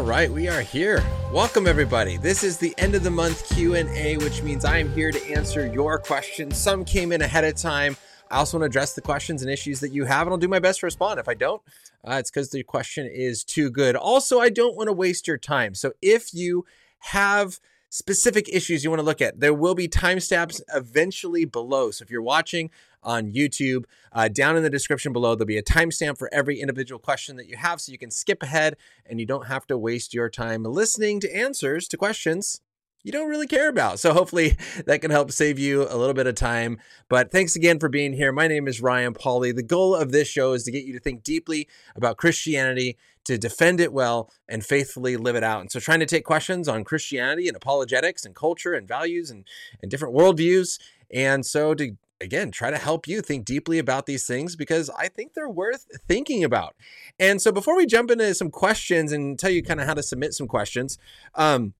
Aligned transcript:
All 0.00 0.06
right, 0.06 0.30
we 0.30 0.48
are 0.48 0.62
here. 0.62 1.04
Welcome 1.30 1.66
everybody. 1.66 2.16
This 2.16 2.42
is 2.42 2.56
the 2.56 2.74
end 2.78 2.94
of 2.94 3.02
the 3.02 3.10
month 3.10 3.54
Q&A, 3.54 4.16
which 4.16 4.42
means 4.42 4.64
I 4.64 4.78
am 4.78 4.90
here 4.94 5.12
to 5.12 5.30
answer 5.30 5.66
your 5.66 5.98
questions. 5.98 6.56
Some 6.56 6.86
came 6.86 7.12
in 7.12 7.20
ahead 7.20 7.44
of 7.44 7.54
time. 7.54 7.98
I 8.30 8.38
also 8.38 8.56
want 8.56 8.62
to 8.62 8.66
address 8.68 8.94
the 8.94 9.02
questions 9.02 9.42
and 9.42 9.50
issues 9.50 9.78
that 9.80 9.92
you 9.92 10.06
have, 10.06 10.26
and 10.26 10.32
I'll 10.32 10.38
do 10.38 10.48
my 10.48 10.58
best 10.58 10.80
to 10.80 10.86
respond. 10.86 11.20
If 11.20 11.28
I 11.28 11.34
don't, 11.34 11.60
uh, 12.02 12.14
it's 12.14 12.30
because 12.30 12.48
the 12.48 12.62
question 12.62 13.10
is 13.12 13.44
too 13.44 13.68
good. 13.68 13.94
Also, 13.94 14.40
I 14.40 14.48
don't 14.48 14.74
want 14.74 14.86
to 14.86 14.94
waste 14.94 15.28
your 15.28 15.36
time. 15.36 15.74
So 15.74 15.92
if 16.00 16.32
you 16.32 16.64
have 17.00 17.60
specific 17.90 18.48
issues 18.48 18.82
you 18.82 18.88
want 18.88 19.00
to 19.00 19.06
look 19.06 19.20
at, 19.20 19.38
there 19.38 19.52
will 19.52 19.74
be 19.74 19.86
timestamps 19.86 20.62
eventually 20.74 21.44
below. 21.44 21.90
So 21.90 22.04
if 22.04 22.10
you're 22.10 22.22
watching 22.22 22.70
on 23.02 23.32
YouTube, 23.32 23.84
uh, 24.12 24.28
down 24.28 24.56
in 24.56 24.62
the 24.62 24.70
description 24.70 25.12
below, 25.12 25.34
there'll 25.34 25.46
be 25.46 25.58
a 25.58 25.62
timestamp 25.62 26.18
for 26.18 26.32
every 26.32 26.60
individual 26.60 26.98
question 26.98 27.36
that 27.36 27.48
you 27.48 27.56
have 27.56 27.80
so 27.80 27.92
you 27.92 27.98
can 27.98 28.10
skip 28.10 28.42
ahead 28.42 28.76
and 29.06 29.20
you 29.20 29.26
don't 29.26 29.46
have 29.46 29.66
to 29.66 29.78
waste 29.78 30.14
your 30.14 30.28
time 30.28 30.64
listening 30.64 31.20
to 31.20 31.36
answers 31.36 31.88
to 31.88 31.96
questions 31.96 32.60
you 33.02 33.12
don't 33.12 33.28
really 33.28 33.46
care 33.46 33.68
about. 33.68 33.98
So 33.98 34.12
hopefully 34.12 34.56
that 34.86 35.00
can 35.00 35.10
help 35.10 35.32
save 35.32 35.58
you 35.58 35.82
a 35.88 35.96
little 35.96 36.14
bit 36.14 36.26
of 36.26 36.34
time. 36.34 36.78
But 37.08 37.30
thanks 37.30 37.56
again 37.56 37.78
for 37.78 37.88
being 37.88 38.12
here. 38.12 38.32
My 38.32 38.46
name 38.46 38.68
is 38.68 38.80
Ryan 38.80 39.14
Pauly. 39.14 39.54
The 39.54 39.62
goal 39.62 39.94
of 39.94 40.12
this 40.12 40.28
show 40.28 40.52
is 40.52 40.64
to 40.64 40.70
get 40.70 40.84
you 40.84 40.92
to 40.92 41.00
think 41.00 41.22
deeply 41.22 41.68
about 41.96 42.18
Christianity, 42.18 42.98
to 43.24 43.38
defend 43.38 43.80
it 43.80 43.92
well, 43.92 44.30
and 44.48 44.64
faithfully 44.64 45.16
live 45.16 45.36
it 45.36 45.44
out. 45.44 45.60
And 45.60 45.70
so 45.70 45.80
trying 45.80 46.00
to 46.00 46.06
take 46.06 46.24
questions 46.24 46.68
on 46.68 46.84
Christianity 46.84 47.48
and 47.48 47.56
apologetics 47.56 48.24
and 48.24 48.34
culture 48.34 48.74
and 48.74 48.86
values 48.86 49.30
and, 49.30 49.46
and 49.80 49.90
different 49.90 50.14
worldviews. 50.14 50.78
And 51.12 51.44
so 51.44 51.74
to 51.74 51.96
again 52.20 52.50
try 52.50 52.70
to 52.70 52.78
help 52.78 53.06
you 53.08 53.22
think 53.22 53.44
deeply 53.44 53.78
about 53.78 54.06
these 54.06 54.26
things 54.26 54.56
because 54.56 54.90
I 54.90 55.08
think 55.08 55.34
they're 55.34 55.48
worth 55.48 55.86
thinking 56.06 56.44
about. 56.44 56.76
And 57.18 57.40
so 57.40 57.52
before 57.52 57.76
we 57.76 57.86
jump 57.86 58.10
into 58.10 58.34
some 58.34 58.50
questions 58.50 59.12
and 59.12 59.38
tell 59.38 59.50
you 59.50 59.62
kind 59.62 59.80
of 59.80 59.86
how 59.86 59.94
to 59.94 60.02
submit 60.02 60.34
some 60.34 60.46
questions, 60.46 60.98
um, 61.34 61.74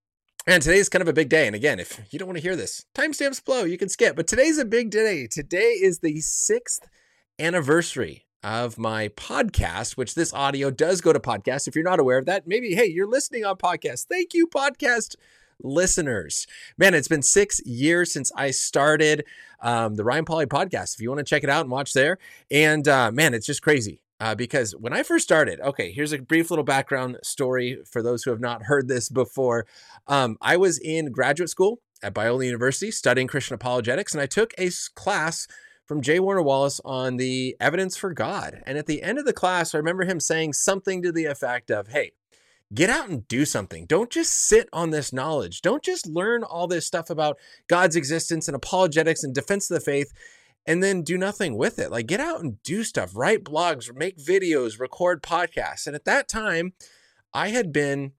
and 0.47 0.63
today's 0.63 0.89
kind 0.89 1.03
of 1.03 1.09
a 1.09 1.13
big 1.13 1.29
day. 1.29 1.47
And 1.47 1.55
again, 1.55 1.79
if 1.79 2.01
you 2.11 2.19
don't 2.19 2.29
want 2.29 2.39
to 2.39 2.43
hear 2.43 2.57
this, 2.57 2.87
timestamps 2.95 3.45
below, 3.45 3.65
you 3.65 3.77
can 3.77 3.91
skip. 3.91 4.17
But 4.17 4.27
today's 4.27 4.59
a 4.59 4.65
big 4.65 4.91
day. 4.91 5.27
Today 5.27 5.73
is 5.73 5.99
the 5.99 6.21
sixth 6.21 6.89
anniversary 7.39 8.25
of 8.43 8.79
my 8.79 9.09
podcast, 9.09 9.99
which 9.99 10.15
this 10.15 10.33
audio 10.33 10.71
does 10.71 11.03
go 11.03 11.13
to 11.13 11.21
podcast. 11.21 11.69
If 11.69 11.75
you're 11.75 11.85
not 11.85 12.01
aware 12.01 12.19
of 12.19 12.25
that, 12.27 12.47
maybe, 12.47 12.75
hey, 12.75 12.87
you're 12.87 13.07
listening 13.07 13.45
on 13.45 13.57
podcast. 13.57 14.07
Thank 14.07 14.33
you, 14.33 14.47
podcast 14.47 15.17
listeners. 15.63 16.47
Man, 16.79 16.95
it's 16.95 17.09
been 17.09 17.23
six 17.23 17.61
years 17.67 18.13
since 18.13 18.33
I 18.37 18.51
started 18.51 19.25
um, 19.61 19.95
the 19.95 20.05
Ryan 20.05 20.25
Pauly 20.25 20.47
podcast. 20.47 20.95
If 20.95 21.01
you 21.01 21.11
want 21.11 21.19
to 21.19 21.25
check 21.25 21.45
it 21.45 21.51
out 21.51 21.63
and 21.63 21.71
watch 21.71 21.93
there. 21.93 22.19
And 22.51 22.87
uh, 22.89 23.11
man, 23.13 23.35
it's 23.35 23.47
just 23.47 23.63
crazy 23.63 24.01
uh, 24.21 24.35
because 24.35 24.77
when 24.77 24.93
I 24.93 25.03
first 25.03 25.25
started, 25.25 25.61
okay, 25.61 25.91
here's 25.93 26.13
a 26.13 26.19
brief 26.19 26.51
little 26.51 26.65
background 26.65 27.19
story 27.23 27.79
for 27.91 28.03
those 28.03 28.23
who 28.23 28.31
have 28.31 28.41
not 28.41 28.65
heard 28.65 28.89
this 28.89 29.09
before. 29.09 29.67
Um, 30.07 30.37
I 30.41 30.57
was 30.57 30.79
in 30.79 31.11
graduate 31.11 31.51
school 31.51 31.81
at 32.03 32.15
Biola 32.15 32.47
University 32.47 32.91
studying 32.91 33.27
Christian 33.27 33.55
apologetics, 33.55 34.13
and 34.13 34.21
I 34.21 34.27
took 34.27 34.53
a 34.59 34.71
class 34.95 35.47
from 35.87 36.03
J. 36.03 36.21
Warner 36.21 36.43
Wallace 36.43 36.81
on 36.85 37.17
the 37.17 37.57
evidence 37.59 37.97
for 37.97 38.13
God. 38.13 38.63
And 38.65 38.79
at 38.79 38.87
the 38.87 39.03
end 39.03 39.19
of 39.19 39.25
the 39.25 39.33
class, 39.33 39.75
I 39.75 39.79
remember 39.79 40.05
him 40.05 40.21
saying 40.21 40.53
something 40.53 41.03
to 41.03 41.11
the 41.11 41.25
effect 41.25 41.71
of, 41.71 41.89
Hey, 41.89 42.13
get 42.73 42.91
out 42.91 43.09
and 43.09 43.27
do 43.29 43.45
something. 43.45 43.87
Don't 43.87 44.11
just 44.11 44.33
sit 44.33 44.69
on 44.73 44.91
this 44.91 45.13
knowledge. 45.13 45.63
Don't 45.63 45.83
just 45.83 46.07
learn 46.07 46.43
all 46.43 46.67
this 46.67 46.87
stuff 46.87 47.11
about 47.11 47.39
God's 47.69 47.97
existence 47.97 48.49
and 48.49 48.55
apologetics 48.55 49.25
and 49.25 49.35
defense 49.35 49.71
of 49.71 49.75
the 49.75 49.85
faith 49.85 50.13
and 50.67 50.83
then 50.83 51.03
do 51.03 51.19
nothing 51.19 51.57
with 51.57 51.79
it. 51.79 51.91
Like 51.91 52.07
get 52.07 52.21
out 52.21 52.41
and 52.41 52.63
do 52.63 52.85
stuff, 52.85 53.17
write 53.17 53.45
blogs, 53.45 53.95
make 53.95 54.19
videos, 54.19 54.79
record 54.79 55.23
podcasts. 55.23 55.87
And 55.87 55.97
at 55.97 56.05
that 56.05 56.29
time, 56.29 56.75
I 57.33 57.49
had 57.49 57.73
been 57.73 58.13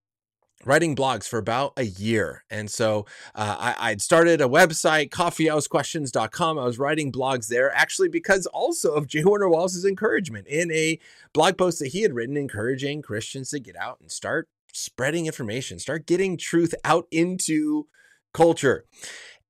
writing 0.66 0.96
blogs 0.96 1.28
for 1.28 1.38
about 1.38 1.74
a 1.78 1.84
year. 1.84 2.44
And 2.50 2.70
so 2.70 3.06
uh, 3.36 3.74
I, 3.78 3.92
would 3.92 4.02
started 4.02 4.42
a 4.42 4.46
website, 4.46 5.10
coffeehousequestions.com. 5.10 6.60
I 6.60 6.66
was 6.66 6.80
writing 6.80 7.12
blogs 7.12 7.48
there 7.48 7.74
actually 7.74 8.10
because 8.10 8.46
also 8.48 8.94
of 8.94 9.08
J. 9.08 9.24
Warner 9.24 9.50
Wallace's 9.50 9.86
encouragement 9.86 10.48
in 10.48 10.72
a 10.72 11.00
blog 11.34 11.58
post 11.58 11.80
that 11.80 11.90
he 11.90 12.02
had 12.02 12.14
written 12.14 12.38
encouraging 12.38 13.02
Christians 13.02 13.50
to 13.52 13.60
get 13.60 13.76
out 13.76 14.00
and 14.02 14.12
start 14.12 14.48
spreading 14.74 15.26
information, 15.26 15.80
start 15.80 16.06
getting 16.06 16.38
truth 16.38 16.74
out 16.84 17.08
into 17.12 17.88
culture. 18.34 18.86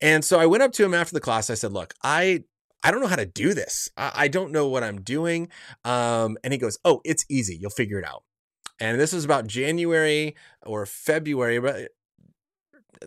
And 0.01 0.25
so 0.25 0.39
I 0.39 0.47
went 0.47 0.63
up 0.63 0.71
to 0.73 0.83
him 0.83 0.93
after 0.93 1.13
the 1.13 1.21
class. 1.21 1.49
I 1.49 1.53
said, 1.53 1.71
Look, 1.71 1.93
I 2.03 2.43
I 2.83 2.89
don't 2.89 3.01
know 3.01 3.07
how 3.07 3.15
to 3.15 3.25
do 3.25 3.53
this. 3.53 3.89
I, 3.95 4.11
I 4.15 4.27
don't 4.27 4.51
know 4.51 4.67
what 4.67 4.83
I'm 4.83 5.01
doing. 5.01 5.49
Um, 5.85 6.37
and 6.43 6.53
he 6.53 6.57
goes, 6.57 6.79
Oh, 6.83 7.01
it's 7.05 7.25
easy. 7.29 7.55
You'll 7.55 7.69
figure 7.69 7.99
it 7.99 8.05
out. 8.05 8.23
And 8.81 8.99
this 8.99 9.13
was 9.13 9.23
about 9.23 9.45
January 9.45 10.35
or 10.65 10.87
February, 10.87 11.59
but 11.59 11.91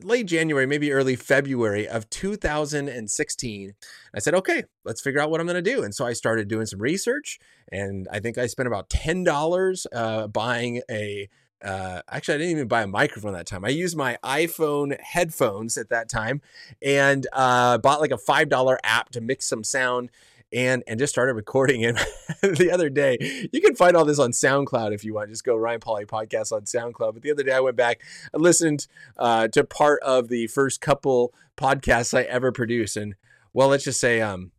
late 0.03 0.27
January, 0.27 0.67
maybe 0.67 0.93
early 0.93 1.17
February 1.17 1.89
of 1.89 2.09
2016. 2.11 3.75
I 4.15 4.19
said, 4.21 4.35
okay, 4.35 4.63
let's 4.85 5.01
figure 5.01 5.21
out 5.21 5.31
what 5.31 5.41
I'm 5.41 5.47
going 5.49 5.63
to 5.63 5.75
do. 5.75 5.83
And 5.83 5.93
so 5.93 6.07
I 6.07 6.13
started 6.13 6.47
doing 6.47 6.67
some 6.67 6.81
research, 6.81 7.41
and 7.73 8.07
I 8.13 8.21
think 8.21 8.39
I 8.39 8.47
spent 8.47 8.69
about 8.69 8.89
$10 8.89 9.87
uh, 9.93 10.29
buying 10.29 10.81
a 10.89 11.29
uh, 11.65 12.03
actually, 12.11 12.35
I 12.35 12.39
didn't 12.39 12.51
even 12.53 12.69
buy 12.69 12.83
a 12.83 12.87
microphone 12.87 13.33
that 13.33 13.47
time. 13.47 13.65
I 13.65 13.71
used 13.71 13.97
my 13.97 14.19
iPhone 14.23 15.01
headphones 15.01 15.79
at 15.79 15.89
that 15.89 16.11
time 16.11 16.43
and 16.83 17.27
uh, 17.33 17.79
bought 17.79 18.01
like 18.01 18.11
a 18.11 18.19
$5 18.19 18.77
app 18.85 19.09
to 19.11 19.23
mix 19.23 19.47
some 19.47 19.65
sound 19.65 20.11
and 20.55 20.85
and 20.87 20.99
just 20.99 21.13
started 21.13 21.35
recording 21.35 21.83
it 21.83 21.97
the 22.41 22.71
other 22.73 22.89
day. 22.89 23.19
You 23.53 23.61
can 23.61 23.75
find 23.75 23.97
all 23.97 24.05
this 24.05 24.19
on 24.19 24.31
SoundCloud 24.31 24.95
if 24.95 25.05
you 25.05 25.15
want. 25.15 25.31
Just 25.31 25.45
go 25.45 25.57
Ryan 25.57 25.81
Pauly 25.81 26.07
podcast 26.07 26.53
on 26.53 26.63
SoundCloud. 26.63 27.15
But 27.15 27.23
the 27.23 27.33
other 27.33 27.43
day 27.43 27.53
I 27.53 27.61
went 27.61 27.77
back, 27.77 28.01
I 28.33 28.39
listened 28.39 28.87
uh, 29.19 29.49
to 29.49 29.65
part 29.65 30.01
of 30.03 30.29
the 30.29 30.47
first 30.47 30.81
couple 30.81 31.35
podcasts 31.57 32.17
I 32.17 32.23
ever 32.23 32.53
produced, 32.53 32.97
and 32.97 33.15
well, 33.53 33.69
let's 33.69 33.85
just 33.85 34.01
say 34.01 34.21
um, 34.21 34.53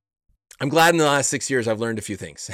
I'm 0.62 0.70
glad 0.70 0.94
in 0.94 0.98
the 0.98 1.06
last 1.06 1.30
six 1.30 1.50
years 1.50 1.68
I've 1.68 1.82
learned 1.82 2.00
a 2.00 2.02
few 2.02 2.16
things. 2.16 2.50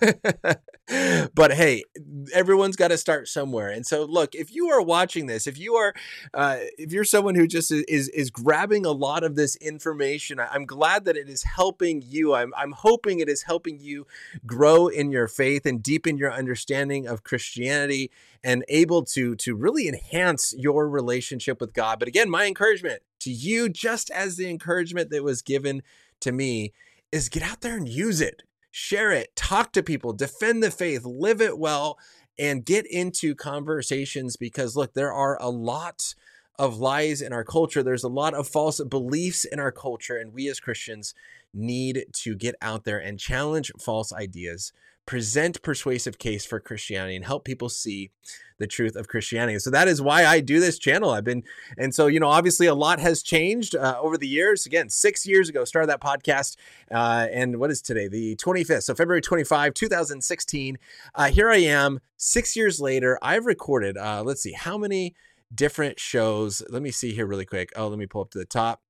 but 1.34 1.52
hey, 1.52 1.84
everyone's 2.32 2.74
got 2.74 2.88
to 2.88 2.98
start 2.98 3.28
somewhere. 3.28 3.70
And 3.70 3.86
so, 3.86 4.04
look, 4.04 4.34
if 4.34 4.52
you 4.52 4.68
are 4.70 4.82
watching 4.82 5.26
this, 5.26 5.46
if 5.46 5.56
you 5.56 5.74
are, 5.74 5.94
uh, 6.34 6.58
if 6.76 6.92
you're 6.92 7.04
someone 7.04 7.36
who 7.36 7.46
just 7.46 7.70
is 7.70 8.08
is 8.08 8.30
grabbing 8.30 8.84
a 8.84 8.90
lot 8.90 9.22
of 9.22 9.36
this 9.36 9.54
information, 9.56 10.40
I'm 10.40 10.66
glad 10.66 11.04
that 11.04 11.16
it 11.16 11.28
is 11.28 11.44
helping 11.44 12.02
you. 12.04 12.34
I'm 12.34 12.52
I'm 12.56 12.72
hoping 12.72 13.20
it 13.20 13.28
is 13.28 13.42
helping 13.42 13.78
you 13.78 14.06
grow 14.44 14.88
in 14.88 15.12
your 15.12 15.28
faith 15.28 15.64
and 15.64 15.82
deepen 15.82 16.18
your 16.18 16.32
understanding 16.32 17.06
of 17.06 17.22
Christianity 17.22 18.10
and 18.42 18.64
able 18.68 19.04
to 19.04 19.36
to 19.36 19.54
really 19.54 19.86
enhance 19.86 20.54
your 20.58 20.88
relationship 20.88 21.60
with 21.60 21.72
God. 21.72 22.00
But 22.00 22.08
again, 22.08 22.28
my 22.28 22.46
encouragement 22.46 23.02
to 23.20 23.30
you, 23.30 23.68
just 23.68 24.10
as 24.10 24.36
the 24.36 24.50
encouragement 24.50 25.10
that 25.10 25.22
was 25.22 25.40
given 25.40 25.82
to 26.20 26.32
me 26.32 26.72
is 27.14 27.28
get 27.28 27.44
out 27.44 27.60
there 27.60 27.76
and 27.76 27.88
use 27.88 28.20
it, 28.20 28.42
share 28.72 29.12
it, 29.12 29.36
talk 29.36 29.72
to 29.72 29.84
people, 29.84 30.12
defend 30.12 30.64
the 30.64 30.70
faith, 30.70 31.04
live 31.04 31.40
it 31.40 31.56
well, 31.56 31.96
and 32.36 32.64
get 32.64 32.84
into 32.86 33.36
conversations 33.36 34.36
because 34.36 34.74
look, 34.74 34.94
there 34.94 35.12
are 35.12 35.40
a 35.40 35.48
lot 35.48 36.16
of 36.58 36.78
lies 36.78 37.22
in 37.22 37.32
our 37.32 37.44
culture. 37.44 37.84
There's 37.84 38.02
a 38.02 38.08
lot 38.08 38.34
of 38.34 38.48
false 38.48 38.80
beliefs 38.82 39.44
in 39.44 39.60
our 39.60 39.70
culture, 39.70 40.16
and 40.16 40.34
we 40.34 40.48
as 40.48 40.58
Christians 40.58 41.14
need 41.52 42.04
to 42.14 42.34
get 42.34 42.56
out 42.60 42.82
there 42.82 42.98
and 42.98 43.16
challenge 43.16 43.70
false 43.78 44.12
ideas 44.12 44.72
present 45.06 45.62
persuasive 45.62 46.18
case 46.18 46.46
for 46.46 46.60
Christianity 46.60 47.16
and 47.16 47.24
help 47.24 47.44
people 47.44 47.68
see 47.68 48.10
the 48.58 48.66
truth 48.66 48.96
of 48.96 49.08
Christianity. 49.08 49.58
So 49.58 49.70
that 49.70 49.88
is 49.88 50.00
why 50.00 50.24
I 50.24 50.40
do 50.40 50.60
this 50.60 50.78
channel. 50.78 51.10
I've 51.10 51.24
been, 51.24 51.42
and 51.76 51.94
so, 51.94 52.06
you 52.06 52.20
know, 52.20 52.28
obviously 52.28 52.66
a 52.66 52.74
lot 52.74 53.00
has 53.00 53.22
changed 53.22 53.74
uh, 53.74 53.98
over 54.00 54.16
the 54.16 54.28
years. 54.28 54.64
Again, 54.66 54.88
six 54.88 55.26
years 55.26 55.48
ago, 55.48 55.64
started 55.64 55.88
that 55.88 56.00
podcast. 56.00 56.56
Uh, 56.90 57.26
and 57.32 57.58
what 57.58 57.70
is 57.70 57.82
today? 57.82 58.08
The 58.08 58.36
25th. 58.36 58.84
So 58.84 58.94
February 58.94 59.20
25, 59.20 59.74
2016. 59.74 60.78
Uh, 61.14 61.24
here 61.26 61.50
I 61.50 61.58
am, 61.58 62.00
six 62.16 62.54
years 62.56 62.80
later. 62.80 63.18
I've 63.20 63.46
recorded, 63.46 63.96
uh, 63.96 64.22
let's 64.24 64.42
see, 64.42 64.52
how 64.52 64.78
many 64.78 65.14
different 65.54 65.98
shows? 65.98 66.62
Let 66.70 66.82
me 66.82 66.90
see 66.90 67.12
here 67.12 67.26
really 67.26 67.46
quick. 67.46 67.70
Oh, 67.76 67.88
let 67.88 67.98
me 67.98 68.06
pull 68.06 68.22
up 68.22 68.30
to 68.30 68.38
the 68.38 68.46
top. 68.46 68.83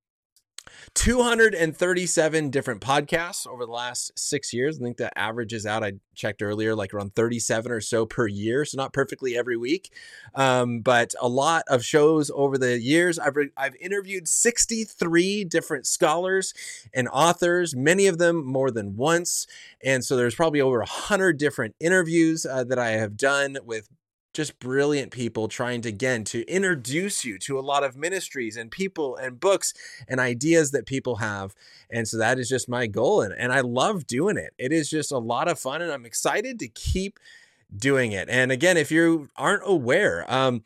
237 0.95 2.51
different 2.51 2.81
podcasts 2.81 3.47
over 3.47 3.67
the 3.67 3.73
last 3.73 4.13
six 4.19 4.53
years. 4.53 4.79
I 4.79 4.83
think 4.83 4.97
that 4.99 5.13
averages 5.17 5.67
out, 5.67 5.83
I 5.83 5.95
checked 6.15 6.43
earlier, 6.43 6.75
like 6.75 6.95
around 6.95 7.15
37 7.15 7.73
or 7.73 7.81
so 7.81 8.07
per 8.07 8.27
year. 8.27 8.65
So 8.65 8.77
not 8.77 8.93
perfectly 8.93 9.37
every 9.37 9.57
week, 9.57 9.93
um, 10.35 10.81
but 10.81 11.15
a 11.21 11.29
lot 11.29 11.65
of 11.69 11.85
shows 11.85 12.31
over 12.35 12.59
the 12.59 12.81
years. 12.81 13.19
I've, 13.19 13.37
re- 13.37 13.51
I've 13.57 13.77
interviewed 13.77 14.29
63 14.29 15.45
different 15.45 15.87
scholars 15.87 16.55
and 16.93 17.09
authors, 17.09 17.75
many 17.75 18.07
of 18.07 18.19
them 18.19 18.45
more 18.45 18.71
than 18.71 18.97
once. 18.97 19.47
And 19.83 20.05
so 20.05 20.17
there's 20.17 20.35
probably 20.35 20.61
over 20.61 20.79
100 20.79 21.39
different 21.39 21.75
interviews 21.81 22.47
uh, 22.47 22.65
that 22.65 22.79
I 22.79 22.91
have 22.91 23.17
done 23.17 23.59
with 23.65 23.89
just 24.35 24.59
brilliant 24.59 25.13
people 25.13 25.49
trying 25.49 25.81
to 25.83 25.89
again 25.89 26.25
to 26.25 26.43
introduce 26.47 27.25
you 27.25 27.39
to 27.39 27.59
a 27.59 27.61
lot 27.61 27.85
of 27.85 27.97
ministries 27.97 28.57
and 28.57 28.71
people 28.71 29.17
and 29.17 29.39
books 29.41 29.73
and 30.09 30.21
ideas 30.21 30.73
that 30.73 30.87
people 30.87 31.17
have. 31.17 31.55
And 31.89 32.07
so 32.07 32.19
that 32.19 32.39
is 32.39 32.49
just 32.49 32.69
my 32.69 32.87
goal 32.89 33.23
and, 33.23 33.33
and 33.39 33.53
i 33.53 33.61
love 33.61 34.07
doing 34.07 34.37
it. 34.37 34.53
It 34.59 34.73
is 34.73 34.91
just 34.91 35.13
a 35.13 35.19
lot 35.19 35.49
of 35.49 35.59
fun 35.59 35.81
and 35.81 35.93
i'm 35.93 36.05
excited 36.05 36.59
to 36.59 36.69
keep 36.69 37.19
doing 37.75 38.13
it. 38.13 38.29
And 38.29 38.51
again 38.53 38.77
if 38.77 38.91
you 38.91 39.29
aren't 39.37 39.63
aware 39.65 40.31
um 40.33 40.63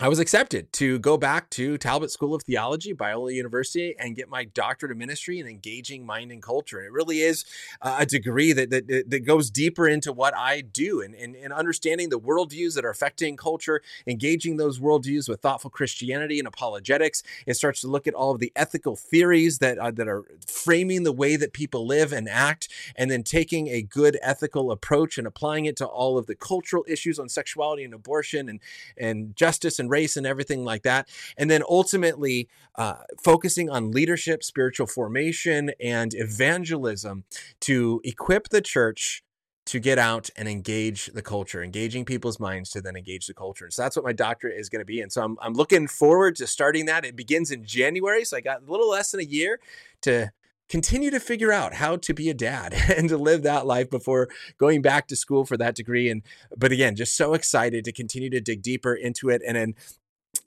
I 0.00 0.08
was 0.08 0.18
accepted 0.18 0.72
to 0.72 0.98
go 0.98 1.16
back 1.16 1.50
to 1.50 1.78
Talbot 1.78 2.10
School 2.10 2.34
of 2.34 2.42
Theology, 2.42 2.92
Biola 2.92 3.32
University, 3.32 3.94
and 3.96 4.16
get 4.16 4.28
my 4.28 4.42
doctorate 4.42 4.90
of 4.90 4.98
ministry 4.98 5.38
in 5.38 5.46
engaging 5.46 6.04
mind 6.04 6.32
and 6.32 6.42
culture. 6.42 6.78
And 6.78 6.86
it 6.86 6.92
really 6.92 7.20
is 7.20 7.44
a 7.80 8.04
degree 8.04 8.52
that, 8.52 8.70
that 8.70 8.88
that 8.88 9.20
goes 9.20 9.50
deeper 9.50 9.86
into 9.86 10.12
what 10.12 10.36
I 10.36 10.62
do 10.62 11.00
and, 11.00 11.14
and, 11.14 11.36
and 11.36 11.52
understanding 11.52 12.08
the 12.08 12.18
worldviews 12.18 12.74
that 12.74 12.84
are 12.84 12.90
affecting 12.90 13.36
culture, 13.36 13.82
engaging 14.04 14.56
those 14.56 14.80
worldviews 14.80 15.28
with 15.28 15.40
thoughtful 15.42 15.70
Christianity 15.70 16.40
and 16.40 16.48
apologetics. 16.48 17.22
It 17.46 17.54
starts 17.54 17.80
to 17.82 17.86
look 17.86 18.08
at 18.08 18.14
all 18.14 18.32
of 18.32 18.40
the 18.40 18.50
ethical 18.56 18.96
theories 18.96 19.58
that 19.58 19.78
uh, 19.78 19.92
that 19.92 20.08
are 20.08 20.24
framing 20.44 21.04
the 21.04 21.12
way 21.12 21.36
that 21.36 21.52
people 21.52 21.86
live 21.86 22.12
and 22.12 22.28
act, 22.28 22.68
and 22.96 23.12
then 23.12 23.22
taking 23.22 23.68
a 23.68 23.80
good 23.80 24.18
ethical 24.22 24.72
approach 24.72 25.18
and 25.18 25.26
applying 25.26 25.66
it 25.66 25.76
to 25.76 25.86
all 25.86 26.18
of 26.18 26.26
the 26.26 26.34
cultural 26.34 26.84
issues 26.88 27.20
on 27.20 27.28
sexuality 27.28 27.84
and 27.84 27.94
abortion 27.94 28.48
and 28.48 28.58
and 28.96 29.36
justice 29.36 29.78
and 29.78 29.83
race 29.88 30.16
and 30.16 30.26
everything 30.26 30.64
like 30.64 30.82
that. 30.82 31.08
And 31.36 31.50
then 31.50 31.62
ultimately 31.68 32.48
uh, 32.76 32.96
focusing 33.22 33.70
on 33.70 33.90
leadership, 33.90 34.42
spiritual 34.42 34.86
formation, 34.86 35.72
and 35.80 36.14
evangelism 36.14 37.24
to 37.60 38.00
equip 38.04 38.48
the 38.48 38.60
church 38.60 39.22
to 39.66 39.80
get 39.80 39.98
out 39.98 40.28
and 40.36 40.46
engage 40.46 41.06
the 41.06 41.22
culture, 41.22 41.62
engaging 41.62 42.04
people's 42.04 42.38
minds 42.38 42.68
to 42.70 42.82
then 42.82 42.96
engage 42.96 43.26
the 43.26 43.34
culture. 43.34 43.64
And 43.64 43.72
So 43.72 43.82
that's 43.82 43.96
what 43.96 44.04
my 44.04 44.12
doctorate 44.12 44.58
is 44.58 44.68
going 44.68 44.80
to 44.80 44.86
be. 44.86 45.00
And 45.00 45.10
so 45.10 45.22
I'm, 45.22 45.38
I'm 45.40 45.54
looking 45.54 45.88
forward 45.88 46.36
to 46.36 46.46
starting 46.46 46.84
that. 46.86 47.04
It 47.04 47.16
begins 47.16 47.50
in 47.50 47.64
January. 47.64 48.24
So 48.24 48.36
I 48.36 48.40
got 48.40 48.62
a 48.62 48.70
little 48.70 48.90
less 48.90 49.10
than 49.10 49.20
a 49.20 49.24
year 49.24 49.60
to 50.02 50.30
continue 50.68 51.10
to 51.10 51.20
figure 51.20 51.52
out 51.52 51.74
how 51.74 51.96
to 51.96 52.14
be 52.14 52.30
a 52.30 52.34
dad 52.34 52.74
and 52.96 53.08
to 53.08 53.16
live 53.16 53.42
that 53.42 53.66
life 53.66 53.90
before 53.90 54.28
going 54.58 54.82
back 54.82 55.06
to 55.08 55.16
school 55.16 55.44
for 55.44 55.56
that 55.56 55.74
degree 55.74 56.08
and 56.08 56.22
but 56.56 56.72
again 56.72 56.96
just 56.96 57.16
so 57.16 57.34
excited 57.34 57.84
to 57.84 57.92
continue 57.92 58.30
to 58.30 58.40
dig 58.40 58.62
deeper 58.62 58.94
into 58.94 59.28
it 59.28 59.42
and 59.46 59.56
then 59.56 59.74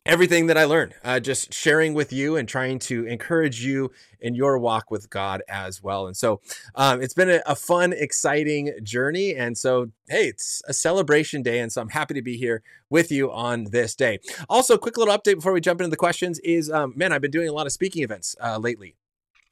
everything 0.08 0.48
that 0.48 0.58
I 0.58 0.64
learned, 0.64 0.96
uh, 1.04 1.20
just 1.20 1.54
sharing 1.54 1.94
with 1.94 2.14
you 2.14 2.38
and 2.38 2.48
trying 2.48 2.80
to 2.80 3.06
encourage 3.06 3.64
you 3.64 3.92
in 4.22 4.36
your 4.36 4.58
walk 4.58 4.90
with 4.90 5.10
God 5.10 5.44
as 5.48 5.84
well. 5.84 6.08
And 6.08 6.16
so 6.16 6.40
um, 6.76 7.02
it's 7.02 7.14
been 7.14 7.30
a, 7.30 7.42
a, 7.46 7.56
fun, 7.56 7.94
exciting 7.94 8.72
journey. 8.84 9.36
And 9.36 9.58
so, 9.58 9.92
hey, 10.10 10.28
it's 10.28 10.62
a 10.68 10.74
celebration 10.74 11.44
day. 11.44 11.60
And 11.60 11.72
so 11.72 11.82
I'm 11.82 11.90
happy 11.90 12.14
to 12.14 12.22
be 12.22 12.38
here 12.38 12.64
with 12.90 13.12
you 13.12 13.32
on 13.32 13.66
this 13.66 13.96
day. 13.96 14.20
Also, 14.50 14.78
quick 14.78 14.98
little 14.98 15.16
update 15.16 15.36
before 15.36 15.54
we 15.54 15.62
jump 15.62 15.82
into 15.82 15.90
the 15.90 15.98
questions 15.98 16.40
is 16.40 16.72
um, 16.72 16.94
man, 16.96 17.12
I've 17.12 17.22
been 17.22 17.32
doing 17.32 17.50
a 17.50 17.54
lot 17.54 17.66
of 17.66 17.74
speaking 17.74 18.04
events 18.04 18.36
uh, 18.42 18.58
lately. 18.58 18.96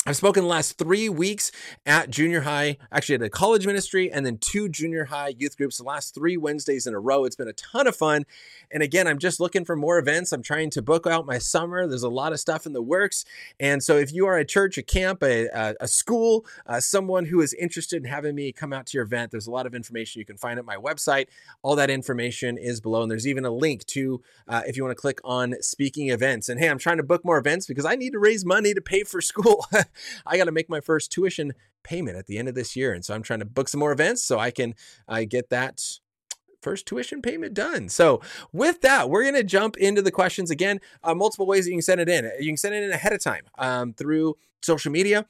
I've 0.07 0.16
spoken 0.16 0.44
the 0.44 0.50
last 0.50 0.78
three 0.78 1.10
weeks 1.10 1.52
at 1.84 2.12
junior 2.12 2.42
high, 2.42 2.78
actually 2.92 3.16
at 3.16 3.24
a 3.24 3.30
college 3.30 3.66
ministry, 3.66 4.12
and 4.12 4.24
then 4.24 4.38
two 4.38 4.69
junior 4.69 5.06
high 5.06 5.34
youth 5.36 5.57
groups 5.57 5.80
the 5.80 5.84
last 5.84 6.13
three 6.13 6.38
Wednesdays 6.38 6.86
in 6.86 6.94
a 6.94 7.00
row. 7.00 7.25
It's 7.25 7.36
been 7.36 7.48
a 7.48 7.54
ton 7.54 7.88
of 7.88 7.96
fun. 7.96 8.28
And 8.69 8.84
again, 8.84 9.07
I'm 9.07 9.18
just 9.18 9.40
looking 9.40 9.66
for 9.66 9.75
more 9.75 9.98
events. 9.98 10.31
I'm 10.31 10.44
trying 10.44 10.69
to 10.72 10.84
book 10.84 11.07
out 11.07 11.25
my 11.25 11.40
summer. 11.40 11.88
There's 11.88 12.04
a 12.04 12.10
lot 12.10 12.34
of 12.34 12.40
stuff 12.40 12.68
in 12.68 12.74
the 12.74 12.84
works. 12.84 13.25
And 13.60 13.81
so 13.81 13.98
if 13.98 14.13
you 14.13 14.28
are 14.28 14.38
a 14.38 14.46
church, 14.46 14.78
a 14.78 14.84
camp, 14.84 15.24
a, 15.24 15.48
a, 15.48 15.74
a 15.80 15.88
school, 15.88 16.46
uh, 16.68 16.81
someone 16.81 17.25
who 17.25 17.42
is 17.42 17.56
interested 17.56 18.04
in 18.04 18.07
having 18.07 18.36
me 18.36 18.52
come 18.52 18.74
out 18.74 18.86
to 18.86 18.98
your 19.00 19.06
event, 19.06 19.31
there's 19.31 19.48
a 19.48 19.52
lot 19.52 19.66
of 19.66 19.74
information 19.74 20.19
you 20.19 20.25
can 20.25 20.38
find 20.38 20.60
at 20.60 20.66
my 20.66 20.78
website. 20.78 21.30
All 21.63 21.75
that 21.78 21.90
information 21.90 22.60
is 22.60 22.80
below. 22.80 23.02
And 23.02 23.10
there's 23.10 23.25
even 23.25 23.44
a 23.44 23.50
link 23.50 23.88
to 23.88 24.22
uh, 24.48 24.62
if 24.68 24.78
you 24.78 24.84
want 24.84 24.96
to 24.96 25.02
click 25.02 25.19
on 25.24 25.56
speaking 25.62 26.12
events. 26.12 26.48
And 26.48 26.60
hey, 26.60 26.69
I'm 26.69 26.78
trying 26.78 26.98
to 26.98 27.04
book 27.04 27.25
more 27.25 27.40
events 27.40 27.66
because 27.66 27.86
I 27.86 27.96
need 27.96 28.12
to 28.12 28.19
raise 28.19 28.46
money 28.46 28.75
to 28.75 28.81
pay 28.81 29.04
for 29.04 29.19
school. 29.19 29.66
I 30.25 30.38
got 30.38 30.45
to 30.45 30.51
make 30.51 30.69
my 30.69 30.80
first 30.80 31.12
tuition 31.12 31.53
payment 31.83 32.18
at 32.18 32.27
the 32.27 32.38
end 32.38 32.47
of 32.47 32.56
this 32.56 32.75
year. 32.75 32.94
And 32.94 33.06
so 33.06 33.13
I'm 33.13 33.24
trying 33.24 33.39
to 33.39 33.45
book 33.45 33.69
some 33.69 33.80
more 33.80 33.92
events 33.92 34.24
so 34.24 34.39
I 34.39 34.51
can 34.51 34.74
uh, 35.07 35.24
get 35.27 35.50
that 35.50 35.81
first 36.62 36.88
tuition 36.88 37.21
payment 37.21 37.53
done. 37.53 37.89
So 37.89 38.21
with 38.51 38.81
that, 38.81 39.09
we're 39.09 39.21
going 39.21 39.36
to 39.36 39.44
jump 39.44 39.77
into 39.77 40.01
the 40.01 40.12
questions 40.12 40.50
again. 40.50 40.81
Uh, 41.03 41.13
multiple 41.13 41.45
ways 41.45 41.65
that 41.65 41.71
you 41.71 41.77
can 41.77 41.83
send 41.83 42.01
it 42.01 42.09
in. 42.09 42.31
You 42.39 42.47
can 42.47 42.57
send 42.57 42.74
it 42.74 42.83
in 42.83 42.92
ahead 42.92 43.13
of 43.13 43.24
time 43.24 43.44
um, 43.59 43.94
through 43.94 44.36
social 44.63 44.92
media 44.92 45.27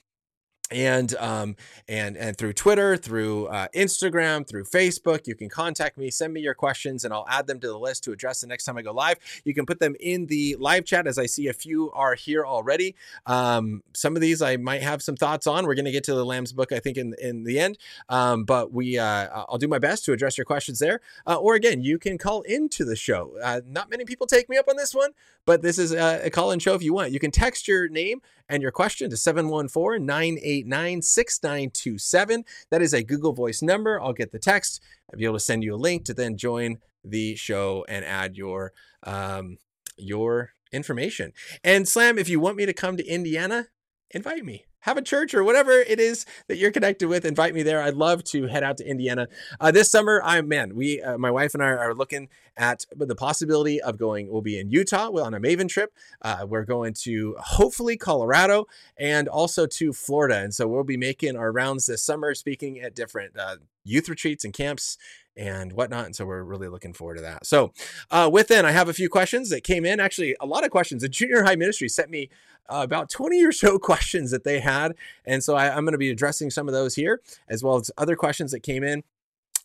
and 0.71 1.15
um 1.17 1.55
and 1.87 2.17
and 2.17 2.37
through 2.37 2.53
twitter 2.53 2.97
through 2.97 3.45
uh, 3.47 3.67
instagram 3.75 4.47
through 4.47 4.63
facebook 4.63 5.27
you 5.27 5.35
can 5.35 5.47
contact 5.47 5.95
me 5.95 6.09
send 6.09 6.33
me 6.33 6.41
your 6.41 6.55
questions 6.55 7.05
and 7.05 7.13
i'll 7.13 7.27
add 7.29 7.45
them 7.45 7.59
to 7.59 7.67
the 7.67 7.77
list 7.77 8.03
to 8.03 8.11
address 8.11 8.41
the 8.41 8.47
next 8.47 8.63
time 8.63 8.77
i 8.77 8.81
go 8.81 8.91
live. 8.91 9.17
You 9.43 9.53
can 9.53 9.65
put 9.65 9.79
them 9.79 9.95
in 9.99 10.27
the 10.27 10.55
live 10.59 10.85
chat 10.85 11.07
as 11.07 11.17
i 11.17 11.25
see 11.25 11.47
a 11.47 11.53
few 11.53 11.91
are 11.91 12.15
here 12.15 12.45
already. 12.45 12.95
Um 13.25 13.83
some 13.93 14.15
of 14.15 14.21
these 14.21 14.41
i 14.41 14.55
might 14.57 14.81
have 14.81 15.01
some 15.01 15.15
thoughts 15.15 15.45
on. 15.47 15.65
We're 15.65 15.75
going 15.75 15.85
to 15.85 15.91
get 15.91 16.03
to 16.05 16.15
the 16.15 16.25
lamb's 16.25 16.53
book 16.53 16.71
i 16.71 16.79
think 16.79 16.97
in 16.97 17.13
in 17.21 17.43
the 17.43 17.59
end. 17.59 17.77
Um 18.09 18.45
but 18.45 18.71
we 18.71 18.97
uh 18.97 19.43
i'll 19.49 19.57
do 19.57 19.67
my 19.67 19.79
best 19.79 20.05
to 20.05 20.13
address 20.13 20.37
your 20.37 20.45
questions 20.45 20.79
there. 20.79 21.01
Uh, 21.27 21.35
or 21.35 21.55
again 21.55 21.83
you 21.83 21.99
can 21.99 22.17
call 22.17 22.41
into 22.41 22.85
the 22.85 22.95
show. 22.95 23.33
Uh, 23.43 23.61
not 23.67 23.89
many 23.89 24.05
people 24.05 24.25
take 24.25 24.49
me 24.49 24.57
up 24.57 24.67
on 24.69 24.77
this 24.77 24.95
one 24.95 25.11
but 25.45 25.61
this 25.61 25.77
is 25.77 25.91
a, 25.91 26.25
a 26.25 26.29
call 26.29 26.51
in 26.51 26.59
show 26.59 26.73
if 26.73 26.81
you 26.81 26.93
want. 26.93 27.11
You 27.11 27.19
can 27.19 27.31
text 27.31 27.67
your 27.67 27.87
name 27.87 28.21
and 28.49 28.61
your 28.61 28.71
question 28.71 29.09
to 29.09 29.17
714 29.17 30.05
989 30.05 31.01
6927. 31.01 32.45
That 32.71 32.81
is 32.81 32.93
a 32.93 33.03
Google 33.03 33.33
Voice 33.33 33.61
number. 33.61 33.99
I'll 34.01 34.13
get 34.13 34.31
the 34.31 34.39
text. 34.39 34.81
I'll 35.11 35.19
be 35.19 35.25
able 35.25 35.35
to 35.35 35.39
send 35.39 35.63
you 35.63 35.75
a 35.75 35.77
link 35.77 36.05
to 36.05 36.13
then 36.13 36.37
join 36.37 36.79
the 37.03 37.35
show 37.35 37.85
and 37.87 38.03
add 38.05 38.35
your 38.35 38.73
um, 39.03 39.57
your 39.97 40.51
information. 40.71 41.33
And 41.63 41.87
Slam, 41.87 42.17
if 42.17 42.29
you 42.29 42.39
want 42.39 42.57
me 42.57 42.65
to 42.65 42.73
come 42.73 42.97
to 42.97 43.05
Indiana, 43.05 43.67
invite 44.11 44.43
me 44.43 44.65
have 44.85 44.97
a 44.97 45.01
church 45.01 45.33
or 45.33 45.43
whatever 45.43 45.71
it 45.71 45.99
is 45.99 46.27
that 46.47 46.57
you're 46.57 46.71
connected 46.71 47.07
with, 47.07 47.25
invite 47.25 47.55
me 47.55 47.63
there. 47.63 47.81
I'd 47.81 47.95
love 47.95 48.23
to 48.25 48.45
head 48.45 48.63
out 48.63 48.77
to 48.77 48.87
Indiana 48.87 49.27
uh, 49.59 49.71
this 49.71 49.89
summer. 49.89 50.21
I 50.23 50.39
man, 50.41 50.75
we, 50.75 51.01
uh, 51.01 51.17
my 51.17 51.31
wife 51.31 51.55
and 51.55 51.63
I 51.63 51.69
are 51.69 51.95
looking 51.95 52.29
at 52.55 52.85
the 52.95 53.15
possibility 53.15 53.81
of 53.81 53.97
going. 53.97 54.29
We'll 54.29 54.43
be 54.43 54.59
in 54.59 54.69
Utah 54.69 55.09
on 55.09 55.33
a 55.33 55.39
Maven 55.39 55.67
trip. 55.67 55.91
Uh, 56.21 56.45
we're 56.47 56.65
going 56.65 56.93
to 57.01 57.35
hopefully 57.39 57.97
Colorado 57.97 58.67
and 58.95 59.27
also 59.27 59.65
to 59.65 59.91
Florida, 59.91 60.37
and 60.37 60.53
so 60.53 60.67
we'll 60.67 60.83
be 60.83 60.97
making 60.97 61.35
our 61.35 61.51
rounds 61.51 61.87
this 61.87 62.03
summer, 62.03 62.35
speaking 62.35 62.79
at 62.79 62.93
different 62.93 63.35
uh, 63.37 63.55
youth 63.83 64.07
retreats 64.07 64.45
and 64.45 64.53
camps 64.53 64.99
and 65.37 65.73
whatnot. 65.73 66.05
And 66.05 66.15
so 66.15 66.25
we're 66.25 66.43
really 66.43 66.67
looking 66.67 66.93
forward 66.93 67.15
to 67.15 67.21
that. 67.23 67.45
So, 67.45 67.73
uh, 68.09 68.29
within, 68.31 68.65
I 68.65 68.71
have 68.71 68.87
a 68.87 68.93
few 68.93 69.09
questions 69.09 69.49
that 69.49 69.63
came 69.63 69.85
in. 69.85 69.99
Actually, 69.99 70.35
a 70.39 70.45
lot 70.45 70.63
of 70.63 70.71
questions. 70.71 71.01
The 71.01 71.09
junior 71.09 71.43
high 71.43 71.55
ministry 71.55 71.89
sent 71.89 72.09
me 72.09 72.29
uh, 72.69 72.81
about 72.83 73.09
20 73.09 73.43
or 73.45 73.51
so 73.51 73.79
questions 73.79 74.31
that 74.31 74.43
they 74.43 74.59
had. 74.59 74.95
And 75.25 75.43
so 75.43 75.55
I, 75.55 75.75
I'm 75.75 75.85
going 75.85 75.93
to 75.93 75.97
be 75.97 76.09
addressing 76.09 76.49
some 76.49 76.67
of 76.67 76.73
those 76.73 76.95
here, 76.95 77.21
as 77.47 77.63
well 77.63 77.75
as 77.75 77.91
other 77.97 78.15
questions 78.15 78.51
that 78.51 78.61
came 78.61 78.83
in 78.83 79.03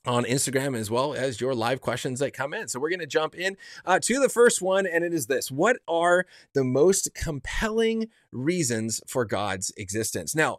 on 0.06 0.24
Instagram 0.24 0.74
as 0.74 0.90
well 0.90 1.12
as 1.12 1.40
your 1.40 1.54
live 1.54 1.80
questions 1.80 2.20
that 2.20 2.32
come 2.32 2.54
in. 2.54 2.68
So 2.68 2.80
we're 2.80 2.88
going 2.88 3.00
to 3.00 3.06
jump 3.06 3.34
in 3.34 3.56
uh, 3.84 3.98
to 4.00 4.18
the 4.18 4.30
first 4.30 4.62
one, 4.62 4.86
and 4.86 5.04
it 5.04 5.12
is 5.12 5.26
this 5.26 5.50
What 5.50 5.76
are 5.86 6.26
the 6.54 6.64
most 6.64 7.10
compelling 7.14 8.08
reasons 8.32 9.00
for 9.06 9.24
God's 9.24 9.72
existence? 9.76 10.34
Now, 10.34 10.58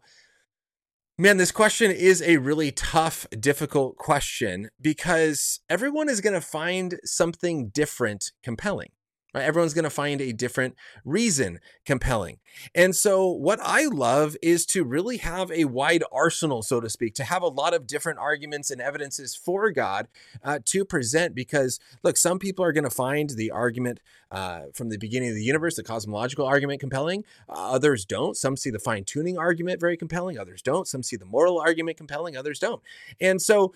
Man, 1.17 1.37
this 1.37 1.51
question 1.51 1.91
is 1.91 2.23
a 2.23 2.37
really 2.37 2.71
tough, 2.71 3.27
difficult 3.39 3.95
question 3.95 4.69
because 4.81 5.59
everyone 5.69 6.09
is 6.09 6.19
going 6.19 6.33
to 6.33 6.41
find 6.41 6.99
something 7.03 7.67
different 7.67 8.31
compelling. 8.41 8.89
Right? 9.33 9.43
Everyone's 9.43 9.73
going 9.73 9.83
to 9.83 9.89
find 9.89 10.19
a 10.19 10.33
different 10.33 10.75
reason 11.05 11.59
compelling. 11.85 12.39
And 12.75 12.95
so, 12.95 13.29
what 13.29 13.59
I 13.61 13.85
love 13.85 14.35
is 14.41 14.65
to 14.67 14.83
really 14.83 15.17
have 15.17 15.51
a 15.51 15.65
wide 15.65 16.03
arsenal, 16.11 16.61
so 16.63 16.81
to 16.81 16.89
speak, 16.89 17.15
to 17.15 17.23
have 17.23 17.41
a 17.41 17.47
lot 17.47 17.73
of 17.73 17.87
different 17.87 18.19
arguments 18.19 18.71
and 18.71 18.81
evidences 18.81 19.33
for 19.35 19.71
God 19.71 20.07
uh, 20.43 20.59
to 20.65 20.83
present. 20.83 21.33
Because, 21.33 21.79
look, 22.03 22.17
some 22.17 22.39
people 22.39 22.65
are 22.65 22.73
going 22.73 22.83
to 22.83 22.89
find 22.89 23.29
the 23.29 23.51
argument 23.51 23.99
uh, 24.31 24.63
from 24.73 24.89
the 24.89 24.97
beginning 24.97 25.29
of 25.29 25.35
the 25.35 25.43
universe, 25.43 25.75
the 25.75 25.83
cosmological 25.83 26.45
argument, 26.45 26.79
compelling. 26.79 27.23
Uh, 27.47 27.71
others 27.71 28.05
don't. 28.05 28.35
Some 28.35 28.57
see 28.57 28.69
the 28.69 28.79
fine 28.79 29.05
tuning 29.05 29.37
argument 29.37 29.79
very 29.79 29.95
compelling. 29.95 30.37
Others 30.37 30.61
don't. 30.61 30.87
Some 30.87 31.03
see 31.03 31.15
the 31.15 31.25
moral 31.25 31.59
argument 31.59 31.97
compelling. 31.97 32.35
Others 32.35 32.59
don't. 32.59 32.81
And 33.19 33.41
so, 33.41 33.73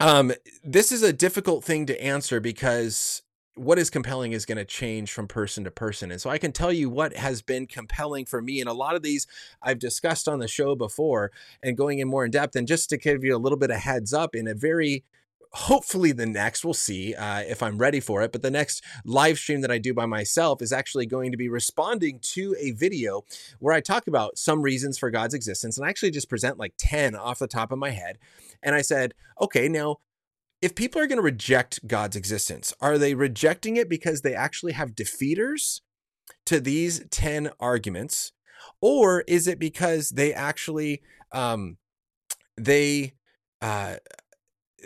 um, 0.00 0.32
this 0.62 0.92
is 0.92 1.02
a 1.02 1.12
difficult 1.12 1.64
thing 1.64 1.86
to 1.86 2.02
answer 2.02 2.40
because 2.40 3.22
what 3.56 3.78
is 3.78 3.90
compelling 3.90 4.32
is 4.32 4.44
going 4.44 4.58
to 4.58 4.64
change 4.64 5.10
from 5.10 5.26
person 5.26 5.64
to 5.64 5.70
person. 5.70 6.10
And 6.10 6.20
so 6.20 6.30
I 6.30 6.38
can 6.38 6.52
tell 6.52 6.72
you 6.72 6.88
what 6.88 7.16
has 7.16 7.42
been 7.42 7.66
compelling 7.66 8.26
for 8.26 8.40
me. 8.42 8.60
And 8.60 8.68
a 8.68 8.74
lot 8.74 8.94
of 8.94 9.02
these 9.02 9.26
I've 9.62 9.78
discussed 9.78 10.28
on 10.28 10.38
the 10.38 10.46
show 10.48 10.74
before 10.76 11.32
and 11.62 11.76
going 11.76 11.98
in 11.98 12.06
more 12.06 12.24
in 12.24 12.30
depth. 12.30 12.54
And 12.54 12.68
just 12.68 12.90
to 12.90 12.98
give 12.98 13.24
you 13.24 13.34
a 13.34 13.38
little 13.38 13.58
bit 13.58 13.70
of 13.70 13.78
heads 13.78 14.12
up 14.12 14.34
in 14.34 14.46
a 14.46 14.54
very 14.54 15.04
hopefully 15.52 16.12
the 16.12 16.26
next 16.26 16.64
we'll 16.64 16.74
see 16.74 17.14
uh, 17.14 17.38
if 17.38 17.62
i'm 17.62 17.78
ready 17.78 18.00
for 18.00 18.20
it 18.20 18.32
but 18.32 18.42
the 18.42 18.50
next 18.50 18.82
live 19.04 19.38
stream 19.38 19.60
that 19.60 19.70
i 19.70 19.78
do 19.78 19.94
by 19.94 20.04
myself 20.04 20.60
is 20.60 20.72
actually 20.72 21.06
going 21.06 21.30
to 21.30 21.38
be 21.38 21.48
responding 21.48 22.18
to 22.20 22.54
a 22.58 22.72
video 22.72 23.22
where 23.60 23.72
i 23.72 23.80
talk 23.80 24.06
about 24.06 24.36
some 24.36 24.60
reasons 24.60 24.98
for 24.98 25.10
god's 25.10 25.32
existence 25.32 25.78
and 25.78 25.86
i 25.86 25.88
actually 25.88 26.10
just 26.10 26.28
present 26.28 26.58
like 26.58 26.74
10 26.76 27.14
off 27.14 27.38
the 27.38 27.46
top 27.46 27.72
of 27.72 27.78
my 27.78 27.90
head 27.90 28.18
and 28.62 28.74
i 28.74 28.82
said 28.82 29.14
okay 29.40 29.68
now 29.68 29.96
if 30.62 30.74
people 30.74 31.00
are 31.00 31.06
going 31.06 31.18
to 31.18 31.22
reject 31.22 31.86
God's 31.86 32.16
existence, 32.16 32.72
are 32.80 32.98
they 32.98 33.14
rejecting 33.14 33.76
it 33.76 33.88
because 33.88 34.22
they 34.22 34.34
actually 34.34 34.72
have 34.72 34.94
defeaters 34.94 35.80
to 36.46 36.60
these 36.60 37.04
10 37.10 37.50
arguments? 37.60 38.32
Or 38.80 39.22
is 39.22 39.46
it 39.46 39.58
because 39.58 40.10
they 40.10 40.32
actually, 40.32 41.02
um, 41.32 41.76
they, 42.56 43.14
uh, 43.60 43.96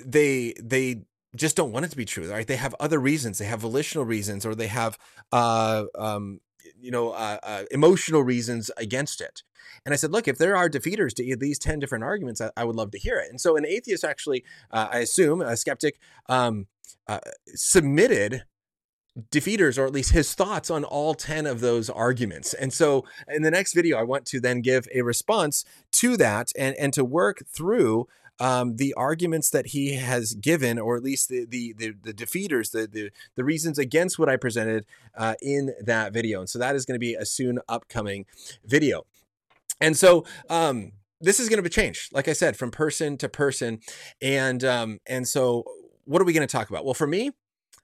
they, 0.04 0.54
they 0.60 1.02
just 1.36 1.56
don't 1.56 1.72
want 1.72 1.84
it 1.84 1.90
to 1.90 1.96
be 1.96 2.04
true, 2.04 2.30
right? 2.30 2.46
They 2.46 2.56
have 2.56 2.74
other 2.80 2.98
reasons. 2.98 3.38
They 3.38 3.44
have 3.46 3.60
volitional 3.60 4.04
reasons, 4.04 4.44
or 4.44 4.54
they 4.54 4.66
have, 4.66 4.98
uh, 5.32 5.84
um, 5.96 6.40
you 6.78 6.90
know, 6.90 7.10
uh, 7.10 7.38
uh, 7.42 7.64
emotional 7.70 8.22
reasons 8.22 8.70
against 8.76 9.20
it. 9.20 9.42
And 9.84 9.92
I 9.92 9.96
said, 9.96 10.12
look, 10.12 10.28
if 10.28 10.38
there 10.38 10.56
are 10.56 10.68
defeaters 10.68 11.14
to 11.14 11.36
these 11.36 11.58
10 11.58 11.78
different 11.78 12.04
arguments, 12.04 12.40
I, 12.40 12.50
I 12.56 12.64
would 12.64 12.76
love 12.76 12.90
to 12.92 12.98
hear 12.98 13.18
it. 13.18 13.30
And 13.30 13.40
so 13.40 13.56
an 13.56 13.66
atheist 13.66 14.04
actually, 14.04 14.44
uh, 14.70 14.88
I 14.90 14.98
assume, 14.98 15.40
a 15.40 15.56
skeptic, 15.56 15.98
um, 16.28 16.66
uh, 17.06 17.20
submitted 17.46 18.44
defeaters 19.30 19.76
or 19.76 19.86
at 19.86 19.92
least 19.92 20.12
his 20.12 20.34
thoughts 20.34 20.70
on 20.70 20.84
all 20.84 21.14
10 21.14 21.46
of 21.46 21.60
those 21.60 21.90
arguments. 21.90 22.54
And 22.54 22.72
so 22.72 23.04
in 23.28 23.42
the 23.42 23.50
next 23.50 23.74
video, 23.74 23.98
I 23.98 24.02
want 24.02 24.26
to 24.26 24.40
then 24.40 24.60
give 24.60 24.86
a 24.94 25.02
response 25.02 25.64
to 25.92 26.16
that 26.16 26.52
and, 26.56 26.76
and 26.76 26.92
to 26.94 27.04
work 27.04 27.42
through 27.46 28.06
um, 28.40 28.76
the 28.76 28.94
arguments 28.94 29.50
that 29.50 29.66
he 29.68 29.94
has 29.94 30.34
given, 30.34 30.78
or 30.78 30.96
at 30.96 31.02
least 31.02 31.28
the 31.28 31.44
the 31.44 31.74
the, 31.74 31.94
the 32.02 32.14
defeaters, 32.14 32.72
the, 32.72 32.86
the 32.86 33.10
the 33.36 33.44
reasons 33.44 33.78
against 33.78 34.18
what 34.18 34.28
I 34.28 34.36
presented 34.36 34.86
uh, 35.16 35.34
in 35.40 35.74
that 35.84 36.12
video. 36.12 36.40
And 36.40 36.48
so 36.48 36.58
that 36.58 36.74
is 36.74 36.84
going 36.84 36.96
to 36.96 37.00
be 37.00 37.14
a 37.14 37.26
soon 37.26 37.60
upcoming 37.68 38.26
video. 38.64 39.04
And 39.80 39.96
so 39.96 40.24
um, 40.48 40.92
this 41.20 41.38
is 41.38 41.48
going 41.48 41.58
to 41.58 41.62
be 41.62 41.68
changed, 41.68 42.12
like 42.12 42.28
I 42.28 42.32
said, 42.32 42.56
from 42.56 42.70
person 42.70 43.16
to 43.18 43.28
person. 43.28 43.80
And 44.20 44.64
um, 44.64 44.98
and 45.06 45.28
so 45.28 45.64
what 46.04 46.20
are 46.20 46.24
we 46.24 46.32
going 46.32 46.46
to 46.46 46.52
talk 46.52 46.70
about? 46.70 46.84
Well, 46.84 46.94
for 46.94 47.06
me, 47.06 47.30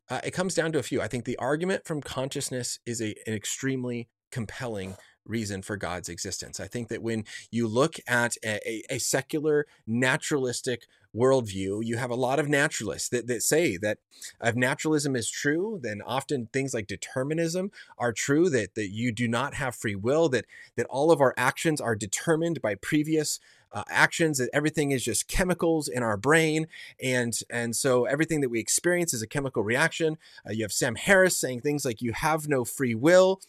uh, 0.08 0.20
it 0.24 0.32
comes 0.32 0.54
down 0.54 0.72
to 0.72 0.78
a 0.78 0.82
few. 0.82 1.02
I 1.02 1.08
think 1.08 1.24
the 1.24 1.36
argument 1.36 1.84
from 1.84 2.00
consciousness 2.00 2.78
is 2.86 3.00
a, 3.00 3.14
an 3.26 3.34
extremely 3.34 4.08
compelling 4.32 4.96
reason 5.28 5.62
for 5.62 5.76
God's 5.76 6.08
existence. 6.08 6.60
I 6.60 6.66
think 6.66 6.88
that 6.88 7.02
when 7.02 7.24
you 7.50 7.66
look 7.68 7.96
at 8.06 8.36
a, 8.44 8.82
a, 8.90 8.98
secular 8.98 9.66
naturalistic 9.86 10.86
worldview, 11.14 11.84
you 11.84 11.96
have 11.96 12.10
a 12.10 12.14
lot 12.14 12.38
of 12.38 12.48
naturalists 12.48 13.08
that, 13.08 13.26
that 13.26 13.42
say 13.42 13.76
that 13.78 13.98
if 14.42 14.54
naturalism 14.54 15.16
is 15.16 15.30
true, 15.30 15.78
then 15.82 16.02
often 16.04 16.48
things 16.52 16.74
like 16.74 16.86
determinism 16.86 17.70
are 17.98 18.12
true, 18.12 18.50
that, 18.50 18.74
that 18.74 18.90
you 18.90 19.12
do 19.12 19.26
not 19.28 19.54
have 19.54 19.74
free 19.74 19.94
will, 19.94 20.28
that, 20.28 20.44
that 20.76 20.86
all 20.86 21.10
of 21.10 21.20
our 21.20 21.34
actions 21.36 21.80
are 21.80 21.96
determined 21.96 22.60
by 22.60 22.74
previous 22.74 23.40
uh, 23.72 23.84
actions 23.88 24.38
that 24.38 24.48
everything 24.52 24.90
is 24.90 25.04
just 25.04 25.28
chemicals 25.28 25.88
in 25.88 26.02
our 26.02 26.16
brain. 26.16 26.66
And 27.02 27.38
and 27.50 27.74
so 27.74 28.04
everything 28.04 28.40
that 28.40 28.48
we 28.48 28.60
experience 28.60 29.12
is 29.12 29.22
a 29.22 29.26
chemical 29.26 29.62
reaction. 29.62 30.16
Uh, 30.46 30.52
you 30.52 30.62
have 30.62 30.72
sam 30.72 30.94
harris 30.94 31.36
saying 31.36 31.60
things 31.60 31.84
like 31.84 32.00
you 32.00 32.12
have 32.12 32.48
no 32.48 32.64
free 32.64 32.94
will 32.94 33.40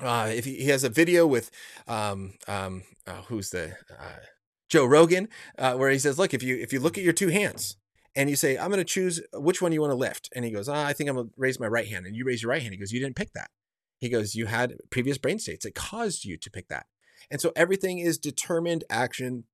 uh, 0.00 0.30
if 0.32 0.44
he, 0.44 0.56
he, 0.56 0.68
has 0.68 0.84
a 0.84 0.88
video 0.88 1.26
with 1.26 1.50
um, 1.86 2.34
um, 2.48 2.82
uh, 3.06 3.22
who's 3.28 3.50
the 3.50 3.76
uh, 3.90 4.20
Joe 4.68 4.84
Rogan, 4.86 5.28
uh, 5.58 5.74
where 5.74 5.90
he 5.90 5.98
says, 5.98 6.18
"Look, 6.18 6.34
if 6.34 6.42
you 6.42 6.56
if 6.56 6.72
you 6.72 6.80
look 6.80 6.96
at 6.96 7.04
your 7.04 7.12
two 7.12 7.28
hands 7.28 7.76
and 8.14 8.30
you 8.30 8.36
say, 8.36 8.56
I'm 8.56 8.68
going 8.68 8.78
to 8.78 8.84
choose 8.84 9.20
which 9.34 9.60
one 9.60 9.72
you 9.72 9.80
want 9.80 9.92
to 9.92 9.96
lift," 9.96 10.28
and 10.34 10.44
he 10.44 10.50
goes, 10.50 10.68
oh, 10.68 10.74
"I 10.74 10.92
think 10.92 11.10
I'm 11.10 11.16
going 11.16 11.28
to 11.28 11.34
raise 11.36 11.60
my 11.60 11.66
right 11.66 11.86
hand," 11.86 12.06
and 12.06 12.16
you 12.16 12.24
raise 12.24 12.42
your 12.42 12.50
right 12.50 12.62
hand, 12.62 12.72
he 12.72 12.80
goes, 12.80 12.92
"You 12.92 13.00
didn't 13.00 13.16
pick 13.16 13.32
that." 13.34 13.50
He 13.98 14.08
goes, 14.08 14.34
"You 14.34 14.46
had 14.46 14.76
previous 14.90 15.18
brain 15.18 15.38
states 15.38 15.64
that 15.64 15.74
caused 15.74 16.24
you 16.24 16.36
to 16.38 16.50
pick 16.50 16.68
that," 16.68 16.86
and 17.30 17.40
so 17.40 17.52
everything 17.54 17.98
is 17.98 18.18
determined 18.18 18.84
action 18.88 19.44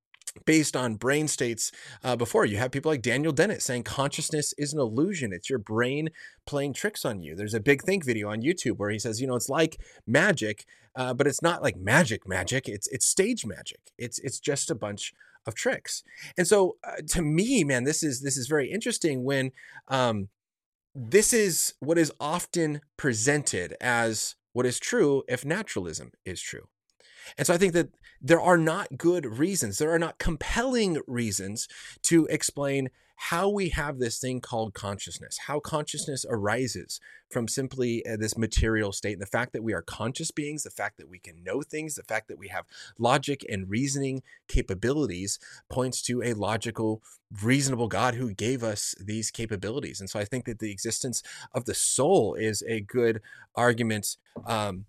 based 0.45 0.77
on 0.77 0.97
brain 0.97 1.29
states 1.29 1.73
uh, 2.03 2.17
before. 2.17 2.45
You 2.45 2.57
have 2.59 2.71
people 2.71 2.91
like 2.91 3.03
Daniel 3.03 3.33
Dennett 3.33 3.63
saying 3.63 3.85
consciousness 3.85 4.55
is 4.59 4.73
an 4.73 4.81
illusion. 4.81 5.33
It's 5.33 5.51
your 5.51 5.59
brain 5.59 6.11
playing 6.47 6.75
tricks 6.75 7.05
on 7.05 7.23
you. 7.23 7.35
There's 7.35 7.55
a 7.55 7.61
big 7.61 7.83
think 7.83 8.05
video 8.05 8.31
on 8.31 8.43
YouTube 8.43 8.79
where 8.79 8.91
he 8.91 8.99
says, 8.99 9.21
you 9.21 9.27
know, 9.27 9.37
it's 9.37 9.49
like 9.49 9.79
magic, 10.07 10.65
uh, 10.95 11.15
but 11.15 11.27
it's 11.27 11.43
not 11.43 11.63
like 11.63 11.77
magic 11.77 12.27
magic. 12.27 12.69
It's 12.69 12.89
it's 12.89 13.07
stage 13.07 13.47
magic. 13.47 13.81
It's 13.99 14.19
it's 14.21 14.41
just 14.41 14.71
a 14.71 14.75
bunch 14.75 15.15
of 15.47 15.55
tricks. 15.55 16.03
And 16.37 16.47
so 16.47 16.77
uh, 16.85 17.03
to 17.09 17.23
me, 17.23 17.65
man, 17.65 17.85
this 17.85 18.03
is 18.03 18.23
this 18.23 18.37
is 18.37 18.47
very 18.47 18.71
interesting 18.71 19.25
when 19.25 19.53
um, 19.89 20.29
this 20.95 21.33
is 21.33 21.75
what 21.81 21.99
is 21.99 22.13
often 22.21 22.81
presented 22.97 23.75
as 23.81 24.37
what 24.53 24.67
is 24.67 24.79
true 24.81 25.23
if 25.29 25.45
naturalism 25.45 26.11
is 26.25 26.41
true. 26.41 26.69
And 27.37 27.47
so 27.47 27.55
I 27.55 27.59
think 27.59 27.73
that 27.75 27.89
there 28.21 28.41
are 28.41 28.59
not 28.59 28.97
good 28.97 29.27
reasons, 29.27 29.79
there 29.79 29.93
are 29.93 29.99
not 29.99 30.19
compelling 30.19 31.01
reasons 31.07 31.69
to 32.03 32.27
explain 32.27 32.91
how 33.21 33.49
we 33.49 33.71
have 33.71 33.99
this 33.99 34.21
thing 34.21 34.41
called 34.41 34.75
consciousness, 34.75 35.39
how 35.49 35.59
consciousness 35.59 36.25
arises 36.31 37.01
from 37.29 37.49
simply 37.49 38.07
uh, 38.07 38.17
this 38.17 38.39
material 38.39 38.93
state. 38.93 39.15
And 39.15 39.21
the 39.23 39.27
fact 39.27 39.53
that 39.55 39.65
we 39.65 39.73
are 39.73 39.83
conscious 39.83 40.31
beings, 40.31 40.63
the 40.63 40.71
fact 40.71 40.99
that 40.99 41.09
we 41.09 41.19
can 41.19 41.43
know 41.43 41.63
things, 41.63 41.97
the 41.97 42.05
fact 42.05 42.29
that 42.29 42.39
we 42.39 42.47
have 42.47 42.65
logic 42.97 43.45
and 43.49 43.69
reasoning 43.69 44.23
capabilities 44.47 45.41
points 45.69 46.01
to 46.03 46.23
a 46.23 46.35
logical, 46.35 47.03
reasonable 47.43 47.89
God 47.89 48.15
who 48.15 48.33
gave 48.33 48.63
us 48.63 48.95
these 49.01 49.33
capabilities. 49.33 49.99
And 49.99 50.09
so 50.09 50.21
I 50.21 50.25
think 50.25 50.45
that 50.45 50.61
the 50.61 50.71
existence 50.71 51.25
of 51.53 51.65
the 51.65 51.75
soul 51.75 52.35
is 52.35 52.63
a 52.69 52.81
good 52.81 53.21
argument. 53.57 54.17
Um, 54.47 54.85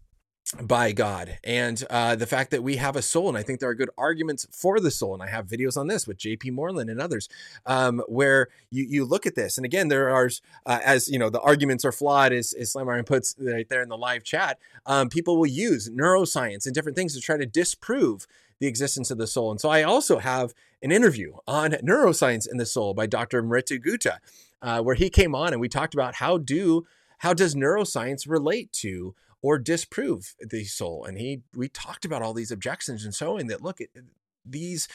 by 0.62 0.92
God 0.92 1.38
and 1.44 1.84
uh, 1.92 2.16
the 2.16 2.26
fact 2.26 2.50
that 2.52 2.64
we 2.64 2.78
have 2.78 2.96
a 2.96 3.02
soul. 3.02 3.30
And 3.30 3.38
I 3.38 3.44
think 3.44 3.60
there 3.60 3.70
are 3.70 3.76
good 3.76 3.92
arguments 3.98 4.48
for 4.52 4.80
the 4.80 4.90
soul. 4.90 5.14
And 5.14 5.22
I 5.22 5.28
have 5.28 5.46
videos 5.46 5.78
on 5.78 5.88
this 5.88 6.08
with 6.08 6.18
JP 6.18 6.54
Moreland 6.54 6.90
and 6.90 7.00
others 7.00 7.30
um, 7.68 8.02
where 8.08 8.48
you, 8.72 8.84
you 8.84 9.06
look 9.06 9.28
at 9.28 9.36
this. 9.36 9.58
And 9.58 9.66
again, 9.66 9.90
there 9.90 10.10
are, 10.10 10.30
uh, 10.66 10.80
as 10.84 11.08
you 11.08 11.20
know, 11.20 11.30
the 11.30 11.42
arguments 11.42 11.86
are 11.86 11.92
flawed, 11.92 12.34
as, 12.34 12.54
as 12.54 12.74
Slamarian 12.74 13.06
puts 13.06 13.36
right 13.40 13.70
there 13.70 13.84
in 13.84 13.90
the 13.90 13.98
live 13.98 14.24
chat. 14.24 14.58
Um, 14.88 15.10
people 15.10 15.38
will 15.38 15.46
use 15.46 15.90
neuroscience 15.90 16.66
and 16.66 16.74
different 16.74 16.96
things 16.96 17.14
to 17.14 17.22
try 17.22 17.38
to 17.38 17.46
disprove 17.46 18.26
the 18.60 18.68
existence 18.68 19.12
of 19.12 19.20
the 19.20 19.28
soul. 19.28 19.52
And 19.52 19.62
so 19.62 19.70
I 19.70 19.84
also 19.84 20.18
have 20.18 20.54
an 20.82 20.92
interview 20.92 21.36
on 21.48 21.72
neuroscience 21.72 22.50
in 22.50 22.58
the 22.58 22.66
soul 22.66 22.94
by 22.94 23.06
Dr. 23.06 23.44
Mihretu 23.44 23.80
Guta, 23.80 24.18
uh, 24.62 24.82
where 24.82 24.96
he 24.96 25.10
came 25.10 25.36
on 25.36 25.54
and 25.54 25.62
we 25.62 25.70
talked 25.70 25.94
about 25.94 26.16
how 26.16 26.38
do 26.38 26.86
how 27.20 27.34
does 27.34 27.54
neuroscience 27.54 28.30
relate 28.30 28.72
to 28.72 29.14
or 29.42 29.58
disprove 29.58 30.36
the 30.40 30.64
soul. 30.66 31.06
And 31.06 31.18
he 31.18 31.44
we 31.56 31.70
talked 31.70 32.06
about 32.06 32.22
all 32.22 32.34
these 32.34 32.52
objections 32.52 33.06
and 33.06 33.14
showing 33.14 33.48
that 33.48 33.62
look, 33.62 33.80
these 34.46 34.88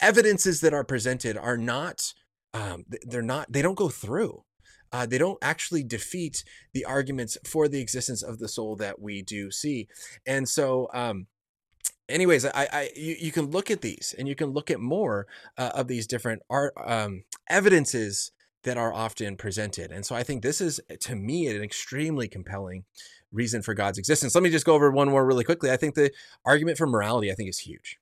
evidences 0.00 0.60
that 0.60 0.74
are 0.74 0.84
presented 0.84 1.36
are 1.36 1.56
not 1.56 2.12
um, 2.54 2.84
they're 3.02 3.22
not 3.22 3.52
they 3.52 3.62
don't 3.62 3.74
go 3.74 3.88
through. 3.88 4.44
Uh, 4.92 5.04
they 5.04 5.18
don't 5.18 5.38
actually 5.42 5.82
defeat 5.82 6.44
the 6.72 6.84
arguments 6.84 7.36
for 7.44 7.68
the 7.68 7.80
existence 7.80 8.22
of 8.22 8.38
the 8.38 8.48
soul 8.48 8.76
that 8.76 9.00
we 9.00 9.20
do 9.20 9.50
see. 9.50 9.88
And 10.24 10.48
so, 10.48 10.88
um, 10.94 11.26
anyways, 12.08 12.46
I, 12.46 12.68
I 12.72 12.90
you, 12.94 13.16
you, 13.18 13.32
can 13.32 13.50
look 13.50 13.70
at 13.70 13.80
these 13.80 14.14
and 14.16 14.28
you 14.28 14.36
can 14.36 14.50
look 14.50 14.70
at 14.70 14.78
more 14.78 15.26
uh, 15.58 15.72
of 15.74 15.88
these 15.88 16.06
different 16.06 16.42
art 16.48 16.72
um, 16.82 17.24
evidences 17.50 18.30
that 18.66 18.76
are 18.76 18.92
often 18.92 19.36
presented. 19.36 19.92
And 19.92 20.04
so 20.04 20.14
I 20.16 20.24
think 20.24 20.42
this 20.42 20.60
is 20.60 20.80
to 21.00 21.14
me 21.14 21.46
an 21.46 21.62
extremely 21.62 22.26
compelling 22.26 22.84
reason 23.32 23.62
for 23.62 23.74
God's 23.74 23.96
existence. 23.96 24.34
Let 24.34 24.42
me 24.42 24.50
just 24.50 24.66
go 24.66 24.74
over 24.74 24.90
one 24.90 25.08
more 25.08 25.24
really 25.24 25.44
quickly. 25.44 25.70
I 25.70 25.76
think 25.76 25.94
the 25.94 26.10
argument 26.44 26.76
for 26.76 26.86
morality, 26.86 27.30
I 27.30 27.34
think, 27.34 27.48
is 27.48 27.60
huge. 27.60 27.98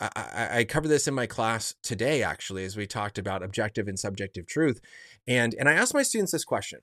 I, 0.00 0.48
I, 0.50 0.64
covered 0.64 0.88
this 0.88 1.06
in 1.06 1.14
my 1.14 1.26
class 1.26 1.76
today, 1.82 2.24
actually, 2.24 2.64
as 2.64 2.76
we 2.76 2.84
talked 2.84 3.16
about 3.16 3.44
objective 3.44 3.86
and 3.86 3.96
subjective 3.96 4.46
truth. 4.46 4.80
And, 5.28 5.54
and 5.54 5.68
I 5.68 5.74
asked 5.74 5.94
my 5.94 6.02
students 6.02 6.32
this 6.32 6.44
question. 6.44 6.80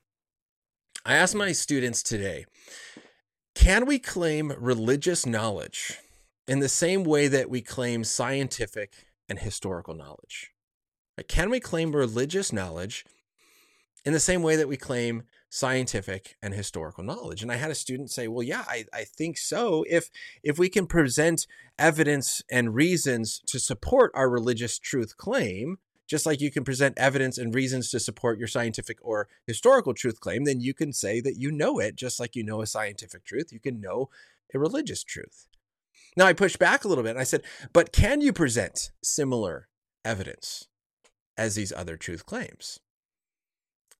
I 1.04 1.16
asked 1.16 1.34
my 1.34 1.52
students 1.52 2.02
today, 2.02 2.46
can 3.54 3.84
we 3.84 3.98
claim 3.98 4.54
religious 4.56 5.26
knowledge 5.26 5.98
in 6.48 6.60
the 6.60 6.70
same 6.70 7.04
way 7.04 7.28
that 7.28 7.50
we 7.50 7.60
claim 7.60 8.02
scientific 8.02 8.94
and 9.28 9.40
historical 9.40 9.94
knowledge? 9.94 10.51
Can 11.28 11.50
we 11.50 11.60
claim 11.60 11.94
religious 11.94 12.52
knowledge 12.52 13.04
in 14.04 14.12
the 14.12 14.20
same 14.20 14.42
way 14.42 14.56
that 14.56 14.68
we 14.68 14.76
claim 14.76 15.22
scientific 15.54 16.36
and 16.40 16.54
historical 16.54 17.04
knowledge. 17.04 17.42
And 17.42 17.52
I 17.52 17.56
had 17.56 17.70
a 17.70 17.74
student 17.74 18.10
say, 18.10 18.26
well, 18.26 18.42
yeah, 18.42 18.64
I, 18.66 18.86
I 18.90 19.04
think 19.04 19.36
so. 19.36 19.84
If 19.86 20.08
if 20.42 20.58
we 20.58 20.70
can 20.70 20.86
present 20.86 21.46
evidence 21.78 22.40
and 22.50 22.74
reasons 22.74 23.42
to 23.48 23.60
support 23.60 24.12
our 24.14 24.30
religious 24.30 24.78
truth 24.78 25.18
claim, 25.18 25.76
just 26.08 26.24
like 26.24 26.40
you 26.40 26.50
can 26.50 26.64
present 26.64 26.96
evidence 26.96 27.36
and 27.36 27.54
reasons 27.54 27.90
to 27.90 28.00
support 28.00 28.38
your 28.38 28.48
scientific 28.48 28.96
or 29.02 29.28
historical 29.46 29.92
truth 29.92 30.20
claim, 30.20 30.44
then 30.44 30.60
you 30.62 30.72
can 30.72 30.90
say 30.90 31.20
that 31.20 31.36
you 31.36 31.52
know 31.52 31.78
it, 31.78 31.96
just 31.96 32.18
like 32.18 32.34
you 32.34 32.42
know 32.42 32.62
a 32.62 32.66
scientific 32.66 33.22
truth, 33.22 33.52
you 33.52 33.60
can 33.60 33.78
know 33.78 34.08
a 34.54 34.58
religious 34.58 35.04
truth. 35.04 35.48
Now, 36.16 36.26
I 36.26 36.32
pushed 36.32 36.58
back 36.58 36.84
a 36.84 36.88
little 36.88 37.04
bit 37.04 37.10
and 37.10 37.18
I 37.18 37.24
said, 37.24 37.42
but 37.74 37.92
can 37.92 38.22
you 38.22 38.32
present 38.32 38.90
similar 39.02 39.68
evidence 40.02 40.68
as 41.36 41.54
these 41.54 41.72
other 41.72 41.96
truth 41.96 42.26
claims? 42.26 42.80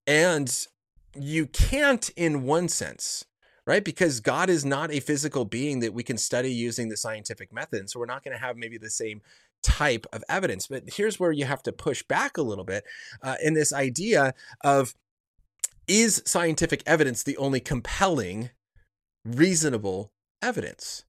And 0.07 0.67
you 1.15 1.47
can't 1.47 2.11
in 2.17 2.45
one 2.45 2.69
sense 2.69 3.25
right? 3.65 3.85
Because 3.85 4.19
god 4.19 4.51
is 4.51 4.65
not 4.65 4.91
a 4.91 4.99
physical 4.99 5.45
being 5.45 5.79
that 5.81 5.95
we 5.95 6.03
can 6.03 6.19
study 6.19 6.53
using 6.53 6.89
the 6.89 6.97
scientific 6.97 7.53
method 7.53 7.89
so 7.89 8.01
we're 8.01 8.07
not 8.07 8.25
going 8.25 8.37
to 8.37 8.45
have 8.45 8.57
maybe 8.57 8.77
the 8.77 8.91
same 8.91 9.21
type 9.63 10.07
of 10.13 10.25
evidence. 10.29 10.67
But 10.67 10.85
here's 10.87 11.19
where 11.19 11.33
you 11.33 11.45
have 11.45 11.63
to 11.65 11.73
push 11.73 12.03
back 12.03 12.37
a 12.37 12.43
little 12.43 12.65
bit 12.65 12.85
uh, 13.23 13.37
in 13.43 13.55
this 13.55 13.73
idea 13.73 14.35
of 14.63 14.95
is 15.89 16.23
scientific 16.27 16.83
evidence 16.87 17.23
the 17.23 17.37
only 17.37 17.61
compelling 17.61 18.51
reasonable 19.25 20.13
evidence 20.41 21.05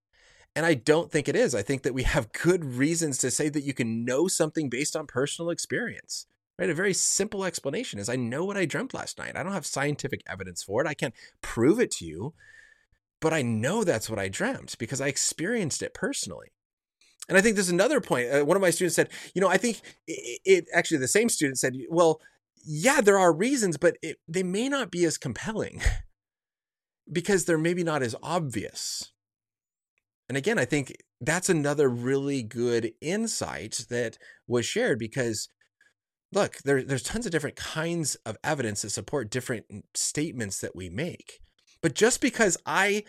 and 0.55 0.65
I 0.65 0.73
don't 0.73 1.11
think 1.11 1.27
it 1.27 1.35
is. 1.35 1.55
I 1.55 1.61
think 1.61 1.83
that 1.83 1.93
we 1.93 2.03
have 2.03 2.31
good 2.31 2.63
reasons 2.63 3.17
to 3.19 3.31
say 3.31 3.49
that 3.49 3.63
you 3.63 3.73
can 3.73 4.05
know 4.05 4.27
something 4.27 4.69
based 4.69 4.95
on 4.95 5.07
personal 5.07 5.49
experience 5.49 6.27
Right? 6.57 6.69
A 6.69 6.75
very 6.75 6.93
simple 6.93 7.43
explanation 7.43 7.99
is 7.99 8.09
I 8.09 8.15
know 8.15 8.45
what 8.45 8.57
I 8.57 8.65
dreamt 8.65 8.93
last 8.93 9.17
night. 9.17 9.35
I 9.35 9.41
don't 9.41 9.53
have 9.53 9.65
scientific 9.65 10.21
evidence 10.27 10.61
for 10.61 10.81
it. 10.81 10.87
I 10.87 10.93
can't 10.93 11.15
prove 11.41 11.79
it 11.79 11.89
to 11.91 12.05
you, 12.05 12.33
but 13.19 13.33
I 13.33 13.41
know 13.41 13.83
that's 13.83 14.09
what 14.09 14.19
I 14.19 14.27
dreamt 14.27 14.77
because 14.77 15.01
I 15.01 15.07
experienced 15.07 15.81
it 15.81 15.95
personally. 15.95 16.51
And 17.27 17.37
I 17.37 17.41
think 17.41 17.55
there's 17.55 17.69
another 17.69 18.01
point. 18.01 18.31
Uh, 18.31 18.45
one 18.45 18.57
of 18.57 18.61
my 18.61 18.69
students 18.69 18.95
said, 18.95 19.09
you 19.33 19.41
know, 19.41 19.47
I 19.47 19.57
think 19.57 19.81
it, 20.07 20.41
it, 20.45 20.65
actually 20.73 20.97
the 20.97 21.07
same 21.07 21.29
student 21.29 21.57
said, 21.57 21.73
well, 21.89 22.21
yeah, 22.63 23.01
there 23.01 23.17
are 23.17 23.33
reasons, 23.33 23.77
but 23.77 23.97
it, 24.03 24.17
they 24.27 24.43
may 24.43 24.69
not 24.69 24.91
be 24.91 25.05
as 25.05 25.17
compelling 25.17 25.81
because 27.11 27.45
they're 27.45 27.57
maybe 27.57 27.83
not 27.83 28.03
as 28.03 28.15
obvious. 28.21 29.11
And 30.29 30.37
again, 30.37 30.57
I 30.57 30.65
think 30.65 30.95
that's 31.19 31.49
another 31.49 31.89
really 31.89 32.43
good 32.43 32.93
insight 33.01 33.85
that 33.89 34.17
was 34.47 34.65
shared 34.65 34.99
because 34.99 35.49
look, 36.33 36.57
there, 36.63 36.83
there's 36.83 37.03
tons 37.03 37.25
of 37.25 37.31
different 37.31 37.55
kinds 37.55 38.15
of 38.25 38.37
evidence 38.43 38.81
that 38.81 38.89
support 38.89 39.29
different 39.29 39.65
statements 39.93 40.59
that 40.61 40.75
we 40.75 40.89
make. 40.89 41.39
But 41.81 41.95
just 41.95 42.21
because 42.21 42.57
I 42.65 43.03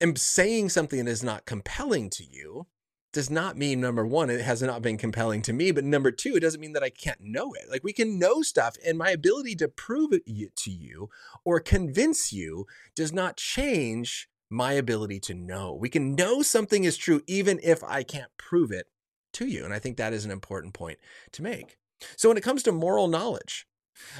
am 0.00 0.16
saying 0.16 0.68
something 0.68 1.04
that 1.04 1.10
is 1.10 1.24
not 1.24 1.46
compelling 1.46 2.10
to 2.10 2.24
you 2.24 2.66
does 3.12 3.30
not 3.30 3.56
mean 3.56 3.80
number 3.80 4.06
one, 4.06 4.30
it 4.30 4.40
has 4.40 4.62
not 4.62 4.82
been 4.82 4.96
compelling 4.96 5.42
to 5.42 5.52
me. 5.52 5.72
But 5.72 5.84
number 5.84 6.12
two, 6.12 6.36
it 6.36 6.40
doesn't 6.40 6.60
mean 6.60 6.74
that 6.74 6.82
I 6.82 6.90
can't 6.90 7.20
know 7.20 7.52
it. 7.54 7.68
Like 7.68 7.82
we 7.82 7.92
can 7.92 8.18
know 8.18 8.42
stuff, 8.42 8.76
and 8.86 8.96
my 8.96 9.10
ability 9.10 9.56
to 9.56 9.68
prove 9.68 10.12
it 10.12 10.56
to 10.56 10.70
you 10.70 11.08
or 11.44 11.58
convince 11.58 12.32
you 12.32 12.66
does 12.94 13.12
not 13.12 13.36
change 13.36 14.28
my 14.50 14.72
ability 14.72 15.20
to 15.20 15.34
know. 15.34 15.72
We 15.72 15.88
can 15.88 16.14
know 16.14 16.42
something 16.42 16.84
is 16.84 16.96
true 16.96 17.22
even 17.26 17.60
if 17.62 17.82
I 17.84 18.02
can't 18.02 18.30
prove 18.36 18.72
it 18.72 18.88
to 19.34 19.46
you. 19.46 19.64
And 19.64 19.72
I 19.72 19.78
think 19.78 19.96
that 19.96 20.12
is 20.12 20.24
an 20.24 20.30
important 20.30 20.74
point 20.74 20.98
to 21.32 21.42
make. 21.42 21.78
So 22.16 22.28
when 22.28 22.36
it 22.36 22.42
comes 22.42 22.62
to 22.64 22.72
moral 22.72 23.08
knowledge, 23.08 23.66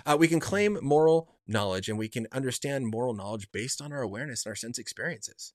uh, 0.06 0.16
we 0.18 0.28
can 0.28 0.40
claim 0.40 0.78
moral 0.82 1.30
knowledge 1.46 1.88
and 1.88 1.99
we 1.99 2.08
can 2.08 2.26
understand 2.32 2.87
moral 2.87 3.14
knowledge 3.14 3.50
based 3.50 3.82
on 3.82 3.92
our 3.92 4.02
awareness 4.02 4.44
and 4.44 4.50
our 4.50 4.56
sense 4.56 4.78
experiences. 4.78 5.52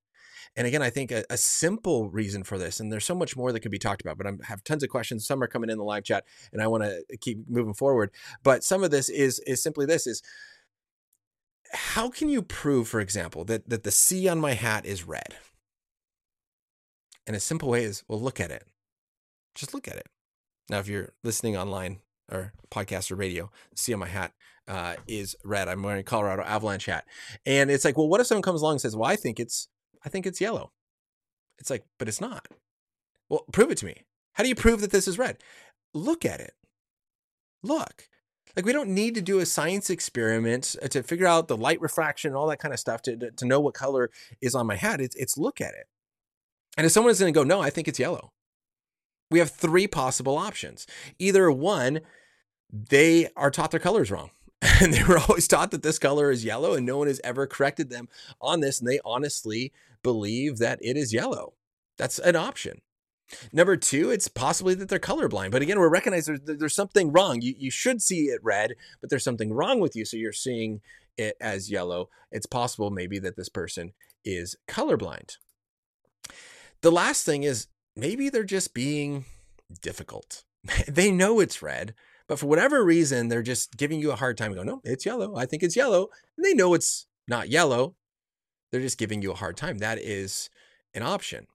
And 0.55 0.67
again, 0.67 0.81
I 0.81 0.89
think 0.89 1.11
a, 1.11 1.23
a, 1.29 1.37
simple 1.37 2.09
reason 2.09 2.43
for 2.43 2.57
this, 2.57 2.79
and 2.79 2.91
there's 2.91 3.05
so 3.05 3.15
much 3.15 3.35
more 3.35 3.51
that 3.51 3.59
could 3.61 3.71
be 3.71 3.79
talked 3.79 4.01
about, 4.01 4.17
but 4.17 4.27
I 4.27 4.31
have 4.43 4.63
tons 4.63 4.83
of 4.83 4.89
questions. 4.89 5.25
Some 5.25 5.41
are 5.41 5.47
coming 5.47 5.69
in 5.69 5.77
the 5.77 5.83
live 5.83 6.03
chat, 6.03 6.25
and 6.51 6.61
I 6.61 6.67
want 6.67 6.83
to 6.83 7.17
keep 7.17 7.49
moving 7.49 7.73
forward. 7.73 8.11
But 8.43 8.63
some 8.63 8.83
of 8.83 8.91
this 8.91 9.09
is 9.09 9.39
is 9.47 9.61
simply 9.61 9.85
this: 9.85 10.07
is 10.07 10.21
how 11.71 12.09
can 12.09 12.29
you 12.29 12.41
prove, 12.41 12.87
for 12.87 12.99
example, 12.99 13.43
that 13.45 13.69
that 13.69 13.83
the 13.83 13.91
C 13.91 14.27
on 14.27 14.39
my 14.39 14.53
hat 14.53 14.85
is 14.85 15.07
red? 15.07 15.35
And 17.27 17.35
a 17.35 17.39
simple 17.39 17.69
way 17.69 17.83
is, 17.83 18.03
well, 18.07 18.21
look 18.21 18.39
at 18.39 18.51
it. 18.51 18.67
Just 19.55 19.73
look 19.73 19.87
at 19.87 19.95
it. 19.95 20.07
Now, 20.69 20.79
if 20.79 20.87
you're 20.87 21.13
listening 21.23 21.57
online 21.57 21.99
or 22.31 22.53
podcast 22.71 23.11
or 23.11 23.15
radio, 23.15 23.51
C 23.75 23.93
on 23.93 23.99
my 23.99 24.07
hat 24.07 24.33
uh, 24.67 24.95
is 25.07 25.35
red. 25.43 25.67
I'm 25.67 25.81
wearing 25.83 26.03
Colorado 26.03 26.43
Avalanche 26.43 26.85
hat, 26.85 27.05
and 27.45 27.71
it's 27.71 27.85
like, 27.85 27.97
well, 27.97 28.07
what 28.07 28.21
if 28.21 28.27
someone 28.27 28.43
comes 28.43 28.61
along 28.61 28.73
and 28.73 28.81
says, 28.81 28.95
well, 28.95 29.09
I 29.09 29.15
think 29.15 29.39
it's 29.39 29.67
I 30.05 30.09
think 30.09 30.25
it's 30.25 30.41
yellow. 30.41 30.71
It's 31.57 31.69
like, 31.69 31.85
but 31.97 32.07
it's 32.07 32.21
not. 32.21 32.47
Well, 33.29 33.45
prove 33.51 33.71
it 33.71 33.77
to 33.79 33.85
me. 33.85 34.03
How 34.33 34.43
do 34.43 34.49
you 34.49 34.55
prove 34.55 34.81
that 34.81 34.91
this 34.91 35.07
is 35.07 35.17
red? 35.17 35.37
Look 35.93 36.25
at 36.25 36.41
it. 36.41 36.53
Look. 37.63 38.09
Like 38.55 38.65
we 38.65 38.73
don't 38.73 38.89
need 38.89 39.15
to 39.15 39.21
do 39.21 39.39
a 39.39 39.45
science 39.45 39.89
experiment 39.89 40.75
uh, 40.81 40.87
to 40.87 41.03
figure 41.03 41.27
out 41.27 41.47
the 41.47 41.57
light 41.57 41.81
refraction 41.81 42.29
and 42.29 42.37
all 42.37 42.47
that 42.47 42.59
kind 42.59 42.73
of 42.73 42.79
stuff 42.79 43.01
to, 43.03 43.17
to, 43.17 43.31
to 43.31 43.45
know 43.45 43.59
what 43.59 43.73
color 43.73 44.11
is 44.41 44.55
on 44.55 44.67
my 44.67 44.75
hat. 44.75 45.01
It's, 45.01 45.15
it's 45.15 45.37
look 45.37 45.59
at 45.59 45.73
it. 45.73 45.87
And 46.77 46.85
if 46.85 46.91
someone 46.91 47.11
is 47.11 47.19
going 47.19 47.33
to 47.33 47.37
go, 47.37 47.43
no, 47.43 47.61
I 47.61 47.69
think 47.69 47.87
it's 47.87 47.99
yellow. 47.99 48.31
We 49.31 49.39
have 49.39 49.49
three 49.49 49.87
possible 49.87 50.37
options. 50.37 50.85
Either 51.19 51.51
one, 51.51 52.01
they 52.71 53.29
are 53.35 53.51
taught 53.51 53.71
their 53.71 53.79
colors 53.79 54.11
wrong. 54.11 54.31
And 54.81 54.93
they 54.93 55.03
were 55.03 55.19
always 55.19 55.47
taught 55.47 55.71
that 55.71 55.83
this 55.83 55.99
color 55.99 56.31
is 56.31 56.43
yellow, 56.43 56.73
and 56.73 56.85
no 56.85 56.97
one 56.97 57.07
has 57.07 57.21
ever 57.23 57.45
corrected 57.45 57.89
them 57.89 58.09
on 58.41 58.59
this. 58.59 58.79
And 58.79 58.89
they 58.89 58.99
honestly 59.05 59.71
believe 60.03 60.57
that 60.57 60.79
it 60.81 60.97
is 60.97 61.13
yellow. 61.13 61.53
That's 61.97 62.19
an 62.19 62.35
option. 62.35 62.81
Number 63.51 63.75
two, 63.75 64.11
it's 64.11 64.27
possibly 64.27 64.75
that 64.75 64.89
they're 64.89 64.99
colorblind. 64.99 65.51
But 65.51 65.61
again, 65.61 65.79
we're 65.79 65.89
recognizing 65.89 66.39
there's, 66.43 66.59
there's 66.59 66.75
something 66.75 67.11
wrong. 67.11 67.41
You, 67.41 67.55
you 67.57 67.71
should 67.71 68.01
see 68.01 68.25
it 68.25 68.39
red, 68.43 68.75
but 69.01 69.09
there's 69.09 69.23
something 69.23 69.51
wrong 69.51 69.79
with 69.79 69.95
you. 69.95 70.05
So 70.05 70.17
you're 70.17 70.31
seeing 70.31 70.81
it 71.17 71.35
as 71.41 71.71
yellow. 71.71 72.09
It's 72.31 72.45
possible 72.45 72.91
maybe 72.91 73.19
that 73.19 73.35
this 73.35 73.49
person 73.49 73.93
is 74.23 74.55
colorblind. 74.67 75.37
The 76.81 76.91
last 76.91 77.25
thing 77.25 77.43
is 77.43 77.67
maybe 77.95 78.29
they're 78.29 78.43
just 78.43 78.73
being 78.73 79.25
difficult. 79.81 80.43
they 80.87 81.11
know 81.11 81.39
it's 81.39 81.61
red, 81.61 81.93
but 82.27 82.39
for 82.39 82.47
whatever 82.47 82.83
reason, 82.83 83.27
they're 83.27 83.43
just 83.43 83.77
giving 83.77 83.99
you 83.99 84.11
a 84.11 84.15
hard 84.15 84.37
time. 84.37 84.53
Go, 84.53 84.63
no, 84.63 84.81
it's 84.83 85.05
yellow. 85.05 85.35
I 85.35 85.45
think 85.45 85.63
it's 85.63 85.75
yellow. 85.75 86.09
And 86.37 86.45
they 86.45 86.53
know 86.53 86.73
it's 86.73 87.07
not 87.27 87.49
yellow. 87.49 87.95
They're 88.71 88.81
just 88.81 88.97
giving 88.97 89.21
you 89.21 89.31
a 89.31 89.35
hard 89.35 89.57
time. 89.57 89.77
That 89.77 89.99
is 89.99 90.49
an 90.93 91.03
option. 91.03 91.47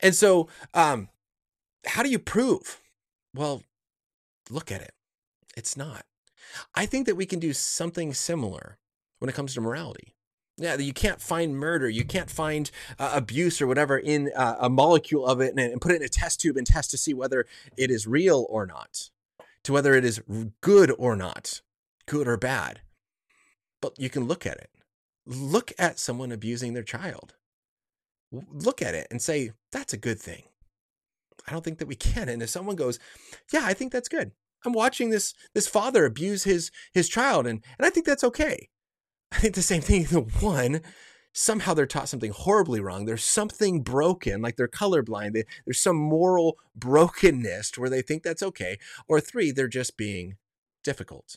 And 0.00 0.14
so, 0.14 0.48
um, 0.72 1.08
how 1.86 2.02
do 2.02 2.08
you 2.08 2.18
prove? 2.18 2.80
Well, 3.34 3.62
look 4.50 4.70
at 4.70 4.80
it. 4.80 4.92
It's 5.56 5.76
not. 5.76 6.04
I 6.74 6.86
think 6.86 7.06
that 7.06 7.16
we 7.16 7.26
can 7.26 7.40
do 7.40 7.52
something 7.52 8.14
similar 8.14 8.78
when 9.18 9.28
it 9.28 9.34
comes 9.34 9.54
to 9.54 9.60
morality. 9.60 10.14
Yeah, 10.56 10.76
you 10.76 10.92
can't 10.92 11.20
find 11.20 11.56
murder, 11.56 11.88
you 11.88 12.04
can't 12.04 12.30
find 12.30 12.70
uh, 12.98 13.10
abuse 13.12 13.60
or 13.60 13.66
whatever 13.66 13.98
in 13.98 14.30
uh, 14.36 14.56
a 14.60 14.70
molecule 14.70 15.26
of 15.26 15.40
it 15.40 15.50
and, 15.50 15.58
and 15.58 15.80
put 15.80 15.90
it 15.90 15.96
in 15.96 16.02
a 16.02 16.08
test 16.08 16.40
tube 16.40 16.56
and 16.56 16.66
test 16.66 16.92
to 16.92 16.96
see 16.96 17.12
whether 17.12 17.44
it 17.76 17.90
is 17.90 18.06
real 18.06 18.46
or 18.48 18.64
not, 18.64 19.10
to 19.64 19.72
whether 19.72 19.94
it 19.94 20.04
is 20.04 20.22
good 20.60 20.92
or 20.96 21.16
not, 21.16 21.60
good 22.06 22.28
or 22.28 22.36
bad. 22.36 22.82
But 23.82 23.98
you 23.98 24.08
can 24.08 24.26
look 24.26 24.46
at 24.46 24.58
it 24.58 24.70
look 25.26 25.72
at 25.78 25.98
someone 25.98 26.32
abusing 26.32 26.74
their 26.74 26.82
child. 26.82 27.34
Look 28.52 28.82
at 28.82 28.94
it 28.94 29.06
and 29.10 29.20
say, 29.20 29.52
that's 29.72 29.92
a 29.92 29.98
good 29.98 30.18
thing. 30.18 30.44
I 31.46 31.52
don't 31.52 31.64
think 31.64 31.78
that 31.78 31.88
we 31.88 31.96
can. 31.96 32.28
And 32.28 32.42
if 32.42 32.50
someone 32.50 32.76
goes, 32.76 32.98
yeah, 33.52 33.62
I 33.64 33.74
think 33.74 33.92
that's 33.92 34.08
good. 34.08 34.32
I'm 34.64 34.72
watching 34.72 35.10
this 35.10 35.34
this 35.54 35.68
father 35.68 36.06
abuse 36.06 36.44
his 36.44 36.70
his 36.92 37.08
child 37.08 37.46
and 37.46 37.62
and 37.78 37.86
I 37.86 37.90
think 37.90 38.06
that's 38.06 38.24
okay. 38.24 38.70
I 39.30 39.36
think 39.36 39.54
the 39.54 39.62
same 39.62 39.82
thing. 39.82 40.04
The 40.04 40.20
one, 40.20 40.80
somehow 41.34 41.74
they're 41.74 41.86
taught 41.86 42.08
something 42.08 42.30
horribly 42.30 42.80
wrong. 42.80 43.04
There's 43.04 43.24
something 43.24 43.82
broken, 43.82 44.40
like 44.40 44.56
they're 44.56 44.68
colorblind. 44.68 45.34
They, 45.34 45.44
there's 45.66 45.80
some 45.80 45.96
moral 45.96 46.56
brokenness 46.74 47.72
to 47.72 47.80
where 47.80 47.90
they 47.90 48.00
think 48.00 48.22
that's 48.22 48.42
okay. 48.42 48.78
Or 49.06 49.20
three, 49.20 49.50
they're 49.50 49.68
just 49.68 49.98
being 49.98 50.36
difficult 50.82 51.36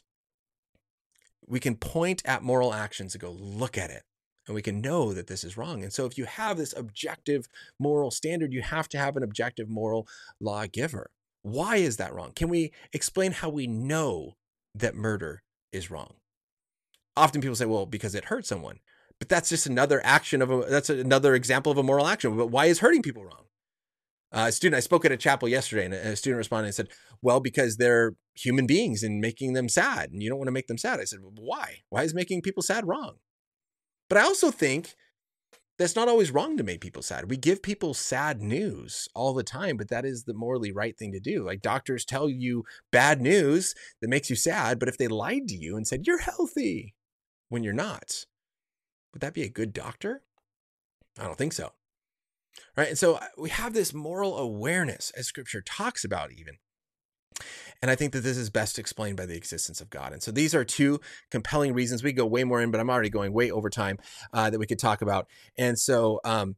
we 1.48 1.60
can 1.60 1.76
point 1.76 2.22
at 2.26 2.44
moral 2.44 2.74
actions 2.74 3.16
and 3.16 3.22
go, 3.22 3.32
look 3.32 3.78
at 3.78 3.90
it. 3.90 4.04
And 4.48 4.56
we 4.56 4.62
can 4.62 4.82
know 4.82 5.14
that 5.14 5.28
this 5.28 5.44
is 5.44 5.58
wrong. 5.58 5.84
And 5.84 5.92
so, 5.92 6.06
if 6.06 6.18
you 6.18 6.26
have 6.26 6.58
this 6.58 6.74
objective 6.76 7.48
moral 7.80 8.12
standard, 8.12 8.54
you 8.54 8.62
have 8.62 8.88
to 8.90 8.98
have 8.98 9.18
an 9.18 9.24
objective 9.24 9.70
moral 9.70 10.08
lawgiver. 10.40 11.12
Why 11.42 11.78
is 11.78 11.98
that 11.98 12.14
wrong? 12.14 12.32
Can 12.34 12.50
we 12.50 12.72
explain 12.94 13.34
how 13.34 13.50
we 13.50 13.68
know 13.68 14.36
that 14.74 14.96
murder 14.96 15.44
is 15.72 15.92
wrong? 15.92 16.16
Often 17.16 17.42
people 17.42 17.56
say, 17.56 17.66
well, 17.66 17.86
because 17.86 18.16
it 18.16 18.26
hurt 18.26 18.46
someone. 18.46 18.80
But 19.20 19.30
that's 19.30 19.50
just 19.50 19.66
another 19.66 20.02
action 20.04 20.42
of 20.42 20.52
a, 20.52 20.66
that's 20.70 20.90
another 20.90 21.34
example 21.34 21.72
of 21.72 21.78
a 21.78 21.84
moral 21.84 22.08
action. 22.08 22.38
But 22.38 22.48
why 22.52 22.66
is 22.66 22.80
hurting 22.80 23.02
people 23.02 23.26
wrong? 23.26 23.46
Uh, 24.32 24.46
a 24.50 24.52
student, 24.52 24.78
I 24.78 24.82
spoke 24.82 25.06
at 25.06 25.12
a 25.12 25.18
chapel 25.18 25.48
yesterday, 25.48 25.86
and 25.86 25.94
a 25.94 26.16
student 26.16 26.38
responded 26.38 26.68
and 26.68 26.76
said, 26.76 26.90
Well, 27.22 27.40
because 27.40 27.78
they're 27.78 28.14
human 28.36 28.68
beings 28.68 29.02
and 29.02 29.22
making 29.22 29.54
them 29.54 29.70
sad, 29.70 30.12
and 30.12 30.22
you 30.22 30.30
don't 30.30 30.38
want 30.38 30.50
to 30.50 30.54
make 30.54 30.68
them 30.68 30.78
sad. 30.78 31.00
I 31.00 31.06
said, 31.06 31.20
well, 31.22 31.34
Why? 31.40 31.78
Why 31.90 32.04
is 32.04 32.14
making 32.14 32.42
people 32.42 32.62
sad 32.62 32.88
wrong? 32.88 33.16
But 34.10 34.18
I 34.18 34.24
also 34.24 34.52
think 34.52 34.96
that's 35.78 35.96
not 35.96 36.08
always 36.08 36.32
wrong 36.32 36.58
to 36.58 36.64
make 36.64 36.82
people 36.82 37.02
sad. 37.02 37.30
We 37.30 37.38
give 37.38 37.62
people 37.62 37.94
sad 37.94 38.42
news 38.42 39.08
all 39.14 39.34
the 39.34 39.44
time, 39.44 39.78
but 39.78 39.90
that 39.90 40.06
is 40.06 40.24
the 40.24 40.34
morally 40.34 40.72
right 40.72 40.98
thing 40.98 41.12
to 41.12 41.20
do. 41.20 41.46
Like 41.46 41.62
doctors 41.62 42.04
tell 42.04 42.30
you 42.30 42.64
bad 42.92 43.22
news 43.22 43.76
that 44.02 44.10
makes 44.10 44.30
you 44.30 44.36
sad, 44.36 44.80
but 44.80 44.90
if 44.90 44.98
they 44.98 45.08
lied 45.08 45.48
to 45.50 45.56
you 45.56 45.76
and 45.78 45.88
said, 45.88 46.08
You're 46.08 46.20
healthy 46.20 46.96
when 47.50 47.64
you're 47.64 47.74
not, 47.74 48.26
would 49.14 49.22
that 49.22 49.34
be 49.34 49.44
a 49.44 49.50
good 49.50 49.74
doctor? 49.74 50.24
I 51.20 51.24
don't 51.24 51.38
think 51.38 51.54
so 51.54 51.72
right? 52.76 52.90
And 52.90 52.98
so 52.98 53.16
uh, 53.16 53.28
we 53.38 53.50
have 53.50 53.74
this 53.74 53.94
moral 53.94 54.38
awareness, 54.38 55.12
as 55.18 55.28
scripture 55.28 55.62
talks 55.62 56.04
about, 56.04 56.32
even. 56.32 56.56
And 57.82 57.92
I 57.92 57.96
think 57.96 58.14
that 58.14 58.22
this 58.22 58.38
is 58.38 58.50
best 58.50 58.80
explained 58.80 59.18
by 59.18 59.26
the 59.26 59.36
existence 59.36 59.82
of 59.82 59.90
God. 59.90 60.14
And 60.14 60.22
so 60.22 60.32
these 60.32 60.56
are 60.56 60.64
two 60.64 61.00
compelling 61.30 61.74
reasons. 61.74 62.04
We 62.04 62.14
go 62.14 62.26
way 62.26 62.44
more 62.44 62.62
in, 62.62 62.72
but 62.72 62.80
I'm 62.80 62.90
already 62.90 63.10
going 63.10 63.34
way 63.34 63.52
over 63.52 63.70
time 63.70 64.00
uh, 64.34 64.50
that 64.50 64.60
we 64.60 64.66
could 64.66 64.80
talk 64.80 65.02
about. 65.02 65.28
And 65.58 65.78
so, 65.78 66.20
um, 66.24 66.56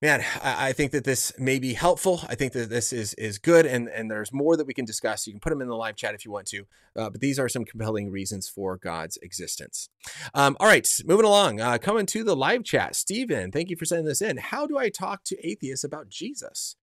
man, 0.00 0.22
I, 0.42 0.68
I, 0.68 0.72
think 0.72 0.92
that 0.92 1.04
this 1.04 1.32
may 1.38 1.58
be 1.58 1.74
helpful. 1.74 2.20
I 2.28 2.34
think 2.34 2.52
that 2.52 2.70
this 2.70 2.92
is 2.92 3.14
is 3.14 3.38
good, 3.38 3.66
and 3.66 3.88
and 3.88 4.10
there's 4.10 4.32
more 4.32 4.56
that 4.56 4.66
we 4.66 4.74
can 4.74 4.84
discuss. 4.84 5.26
You 5.26 5.32
can 5.32 5.40
put 5.40 5.50
them 5.50 5.60
in 5.60 5.68
the 5.68 5.76
live 5.76 5.96
chat 5.96 6.14
if 6.14 6.24
you 6.24 6.30
want 6.30 6.46
to, 6.48 6.66
uh, 6.96 7.10
but 7.10 7.20
these 7.20 7.38
are 7.38 7.48
some 7.48 7.64
compelling 7.64 8.10
reasons 8.10 8.48
for 8.48 8.76
God's 8.76 9.18
existence. 9.22 9.88
Um, 10.34 10.56
all 10.60 10.66
right, 10.66 10.88
moving 11.04 11.26
along, 11.26 11.60
uh, 11.60 11.78
coming 11.78 12.06
to 12.06 12.24
the 12.24 12.36
live 12.36 12.64
chat, 12.64 12.94
Stephen, 12.94 13.50
thank 13.50 13.70
you 13.70 13.76
for 13.76 13.84
sending 13.84 14.06
this 14.06 14.22
in. 14.22 14.36
How 14.36 14.66
do 14.66 14.78
I 14.78 14.88
talk 14.88 15.24
to 15.24 15.46
atheists 15.46 15.84
about 15.84 16.08
Jesus 16.08 16.76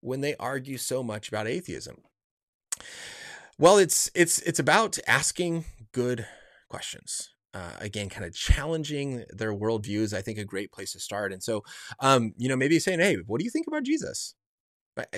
when 0.00 0.20
they 0.20 0.36
argue 0.36 0.78
so 0.78 1.02
much 1.02 1.28
about 1.28 1.48
atheism? 1.48 2.02
Well, 3.58 3.78
it's 3.78 4.10
it's 4.14 4.40
it's 4.40 4.58
about 4.58 4.98
asking 5.06 5.64
good 5.92 6.26
questions. 6.68 7.30
Uh, 7.54 7.72
again, 7.80 8.08
kind 8.08 8.24
of 8.24 8.34
challenging 8.34 9.24
their 9.28 9.52
worldviews. 9.52 10.16
I 10.16 10.22
think 10.22 10.38
a 10.38 10.44
great 10.44 10.72
place 10.72 10.92
to 10.92 11.00
start. 11.00 11.34
And 11.34 11.42
so, 11.42 11.62
um, 12.00 12.32
you 12.38 12.48
know, 12.48 12.56
maybe 12.56 12.78
saying, 12.78 13.00
"Hey, 13.00 13.16
what 13.26 13.38
do 13.38 13.44
you 13.44 13.50
think 13.50 13.66
about 13.66 13.82
Jesus?" 13.82 14.34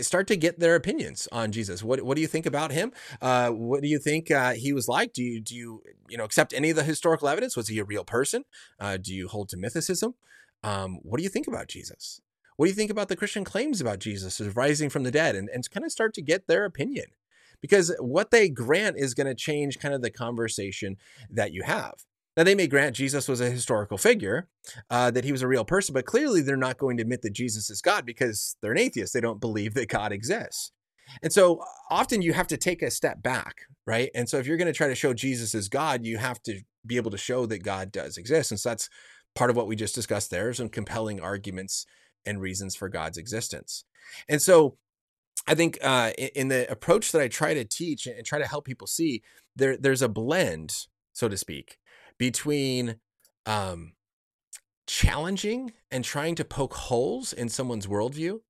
Start 0.02 0.28
to 0.28 0.36
get 0.36 0.60
their 0.60 0.76
opinions 0.76 1.26
on 1.32 1.52
Jesus. 1.52 1.82
What 1.82 2.02
What 2.02 2.16
do 2.16 2.20
you 2.20 2.26
think 2.28 2.46
about 2.46 2.70
him? 2.70 2.92
Uh, 3.22 3.50
what 3.50 3.82
do 3.82 3.88
you 3.88 3.98
think 3.98 4.30
uh, 4.30 4.52
he 4.52 4.72
was 4.72 4.88
like? 4.88 5.12
Do 5.12 5.22
you 5.22 5.40
do 5.40 5.54
you 5.54 5.82
you 6.08 6.16
know 6.16 6.24
accept 6.24 6.52
any 6.52 6.70
of 6.70 6.76
the 6.76 6.84
historical 6.84 7.28
evidence? 7.28 7.56
Was 7.56 7.68
he 7.68 7.78
a 7.78 7.84
real 7.84 8.04
person? 8.04 8.44
Uh, 8.78 8.96
do 8.96 9.14
you 9.14 9.28
hold 9.28 9.48
to 9.50 9.56
mythicism? 9.56 10.14
Um, 10.62 10.98
what 11.02 11.18
do 11.18 11.22
you 11.22 11.28
think 11.28 11.46
about 11.46 11.68
Jesus? 11.68 12.20
What 12.56 12.66
do 12.66 12.70
you 12.70 12.76
think 12.76 12.90
about 12.90 13.08
the 13.08 13.16
Christian 13.16 13.44
claims 13.44 13.80
about 13.80 13.98
Jesus 13.98 14.40
rising 14.40 14.90
from 14.90 15.02
the 15.02 15.10
dead? 15.10 15.34
And, 15.34 15.48
and 15.48 15.68
kind 15.70 15.84
of 15.84 15.92
start 15.92 16.14
to 16.14 16.22
get 16.22 16.46
their 16.46 16.64
opinion 16.64 17.06
because 17.64 17.96
what 17.98 18.30
they 18.30 18.50
grant 18.50 18.98
is 18.98 19.14
going 19.14 19.26
to 19.26 19.34
change 19.34 19.78
kind 19.78 19.94
of 19.94 20.02
the 20.02 20.10
conversation 20.10 20.98
that 21.30 21.54
you 21.54 21.62
have. 21.62 21.94
Now, 22.36 22.44
they 22.44 22.54
may 22.54 22.66
grant 22.66 22.94
Jesus 22.94 23.26
was 23.26 23.40
a 23.40 23.48
historical 23.48 23.96
figure, 23.96 24.48
uh, 24.90 25.10
that 25.12 25.24
he 25.24 25.32
was 25.32 25.40
a 25.40 25.48
real 25.48 25.64
person, 25.64 25.94
but 25.94 26.04
clearly 26.04 26.42
they're 26.42 26.58
not 26.58 26.76
going 26.76 26.98
to 26.98 27.00
admit 27.00 27.22
that 27.22 27.32
Jesus 27.32 27.70
is 27.70 27.80
God 27.80 28.04
because 28.04 28.58
they're 28.60 28.72
an 28.72 28.78
atheist. 28.78 29.14
They 29.14 29.22
don't 29.22 29.40
believe 29.40 29.72
that 29.74 29.88
God 29.88 30.12
exists. 30.12 30.72
And 31.22 31.32
so 31.32 31.58
often 31.90 32.20
you 32.20 32.34
have 32.34 32.48
to 32.48 32.58
take 32.58 32.82
a 32.82 32.90
step 32.90 33.22
back, 33.22 33.62
right? 33.86 34.10
And 34.14 34.28
so 34.28 34.36
if 34.36 34.46
you're 34.46 34.58
going 34.58 34.66
to 34.66 34.76
try 34.76 34.88
to 34.88 34.94
show 34.94 35.14
Jesus 35.14 35.54
as 35.54 35.70
God, 35.70 36.04
you 36.04 36.18
have 36.18 36.42
to 36.42 36.60
be 36.84 36.98
able 36.98 37.12
to 37.12 37.16
show 37.16 37.46
that 37.46 37.62
God 37.62 37.90
does 37.90 38.18
exist. 38.18 38.50
And 38.50 38.60
so 38.60 38.68
that's 38.68 38.90
part 39.34 39.48
of 39.48 39.56
what 39.56 39.68
we 39.68 39.74
just 39.74 39.94
discussed 39.94 40.30
there, 40.30 40.52
some 40.52 40.68
compelling 40.68 41.18
arguments 41.18 41.86
and 42.26 42.42
reasons 42.42 42.76
for 42.76 42.90
God's 42.90 43.16
existence. 43.16 43.86
And 44.28 44.42
so 44.42 44.76
I 45.46 45.54
think 45.54 45.78
uh, 45.82 46.12
in 46.34 46.48
the 46.48 46.70
approach 46.70 47.12
that 47.12 47.20
I 47.20 47.28
try 47.28 47.54
to 47.54 47.64
teach 47.64 48.06
and 48.06 48.24
try 48.24 48.38
to 48.38 48.46
help 48.46 48.64
people 48.64 48.86
see, 48.86 49.22
there 49.54 49.76
there's 49.76 50.02
a 50.02 50.08
blend, 50.08 50.86
so 51.12 51.28
to 51.28 51.36
speak, 51.36 51.78
between 52.18 52.96
um, 53.46 53.92
challenging 54.86 55.72
and 55.90 56.04
trying 56.04 56.34
to 56.36 56.44
poke 56.44 56.74
holes 56.74 57.32
in 57.32 57.48
someone's 57.48 57.86
worldview. 57.86 58.40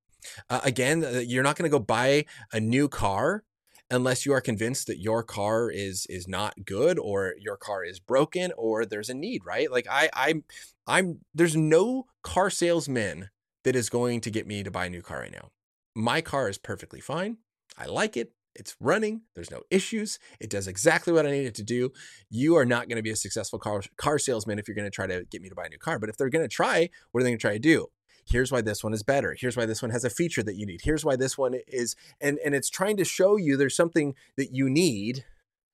Uh, 0.49 0.61
again, 0.63 1.05
uh, 1.05 1.19
you're 1.19 1.43
not 1.43 1.57
going 1.57 1.71
to 1.71 1.77
go 1.77 1.83
buy 1.83 2.25
a 2.53 2.61
new 2.61 2.89
car 2.89 3.45
unless 3.91 4.25
you 4.25 4.33
are 4.33 4.41
convinced 4.41 4.87
that 4.87 4.99
your 4.99 5.23
car 5.23 5.71
is 5.71 6.07
is 6.09 6.27
not 6.27 6.55
good 6.65 6.99
or 6.99 7.35
your 7.39 7.57
car 7.57 7.85
is 7.85 8.01
broken 8.01 8.51
or 8.57 8.87
there's 8.87 9.11
a 9.11 9.15
need 9.15 9.43
right 9.45 9.71
like 9.71 9.87
i 9.91 10.09
i'm 10.15 10.43
i'm 10.87 11.19
there's 11.35 11.55
no 11.55 12.07
car 12.23 12.49
salesman 12.49 13.29
that 13.65 13.75
is 13.75 13.91
going 13.91 14.21
to 14.21 14.31
get 14.31 14.47
me 14.47 14.63
to 14.63 14.71
buy 14.71 14.87
a 14.87 14.91
new 14.91 15.03
car 15.03 15.21
right 15.21 15.33
now. 15.33 15.51
My 15.95 16.21
car 16.21 16.49
is 16.49 16.59
perfectly 16.59 17.01
fine. 17.01 17.39
I 17.79 17.87
like 17.87 18.17
it. 18.17 18.33
It's 18.55 18.77
running. 18.81 19.23
There's 19.35 19.51
no 19.51 19.63
issues. 19.71 20.19
It 20.41 20.51
does 20.51 20.69
exactly 20.69 21.13
what 21.13 21.27
I 21.27 21.31
need 21.31 21.47
it 21.47 21.55
to 21.57 21.65
do. 21.65 21.91
You 22.31 22.57
are 22.57 22.65
not 22.65 22.89
going 22.89 22.97
to 22.97 23.03
be 23.03 23.11
a 23.11 23.17
successful 23.17 23.59
car, 23.59 23.83
car 23.97 24.19
salesman 24.19 24.59
if 24.59 24.69
you're 24.69 24.77
going 24.77 24.91
to 24.91 24.95
try 24.95 25.07
to 25.07 25.25
get 25.31 25.43
me 25.43 25.49
to 25.49 25.55
buy 25.55 25.67
a 25.67 25.69
new 25.69 25.79
car. 25.79 25.99
But 25.99 26.09
if 26.09 26.17
they're 26.17 26.31
going 26.31 26.45
to 26.45 26.55
try, 26.55 26.89
what 27.11 27.21
are 27.21 27.25
they 27.25 27.31
going 27.31 27.39
to 27.39 27.43
try 27.43 27.55
to 27.55 27.59
do? 27.59 27.89
Here's 28.27 28.51
why 28.51 28.63
this 28.63 28.83
one 28.83 28.95
is 28.95 29.03
better. 29.03 29.37
Here's 29.39 29.57
why 29.57 29.67
this 29.67 29.83
one 29.83 29.91
has 29.91 30.05
a 30.05 30.11
feature 30.11 30.43
that 30.43 30.57
you 30.57 30.67
need. 30.67 30.81
Here's 30.83 31.05
why 31.05 31.17
this 31.17 31.37
one 31.37 31.57
is, 31.67 31.95
and, 32.21 32.39
and 32.45 32.55
it's 32.55 32.71
trying 32.71 32.97
to 32.97 33.05
show 33.05 33.37
you 33.37 33.57
there's 33.57 33.77
something 33.77 34.15
that 34.37 34.53
you 34.53 34.71
need 34.71 35.25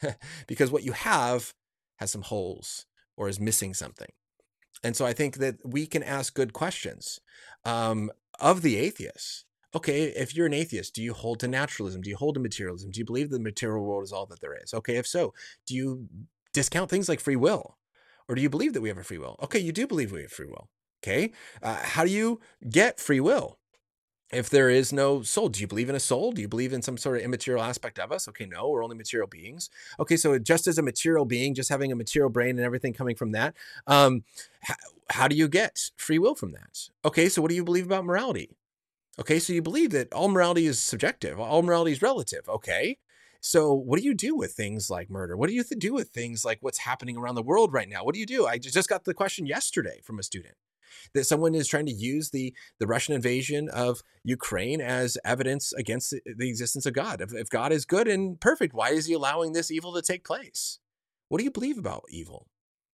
because 0.47 0.71
what 0.71 0.83
you 0.83 0.93
have 0.93 1.55
has 1.99 2.11
some 2.11 2.23
holes 2.23 2.87
or 3.17 3.29
is 3.29 3.39
missing 3.39 3.75
something. 3.75 4.11
And 4.83 4.97
so 4.97 5.05
I 5.05 5.13
think 5.13 5.37
that 5.37 5.57
we 5.65 5.87
can 5.87 6.03
ask 6.03 6.35
good 6.35 6.53
questions 6.53 7.21
um, 7.65 8.11
of 8.41 8.63
the 8.63 8.77
atheists. 8.77 9.45
Okay, 9.75 10.05
if 10.05 10.35
you're 10.35 10.47
an 10.47 10.55
atheist, 10.55 10.95
do 10.95 11.03
you 11.03 11.15
hold 11.15 11.41
to 11.41 11.49
naturalism? 11.49 12.01
Do 12.01 12.11
you 12.11 12.17
hold 12.17 12.35
to 12.35 12.41
materialism? 12.41 12.91
Do 12.91 12.99
you 12.99 13.05
believe 13.05 13.31
the 13.31 13.39
material 13.39 13.85
world 13.85 14.03
is 14.03 14.13
all 14.13 14.27
that 14.27 14.41
there 14.41 14.57
is? 14.57 14.75
Okay, 14.75 14.97
if 14.97 15.07
so, 15.07 15.33
do 15.67 15.75
you 15.75 16.09
discount 16.53 16.91
things 16.91 17.09
like 17.09 17.21
free 17.21 17.37
will? 17.37 17.77
Or 18.29 18.35
do 18.35 18.43
you 18.43 18.51
believe 18.51 18.75
that 18.75 18.81
we 18.81 18.89
have 18.89 18.99
a 18.99 19.05
free 19.05 19.19
will? 19.19 19.37
Okay, 19.43 19.59
you 19.59 19.73
do 19.73 19.87
believe 19.87 20.13
we 20.13 20.23
have 20.23 20.33
free 20.33 20.47
will. 20.47 20.69
Okay, 21.03 21.33
uh, 21.63 21.77
how 21.83 22.05
do 22.05 22.11
you 22.11 22.41
get 22.69 23.01
free 23.01 23.21
will? 23.21 23.61
if 24.33 24.49
there 24.49 24.71
is 24.71 24.93
no 24.93 25.23
soul, 25.23 25.49
do 25.49 25.61
you 25.61 25.67
believe 25.67 25.89
in 25.89 25.95
a 25.95 26.01
soul? 26.01 26.33
Do 26.33 26.41
you 26.41 26.49
believe 26.49 26.73
in 26.73 26.83
some 26.83 26.97
sort 26.97 27.17
of 27.17 27.23
immaterial 27.23 27.63
aspect 27.63 27.99
of 27.99 28.13
us? 28.13 28.29
Okay, 28.29 28.47
no, 28.47 28.69
we're 28.69 28.85
only 28.85 28.97
material 28.97 29.27
beings. 29.27 29.71
Okay, 29.99 30.17
so 30.17 30.39
just 30.39 30.67
as 30.67 30.79
a 30.79 30.83
material 30.83 31.25
being, 31.25 31.55
just 31.55 31.69
having 31.69 31.91
a 31.91 31.97
material 31.97 32.31
brain 32.31 32.51
and 32.51 32.65
everything 32.65 32.93
coming 32.93 33.17
from 33.17 33.33
that, 33.33 33.55
um, 33.87 34.23
how, 34.63 34.75
how 35.11 35.29
do 35.29 35.35
you 35.35 35.49
get 35.49 35.91
free 35.97 36.19
will 36.19 36.35
from 36.35 36.53
that? 36.53 36.89
Okay, 37.05 37.29
so 37.29 37.43
what 37.43 37.49
do 37.49 37.57
you 37.57 37.65
believe 37.65 37.87
about 37.87 38.05
morality? 38.05 38.51
Okay, 39.21 39.39
so 39.39 39.53
you 39.53 39.61
believe 39.61 39.91
that 39.91 40.13
all 40.15 40.29
morality 40.29 40.67
is 40.67 40.81
subjective, 40.81 41.39
all 41.39 41.63
morality 41.63 41.93
is 41.93 42.01
relative. 42.01 42.49
Okay, 42.49 42.99
so 43.41 43.75
what 43.75 43.99
do 43.99 44.05
you 44.05 44.15
do 44.15 44.35
with 44.35 44.53
things 44.53 44.89
like 44.89 45.11
murder? 45.11 45.37
What 45.37 45.49
do 45.49 45.55
you 45.55 45.63
do 45.63 45.93
with 45.93 46.09
things 46.09 46.45
like 46.45 46.59
what's 46.63 46.79
happening 46.79 47.19
around 47.19 47.35
the 47.35 47.43
world 47.43 47.73
right 47.73 47.89
now? 47.89 48.03
What 48.03 48.15
do 48.15 48.21
you 48.21 48.27
do? 48.27 48.47
I 48.47 48.57
just 48.59 48.89
got 48.89 49.05
the 49.05 49.13
question 49.15 49.47
yesterday 49.47 50.01
from 50.05 50.19
a 50.19 50.23
student 50.23 50.55
that 51.15 51.25
someone 51.25 51.55
is 51.55 51.69
trying 51.69 51.87
to 51.87 51.93
use 51.93 52.31
the 52.31 52.55
the 52.79 52.87
Russian 52.87 53.15
invasion 53.15 53.69
of 53.69 54.03
Ukraine 54.25 54.81
as 54.81 55.19
evidence 55.25 55.73
against 55.75 56.15
the 56.25 56.49
existence 56.49 56.87
of 56.87 56.95
God. 56.95 57.21
If, 57.21 57.35
if 57.35 57.51
God 57.51 57.73
is 57.73 57.85
good 57.85 58.09
and 58.09 58.41
perfect, 58.41 58.75
why 58.75 58.91
is 58.91 59.07
He 59.07 59.13
allowing 59.13 59.53
this 59.53 59.71
evil 59.71 59.93
to 59.95 60.03
take 60.03 60.25
place? 60.25 60.79
What 61.29 61.39
do 61.39 61.45
you 61.45 61.51
believe 61.51 61.79
about 61.79 62.05
evil? 62.09 62.49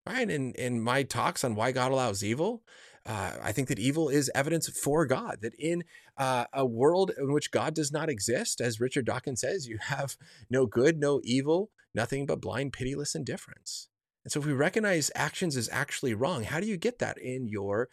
Right? 0.06 0.28
In 0.28 0.54
in 0.54 0.80
my 0.80 1.02
talks 1.04 1.44
on 1.44 1.54
why 1.54 1.72
God 1.72 1.92
allows 1.92 2.24
evil, 2.24 2.62
uh, 3.06 3.32
I 3.42 3.52
think 3.52 3.68
that 3.68 3.78
evil 3.78 4.08
is 4.08 4.30
evidence 4.34 4.68
for 4.68 5.06
God. 5.06 5.38
That 5.42 5.54
in 5.58 5.84
uh, 6.16 6.46
a 6.52 6.66
world 6.66 7.12
in 7.16 7.32
which 7.32 7.50
God 7.50 7.74
does 7.74 7.92
not 7.92 8.08
exist, 8.08 8.60
as 8.60 8.80
Richard 8.80 9.06
Dawkins 9.06 9.40
says, 9.40 9.68
you 9.68 9.78
have 9.80 10.16
no 10.50 10.66
good, 10.66 10.98
no 10.98 11.20
evil, 11.22 11.70
nothing 11.94 12.26
but 12.26 12.40
blind, 12.40 12.72
pitiless 12.72 13.14
indifference. 13.14 13.88
And 14.24 14.32
so 14.32 14.40
if 14.40 14.46
we 14.46 14.52
recognize 14.52 15.10
actions 15.14 15.56
as 15.56 15.68
actually 15.70 16.14
wrong, 16.14 16.42
how 16.42 16.58
do 16.58 16.66
you 16.66 16.76
get 16.76 16.98
that 16.98 17.16
in 17.18 17.46
your 17.46 17.88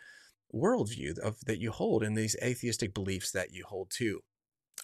worldview 0.54 1.20
of 1.20 1.40
that 1.46 1.60
you 1.60 1.72
hold 1.72 2.04
and 2.04 2.18
these 2.18 2.36
atheistic 2.44 2.94
beliefs 2.94 3.32
that 3.32 3.52
you 3.52 3.64
hold 3.68 3.92
too? 3.92 4.22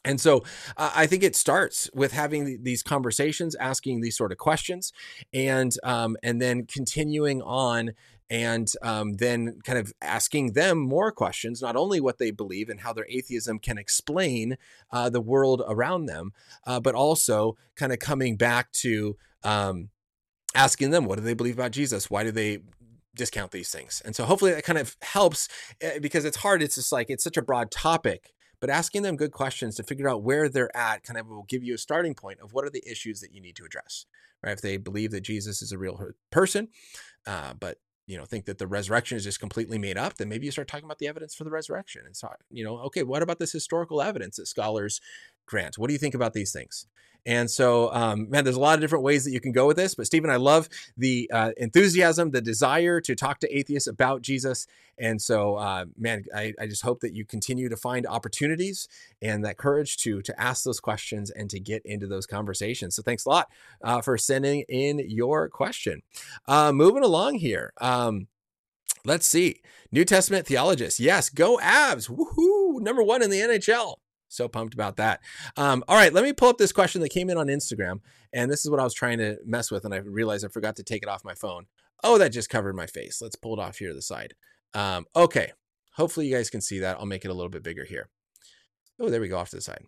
And 0.05 0.21
so 0.21 0.43
uh, 0.77 0.91
I 0.95 1.07
think 1.07 1.23
it 1.23 1.35
starts 1.35 1.89
with 1.93 2.13
having 2.13 2.63
these 2.63 2.83
conversations, 2.83 3.55
asking 3.55 4.01
these 4.01 4.15
sort 4.15 4.31
of 4.31 4.37
questions, 4.37 4.93
and 5.33 5.73
um, 5.83 6.15
and 6.23 6.41
then 6.41 6.65
continuing 6.65 7.41
on, 7.41 7.91
and 8.29 8.71
um, 8.81 9.13
then 9.13 9.59
kind 9.63 9.79
of 9.79 9.91
asking 10.01 10.53
them 10.53 10.77
more 10.77 11.11
questions, 11.11 11.61
not 11.61 11.75
only 11.75 11.99
what 11.99 12.19
they 12.19 12.31
believe 12.31 12.69
and 12.69 12.81
how 12.81 12.93
their 12.93 13.07
atheism 13.09 13.57
can 13.57 13.77
explain 13.77 14.57
uh, 14.91 15.09
the 15.09 15.21
world 15.21 15.63
around 15.67 16.05
them, 16.05 16.31
uh, 16.67 16.79
but 16.79 16.93
also 16.93 17.57
kind 17.75 17.91
of 17.91 17.99
coming 17.99 18.37
back 18.37 18.71
to 18.71 19.17
um, 19.43 19.89
asking 20.53 20.91
them 20.91 21.05
what 21.05 21.17
do 21.17 21.23
they 21.23 21.33
believe 21.33 21.57
about 21.57 21.71
Jesus? 21.71 22.09
Why 22.09 22.23
do 22.23 22.31
they 22.31 22.59
discount 23.15 23.51
these 23.51 23.71
things? 23.71 24.01
And 24.05 24.15
so 24.15 24.25
hopefully 24.25 24.51
that 24.51 24.63
kind 24.63 24.79
of 24.79 24.95
helps 25.01 25.47
eh, 25.81 25.97
because 25.99 26.23
it's 26.23 26.37
hard. 26.37 26.61
It's 26.61 26.75
just 26.75 26.91
like 26.91 27.09
it's 27.09 27.23
such 27.23 27.37
a 27.37 27.41
broad 27.41 27.71
topic. 27.71 28.33
But 28.59 28.69
asking 28.69 29.03
them 29.03 29.15
good 29.15 29.31
questions 29.31 29.75
to 29.75 29.83
figure 29.83 30.09
out 30.09 30.21
where 30.21 30.49
they're 30.49 30.75
at 30.75 31.03
kind 31.03 31.17
of 31.17 31.27
will 31.27 31.45
give 31.47 31.63
you 31.63 31.75
a 31.75 31.77
starting 31.77 32.13
point 32.13 32.41
of 32.41 32.53
what 32.53 32.65
are 32.65 32.69
the 32.69 32.83
issues 32.85 33.21
that 33.21 33.33
you 33.33 33.39
need 33.39 33.55
to 33.55 33.63
address, 33.63 34.05
right? 34.43 34.51
If 34.51 34.61
they 34.61 34.75
believe 34.75 35.11
that 35.11 35.21
Jesus 35.21 35.61
is 35.61 35.71
a 35.71 35.77
real 35.77 36.09
person, 36.29 36.67
uh, 37.25 37.53
but 37.57 37.77
you 38.09 38.17
know 38.17 38.25
think 38.25 38.45
that 38.45 38.57
the 38.57 38.67
resurrection 38.67 39.15
is 39.15 39.23
just 39.23 39.39
completely 39.39 39.77
made 39.77 39.97
up 39.97 40.17
then 40.17 40.27
maybe 40.27 40.45
you 40.45 40.51
start 40.51 40.67
talking 40.67 40.85
about 40.85 40.97
the 40.97 41.07
evidence 41.07 41.35
for 41.35 41.43
the 41.43 41.51
resurrection. 41.51 42.01
And 42.05 42.17
so 42.17 42.27
you 42.49 42.63
know 42.63 42.79
okay 42.79 43.03
what 43.03 43.21
about 43.21 43.37
this 43.37 43.51
historical 43.51 44.01
evidence 44.01 44.37
that 44.37 44.47
scholars 44.47 44.99
grant 45.49 45.77
what 45.77 45.87
do 45.87 45.93
you 45.93 45.99
think 45.99 46.15
about 46.15 46.33
these 46.33 46.51
things 46.51 46.87
and 47.25 47.49
so, 47.49 47.93
um, 47.93 48.29
man, 48.29 48.43
there's 48.43 48.55
a 48.55 48.61
lot 48.61 48.75
of 48.75 48.81
different 48.81 49.03
ways 49.03 49.25
that 49.25 49.31
you 49.31 49.41
can 49.41 49.51
go 49.51 49.67
with 49.67 49.77
this. 49.77 49.93
But 49.93 50.05
Stephen, 50.05 50.29
I 50.29 50.37
love 50.37 50.69
the 50.97 51.29
uh, 51.33 51.51
enthusiasm, 51.57 52.31
the 52.31 52.41
desire 52.41 53.01
to 53.01 53.15
talk 53.15 53.39
to 53.39 53.57
atheists 53.57 53.87
about 53.87 54.21
Jesus. 54.21 54.67
And 54.97 55.21
so, 55.21 55.55
uh, 55.55 55.85
man, 55.97 56.23
I, 56.35 56.53
I, 56.59 56.67
just 56.67 56.81
hope 56.81 57.01
that 57.01 57.13
you 57.13 57.25
continue 57.25 57.69
to 57.69 57.77
find 57.77 58.05
opportunities 58.07 58.87
and 59.21 59.45
that 59.45 59.57
courage 59.57 59.97
to 59.97 60.21
to 60.23 60.41
ask 60.41 60.63
those 60.63 60.79
questions 60.79 61.29
and 61.29 61.49
to 61.51 61.59
get 61.59 61.81
into 61.85 62.07
those 62.07 62.25
conversations. 62.25 62.95
So, 62.95 63.03
thanks 63.03 63.25
a 63.25 63.29
lot 63.29 63.49
uh, 63.83 64.01
for 64.01 64.17
sending 64.17 64.61
in 64.67 64.99
your 64.99 65.49
question. 65.49 66.01
Uh, 66.47 66.71
moving 66.71 67.03
along 67.03 67.35
here. 67.35 67.73
Um, 67.79 68.27
let's 69.05 69.27
see. 69.27 69.61
New 69.91 70.05
Testament 70.05 70.47
theologists. 70.47 70.99
Yes, 70.99 71.29
go 71.29 71.57
Avs. 71.57 72.09
Woohoo! 72.09 72.81
Number 72.81 73.03
one 73.03 73.21
in 73.21 73.29
the 73.29 73.39
NHL. 73.39 73.95
So 74.29 74.47
pumped 74.47 74.73
about 74.73 74.95
that. 74.97 75.19
Um, 75.57 75.83
all 75.87 75.97
right, 75.97 76.13
let 76.13 76.23
me 76.23 76.33
pull 76.33 76.49
up 76.49 76.57
this 76.57 76.71
question 76.71 77.01
that 77.01 77.09
came 77.09 77.29
in 77.29 77.37
on 77.37 77.47
Instagram. 77.47 77.99
And 78.31 78.49
this 78.49 78.63
is 78.63 78.71
what 78.71 78.79
I 78.79 78.83
was 78.83 78.93
trying 78.93 79.17
to 79.17 79.37
mess 79.45 79.71
with. 79.71 79.83
And 79.83 79.93
I 79.93 79.97
realized 79.97 80.45
I 80.45 80.49
forgot 80.49 80.75
to 80.77 80.83
take 80.83 81.03
it 81.03 81.09
off 81.09 81.25
my 81.25 81.33
phone. 81.33 81.65
Oh, 82.03 82.17
that 82.17 82.29
just 82.29 82.49
covered 82.49 82.75
my 82.75 82.85
face. 82.85 83.21
Let's 83.21 83.35
pull 83.35 83.53
it 83.53 83.61
off 83.61 83.79
here 83.79 83.89
to 83.89 83.93
the 83.93 84.01
side. 84.01 84.35
Um, 84.73 85.05
okay. 85.15 85.51
Hopefully 85.95 86.27
you 86.27 86.35
guys 86.35 86.49
can 86.49 86.61
see 86.61 86.79
that. 86.79 86.97
I'll 86.97 87.05
make 87.05 87.25
it 87.25 87.31
a 87.31 87.33
little 87.33 87.49
bit 87.49 87.63
bigger 87.63 87.83
here. 87.83 88.07
Oh, 88.99 89.09
there 89.09 89.19
we 89.19 89.27
go 89.27 89.37
off 89.37 89.49
to 89.49 89.57
the 89.57 89.61
side. 89.61 89.83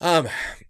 Um, 0.00 0.28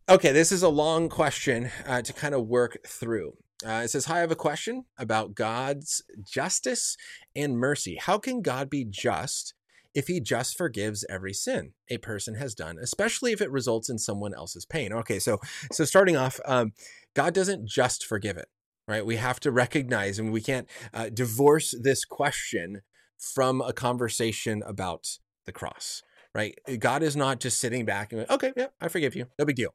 okay, 0.09 0.33
this 0.33 0.53
is 0.53 0.63
a 0.63 0.69
long 0.69 1.09
question 1.11 1.71
uh, 1.87 2.01
to 2.01 2.13
kind 2.15 2.35
of 2.35 2.47
work 2.47 2.79
through. 2.87 3.33
Uh, 3.67 3.83
it 3.85 3.89
says, 3.89 4.07
Hi, 4.07 4.19
I 4.19 4.21
have 4.21 4.31
a 4.31 4.37
question 4.37 4.85
about 4.97 5.35
God's 5.35 6.03
justice 6.23 6.97
and 7.35 7.59
mercy. 7.59 7.99
How 8.01 8.19
can 8.19 8.41
God 8.41 8.71
be 8.71 8.85
just 8.85 9.53
if 9.95 10.07
he 10.07 10.21
just 10.21 10.57
forgives 10.57 11.05
every 11.09 11.33
sin 11.33 11.73
a 11.89 11.99
person 11.99 12.35
has 12.35 12.55
done, 12.55 12.79
especially 12.79 13.33
if 13.33 13.41
it 13.41 13.51
results 13.51 13.89
in 13.89 13.99
someone 13.99 14.35
else's 14.35 14.65
pain. 14.65 14.93
Okay, 14.93 15.19
so 15.19 15.41
so 15.73 15.85
starting 15.85 16.17
off, 16.17 16.41
um, 16.45 16.73
God 17.15 17.35
doesn't 17.35 17.67
just 17.67 18.05
forgive 18.05 18.37
it, 18.37 18.49
right? 18.87 19.05
We 19.05 19.17
have 19.17 19.41
to 19.41 19.51
recognize, 19.51 20.19
and 20.19 20.33
we 20.33 20.41
can't 20.41 20.69
uh, 20.93 21.09
divorce 21.09 21.75
this 21.81 22.05
question 22.05 22.83
from 23.19 23.61
a 23.61 23.73
conversation 23.73 24.63
about 24.65 25.19
the 25.47 25.53
cross, 25.53 26.03
right? 26.35 26.59
God 26.79 27.03
is 27.03 27.17
not 27.17 27.41
just 27.41 27.59
sitting 27.59 27.85
back 27.85 28.13
and 28.13 28.29
okay, 28.31 28.53
yeah, 28.57 28.69
I 28.81 28.89
forgive 28.89 29.17
you, 29.17 29.27
no 29.39 29.45
big 29.45 29.57
deal. 29.57 29.75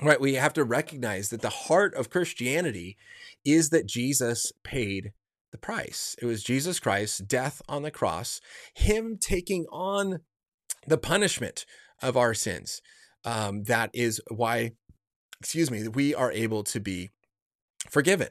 Right, 0.00 0.20
we 0.20 0.34
have 0.34 0.52
to 0.52 0.62
recognize 0.62 1.30
that 1.30 1.40
the 1.40 1.48
heart 1.48 1.92
of 1.94 2.08
Christianity 2.08 2.96
is 3.44 3.70
that 3.70 3.86
Jesus 3.86 4.52
paid 4.62 5.12
the 5.50 5.58
price. 5.58 6.16
It 6.20 6.26
was 6.26 6.42
Jesus 6.42 6.78
Christ's 6.78 7.18
death 7.18 7.62
on 7.68 7.82
the 7.82 7.90
cross, 7.90 8.40
Him 8.74 9.18
taking 9.20 9.66
on 9.72 10.20
the 10.86 10.98
punishment 10.98 11.64
of 12.02 12.16
our 12.16 12.34
sins. 12.34 12.80
Um, 13.24 13.64
that 13.64 13.90
is 13.92 14.20
why, 14.28 14.72
excuse 15.40 15.70
me, 15.70 15.88
we 15.88 16.14
are 16.14 16.32
able 16.32 16.64
to 16.64 16.80
be 16.80 17.10
forgiven. 17.90 18.28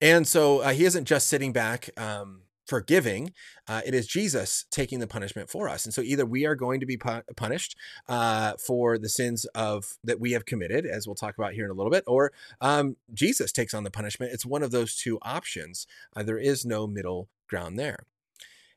And 0.00 0.26
so 0.26 0.60
uh, 0.60 0.72
He 0.72 0.84
isn't 0.84 1.04
just 1.06 1.28
sitting 1.28 1.52
back. 1.52 1.90
Um, 1.96 2.42
forgiving, 2.66 3.32
uh, 3.68 3.82
it 3.84 3.94
is 3.94 4.06
Jesus 4.06 4.66
taking 4.70 5.00
the 5.00 5.06
punishment 5.06 5.50
for 5.50 5.68
us. 5.68 5.84
And 5.84 5.92
so 5.92 6.00
either 6.00 6.24
we 6.24 6.46
are 6.46 6.54
going 6.54 6.80
to 6.80 6.86
be 6.86 6.96
pu- 6.96 7.22
punished 7.36 7.76
uh, 8.08 8.54
for 8.54 8.98
the 8.98 9.08
sins 9.08 9.44
of 9.54 9.98
that 10.02 10.20
we 10.20 10.32
have 10.32 10.46
committed, 10.46 10.86
as 10.86 11.06
we'll 11.06 11.14
talk 11.14 11.36
about 11.36 11.52
here 11.52 11.64
in 11.64 11.70
a 11.70 11.74
little 11.74 11.90
bit, 11.90 12.04
or 12.06 12.32
um, 12.60 12.96
Jesus 13.12 13.52
takes 13.52 13.74
on 13.74 13.84
the 13.84 13.90
punishment. 13.90 14.32
It's 14.32 14.46
one 14.46 14.62
of 14.62 14.70
those 14.70 14.96
two 14.96 15.18
options. 15.22 15.86
Uh, 16.16 16.22
there 16.22 16.38
is 16.38 16.64
no 16.64 16.86
middle 16.86 17.28
ground 17.48 17.78
there. 17.78 18.06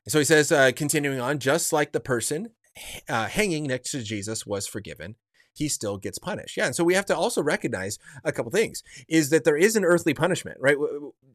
And 0.04 0.12
so 0.12 0.18
he 0.18 0.24
says, 0.24 0.52
uh, 0.52 0.72
continuing 0.74 1.20
on, 1.20 1.38
just 1.38 1.72
like 1.72 1.92
the 1.92 2.00
person 2.00 2.50
uh, 3.08 3.26
hanging 3.26 3.64
next 3.64 3.90
to 3.90 4.02
Jesus 4.02 4.46
was 4.46 4.66
forgiven, 4.66 5.16
he 5.58 5.68
still 5.68 5.98
gets 5.98 6.18
punished. 6.18 6.56
Yeah. 6.56 6.66
And 6.66 6.76
so 6.76 6.84
we 6.84 6.94
have 6.94 7.06
to 7.06 7.16
also 7.16 7.42
recognize 7.42 7.98
a 8.24 8.32
couple 8.32 8.50
things 8.50 8.82
is 9.08 9.30
that 9.30 9.44
there 9.44 9.56
is 9.56 9.76
an 9.76 9.84
earthly 9.84 10.14
punishment, 10.14 10.58
right? 10.60 10.76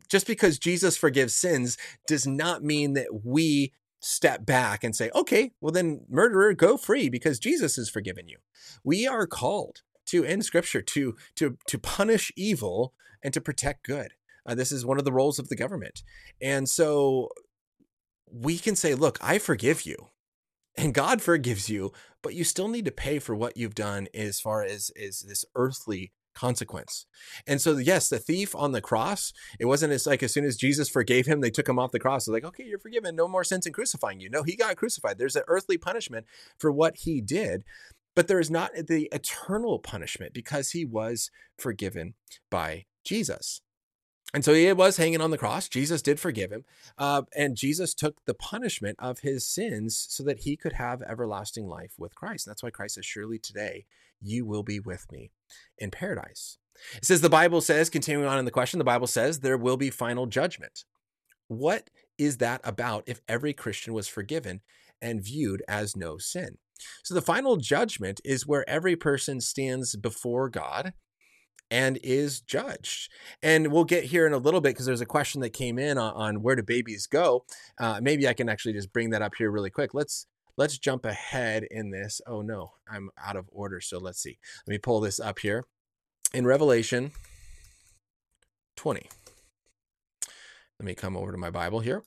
Just 0.09 0.25
because 0.25 0.57
Jesus 0.57 0.97
forgives 0.97 1.35
sins 1.35 1.77
does 2.07 2.25
not 2.25 2.63
mean 2.63 2.93
that 2.93 3.23
we 3.23 3.73
step 3.99 4.45
back 4.45 4.83
and 4.83 4.95
say, 4.95 5.09
okay, 5.15 5.51
well 5.61 5.71
then 5.71 6.05
murderer, 6.09 6.53
go 6.53 6.77
free 6.77 7.09
because 7.09 7.39
Jesus 7.39 7.75
has 7.75 7.89
forgiven 7.89 8.27
you. 8.27 8.37
We 8.83 9.07
are 9.07 9.27
called 9.27 9.81
to 10.07 10.23
in 10.23 10.41
scripture 10.41 10.81
to 10.81 11.15
to 11.35 11.57
to 11.67 11.77
punish 11.79 12.31
evil 12.35 12.93
and 13.23 13.33
to 13.33 13.41
protect 13.41 13.85
good. 13.85 14.13
Uh, 14.45 14.55
this 14.55 14.71
is 14.71 14.85
one 14.85 14.99
of 14.99 15.05
the 15.05 15.13
roles 15.13 15.39
of 15.39 15.47
the 15.47 15.55
government. 15.55 16.03
And 16.41 16.67
so 16.67 17.29
we 18.29 18.57
can 18.57 18.75
say, 18.75 18.93
look, 18.95 19.17
I 19.21 19.37
forgive 19.37 19.85
you 19.85 20.09
and 20.75 20.93
God 20.93 21.21
forgives 21.21 21.69
you, 21.69 21.91
but 22.23 22.33
you 22.33 22.43
still 22.43 22.67
need 22.67 22.85
to 22.85 22.91
pay 22.91 23.19
for 23.19 23.35
what 23.35 23.57
you've 23.57 23.75
done 23.75 24.07
as 24.13 24.39
far 24.39 24.63
as 24.63 24.91
is 24.95 25.19
this 25.27 25.45
earthly 25.55 26.11
consequence. 26.33 27.05
And 27.45 27.61
so, 27.61 27.77
yes, 27.77 28.09
the 28.09 28.17
thief 28.17 28.55
on 28.55 28.71
the 28.71 28.81
cross, 28.81 29.33
it 29.59 29.65
wasn't 29.65 29.93
as 29.93 30.07
like 30.07 30.23
as 30.23 30.33
soon 30.33 30.45
as 30.45 30.57
Jesus 30.57 30.89
forgave 30.89 31.25
him, 31.25 31.41
they 31.41 31.51
took 31.51 31.69
him 31.69 31.77
off 31.77 31.91
the 31.91 31.99
cross. 31.99 32.25
They're 32.25 32.33
like, 32.33 32.45
okay, 32.45 32.63
you're 32.65 32.79
forgiven. 32.79 33.15
No 33.15 33.27
more 33.27 33.43
sense 33.43 33.67
in 33.67 33.73
crucifying 33.73 34.19
you. 34.19 34.29
No, 34.29 34.43
he 34.43 34.55
got 34.55 34.75
crucified. 34.75 35.17
There's 35.17 35.35
an 35.35 35.43
earthly 35.47 35.77
punishment 35.77 36.25
for 36.57 36.71
what 36.71 36.97
he 36.97 37.21
did, 37.21 37.63
but 38.15 38.27
there 38.27 38.39
is 38.39 38.49
not 38.49 38.71
the 38.87 39.09
eternal 39.11 39.79
punishment 39.79 40.33
because 40.33 40.71
he 40.71 40.85
was 40.85 41.29
forgiven 41.57 42.15
by 42.49 42.85
Jesus. 43.03 43.61
And 44.33 44.43
so 44.43 44.53
he 44.53 44.71
was 44.73 44.97
hanging 44.97 45.21
on 45.21 45.29
the 45.29 45.37
cross. 45.37 45.69
Jesus 45.69 46.01
did 46.01 46.19
forgive 46.19 46.51
him. 46.51 46.65
Uh, 46.97 47.21
and 47.35 47.55
Jesus 47.55 47.93
took 47.93 48.25
the 48.25 48.33
punishment 48.33 48.97
of 48.99 49.19
his 49.19 49.47
sins 49.47 50.07
so 50.09 50.23
that 50.23 50.39
he 50.39 50.57
could 50.57 50.73
have 50.73 51.03
everlasting 51.03 51.67
life 51.67 51.93
with 51.99 52.15
Christ. 52.15 52.47
And 52.47 52.51
that's 52.51 52.63
why 52.63 52.71
Christ 52.71 52.95
says, 52.95 53.05
Surely 53.05 53.37
today 53.37 53.85
you 54.19 54.45
will 54.45 54.63
be 54.63 54.79
with 54.79 55.11
me 55.11 55.29
in 55.77 55.91
paradise. 55.91 56.57
It 56.95 57.05
says, 57.05 57.21
the 57.21 57.29
Bible 57.29 57.61
says, 57.61 57.89
continuing 57.89 58.27
on 58.27 58.39
in 58.39 58.45
the 58.45 58.51
question, 58.51 58.79
the 58.79 58.83
Bible 58.83 59.07
says 59.07 59.39
there 59.39 59.57
will 59.57 59.77
be 59.77 59.91
final 59.91 60.25
judgment. 60.25 60.85
What 61.47 61.89
is 62.17 62.37
that 62.37 62.61
about 62.63 63.03
if 63.05 63.21
every 63.27 63.53
Christian 63.53 63.93
was 63.93 64.07
forgiven 64.07 64.61
and 65.01 65.23
viewed 65.23 65.61
as 65.67 65.95
no 65.95 66.17
sin? 66.17 66.57
So 67.03 67.13
the 67.13 67.21
final 67.21 67.57
judgment 67.57 68.21
is 68.25 68.47
where 68.47 68.67
every 68.67 68.95
person 68.95 69.39
stands 69.41 69.95
before 69.95 70.49
God 70.49 70.93
and 71.73 71.97
is 72.03 72.39
judged. 72.39 73.11
And 73.41 73.71
we'll 73.71 73.83
get 73.83 74.03
here 74.03 74.27
in 74.27 74.33
a 74.33 74.37
little 74.37 74.61
bit 74.61 74.75
because 74.75 74.85
there's 74.85 75.01
a 75.01 75.07
question 75.07 75.41
that 75.41 75.49
came 75.49 75.79
in 75.79 75.97
on, 75.97 76.13
on 76.13 76.43
where 76.43 76.55
do 76.55 76.61
babies 76.61 77.07
go. 77.07 77.45
Uh, 77.79 77.99
maybe 77.99 78.27
I 78.27 78.33
can 78.33 78.47
actually 78.47 78.73
just 78.73 78.93
bring 78.93 79.09
that 79.09 79.23
up 79.23 79.33
here 79.35 79.49
really 79.49 79.71
quick. 79.71 79.95
Let's 79.95 80.27
let's 80.55 80.77
jump 80.77 81.03
ahead 81.03 81.65
in 81.71 81.89
this. 81.89 82.21
Oh 82.27 82.43
no, 82.43 82.73
I'm 82.87 83.09
out 83.17 83.35
of 83.35 83.49
order. 83.51 83.81
So 83.81 83.97
let's 83.97 84.21
see. 84.21 84.37
Let 84.67 84.71
me 84.71 84.77
pull 84.77 84.99
this 84.99 85.19
up 85.19 85.39
here 85.39 85.65
in 86.31 86.45
Revelation 86.45 87.11
20. 88.75 89.09
Let 90.79 90.85
me 90.85 90.93
come 90.93 91.17
over 91.17 91.31
to 91.31 91.39
my 91.39 91.49
Bible 91.49 91.79
here. 91.79 92.03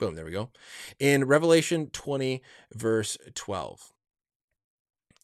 Boom, 0.00 0.16
there 0.16 0.24
we 0.24 0.32
go. 0.32 0.50
In 0.98 1.26
Revelation 1.26 1.90
20, 1.90 2.42
verse 2.74 3.16
12. 3.36 3.92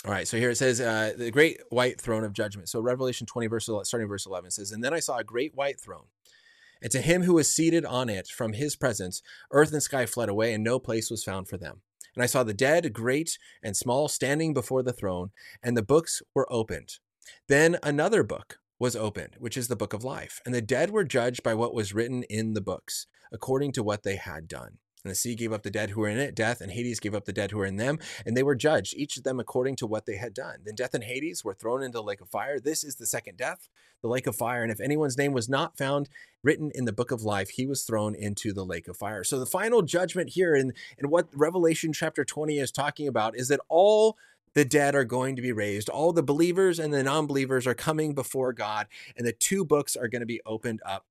All 0.04 0.12
right, 0.12 0.28
so 0.28 0.36
here 0.36 0.50
it 0.50 0.56
says 0.56 0.80
uh, 0.80 1.12
the 1.16 1.32
great 1.32 1.60
white 1.70 2.00
throne 2.00 2.22
of 2.22 2.32
judgment. 2.32 2.68
So 2.68 2.80
Revelation 2.80 3.26
20, 3.26 3.48
verse 3.48 3.66
11, 3.66 3.84
starting 3.84 4.08
verse 4.08 4.26
11 4.26 4.52
says, 4.52 4.70
And 4.70 4.82
then 4.82 4.94
I 4.94 5.00
saw 5.00 5.18
a 5.18 5.24
great 5.24 5.56
white 5.56 5.80
throne, 5.80 6.06
and 6.80 6.92
to 6.92 7.00
him 7.00 7.24
who 7.24 7.34
was 7.34 7.50
seated 7.50 7.84
on 7.84 8.08
it 8.08 8.28
from 8.28 8.52
his 8.52 8.76
presence, 8.76 9.22
earth 9.50 9.72
and 9.72 9.82
sky 9.82 10.06
fled 10.06 10.28
away, 10.28 10.54
and 10.54 10.62
no 10.62 10.78
place 10.78 11.10
was 11.10 11.24
found 11.24 11.48
for 11.48 11.56
them. 11.56 11.82
And 12.14 12.22
I 12.22 12.26
saw 12.26 12.44
the 12.44 12.54
dead, 12.54 12.92
great 12.92 13.38
and 13.62 13.76
small, 13.76 14.08
standing 14.08 14.54
before 14.54 14.84
the 14.84 14.92
throne, 14.92 15.30
and 15.64 15.76
the 15.76 15.82
books 15.82 16.22
were 16.32 16.50
opened. 16.52 16.98
Then 17.48 17.76
another 17.82 18.22
book 18.22 18.58
was 18.78 18.94
opened, 18.94 19.34
which 19.38 19.56
is 19.56 19.66
the 19.66 19.76
book 19.76 19.92
of 19.92 20.04
life, 20.04 20.40
and 20.46 20.54
the 20.54 20.62
dead 20.62 20.90
were 20.90 21.04
judged 21.04 21.42
by 21.42 21.54
what 21.54 21.74
was 21.74 21.92
written 21.92 22.22
in 22.24 22.54
the 22.54 22.60
books, 22.60 23.06
according 23.32 23.72
to 23.72 23.82
what 23.82 24.04
they 24.04 24.16
had 24.16 24.46
done. 24.46 24.78
And 25.04 25.10
the 25.10 25.14
sea 25.14 25.34
gave 25.34 25.52
up 25.52 25.62
the 25.62 25.70
dead 25.70 25.90
who 25.90 26.00
were 26.00 26.08
in 26.08 26.18
it, 26.18 26.34
death, 26.34 26.60
and 26.60 26.72
Hades 26.72 27.00
gave 27.00 27.14
up 27.14 27.24
the 27.24 27.32
dead 27.32 27.50
who 27.50 27.58
were 27.58 27.66
in 27.66 27.76
them, 27.76 27.98
and 28.26 28.36
they 28.36 28.42
were 28.42 28.54
judged, 28.54 28.94
each 28.96 29.16
of 29.16 29.22
them 29.22 29.38
according 29.38 29.76
to 29.76 29.86
what 29.86 30.06
they 30.06 30.16
had 30.16 30.34
done. 30.34 30.58
Then 30.64 30.74
death 30.74 30.94
and 30.94 31.04
Hades 31.04 31.44
were 31.44 31.54
thrown 31.54 31.82
into 31.82 31.98
the 31.98 32.02
lake 32.02 32.20
of 32.20 32.28
fire. 32.28 32.58
This 32.58 32.82
is 32.82 32.96
the 32.96 33.06
second 33.06 33.36
death, 33.36 33.68
the 34.02 34.08
lake 34.08 34.26
of 34.26 34.36
fire. 34.36 34.62
And 34.62 34.72
if 34.72 34.80
anyone's 34.80 35.18
name 35.18 35.32
was 35.32 35.48
not 35.48 35.78
found 35.78 36.08
written 36.42 36.70
in 36.74 36.84
the 36.84 36.92
book 36.92 37.10
of 37.10 37.22
life, 37.22 37.50
he 37.50 37.66
was 37.66 37.84
thrown 37.84 38.14
into 38.14 38.52
the 38.52 38.64
lake 38.64 38.88
of 38.88 38.96
fire. 38.96 39.24
So 39.24 39.38
the 39.38 39.46
final 39.46 39.82
judgment 39.82 40.30
here, 40.30 40.54
and, 40.54 40.72
what 41.00 41.28
Revelation 41.32 41.92
chapter 41.92 42.24
20 42.24 42.58
is 42.58 42.70
talking 42.72 43.08
about, 43.08 43.36
is 43.36 43.48
that 43.48 43.60
all 43.68 44.16
the 44.54 44.64
dead 44.64 44.94
are 44.94 45.04
going 45.04 45.36
to 45.36 45.42
be 45.42 45.52
raised. 45.52 45.88
All 45.88 46.12
the 46.12 46.22
believers 46.22 46.78
and 46.78 46.92
the 46.92 47.02
non 47.02 47.26
believers 47.26 47.66
are 47.66 47.74
coming 47.74 48.14
before 48.14 48.52
God, 48.52 48.88
and 49.16 49.26
the 49.26 49.32
two 49.32 49.64
books 49.64 49.94
are 49.96 50.08
going 50.08 50.20
to 50.20 50.26
be 50.26 50.40
opened 50.44 50.80
up. 50.84 51.06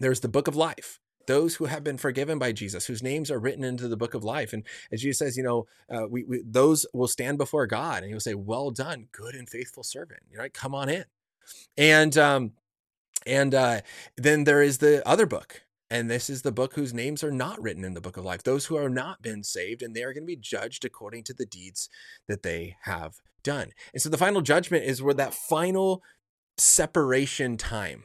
There's 0.00 0.20
the 0.20 0.28
book 0.28 0.48
of 0.48 0.56
life 0.56 1.00
those 1.28 1.54
who 1.54 1.66
have 1.66 1.84
been 1.84 1.98
forgiven 1.98 2.38
by 2.38 2.50
Jesus, 2.50 2.86
whose 2.86 3.02
names 3.02 3.30
are 3.30 3.38
written 3.38 3.62
into 3.62 3.86
the 3.86 3.96
book 3.96 4.14
of 4.14 4.24
life. 4.24 4.52
And 4.52 4.64
as 4.90 5.02
Jesus 5.02 5.18
says, 5.18 5.36
you 5.36 5.44
know, 5.44 5.66
uh, 5.88 6.08
we, 6.08 6.24
we, 6.24 6.42
those 6.44 6.86
will 6.92 7.06
stand 7.06 7.38
before 7.38 7.66
God 7.68 8.02
and 8.02 8.10
he'll 8.10 8.18
say, 8.18 8.34
well 8.34 8.70
done, 8.70 9.06
good 9.12 9.34
and 9.34 9.48
faithful 9.48 9.84
servant, 9.84 10.20
You're 10.30 10.40
right? 10.40 10.52
Come 10.52 10.74
on 10.74 10.88
in. 10.88 11.04
And, 11.76 12.18
um, 12.18 12.52
and 13.26 13.54
uh, 13.54 13.82
then 14.16 14.44
there 14.44 14.62
is 14.62 14.78
the 14.78 15.06
other 15.06 15.26
book, 15.26 15.62
and 15.90 16.10
this 16.10 16.30
is 16.30 16.42
the 16.42 16.52
book 16.52 16.74
whose 16.74 16.94
names 16.94 17.22
are 17.22 17.30
not 17.30 17.60
written 17.62 17.84
in 17.84 17.94
the 17.94 18.00
book 18.00 18.16
of 18.16 18.24
life, 18.24 18.42
those 18.42 18.66
who 18.66 18.76
are 18.76 18.90
not 18.90 19.22
been 19.22 19.44
saved, 19.44 19.82
and 19.82 19.94
they 19.94 20.02
are 20.02 20.12
going 20.12 20.24
to 20.24 20.26
be 20.26 20.36
judged 20.36 20.84
according 20.84 21.24
to 21.24 21.34
the 21.34 21.46
deeds 21.46 21.90
that 22.26 22.42
they 22.42 22.76
have 22.82 23.16
done. 23.42 23.70
And 23.92 24.00
so 24.00 24.08
the 24.08 24.18
final 24.18 24.40
judgment 24.40 24.84
is 24.84 25.02
where 25.02 25.14
that 25.14 25.34
final 25.34 26.02
separation 26.56 27.56
time 27.56 28.04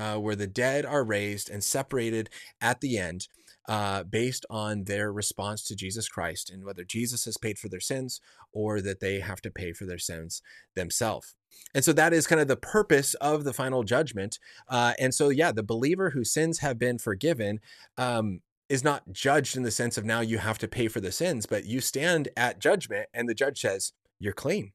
uh, 0.00 0.16
where 0.16 0.36
the 0.36 0.46
dead 0.46 0.86
are 0.86 1.04
raised 1.04 1.50
and 1.50 1.62
separated 1.62 2.30
at 2.60 2.80
the 2.80 2.96
end 2.96 3.28
uh, 3.68 4.02
based 4.02 4.46
on 4.48 4.84
their 4.84 5.12
response 5.12 5.62
to 5.64 5.76
Jesus 5.76 6.08
Christ 6.08 6.48
and 6.48 6.64
whether 6.64 6.84
Jesus 6.84 7.26
has 7.26 7.36
paid 7.36 7.58
for 7.58 7.68
their 7.68 7.80
sins 7.80 8.20
or 8.50 8.80
that 8.80 9.00
they 9.00 9.20
have 9.20 9.42
to 9.42 9.50
pay 9.50 9.74
for 9.74 9.84
their 9.84 9.98
sins 9.98 10.40
themselves. 10.74 11.36
And 11.74 11.84
so 11.84 11.92
that 11.92 12.14
is 12.14 12.26
kind 12.26 12.40
of 12.40 12.48
the 12.48 12.56
purpose 12.56 13.12
of 13.14 13.44
the 13.44 13.52
final 13.52 13.82
judgment. 13.82 14.38
Uh, 14.68 14.94
and 14.98 15.14
so, 15.14 15.28
yeah, 15.28 15.52
the 15.52 15.62
believer 15.62 16.10
whose 16.10 16.32
sins 16.32 16.60
have 16.60 16.78
been 16.78 16.98
forgiven 16.98 17.60
um, 17.98 18.40
is 18.70 18.82
not 18.82 19.12
judged 19.12 19.56
in 19.56 19.64
the 19.64 19.70
sense 19.70 19.98
of 19.98 20.04
now 20.04 20.20
you 20.20 20.38
have 20.38 20.58
to 20.58 20.68
pay 20.68 20.88
for 20.88 21.00
the 21.00 21.12
sins, 21.12 21.44
but 21.44 21.66
you 21.66 21.80
stand 21.80 22.28
at 22.36 22.58
judgment 22.58 23.06
and 23.12 23.28
the 23.28 23.34
judge 23.34 23.60
says, 23.60 23.92
You're 24.18 24.32
clean, 24.32 24.72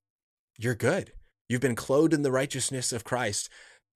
you're 0.60 0.76
good. 0.76 1.14
You've 1.48 1.62
been 1.62 1.76
clothed 1.76 2.14
in 2.14 2.24
the 2.24 2.32
righteousness 2.32 2.92
of 2.92 3.04
Christ. 3.04 3.50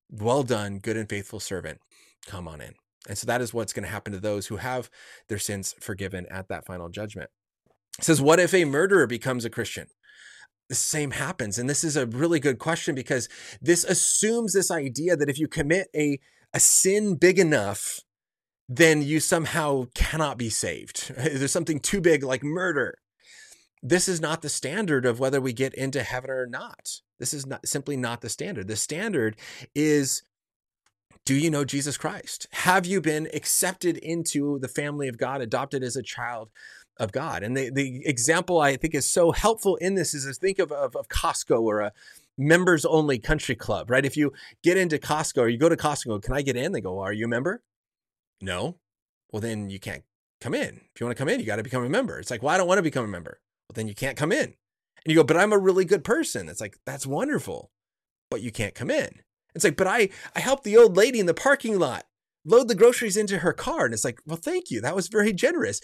Well 0.10 0.44
done, 0.44 0.80
good 0.80 0.98
and 0.98 1.10
faithful 1.10 1.40
servant. 1.40 1.80
Come 2.26 2.48
on 2.48 2.62
in. 2.62 2.74
And 3.08 3.18
so 3.18 3.26
that 3.28 3.42
is 3.42 3.54
what's 3.54 3.74
going 3.74 3.84
to 3.84 3.92
happen 3.92 4.14
to 4.14 4.20
those 4.20 4.48
who 4.48 4.58
have 4.58 4.90
their 5.28 5.40
sins 5.40 5.76
forgiven 5.80 6.26
at 6.30 6.48
that 6.50 6.66
final 6.66 6.90
judgment. 6.90 7.30
It 7.98 8.04
says, 8.04 8.22
What 8.22 8.40
if 8.40 8.54
a 8.54 8.66
murderer 8.66 9.08
becomes 9.08 9.46
a 9.46 9.50
Christian? 9.50 9.88
The 10.68 10.76
same 10.76 11.12
happens. 11.12 11.58
And 11.58 11.70
this 11.70 11.84
is 11.84 11.96
a 11.96 12.06
really 12.06 12.40
good 12.40 12.60
question 12.60 12.94
because 12.94 13.28
this 13.62 13.84
assumes 13.84 14.54
this 14.54 14.70
idea 14.70 15.16
that 15.16 15.30
if 15.30 15.40
you 15.40 15.48
commit 15.48 15.88
a, 15.96 16.20
a 16.54 16.60
sin 16.60 17.16
big 17.16 17.40
enough, 17.40 18.02
then 18.68 19.02
you 19.02 19.20
somehow 19.20 19.86
cannot 19.96 20.38
be 20.38 20.50
saved. 20.50 21.12
There's 21.18 21.52
something 21.52 21.80
too 21.80 22.02
big 22.02 22.24
like 22.24 22.44
murder. 22.44 23.00
This 23.82 24.08
is 24.08 24.22
not 24.22 24.42
the 24.42 24.50
standard 24.50 25.06
of 25.06 25.20
whether 25.20 25.42
we 25.42 25.54
get 25.54 25.74
into 25.74 26.04
heaven 26.04 26.30
or 26.30 26.46
not. 26.46 27.02
This 27.20 27.34
is 27.34 27.46
not 27.46 27.68
simply 27.68 27.98
not 27.98 28.22
the 28.22 28.30
standard. 28.30 28.68
The 28.68 28.76
standard 28.76 29.36
is 29.76 30.24
do 31.26 31.36
you 31.36 31.52
know 31.52 31.66
Jesus 31.66 31.98
Christ? 31.98 32.48
Have 32.52 32.86
you 32.86 33.02
been 33.02 33.28
accepted 33.34 33.98
into 33.98 34.58
the 34.60 34.68
family 34.68 35.08
of 35.08 35.18
God, 35.18 35.42
adopted 35.42 35.84
as 35.84 35.96
a 35.96 36.02
child 36.02 36.50
of 36.98 37.12
God? 37.12 37.44
And 37.44 37.56
the, 37.56 37.70
the 37.70 38.02
example 38.06 38.60
I 38.60 38.78
think 38.78 38.96
is 38.96 39.08
so 39.08 39.32
helpful 39.32 39.76
in 39.76 39.96
this 39.96 40.14
is, 40.14 40.26
is 40.26 40.38
think 40.38 40.60
of, 40.60 40.72
of, 40.72 40.96
of 40.96 41.08
Costco 41.08 41.62
or 41.62 41.82
a 41.82 41.94
members 42.38 42.86
only 42.86 43.20
country 43.20 43.54
club, 43.54 43.92
right? 43.92 44.06
If 44.06 44.18
you 44.18 44.34
get 44.64 44.78
into 44.78 44.98
Costco 44.98 45.42
or 45.42 45.50
you 45.50 45.58
go 45.58 45.70
to 45.70 45.76
Costco, 45.76 46.24
can 46.24 46.34
I 46.34 46.42
get 46.42 46.56
in? 46.56 46.72
They 46.72 46.82
go, 46.82 47.00
Are 47.00 47.14
you 47.14 47.26
a 47.26 47.30
member? 47.30 47.62
No. 48.42 48.78
Well, 49.32 49.42
then 49.42 49.70
you 49.70 49.80
can't 49.80 50.04
come 50.42 50.54
in. 50.54 50.82
If 50.94 51.00
you 51.00 51.06
want 51.06 51.16
to 51.16 51.22
come 51.22 51.30
in, 51.30 51.40
you 51.40 51.46
got 51.46 51.58
to 51.58 51.64
become 51.64 51.84
a 51.84 51.90
member. 51.90 52.20
It's 52.20 52.32
like, 52.32 52.42
well, 52.42 52.54
I 52.54 52.58
don't 52.58 52.68
want 52.68 52.80
to 52.80 52.84
become 52.84 53.06
a 53.06 53.10
member. 53.10 53.40
Well, 53.68 53.76
then 53.76 53.88
you 53.88 53.94
can't 53.94 54.18
come 54.18 54.32
in. 54.32 54.56
And 55.06 55.12
you 55.12 55.16
go, 55.16 55.24
but 55.24 55.38
I'm 55.38 55.54
a 55.54 55.58
really 55.58 55.86
good 55.86 56.04
person. 56.04 56.50
It's 56.50 56.62
like, 56.62 56.78
that's 56.86 57.08
wonderful, 57.08 57.72
but 58.30 58.42
you 58.42 58.52
can't 58.52 58.76
come 58.76 58.92
in. 58.92 59.10
It's 59.56 59.64
like, 59.64 59.78
but 59.78 59.88
I, 59.88 60.10
I 60.36 60.40
helped 60.40 60.64
the 60.64 60.78
old 60.78 60.96
lady 60.96 61.20
in 61.20 61.26
the 61.26 61.34
parking 61.34 61.80
lot 61.80 62.06
load 62.46 62.68
the 62.68 62.76
groceries 62.76 63.18
into 63.18 63.40
her 63.40 63.54
car. 63.54 63.86
And 63.86 63.94
it's 63.94 64.06
like, 64.06 64.20
well, 64.26 64.38
thank 64.38 64.72
you. 64.72 64.82
That 64.82 64.96
was 64.96 65.08
very 65.08 65.34
generous. 65.34 65.82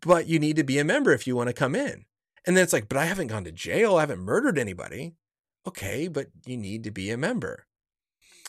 But 0.00 0.26
you 0.26 0.38
need 0.38 0.56
to 0.56 0.64
be 0.64 0.78
a 0.78 0.84
member 0.84 1.12
if 1.12 1.26
you 1.26 1.36
want 1.36 1.48
to 1.48 1.54
come 1.54 1.74
in. 1.74 2.04
And 2.46 2.56
then 2.56 2.64
it's 2.64 2.72
like, 2.72 2.88
but 2.88 2.98
I 2.98 3.04
haven't 3.04 3.28
gone 3.28 3.44
to 3.44 3.52
jail. 3.52 3.96
I 3.96 4.00
haven't 4.00 4.20
murdered 4.20 4.58
anybody. 4.58 5.14
Okay, 5.66 6.08
but 6.08 6.28
you 6.44 6.56
need 6.56 6.82
to 6.84 6.90
be 6.90 7.10
a 7.10 7.16
member. 7.16 7.66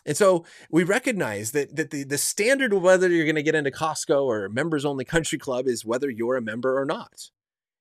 And 0.05 0.17
so 0.17 0.45
we 0.69 0.83
recognize 0.83 1.51
that 1.51 1.75
that 1.75 1.91
the, 1.91 2.03
the 2.03 2.17
standard 2.17 2.73
whether 2.73 3.07
you're 3.07 3.25
going 3.25 3.35
to 3.35 3.43
get 3.43 3.55
into 3.55 3.71
Costco 3.71 4.25
or 4.25 4.49
members 4.49 4.83
only 4.83 5.05
country 5.05 5.37
club 5.37 5.67
is 5.67 5.85
whether 5.85 6.09
you're 6.09 6.35
a 6.35 6.41
member 6.41 6.77
or 6.77 6.85
not. 6.85 7.29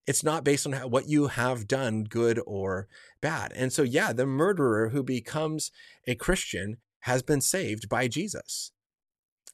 It's 0.06 0.24
not 0.24 0.44
based 0.44 0.66
on 0.66 0.72
how, 0.72 0.88
what 0.88 1.08
you 1.08 1.28
have 1.28 1.68
done, 1.68 2.04
good 2.04 2.40
or 2.46 2.88
bad. 3.20 3.52
And 3.54 3.72
so, 3.72 3.82
yeah, 3.82 4.12
the 4.12 4.26
murderer 4.26 4.88
who 4.88 5.02
becomes 5.02 5.70
a 6.06 6.14
Christian 6.14 6.78
has 7.00 7.22
been 7.22 7.40
saved 7.40 7.88
by 7.88 8.08
Jesus. 8.08 8.72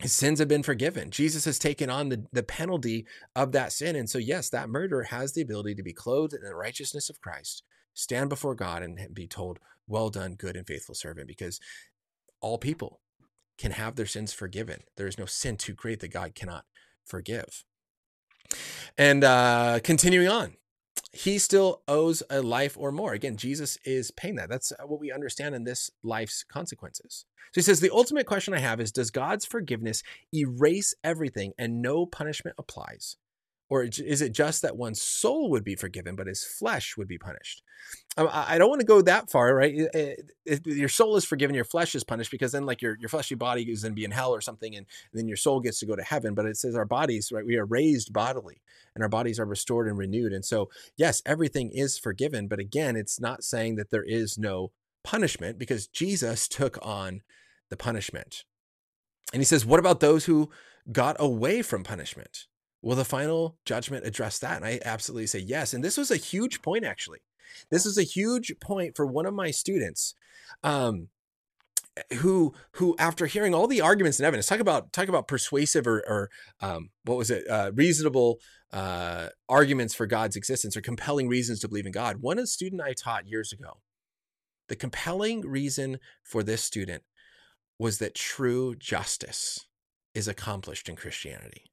His 0.00 0.12
sins 0.12 0.38
have 0.38 0.48
been 0.48 0.62
forgiven. 0.62 1.10
Jesus 1.10 1.44
has 1.44 1.58
taken 1.58 1.90
on 1.90 2.08
the, 2.08 2.24
the 2.32 2.42
penalty 2.42 3.04
of 3.34 3.52
that 3.52 3.72
sin. 3.72 3.96
And 3.96 4.08
so, 4.08 4.18
yes, 4.18 4.48
that 4.50 4.70
murderer 4.70 5.04
has 5.04 5.32
the 5.32 5.42
ability 5.42 5.74
to 5.74 5.82
be 5.82 5.92
clothed 5.92 6.34
in 6.34 6.42
the 6.42 6.54
righteousness 6.54 7.10
of 7.10 7.20
Christ, 7.20 7.64
stand 7.94 8.28
before 8.28 8.54
God, 8.54 8.82
and 8.82 9.12
be 9.12 9.26
told, 9.26 9.58
Well 9.88 10.08
done, 10.08 10.34
good 10.34 10.56
and 10.56 10.66
faithful 10.66 10.94
servant, 10.94 11.26
because 11.26 11.58
all 12.40 12.58
people 12.58 13.00
can 13.58 13.72
have 13.72 13.96
their 13.96 14.06
sins 14.06 14.32
forgiven. 14.32 14.82
There 14.96 15.08
is 15.08 15.18
no 15.18 15.26
sin 15.26 15.56
too 15.56 15.74
great 15.74 16.00
that 16.00 16.12
God 16.12 16.34
cannot 16.34 16.64
forgive. 17.04 17.64
And 18.96 19.24
uh, 19.24 19.80
continuing 19.82 20.28
on, 20.28 20.54
he 21.12 21.38
still 21.38 21.82
owes 21.88 22.22
a 22.30 22.42
life 22.42 22.76
or 22.78 22.92
more. 22.92 23.12
Again, 23.12 23.36
Jesus 23.36 23.78
is 23.84 24.10
paying 24.10 24.36
that. 24.36 24.48
That's 24.48 24.72
what 24.84 25.00
we 25.00 25.12
understand 25.12 25.54
in 25.54 25.64
this 25.64 25.90
life's 26.02 26.44
consequences. 26.44 27.24
So 27.52 27.60
he 27.60 27.62
says, 27.62 27.80
The 27.80 27.92
ultimate 27.92 28.26
question 28.26 28.54
I 28.54 28.58
have 28.58 28.80
is 28.80 28.92
Does 28.92 29.10
God's 29.10 29.44
forgiveness 29.44 30.02
erase 30.34 30.94
everything 31.02 31.52
and 31.58 31.80
no 31.82 32.06
punishment 32.06 32.56
applies? 32.58 33.16
Or 33.70 33.82
is 33.82 34.22
it 34.22 34.32
just 34.32 34.62
that 34.62 34.76
one's 34.76 35.02
soul 35.02 35.50
would 35.50 35.64
be 35.64 35.76
forgiven, 35.76 36.16
but 36.16 36.26
his 36.26 36.42
flesh 36.42 36.96
would 36.96 37.08
be 37.08 37.18
punished? 37.18 37.62
Um, 38.16 38.28
I 38.32 38.56
don't 38.56 38.70
want 38.70 38.80
to 38.80 38.86
go 38.86 39.02
that 39.02 39.30
far, 39.30 39.54
right? 39.54 39.74
Your 40.64 40.88
soul 40.88 41.16
is 41.16 41.24
forgiven, 41.24 41.54
your 41.54 41.64
flesh 41.64 41.94
is 41.94 42.02
punished 42.02 42.30
because 42.30 42.52
then, 42.52 42.64
like, 42.64 42.80
your, 42.80 42.96
your 42.98 43.10
fleshy 43.10 43.34
body 43.34 43.62
is 43.70 43.82
going 43.82 43.92
to 43.92 43.96
be 43.96 44.04
in 44.04 44.10
hell 44.10 44.34
or 44.34 44.40
something, 44.40 44.74
and 44.74 44.86
then 45.12 45.28
your 45.28 45.36
soul 45.36 45.60
gets 45.60 45.80
to 45.80 45.86
go 45.86 45.94
to 45.96 46.02
heaven. 46.02 46.34
But 46.34 46.46
it 46.46 46.56
says 46.56 46.74
our 46.74 46.86
bodies, 46.86 47.30
right? 47.30 47.44
We 47.44 47.56
are 47.56 47.66
raised 47.66 48.12
bodily 48.12 48.62
and 48.98 49.02
our 49.04 49.08
bodies 49.08 49.38
are 49.38 49.44
restored 49.44 49.86
and 49.86 49.96
renewed. 49.96 50.32
And 50.32 50.44
so, 50.44 50.70
yes, 50.96 51.22
everything 51.24 51.70
is 51.70 51.98
forgiven. 51.98 52.48
But 52.48 52.58
again, 52.58 52.96
it's 52.96 53.20
not 53.20 53.44
saying 53.44 53.76
that 53.76 53.90
there 53.90 54.02
is 54.02 54.36
no 54.36 54.72
punishment 55.04 55.56
because 55.56 55.86
Jesus 55.86 56.48
took 56.48 56.78
on 56.82 57.22
the 57.70 57.76
punishment. 57.76 58.44
And 59.32 59.40
he 59.40 59.44
says, 59.44 59.64
What 59.64 59.78
about 59.78 60.00
those 60.00 60.24
who 60.24 60.50
got 60.90 61.16
away 61.20 61.62
from 61.62 61.84
punishment? 61.84 62.46
Will 62.82 62.96
the 62.96 63.04
final 63.04 63.56
judgment 63.64 64.06
address 64.06 64.38
that? 64.38 64.56
And 64.56 64.64
I 64.64 64.80
absolutely 64.84 65.26
say 65.26 65.40
yes. 65.40 65.74
And 65.74 65.82
this 65.82 65.96
was 65.96 66.10
a 66.10 66.16
huge 66.16 66.62
point, 66.62 66.84
actually. 66.84 67.20
This 67.70 67.84
was 67.84 67.98
a 67.98 68.02
huge 68.02 68.52
point 68.60 68.96
for 68.96 69.06
one 69.06 69.26
of 69.26 69.34
my 69.34 69.50
students. 69.50 70.14
Um, 70.62 71.08
who 72.18 72.54
who 72.72 72.94
after 72.96 73.26
hearing 73.26 73.54
all 73.54 73.66
the 73.66 73.80
arguments 73.80 74.20
and 74.20 74.26
evidence 74.26 74.46
talk 74.46 74.60
about 74.60 74.92
talk 74.92 75.08
about 75.08 75.26
persuasive 75.26 75.84
or, 75.84 75.98
or 76.06 76.30
um, 76.60 76.90
what 77.04 77.18
was 77.18 77.28
it 77.28 77.48
uh, 77.50 77.72
reasonable 77.74 78.38
uh, 78.72 79.28
arguments 79.48 79.94
for 79.94 80.06
God's 80.06 80.36
existence 80.36 80.76
or 80.76 80.80
compelling 80.80 81.28
reasons 81.28 81.60
to 81.60 81.68
believe 81.68 81.86
in 81.86 81.92
God. 81.92 82.18
One 82.20 82.38
of 82.38 82.42
the 82.42 82.48
student 82.48 82.82
I 82.82 82.92
taught 82.92 83.26
years 83.26 83.52
ago, 83.52 83.78
the 84.68 84.76
compelling 84.76 85.40
reason 85.40 85.98
for 86.22 86.42
this 86.42 86.62
student 86.62 87.02
was 87.78 87.98
that 87.98 88.14
true 88.14 88.74
justice 88.74 89.66
is 90.14 90.28
accomplished 90.28 90.88
in 90.88 90.96
Christianity 90.96 91.70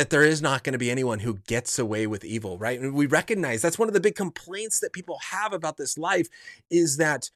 that 0.00 0.08
there 0.08 0.22
is 0.22 0.40
not 0.40 0.64
going 0.64 0.72
to 0.72 0.78
be 0.78 0.90
anyone 0.90 1.18
who 1.18 1.34
gets 1.46 1.78
away 1.78 2.06
with 2.06 2.24
evil, 2.24 2.56
right? 2.56 2.80
And 2.80 2.94
we 2.94 3.04
recognize 3.04 3.60
that's 3.60 3.78
one 3.78 3.86
of 3.86 3.92
the 3.92 4.00
big 4.00 4.14
complaints 4.14 4.80
that 4.80 4.94
people 4.94 5.18
have 5.30 5.52
about 5.52 5.76
this 5.76 5.98
life 5.98 6.26
is 6.70 6.96
that 6.96 7.30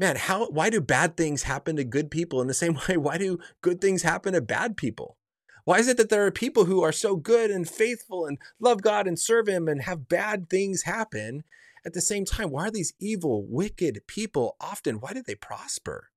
man, 0.00 0.16
how 0.16 0.48
why 0.48 0.68
do 0.68 0.80
bad 0.80 1.16
things 1.16 1.44
happen 1.44 1.76
to 1.76 1.84
good 1.84 2.10
people 2.10 2.40
in 2.42 2.48
the 2.48 2.54
same 2.54 2.76
way 2.88 2.96
why 2.96 3.18
do 3.18 3.38
good 3.62 3.80
things 3.80 4.02
happen 4.02 4.32
to 4.32 4.40
bad 4.40 4.76
people? 4.76 5.16
Why 5.64 5.78
is 5.78 5.86
it 5.86 5.96
that 5.98 6.08
there 6.08 6.26
are 6.26 6.32
people 6.32 6.64
who 6.64 6.82
are 6.82 6.90
so 6.90 7.14
good 7.14 7.52
and 7.52 7.68
faithful 7.68 8.26
and 8.26 8.38
love 8.58 8.82
God 8.82 9.06
and 9.06 9.16
serve 9.16 9.46
him 9.46 9.68
and 9.68 9.82
have 9.82 10.08
bad 10.08 10.50
things 10.50 10.82
happen 10.82 11.44
at 11.86 11.92
the 11.92 12.00
same 12.00 12.24
time? 12.24 12.50
Why 12.50 12.66
are 12.66 12.70
these 12.72 12.94
evil, 12.98 13.46
wicked 13.48 14.00
people 14.08 14.56
often 14.60 14.98
why 14.98 15.12
do 15.12 15.22
they 15.22 15.36
prosper? 15.36 16.10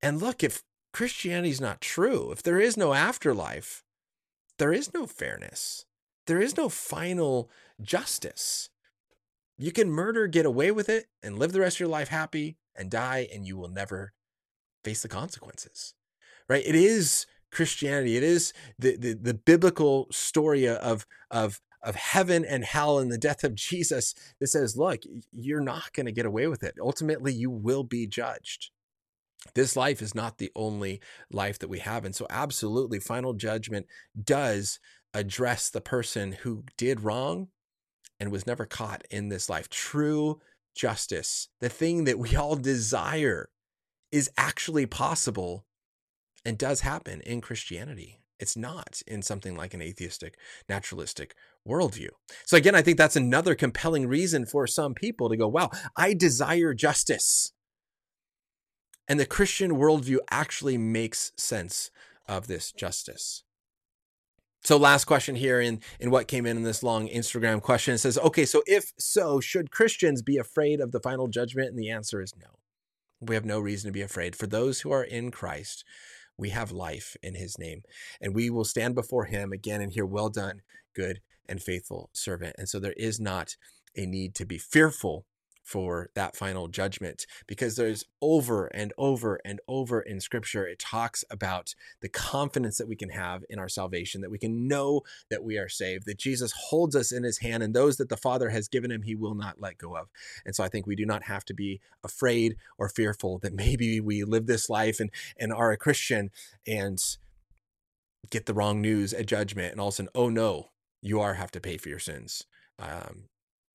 And 0.00 0.20
look, 0.22 0.44
if 0.44 0.62
Christianity 0.92 1.50
is 1.50 1.60
not 1.60 1.80
true, 1.80 2.30
if 2.30 2.40
there 2.40 2.60
is 2.60 2.76
no 2.76 2.94
afterlife, 2.94 3.82
there 4.58 4.72
is 4.72 4.92
no 4.94 5.06
fairness. 5.06 5.84
There 6.26 6.40
is 6.40 6.56
no 6.56 6.68
final 6.68 7.50
justice. 7.80 8.70
You 9.58 9.72
can 9.72 9.90
murder, 9.90 10.26
get 10.26 10.46
away 10.46 10.70
with 10.70 10.88
it, 10.88 11.06
and 11.22 11.38
live 11.38 11.52
the 11.52 11.60
rest 11.60 11.76
of 11.76 11.80
your 11.80 11.88
life 11.88 12.08
happy 12.08 12.56
and 12.74 12.90
die, 12.90 13.28
and 13.32 13.46
you 13.46 13.56
will 13.56 13.68
never 13.68 14.12
face 14.84 15.02
the 15.02 15.08
consequences. 15.08 15.94
Right? 16.48 16.64
It 16.66 16.74
is 16.74 17.26
Christianity. 17.50 18.16
It 18.16 18.22
is 18.22 18.52
the, 18.78 18.96
the, 18.96 19.14
the 19.14 19.34
biblical 19.34 20.08
story 20.10 20.66
of, 20.68 21.06
of, 21.30 21.60
of 21.82 21.94
heaven 21.94 22.44
and 22.44 22.64
hell 22.64 22.98
and 22.98 23.10
the 23.10 23.18
death 23.18 23.44
of 23.44 23.54
Jesus 23.56 24.14
that 24.40 24.48
says, 24.48 24.76
look, 24.76 25.02
you're 25.30 25.60
not 25.60 25.92
going 25.92 26.06
to 26.06 26.12
get 26.12 26.26
away 26.26 26.46
with 26.46 26.62
it. 26.62 26.74
Ultimately, 26.80 27.32
you 27.32 27.50
will 27.50 27.84
be 27.84 28.06
judged 28.06 28.70
this 29.54 29.76
life 29.76 30.02
is 30.02 30.14
not 30.14 30.38
the 30.38 30.52
only 30.54 31.00
life 31.30 31.58
that 31.58 31.68
we 31.68 31.80
have. 31.80 32.04
And 32.04 32.14
so, 32.14 32.26
absolutely, 32.30 32.98
final 32.98 33.32
judgment 33.32 33.86
does 34.22 34.78
address 35.14 35.68
the 35.70 35.80
person 35.80 36.32
who 36.32 36.64
did 36.76 37.02
wrong 37.02 37.48
and 38.18 38.30
was 38.30 38.46
never 38.46 38.64
caught 38.64 39.02
in 39.10 39.28
this 39.28 39.48
life. 39.48 39.68
True 39.68 40.40
justice, 40.74 41.48
the 41.60 41.68
thing 41.68 42.04
that 42.04 42.18
we 42.18 42.36
all 42.36 42.56
desire, 42.56 43.48
is 44.10 44.30
actually 44.36 44.86
possible 44.86 45.66
and 46.44 46.58
does 46.58 46.80
happen 46.80 47.20
in 47.22 47.40
Christianity. 47.40 48.18
It's 48.38 48.56
not 48.56 49.02
in 49.06 49.22
something 49.22 49.56
like 49.56 49.72
an 49.72 49.82
atheistic, 49.82 50.36
naturalistic 50.68 51.34
worldview. 51.66 52.08
So, 52.44 52.56
again, 52.56 52.74
I 52.74 52.82
think 52.82 52.98
that's 52.98 53.16
another 53.16 53.54
compelling 53.54 54.08
reason 54.08 54.46
for 54.46 54.66
some 54.66 54.94
people 54.94 55.28
to 55.28 55.36
go, 55.36 55.46
wow, 55.46 55.70
I 55.96 56.14
desire 56.14 56.74
justice. 56.74 57.52
And 59.08 59.18
the 59.18 59.26
Christian 59.26 59.72
worldview 59.72 60.18
actually 60.30 60.78
makes 60.78 61.32
sense 61.36 61.90
of 62.28 62.46
this 62.46 62.72
justice. 62.72 63.44
So, 64.64 64.76
last 64.76 65.06
question 65.06 65.34
here 65.34 65.60
in, 65.60 65.80
in 65.98 66.10
what 66.12 66.28
came 66.28 66.46
in 66.46 66.56
in 66.56 66.62
this 66.62 66.84
long 66.84 67.08
Instagram 67.08 67.60
question 67.60 67.94
it 67.94 67.98
says, 67.98 68.16
okay, 68.18 68.44
so 68.44 68.62
if 68.66 68.92
so, 68.96 69.40
should 69.40 69.72
Christians 69.72 70.22
be 70.22 70.36
afraid 70.36 70.80
of 70.80 70.92
the 70.92 71.00
final 71.00 71.26
judgment? 71.26 71.70
And 71.70 71.78
the 71.78 71.90
answer 71.90 72.22
is 72.22 72.32
no. 72.40 72.46
We 73.20 73.34
have 73.34 73.44
no 73.44 73.58
reason 73.58 73.88
to 73.88 73.92
be 73.92 74.02
afraid. 74.02 74.36
For 74.36 74.46
those 74.46 74.80
who 74.80 74.92
are 74.92 75.02
in 75.02 75.32
Christ, 75.32 75.84
we 76.38 76.50
have 76.50 76.70
life 76.70 77.16
in 77.24 77.34
his 77.34 77.58
name, 77.58 77.82
and 78.20 78.36
we 78.36 78.50
will 78.50 78.64
stand 78.64 78.94
before 78.94 79.24
him 79.24 79.52
again 79.52 79.80
and 79.80 79.92
hear, 79.92 80.06
well 80.06 80.28
done, 80.28 80.62
good 80.94 81.20
and 81.48 81.60
faithful 81.60 82.10
servant. 82.12 82.54
And 82.56 82.68
so, 82.68 82.78
there 82.78 82.94
is 82.96 83.18
not 83.18 83.56
a 83.96 84.06
need 84.06 84.36
to 84.36 84.46
be 84.46 84.58
fearful 84.58 85.26
for 85.62 86.10
that 86.14 86.36
final 86.36 86.68
judgment 86.68 87.26
because 87.46 87.76
there's 87.76 88.04
over 88.20 88.66
and 88.66 88.92
over 88.98 89.40
and 89.44 89.60
over 89.68 90.00
in 90.00 90.20
scripture 90.20 90.66
it 90.66 90.78
talks 90.78 91.24
about 91.30 91.74
the 92.00 92.08
confidence 92.08 92.78
that 92.78 92.88
we 92.88 92.96
can 92.96 93.10
have 93.10 93.44
in 93.48 93.58
our 93.58 93.68
salvation 93.68 94.20
that 94.20 94.30
we 94.30 94.38
can 94.38 94.66
know 94.66 95.02
that 95.30 95.44
we 95.44 95.56
are 95.56 95.68
saved 95.68 96.06
that 96.06 96.18
Jesus 96.18 96.52
holds 96.52 96.96
us 96.96 97.12
in 97.12 97.22
his 97.22 97.38
hand 97.38 97.62
and 97.62 97.74
those 97.74 97.96
that 97.96 98.08
the 98.08 98.16
father 98.16 98.50
has 98.50 98.68
given 98.68 98.90
him 98.90 99.02
he 99.02 99.14
will 99.14 99.34
not 99.34 99.60
let 99.60 99.78
go 99.78 99.96
of 99.96 100.08
and 100.44 100.54
so 100.54 100.64
i 100.64 100.68
think 100.68 100.86
we 100.86 100.96
do 100.96 101.06
not 101.06 101.24
have 101.24 101.44
to 101.44 101.54
be 101.54 101.80
afraid 102.02 102.56
or 102.78 102.88
fearful 102.88 103.38
that 103.38 103.54
maybe 103.62 104.00
we 104.00 104.24
live 104.24 104.46
this 104.46 104.68
life 104.68 105.00
and 105.00 105.10
and 105.38 105.52
are 105.52 105.70
a 105.70 105.76
christian 105.76 106.30
and 106.66 107.16
get 108.30 108.46
the 108.46 108.54
wrong 108.54 108.80
news 108.80 109.12
at 109.12 109.26
judgment 109.26 109.72
and 109.72 109.80
all 109.80 109.88
of 109.88 109.94
a 109.94 109.96
sudden, 109.96 110.10
oh 110.14 110.28
no, 110.28 110.70
you 111.00 111.20
are 111.20 111.34
have 111.34 111.50
to 111.52 111.60
pay 111.60 111.76
for 111.76 111.88
your 111.88 111.98
sins. 111.98 112.44
Um, 112.78 113.24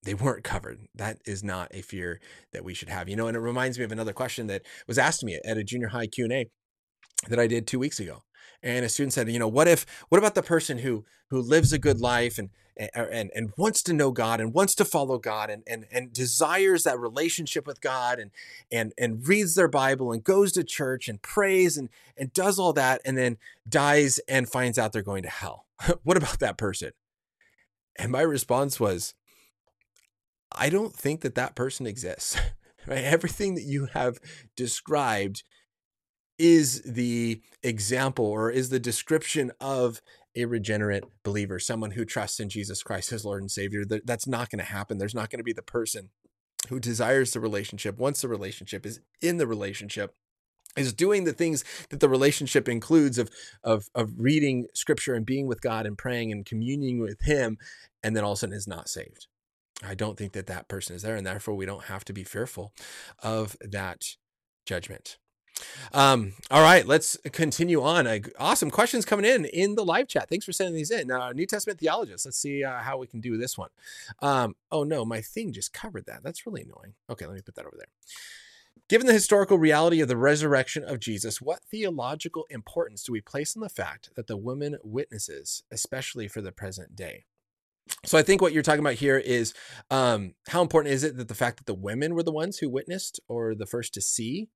they 0.08 0.14
weren't 0.14 0.46
covered. 0.46 0.80
That 0.96 1.18
is 1.26 1.44
not 1.44 1.68
a 1.76 1.82
fear 1.82 2.22
that 2.54 2.64
we 2.64 2.74
should 2.74 2.88
have. 2.88 3.10
You 3.10 3.18
know, 3.18 3.28
and 3.28 3.36
it 3.36 3.42
reminds 3.42 3.78
me 3.78 3.84
of 3.84 3.92
another 3.92 4.14
question 4.14 4.48
that 4.48 4.62
was 4.88 4.98
asked 4.98 5.22
me 5.22 5.38
at 5.44 5.58
a 5.58 5.66
junior 5.66 5.90
high 5.90 6.08
Q&A 6.08 6.50
that 7.28 7.40
I 7.40 7.46
did 7.46 7.68
2 7.68 7.78
weeks 7.78 8.00
ago. 8.00 8.24
And 8.64 8.86
a 8.86 8.90
student 8.90 9.12
said, 9.12 9.30
you 9.30 9.38
know, 9.38 9.50
what 9.50 9.68
if 9.68 9.86
what 10.08 10.18
about 10.18 10.34
the 10.34 10.42
person 10.42 10.78
who 10.78 11.04
who 11.30 11.42
lives 11.42 11.74
a 11.74 11.78
good 11.78 12.00
life 12.00 12.38
and 12.38 12.52
er, 12.96 13.10
and 13.12 13.32
and 13.36 13.52
wants 13.58 13.84
to 13.84 13.94
know 13.94 14.12
God 14.12 14.40
and 14.40 14.54
wants 14.54 14.76
to 14.76 14.86
follow 14.86 15.18
God 15.18 15.50
and 15.50 15.62
and 15.68 15.86
and 15.92 16.14
desires 16.14 16.84
that 16.84 16.98
relationship 16.98 17.68
with 17.68 17.82
God 17.82 18.18
and 18.18 18.32
and 18.72 18.94
and 18.98 19.28
reads 19.28 19.56
their 19.56 19.68
Bible 19.68 20.14
and 20.14 20.24
goes 20.24 20.54
to 20.54 20.64
church 20.64 21.10
and 21.10 21.22
prays 21.22 21.76
and 21.76 21.90
and 22.16 22.32
does 22.32 22.58
all 22.58 22.72
that 22.74 23.02
and 23.04 23.18
then 23.18 23.38
dies 23.68 24.22
and 24.30 24.50
finds 24.50 24.80
out 24.80 24.94
they're 24.94 25.02
going 25.02 25.24
to 25.24 25.30
hell. 25.30 25.66
what 26.04 26.16
about 26.16 26.40
that 26.40 26.58
person? 26.58 26.94
And 27.98 28.12
my 28.12 28.22
response 28.22 28.80
was, 28.80 29.16
I 30.52 30.70
don't 30.70 30.94
think 30.94 31.22
that 31.22 31.36
that 31.36 31.56
person 31.56 31.86
exists. 31.86 32.38
right? 32.88 33.04
Everything 33.04 33.56
that 33.56 33.64
you 33.64 33.88
have 33.94 34.20
described 34.56 35.44
is 36.40 36.82
the 36.84 37.42
example 37.64 38.26
or 38.26 38.52
is 38.52 38.70
the 38.70 38.80
description 38.80 39.52
of 39.60 40.02
a 40.36 40.46
regenerate 40.46 41.04
believer, 41.24 41.58
someone 41.58 41.92
who 41.92 42.06
trusts 42.06 42.40
in 42.40 42.48
Jesus 42.48 42.84
Christ 42.84 43.12
as 43.12 43.26
Lord 43.26 43.42
and 43.42 43.52
Savior. 43.52 43.84
That's 43.86 44.28
not 44.28 44.50
going 44.50 44.60
to 44.60 44.72
happen. 44.72 44.98
There's 44.98 45.16
not 45.16 45.30
going 45.30 45.40
to 45.40 45.44
be 45.44 45.54
the 45.54 45.64
person 45.64 46.10
who 46.70 46.80
desires 46.80 47.32
the 47.32 47.40
relationship, 47.40 47.98
once 47.98 48.22
the 48.22 48.28
relationship 48.28 48.86
is 48.86 49.00
in 49.22 49.38
the 49.38 49.48
relationship, 49.48 50.16
is 50.76 50.94
doing 50.94 51.24
the 51.24 51.34
things 51.34 51.64
that 51.90 52.00
the 52.00 52.10
relationship 52.10 52.70
includes 52.70 53.18
of, 53.18 53.30
of, 53.64 53.90
of 53.96 54.12
reading 54.18 54.68
scripture 54.74 55.16
and 55.16 55.26
being 55.26 55.48
with 55.48 55.62
God 55.62 55.86
and 55.86 55.98
praying 55.98 56.32
and 56.32 56.46
communing 56.46 57.00
with 57.00 57.22
Him, 57.22 57.58
and 58.04 58.16
then 58.16 58.24
all 58.24 58.34
of 58.34 58.38
a 58.38 58.40
sudden 58.40 58.56
is 58.56 58.68
not 58.68 58.90
saved. 58.90 59.28
I 59.84 59.96
don't 59.96 60.18
think 60.18 60.34
that 60.34 60.48
that 60.48 60.68
person 60.68 60.96
is 60.96 61.04
there, 61.04 61.16
and 61.16 61.26
therefore 61.26 61.56
we 61.56 61.66
don't 61.66 61.86
have 61.86 62.04
to 62.06 62.14
be 62.14 62.24
fearful 62.24 62.74
of 63.22 63.58
that 63.62 64.16
judgment. 64.66 65.18
Um, 65.94 66.34
all 66.52 66.62
right, 66.62 66.86
let's 66.86 67.18
continue 67.32 67.82
on. 67.82 68.06
Uh, 68.06 68.20
awesome 68.40 68.70
questions 68.70 69.06
coming 69.06 69.26
in 69.26 69.46
in 69.46 69.76
the 69.76 69.84
live 69.86 70.08
chat. 70.08 70.30
Thanks 70.30 70.46
for 70.46 70.52
sending 70.52 70.76
these 70.76 70.92
in. 70.92 71.12
Uh, 71.12 71.34
New 71.34 71.46
Testament 71.46 71.80
theologists. 71.80 72.26
Let's 72.26 72.38
see 72.38 72.64
uh, 72.64 72.80
how 72.80 72.98
we 72.98 73.08
can 73.08 73.22
do 73.22 73.38
this 73.38 73.58
one. 73.58 73.70
Um, 74.22 74.56
oh 74.72 74.84
no, 74.84 75.06
my 75.06 75.22
thing 75.22 75.52
just 75.52 75.74
covered 75.74 76.06
that. 76.06 76.24
That's 76.24 76.46
really 76.46 76.62
annoying. 76.62 76.94
Okay, 77.10 77.26
let 77.26 77.36
me 77.36 77.42
put 77.42 77.56
that 77.56 77.66
over 77.66 77.76
there. 77.78 77.88
Given 78.90 79.08
the 79.08 79.14
historical 79.14 79.58
reality 79.58 80.00
of 80.00 80.08
the 80.08 80.16
resurrection 80.16 80.84
of 80.84 81.00
Jesus, 81.00 81.42
what 81.42 81.64
theological 81.64 82.46
importance 82.50 83.04
do 83.04 83.12
we 83.12 83.20
place 83.20 83.56
on 83.58 83.62
the 83.62 83.70
fact 83.70 84.12
that 84.16 84.28
the 84.28 84.38
woman 84.38 84.78
witnesses, 84.82 85.64
especially 85.72 86.28
for 86.28 86.42
the 86.42 86.54
present 86.54 86.96
day? 86.96 87.26
So 88.06 88.18
I 88.18 88.22
think 88.24 88.42
what 88.42 88.54
you're 88.54 88.64
talking 88.64 88.80
about 88.80 88.94
here 88.94 89.18
is 89.18 89.54
um, 89.90 90.34
how 90.48 90.62
important 90.62 90.94
is 90.94 91.04
it 91.04 91.18
that 91.18 91.28
the 91.28 91.36
fact 91.36 91.58
that 91.58 91.66
the 91.66 91.74
women 91.74 92.14
were 92.14 92.24
the 92.24 92.32
ones 92.32 92.58
who 92.58 92.70
witnessed 92.70 93.20
or 93.28 93.56
the 93.56 93.66
first 93.66 93.94
to 93.96 94.02
see 94.02 94.50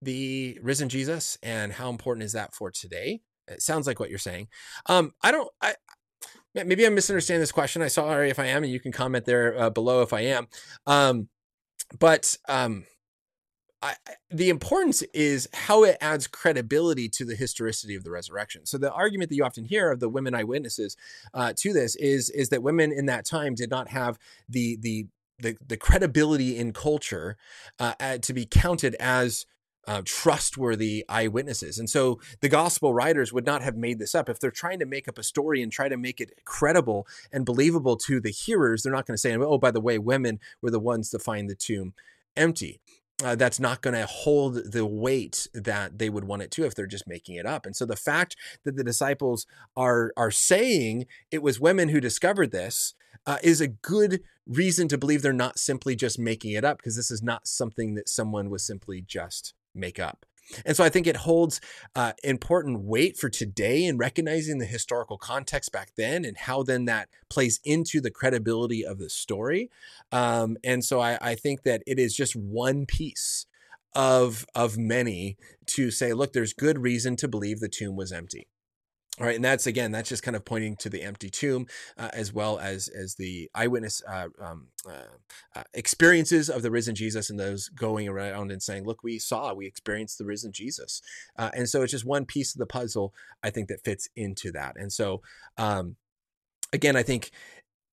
the 0.00 0.58
risen 0.62 0.88
Jesus, 0.88 1.38
and 1.42 1.72
how 1.72 1.88
important 1.88 2.24
is 2.24 2.32
that 2.32 2.54
for 2.54 2.70
today? 2.70 3.20
It 3.48 3.62
sounds 3.62 3.86
like 3.86 4.00
what 4.00 4.10
you're 4.10 4.18
saying. 4.18 4.48
Um, 4.86 5.12
I 5.22 5.30
don't. 5.30 5.48
I 5.60 5.74
maybe 6.54 6.84
I'm 6.84 6.94
misunderstanding 6.94 7.40
this 7.40 7.52
question. 7.52 7.82
I 7.82 7.88
sorry 7.88 8.30
if 8.30 8.38
I 8.38 8.46
am, 8.46 8.64
and 8.64 8.72
you 8.72 8.80
can 8.80 8.92
comment 8.92 9.24
there 9.24 9.58
uh, 9.58 9.70
below 9.70 10.02
if 10.02 10.12
I 10.12 10.22
am. 10.22 10.48
Um, 10.86 11.28
but 11.98 12.36
um, 12.48 12.86
I, 13.82 13.94
the 14.30 14.48
importance 14.48 15.02
is 15.12 15.48
how 15.52 15.82
it 15.82 15.98
adds 16.00 16.26
credibility 16.28 17.08
to 17.10 17.24
the 17.24 17.34
historicity 17.34 17.94
of 17.96 18.04
the 18.04 18.10
resurrection. 18.10 18.64
So 18.64 18.78
the 18.78 18.92
argument 18.92 19.30
that 19.30 19.36
you 19.36 19.44
often 19.44 19.64
hear 19.64 19.90
of 19.90 20.00
the 20.00 20.08
women 20.08 20.34
eyewitnesses 20.34 20.96
uh, 21.34 21.52
to 21.56 21.72
this 21.72 21.96
is 21.96 22.30
is 22.30 22.48
that 22.50 22.62
women 22.62 22.92
in 22.92 23.06
that 23.06 23.24
time 23.24 23.54
did 23.54 23.70
not 23.70 23.88
have 23.88 24.18
the 24.48 24.76
the 24.80 25.06
the, 25.38 25.56
the 25.66 25.76
credibility 25.76 26.56
in 26.56 26.72
culture 26.72 27.36
uh, 27.80 28.18
to 28.18 28.32
be 28.32 28.46
counted 28.46 28.94
as 29.00 29.44
uh, 29.88 30.02
trustworthy 30.04 31.04
eyewitnesses. 31.08 31.78
And 31.78 31.90
so 31.90 32.20
the 32.40 32.48
gospel 32.48 32.94
writers 32.94 33.32
would 33.32 33.46
not 33.46 33.62
have 33.62 33.76
made 33.76 33.98
this 33.98 34.14
up. 34.14 34.28
If 34.28 34.38
they're 34.38 34.52
trying 34.52 34.78
to 34.78 34.86
make 34.86 35.08
up 35.08 35.18
a 35.18 35.24
story 35.24 35.60
and 35.60 35.72
try 35.72 35.88
to 35.88 35.96
make 35.96 36.20
it 36.20 36.32
credible 36.44 37.06
and 37.32 37.44
believable 37.44 37.96
to 37.96 38.20
the 38.20 38.30
hearers, 38.30 38.82
they're 38.82 38.92
not 38.92 39.06
going 39.06 39.16
to 39.16 39.20
say, 39.20 39.34
oh, 39.34 39.58
by 39.58 39.72
the 39.72 39.80
way, 39.80 39.98
women 39.98 40.38
were 40.60 40.70
the 40.70 40.78
ones 40.78 41.10
to 41.10 41.18
find 41.18 41.50
the 41.50 41.56
tomb 41.56 41.94
empty. 42.36 42.80
Uh, 43.22 43.36
that's 43.36 43.60
not 43.60 43.82
going 43.82 43.94
to 43.94 44.06
hold 44.06 44.72
the 44.72 44.84
weight 44.84 45.46
that 45.54 45.98
they 45.98 46.10
would 46.10 46.24
want 46.24 46.42
it 46.42 46.50
to 46.50 46.64
if 46.64 46.74
they're 46.74 46.86
just 46.86 47.06
making 47.06 47.36
it 47.36 47.46
up. 47.46 47.66
And 47.66 47.76
so 47.76 47.86
the 47.86 47.94
fact 47.94 48.34
that 48.64 48.76
the 48.76 48.82
disciples 48.82 49.46
are 49.76 50.12
are 50.16 50.30
saying 50.30 51.06
it 51.30 51.42
was 51.42 51.60
women 51.60 51.90
who 51.90 52.00
discovered 52.00 52.50
this 52.50 52.94
uh, 53.26 53.38
is 53.42 53.60
a 53.60 53.68
good 53.68 54.22
reason 54.46 54.88
to 54.88 54.98
believe 54.98 55.22
they're 55.22 55.32
not 55.32 55.58
simply 55.58 55.94
just 55.94 56.18
making 56.18 56.52
it 56.52 56.64
up 56.64 56.78
because 56.78 56.96
this 56.96 57.10
is 57.10 57.22
not 57.22 57.46
something 57.46 57.94
that 57.94 58.08
someone 58.08 58.50
was 58.50 58.66
simply 58.66 59.00
just 59.00 59.54
make 59.74 59.98
up. 59.98 60.26
And 60.64 60.76
so 60.76 60.84
I 60.84 60.88
think 60.88 61.06
it 61.06 61.16
holds 61.16 61.60
uh, 61.94 62.12
important 62.22 62.80
weight 62.80 63.16
for 63.16 63.28
today 63.28 63.84
in 63.84 63.96
recognizing 63.96 64.58
the 64.58 64.66
historical 64.66 65.18
context 65.18 65.72
back 65.72 65.92
then 65.96 66.24
and 66.24 66.36
how 66.36 66.62
then 66.62 66.84
that 66.86 67.08
plays 67.28 67.60
into 67.64 68.00
the 68.00 68.10
credibility 68.10 68.84
of 68.84 68.98
the 68.98 69.08
story. 69.08 69.70
Um, 70.10 70.56
and 70.62 70.84
so 70.84 71.00
I, 71.00 71.18
I 71.20 71.34
think 71.34 71.62
that 71.62 71.82
it 71.86 71.98
is 71.98 72.14
just 72.14 72.36
one 72.36 72.86
piece 72.86 73.46
of 73.94 74.46
of 74.54 74.78
many 74.78 75.36
to 75.66 75.90
say, 75.90 76.12
look, 76.14 76.32
there's 76.32 76.54
good 76.54 76.78
reason 76.78 77.16
to 77.16 77.28
believe 77.28 77.60
the 77.60 77.68
tomb 77.68 77.94
was 77.94 78.10
empty. 78.12 78.48
All 79.20 79.26
right, 79.26 79.36
and 79.36 79.44
that's 79.44 79.66
again, 79.66 79.92
that's 79.92 80.08
just 80.08 80.22
kind 80.22 80.34
of 80.34 80.44
pointing 80.46 80.74
to 80.76 80.88
the 80.88 81.02
empty 81.02 81.28
tomb, 81.28 81.66
uh, 81.98 82.08
as 82.14 82.32
well 82.32 82.58
as 82.58 82.88
as 82.88 83.16
the 83.16 83.50
eyewitness 83.54 84.02
uh, 84.08 84.28
um, 84.40 84.68
uh, 84.88 85.02
uh, 85.54 85.64
experiences 85.74 86.48
of 86.48 86.62
the 86.62 86.70
risen 86.70 86.94
Jesus, 86.94 87.28
and 87.28 87.38
those 87.38 87.68
going 87.68 88.08
around 88.08 88.50
and 88.50 88.62
saying, 88.62 88.84
"Look, 88.84 89.04
we 89.04 89.18
saw, 89.18 89.52
we 89.52 89.66
experienced 89.66 90.16
the 90.16 90.24
risen 90.24 90.50
Jesus," 90.50 91.02
uh, 91.38 91.50
and 91.52 91.68
so 91.68 91.82
it's 91.82 91.92
just 91.92 92.06
one 92.06 92.24
piece 92.24 92.54
of 92.54 92.58
the 92.58 92.66
puzzle 92.66 93.12
I 93.42 93.50
think 93.50 93.68
that 93.68 93.84
fits 93.84 94.08
into 94.16 94.50
that. 94.52 94.76
And 94.78 94.90
so, 94.90 95.20
um, 95.58 95.96
again, 96.72 96.96
I 96.96 97.02
think 97.02 97.32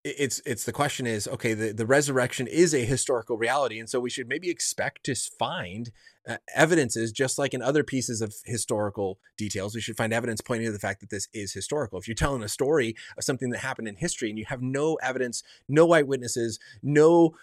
it's 0.05 0.41
it's 0.45 0.63
the 0.63 0.71
question 0.71 1.05
is 1.05 1.27
okay 1.27 1.53
the, 1.53 1.73
the 1.73 1.85
resurrection 1.85 2.47
is 2.47 2.73
a 2.73 2.85
historical 2.85 3.37
reality 3.37 3.79
and 3.79 3.89
so 3.89 3.99
we 3.99 4.09
should 4.09 4.29
maybe 4.29 4.49
expect 4.49 5.03
to 5.03 5.13
find 5.13 5.91
uh, 6.29 6.37
evidences 6.55 7.11
just 7.11 7.39
like 7.39 7.53
in 7.53 7.61
other 7.61 7.83
pieces 7.83 8.21
of 8.21 8.35
historical 8.45 9.19
details. 9.35 9.73
We 9.73 9.81
should 9.81 9.97
find 9.97 10.13
evidence 10.13 10.41
pointing 10.41 10.67
to 10.67 10.71
the 10.71 10.79
fact 10.79 10.99
that 10.99 11.09
this 11.09 11.27
is 11.33 11.53
historical. 11.53 11.97
If 11.97 12.07
you're 12.07 12.15
telling 12.15 12.43
a 12.43 12.49
story 12.49 12.95
of 13.17 13.23
something 13.23 13.49
that 13.49 13.59
happened 13.59 13.87
in 13.87 13.95
history 13.95 14.29
and 14.29 14.37
you 14.37 14.45
have 14.45 14.61
no 14.61 14.95
evidence 15.01 15.43
no 15.67 15.91
eyewitnesses 15.91 16.59
no 16.83 17.35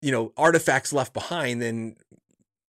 you 0.00 0.10
know 0.10 0.32
artifacts 0.36 0.92
left 0.92 1.12
behind 1.12 1.60
then 1.60 1.96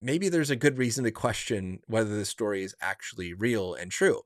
maybe 0.01 0.29
there's 0.29 0.49
a 0.49 0.55
good 0.55 0.77
reason 0.77 1.03
to 1.03 1.11
question 1.11 1.79
whether 1.87 2.15
the 2.15 2.25
story 2.25 2.63
is 2.63 2.75
actually 2.81 3.33
real 3.33 3.73
and 3.73 3.91
true 3.91 4.21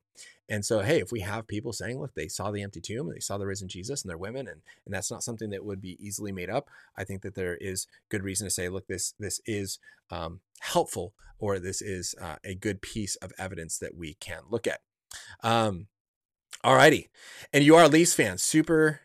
and 0.50 0.66
so, 0.66 0.80
hey, 0.80 1.00
if 1.00 1.12
we 1.12 1.20
have 1.20 1.47
people 1.47 1.72
saying, 1.72 2.00
look, 2.00 2.16
they 2.16 2.28
saw 2.28 2.50
the 2.52 2.64
empty 2.64 2.82
tomb 2.82 3.08
and 3.08 3.16
they 3.16 3.22
saw 3.22 3.38
the 3.38 3.45
risen 3.45 3.68
Jesus 3.68 4.02
and 4.02 4.10
they're 4.10 4.18
women, 4.18 4.47
and, 4.47 4.62
and 4.86 4.93
that's 4.93 5.12
not 5.12 5.24
something 5.24 5.52
that 5.52 5.64
would 5.64 5.82
be 5.82 5.97
easily 6.00 6.32
made 6.32 6.50
up, 6.50 6.70
I 6.97 7.04
think 7.04 7.22
that 7.22 7.36
there 7.36 7.56
is 7.56 7.88
good 8.10 8.24
reason 8.24 8.47
to 8.47 8.52
say, 8.52 8.68
look, 8.68 8.88
this 8.88 9.14
this 9.20 9.39
is 9.45 9.80
um, 10.10 10.41
helpful 10.60 11.14
or 11.38 11.60
this 11.60 11.82
is 11.82 12.16
uh, 12.20 12.36
a 12.43 12.56
good 12.56 12.82
piece 12.82 13.16
of 13.18 13.32
evidence 13.38 13.78
that 13.78 13.95
we 13.95 14.16
can 14.16 14.41
look 14.50 14.68
at. 14.68 14.82
Um, 15.43 15.88
all 16.64 16.76
righty. 16.76 17.10
And 17.54 17.64
you 17.64 17.76
are 17.76 17.88
Leafs 17.88 18.14
fan, 18.14 18.38
super 18.38 19.02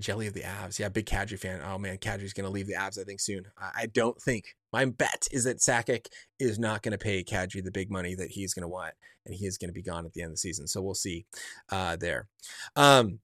Jelly 0.00 0.26
of 0.26 0.34
the 0.34 0.42
Avs. 0.42 0.78
Yeah, 0.78 0.88
big 0.88 1.06
Kadri 1.06 1.38
fan. 1.38 1.60
Oh 1.64 1.78
man, 1.78 1.98
Kadri's 1.98 2.32
going 2.32 2.44
to 2.44 2.50
leave 2.50 2.66
the 2.66 2.74
Avs, 2.74 2.98
I 2.98 3.04
think, 3.04 3.20
soon. 3.20 3.46
I 3.58 3.86
don't 3.86 4.20
think. 4.20 4.56
My 4.72 4.84
bet 4.84 5.26
is 5.32 5.44
that 5.44 5.58
Sakic 5.58 6.06
is 6.38 6.58
not 6.58 6.82
going 6.82 6.92
to 6.92 6.98
pay 6.98 7.24
Kadri 7.24 7.64
the 7.64 7.70
big 7.70 7.90
money 7.90 8.14
that 8.14 8.30
he's 8.30 8.52
going 8.52 8.62
to 8.62 8.68
want, 8.68 8.92
and 9.24 9.34
he 9.34 9.46
is 9.46 9.56
going 9.56 9.70
to 9.70 9.74
be 9.74 9.82
gone 9.82 10.04
at 10.04 10.12
the 10.12 10.20
end 10.20 10.28
of 10.28 10.34
the 10.34 10.38
season. 10.38 10.66
So 10.66 10.82
we'll 10.82 10.94
see 10.94 11.24
uh, 11.70 11.96
there. 11.96 12.28
Um, 12.74 13.20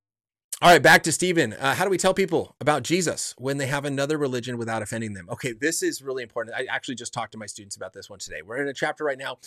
all 0.62 0.68
right, 0.70 0.80
back 0.80 1.02
to 1.02 1.10
Stephen. 1.10 1.54
Uh, 1.54 1.74
how 1.74 1.82
do 1.82 1.90
we 1.90 1.98
tell 1.98 2.14
people 2.14 2.54
about 2.60 2.84
Jesus 2.84 3.34
when 3.36 3.56
they 3.56 3.66
have 3.66 3.84
another 3.84 4.16
religion 4.16 4.56
without 4.56 4.80
offending 4.80 5.12
them? 5.12 5.28
Okay, 5.28 5.54
this 5.54 5.82
is 5.82 6.02
really 6.02 6.22
important. 6.22 6.54
I 6.54 6.66
actually 6.70 6.94
just 6.94 7.12
talked 7.12 7.32
to 7.32 7.38
my 7.38 7.46
students 7.46 7.74
about 7.74 7.92
this 7.92 8.08
one 8.08 8.20
today. 8.20 8.42
We're 8.42 8.58
in 8.58 8.68
a 8.68 8.72
chapter 8.72 9.02
right 9.02 9.18
now 9.18 9.38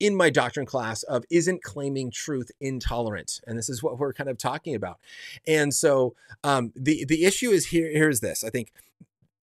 in 0.00 0.16
my 0.16 0.30
doctrine 0.30 0.66
class 0.66 1.04
of 1.04 1.24
Isn't 1.30 1.62
Claiming 1.62 2.10
Truth 2.10 2.50
Intolerant? 2.60 3.40
And 3.46 3.56
this 3.56 3.68
is 3.68 3.84
what 3.84 4.00
we're 4.00 4.12
kind 4.12 4.28
of 4.28 4.36
talking 4.36 4.74
about. 4.74 4.98
And 5.46 5.72
so 5.72 6.16
um, 6.42 6.72
the, 6.74 7.04
the 7.04 7.24
issue 7.24 7.50
is 7.50 7.66
here. 7.66 7.88
Here's 7.88 8.18
this 8.18 8.42
I 8.42 8.50
think 8.50 8.72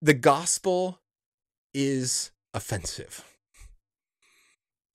the 0.01 0.13
gospel 0.13 0.99
is 1.73 2.31
offensive. 2.53 3.23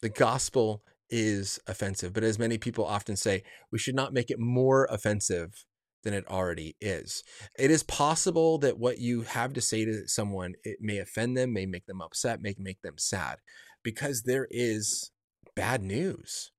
The 0.03 0.11
gospel 0.11 0.83
is 1.09 1.59
offensive, 1.67 2.13
but 2.13 2.25
as 2.25 2.39
many 2.39 2.59
people 2.59 2.85
often 2.85 3.17
say, 3.17 3.43
we 3.73 3.79
should 3.79 3.95
not 3.95 4.13
make 4.13 4.31
it 4.31 4.39
more 4.39 4.87
offensive 4.91 5.65
than 6.03 6.15
it 6.15 6.27
already 6.29 6.77
is. 6.81 7.25
It 7.59 7.71
is 7.71 7.83
possible 7.83 8.59
that 8.59 8.79
what 8.79 8.99
you 8.99 9.23
have 9.23 9.53
to 9.55 9.61
say 9.61 9.85
to 9.85 10.07
someone 10.09 10.55
it 10.65 10.79
may 10.81 10.99
offend 10.99 11.37
them, 11.37 11.53
may 11.53 11.67
make 11.67 11.87
them 11.87 12.01
upset, 12.01 12.43
may 12.43 12.55
make 12.59 12.83
them 12.83 12.97
sad 12.97 13.39
because 13.83 14.23
there 14.23 14.47
is 14.51 15.11
bad 15.55 15.83
news. 15.83 16.53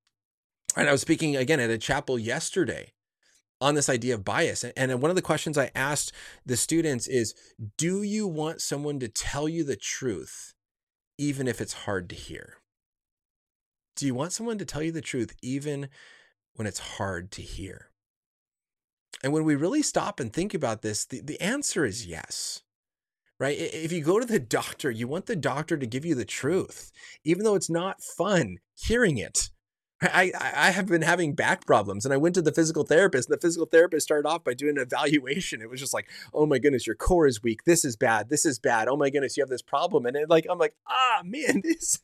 And 0.75 0.87
I 0.87 0.91
was 0.91 1.01
speaking 1.01 1.35
again 1.35 1.59
at 1.59 1.69
a 1.69 1.77
chapel 1.77 2.19
yesterday 2.19 2.93
on 3.59 3.75
this 3.75 3.89
idea 3.89 4.13
of 4.13 4.25
bias. 4.25 4.63
And 4.63 5.01
one 5.01 5.09
of 5.09 5.15
the 5.15 5.21
questions 5.21 5.57
I 5.57 5.71
asked 5.73 6.11
the 6.45 6.57
students 6.57 7.07
is 7.07 7.33
Do 7.77 8.03
you 8.03 8.27
want 8.27 8.61
someone 8.61 8.99
to 8.99 9.07
tell 9.07 9.49
you 9.49 9.63
the 9.63 9.75
truth, 9.75 10.53
even 11.17 11.47
if 11.47 11.61
it's 11.61 11.73
hard 11.73 12.09
to 12.09 12.15
hear? 12.15 12.57
Do 13.95 14.05
you 14.05 14.13
want 14.13 14.31
someone 14.31 14.59
to 14.59 14.65
tell 14.65 14.83
you 14.83 14.91
the 14.91 15.01
truth, 15.01 15.33
even 15.41 15.89
when 16.53 16.67
it's 16.67 16.79
hard 16.79 17.31
to 17.31 17.41
hear? 17.41 17.89
And 19.23 19.33
when 19.33 19.43
we 19.43 19.55
really 19.55 19.81
stop 19.81 20.19
and 20.19 20.31
think 20.31 20.53
about 20.53 20.81
this, 20.81 21.05
the, 21.05 21.21
the 21.21 21.41
answer 21.41 21.85
is 21.85 22.05
yes. 22.05 22.61
Right? 23.39 23.57
If 23.57 23.91
you 23.91 24.01
go 24.01 24.19
to 24.19 24.25
the 24.25 24.39
doctor, 24.59 24.89
you 24.89 25.07
want 25.07 25.25
the 25.25 25.35
doctor 25.35 25.77
to 25.77 25.85
give 25.85 26.05
you 26.05 26.15
the 26.15 26.25
truth, 26.25 26.91
even 27.23 27.43
though 27.43 27.55
it's 27.55 27.69
not 27.69 28.01
fun 28.01 28.57
hearing 28.75 29.17
it. 29.17 29.49
I, 29.99 30.31
I 30.39 30.71
have 30.71 30.85
been 30.85 31.01
having 31.01 31.33
back 31.33 31.65
problems 31.65 32.05
and 32.05 32.13
I 32.13 32.17
went 32.17 32.35
to 32.35 32.41
the 32.41 32.51
physical 32.51 32.83
therapist 32.83 33.29
and 33.29 33.35
the 33.35 33.41
physical 33.41 33.65
therapist 33.65 34.05
started 34.05 34.29
off 34.29 34.43
by 34.43 34.53
doing 34.53 34.77
an 34.77 34.83
evaluation. 34.83 35.59
It 35.61 35.71
was 35.71 35.79
just 35.79 35.93
like, 35.93 36.07
oh 36.35 36.45
my 36.45 36.59
goodness, 36.59 36.85
your 36.85 36.95
core 36.95 37.25
is 37.25 37.41
weak. 37.41 37.63
This 37.63 37.83
is 37.83 37.95
bad. 37.95 38.29
This 38.29 38.45
is 38.45 38.59
bad. 38.59 38.87
Oh 38.87 38.95
my 38.95 39.09
goodness, 39.09 39.35
you 39.35 39.41
have 39.41 39.49
this 39.49 39.63
problem. 39.63 40.05
And 40.05 40.15
it 40.15 40.29
like, 40.29 40.45
I'm 40.49 40.59
like, 40.59 40.75
ah, 40.87 41.21
man, 41.23 41.61
this, 41.63 41.99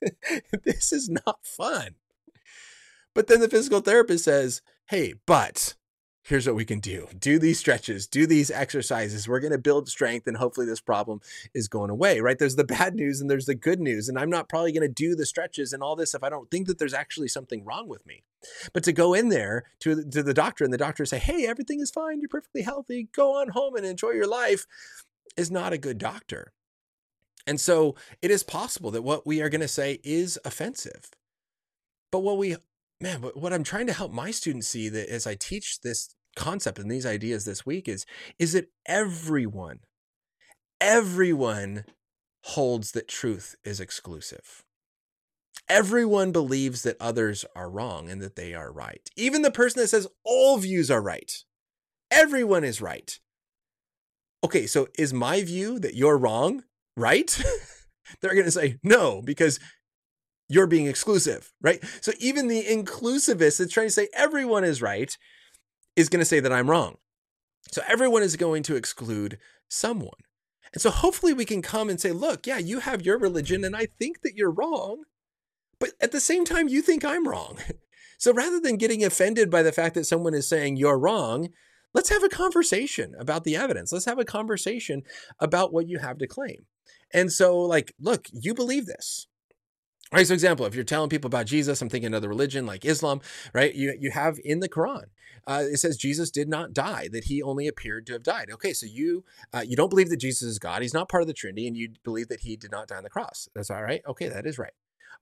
this 0.64 0.92
is 0.92 1.08
not 1.08 1.46
fun. 1.46 1.96
But 3.14 3.28
then 3.28 3.42
the 3.42 3.50
physical 3.50 3.82
therapist 3.82 4.26
says, 4.26 4.64
hey, 4.88 5.14
but 5.28 5.76
here's 6.24 6.48
what 6.48 6.56
we 6.56 6.66
can 6.66 6.80
do. 6.80 7.08
Do 7.18 7.38
these 7.38 7.60
stretches 7.60 8.08
do 8.08 8.26
these 8.26 8.50
exercises. 8.50 9.28
We're 9.28 9.40
going 9.40 9.52
to 9.52 9.58
build 9.58 9.90
strength 9.90 10.28
and 10.28 10.38
hopefully 10.38 10.66
this 10.66 10.82
problem 10.82 11.22
is 11.54 11.68
going 11.68 11.90
away 11.90 12.20
right? 12.20 12.38
There's 12.38 12.56
the 12.56 12.64
bad 12.74 12.96
news 12.96 13.22
and 13.22 13.30
there's 13.30 13.46
the 13.46 13.56
good 13.56 13.80
news 13.80 14.10
and 14.10 14.18
i'm 14.18 14.30
not 14.30 14.50
probably 14.50 14.72
going 14.72 14.88
to 14.88 14.94
do 14.94 15.16
the 15.16 15.26
stretches 15.26 15.74
and 15.74 15.84
all 15.84 15.96
this 15.96 16.14
if 16.14 16.24
i 16.24 16.30
don't 16.30 16.50
think 16.50 16.68
that 16.68 16.80
there's 16.80 16.94
actually 16.94 17.28
something 17.28 17.64
wrong 17.64 17.88
with 17.88 18.06
me. 18.06 18.24
But 18.74 18.84
to 18.84 18.94
go 18.94 19.14
in 19.14 19.30
there 19.30 19.66
to, 19.80 20.04
to 20.10 20.24
the 20.24 20.34
doctor 20.34 20.64
and 20.64 20.74
the 20.74 20.78
doctor 20.78 21.06
say 21.06 21.20
hey 21.20 21.46
everything 21.46 21.80
is 21.80 21.92
fine. 21.92 22.20
You're 22.20 22.30
perfectly 22.30 22.62
healthy. 22.62 23.10
Go 23.16 23.40
on 23.40 23.50
home 23.50 23.76
and 23.76 23.86
enjoy 23.86 24.12
your 24.12 24.28
life 24.28 24.66
is 25.38 25.52
not 25.52 25.74
a 25.74 25.78
good 25.78 25.98
doctor. 25.98 26.54
And 27.46 27.60
so 27.60 27.96
it 28.22 28.32
is 28.32 28.44
possible 28.44 28.92
that 28.92 29.02
what 29.02 29.28
we 29.28 29.42
are 29.42 29.50
going 29.50 29.62
to 29.62 29.68
say 29.68 30.00
is 30.04 30.40
offensive. 30.46 31.10
But 32.12 32.20
what 32.20 32.38
we 32.38 32.56
man, 33.04 33.22
what 33.22 33.52
I'm 33.52 33.66
trying 33.66 33.88
to 33.88 33.94
help 33.94 34.14
my 34.14 34.32
students 34.32 34.68
see 34.68 34.88
that 34.88 35.10
as 35.10 35.28
I 35.28 35.36
teach 35.36 35.82
this 35.82 36.16
concept 36.38 36.80
and 36.80 36.90
these 36.90 37.06
ideas 37.06 37.46
this 37.46 37.66
week 37.66 37.88
is 37.88 38.08
is 38.40 38.54
that 38.54 38.70
everyone 38.88 39.82
everyone 40.82 41.84
holds 42.46 42.94
that 42.94 43.08
truth 43.08 43.56
is 43.64 43.80
exclusive. 43.80 44.64
Everyone 45.70 46.32
believes 46.32 46.82
that 46.84 46.98
others 47.00 47.46
are 47.56 47.70
wrong 47.70 48.10
and 48.10 48.22
that 48.22 48.36
they 48.36 48.54
are 48.54 48.72
right. 48.72 49.10
Even 49.16 49.44
the 49.44 49.52
person 49.52 49.82
that 49.82 49.88
says 49.90 50.08
all 50.26 50.58
views 50.58 50.90
are 50.90 51.02
right. 51.02 51.44
Everyone 52.10 52.64
is 52.64 52.82
right. 52.82 53.20
Okay, 54.44 54.66
so 54.66 54.88
is 54.98 55.14
my 55.14 55.44
view 55.44 55.78
that 55.80 55.96
you're 55.96 56.18
wrong 56.18 56.64
right? 56.96 57.42
They're 58.22 58.34
going 58.34 58.46
to 58.46 58.52
say 58.52 58.78
no 58.84 59.22
because 59.22 59.60
you're 60.50 60.68
being 60.68 60.88
exclusive, 60.88 61.52
right? 61.62 61.84
So 62.02 62.12
even 62.20 62.48
the 62.48 62.64
inclusivist 62.64 63.60
that's 63.60 63.74
trying 63.74 63.88
to 63.88 63.92
say 63.92 64.10
everyone 64.14 64.64
is 64.64 64.82
right 64.82 65.18
is 65.96 66.10
going 66.10 66.20
to 66.20 66.26
say 66.26 66.40
that 66.40 66.54
I'm 66.54 66.70
wrong. 66.70 66.98
So 67.72 67.82
everyone 67.88 68.24
is 68.24 68.36
going 68.36 68.64
to 68.64 68.76
exclude 68.76 69.38
someone. 69.70 70.12
And 70.74 70.82
so 70.82 70.90
hopefully 70.90 71.34
we 71.34 71.46
can 71.46 71.62
come 71.62 71.90
and 71.90 72.00
say, 72.00 72.12
look, 72.12 72.46
yeah, 72.46 72.58
you 72.58 72.80
have 72.80 73.06
your 73.06 73.18
religion 73.18 73.64
and 73.64 73.76
I 73.76 73.88
think 74.00 74.22
that 74.22 74.36
you're 74.36 74.52
wrong, 74.52 75.04
but 75.80 75.92
at 76.02 76.12
the 76.12 76.20
same 76.20 76.46
time, 76.46 76.68
you 76.68 76.82
think 76.82 77.04
I'm 77.04 77.28
wrong. 77.28 77.58
So 78.20 78.32
rather 78.32 78.58
than 78.58 78.78
getting 78.78 79.04
offended 79.04 79.50
by 79.50 79.64
the 79.64 79.74
fact 79.74 79.96
that 79.96 80.06
someone 80.06 80.34
is 80.34 80.48
saying 80.48 80.78
you're 80.78 80.98
wrong, 80.98 81.50
let's 81.94 82.08
have 82.08 82.24
a 82.24 82.30
conversation 82.30 83.16
about 83.20 83.44
the 83.44 83.58
evidence. 83.58 83.92
Let's 83.92 84.06
have 84.06 84.18
a 84.18 84.24
conversation 84.24 85.04
about 85.40 85.74
what 85.74 85.90
you 85.90 86.00
have 86.00 86.20
to 86.20 86.28
claim. 86.28 86.66
And 87.14 87.34
so, 87.34 87.60
like, 87.60 87.94
look, 88.00 88.28
you 88.32 88.54
believe 88.54 88.86
this. 88.86 89.28
Right. 90.14 90.28
So, 90.28 90.36
example, 90.36 90.68
if 90.68 90.76
you're 90.76 90.84
telling 90.84 91.10
people 91.10 91.28
about 91.28 91.48
Jesus, 91.48 91.82
I'm 91.82 91.90
thinking 91.90 92.06
another 92.06 92.30
religion 92.30 92.68
like 92.68 92.86
Islam, 92.86 93.20
right? 93.52 93.74
You 93.74 93.98
you 94.00 94.12
have 94.12 94.40
in 94.46 94.60
the 94.60 94.70
Quran, 94.70 95.06
uh, 95.48 95.64
it 95.64 95.78
says 95.78 95.98
Jesus 95.98 96.30
did 96.30 96.48
not 96.48 96.72
die; 96.72 97.10
that 97.12 97.24
he 97.24 97.42
only 97.42 97.68
appeared 97.68 98.06
to 98.08 98.14
have 98.14 98.22
died. 98.22 98.52
Okay, 98.52 98.74
so 98.74 98.86
you 98.86 99.24
uh, 99.54 99.64
you 99.68 99.76
don't 99.76 99.90
believe 99.90 100.10
that 100.10 100.18
Jesus 100.18 100.44
is 100.44 100.60
God; 100.60 100.84
he's 100.84 100.94
not 100.94 101.10
part 101.10 101.24
of 101.24 101.28
the 101.28 101.34
Trinity, 101.34 101.68
and 101.68 101.76
you 101.76 101.94
believe 102.04 102.28
that 102.28 102.42
he 102.42 102.56
did 102.56 102.72
not 102.72 102.88
die 102.90 102.98
on 102.98 103.04
the 103.04 103.10
cross. 103.10 103.50
That's 103.56 103.72
all 103.72 103.82
right. 103.82 104.04
Okay, 104.08 104.28
that 104.30 104.46
is 104.46 104.60
right. 104.60 104.74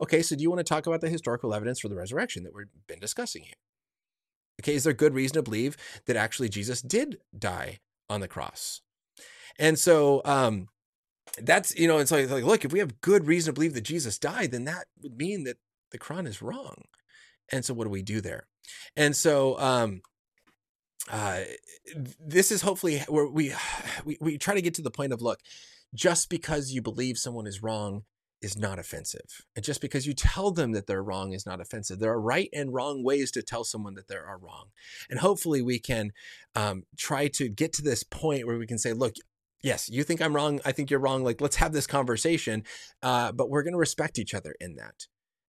Okay, 0.02 0.22
so 0.22 0.36
do 0.36 0.42
you 0.42 0.50
want 0.50 0.60
to 0.60 0.66
talk 0.66 0.86
about 0.88 1.00
the 1.00 1.10
historical 1.10 1.54
evidence 1.54 1.80
for 1.80 1.88
the 1.88 1.96
resurrection 1.96 2.44
that 2.44 2.54
we've 2.54 2.66
been 2.86 3.00
discussing 3.00 3.44
here? 3.44 3.56
Okay, 4.62 4.76
is 4.76 4.84
there 4.84 4.94
good 4.94 5.14
reason 5.14 5.36
to 5.36 5.42
believe 5.42 5.78
that 6.06 6.18
actually 6.18 6.50
Jesus 6.50 6.82
did 6.82 7.20
die 7.38 7.80
on 8.10 8.20
the 8.20 8.28
cross? 8.28 8.82
And 9.58 9.80
so, 9.80 10.22
um, 10.26 10.68
that's 11.40 11.76
you 11.78 11.88
know 11.88 11.98
it's 11.98 12.12
like, 12.12 12.30
like 12.30 12.44
look 12.44 12.66
if 12.66 12.74
we 12.74 12.80
have 12.80 13.02
good 13.02 13.28
reason 13.28 13.54
to 13.54 13.56
believe 13.56 13.74
that 13.74 13.82
jesus 13.82 14.18
died 14.18 14.52
then 14.52 14.66
that 14.66 14.86
would 15.02 15.18
mean 15.18 15.44
that 15.44 15.58
the 15.92 16.00
quran 16.00 16.28
is 16.28 16.42
wrong 16.42 16.84
and 17.52 17.64
so 17.64 17.74
what 17.74 17.86
do 17.86 17.90
we 17.90 18.02
do 18.02 18.22
there 18.22 18.48
and 18.96 19.16
so 19.16 19.58
um 19.60 20.02
uh 21.10 21.42
this 22.20 22.52
is 22.52 22.62
hopefully 22.62 23.00
where 23.08 23.28
we 23.28 23.54
we, 24.06 24.18
we 24.20 24.38
try 24.38 24.54
to 24.54 24.62
get 24.62 24.74
to 24.74 24.82
the 24.82 24.92
point 24.92 25.14
of 25.14 25.22
look 25.22 25.40
just 25.94 26.30
because 26.30 26.72
you 26.72 26.82
believe 26.82 27.18
someone 27.18 27.48
is 27.48 27.62
wrong 27.62 28.04
is 28.42 28.58
not 28.58 28.80
offensive. 28.80 29.46
And 29.56 29.64
just 29.64 29.82
because 29.82 30.08
you 30.08 30.14
tell 30.14 30.52
them 30.52 30.72
that 30.72 30.88
they're 30.88 31.04
wrong 31.04 31.34
is 31.34 31.46
not 31.46 31.62
offensive. 31.62 32.00
There 32.00 32.12
are 32.12 32.20
right 32.20 32.50
and 32.54 32.74
wrong 32.74 33.04
ways 33.04 33.30
to 33.32 33.44
tell 33.44 33.64
someone 33.64 33.94
that 33.96 34.08
they 34.08 34.16
are 34.16 34.40
wrong. 34.42 34.70
And 35.10 35.20
hopefully 35.20 35.62
we 35.62 35.80
can 35.80 36.12
um, 36.56 36.84
try 36.98 37.28
to 37.30 37.50
get 37.50 37.72
to 37.74 37.84
this 37.84 38.04
point 38.04 38.48
where 38.48 38.58
we 38.58 38.66
can 38.66 38.80
say, 38.80 38.94
look, 38.94 39.14
yes, 39.62 39.90
you 39.90 40.04
think 40.04 40.22
I'm 40.22 40.36
wrong. 40.36 40.60
I 40.66 40.72
think 40.72 40.90
you're 40.90 41.00
wrong. 41.00 41.24
Like, 41.24 41.42
let's 41.42 41.58
have 41.58 41.74
this 41.74 41.88
conversation. 41.88 42.64
Uh, 43.02 43.32
but 43.32 43.50
we're 43.50 43.64
going 43.64 43.74
to 43.74 43.80
respect 43.80 44.20
each 44.20 44.34
other 44.34 44.56
in 44.60 44.76
that. 44.76 45.08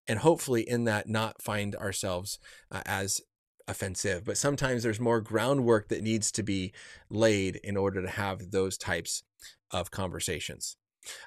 And 0.08 0.18
hopefully, 0.18 0.68
in 0.68 0.84
that, 0.84 1.08
not 1.08 1.42
find 1.42 1.76
ourselves 1.76 2.38
uh, 2.70 2.82
as 2.86 3.20
offensive. 3.68 4.24
But 4.24 4.36
sometimes 4.36 4.82
there's 4.82 5.00
more 5.00 5.20
groundwork 5.20 5.88
that 5.88 6.02
needs 6.02 6.32
to 6.32 6.42
be 6.42 6.72
laid 7.08 7.56
in 7.62 7.76
order 7.76 8.02
to 8.02 8.08
have 8.08 8.50
those 8.50 8.76
types 8.76 9.22
of 9.70 9.90
conversations. 9.90 10.76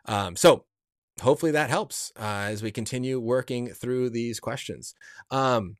Um, 0.06 0.36
so, 0.36 0.66
hopefully, 1.22 1.54
that 1.54 1.70
helps 1.70 2.12
uh, 2.18 2.48
as 2.50 2.62
we 2.62 2.72
continue 2.72 3.20
working 3.20 3.70
through 3.70 4.10
these 4.10 4.40
questions. 4.40 4.94
Um, 5.32 5.78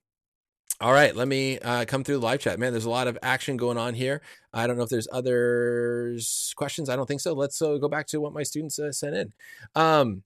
all 0.82 0.92
right, 0.92 1.16
let 1.16 1.28
me 1.28 1.58
uh, 1.60 1.86
come 1.86 2.04
through 2.04 2.20
the 2.20 2.26
live 2.26 2.42
chat. 2.42 2.60
Man, 2.60 2.74
there's 2.74 2.86
a 2.86 2.90
lot 2.90 3.08
of 3.08 3.18
action 3.24 3.56
going 3.56 3.78
on 3.78 3.94
here. 3.94 4.22
I 4.54 4.68
don't 4.68 4.76
know 4.78 4.84
if 4.84 4.90
there's 4.90 5.08
others 5.10 6.54
questions. 6.58 6.90
I 6.90 6.98
don't 6.98 7.06
think 7.06 7.22
so. 7.22 7.34
Let's 7.34 7.62
uh, 7.62 7.78
go 7.78 7.88
back 7.88 8.08
to 8.08 8.20
what 8.20 8.34
my 8.34 8.44
students 8.44 8.78
uh, 8.78 8.92
sent 8.92 9.16
in. 9.16 9.34
Um, 9.74 10.24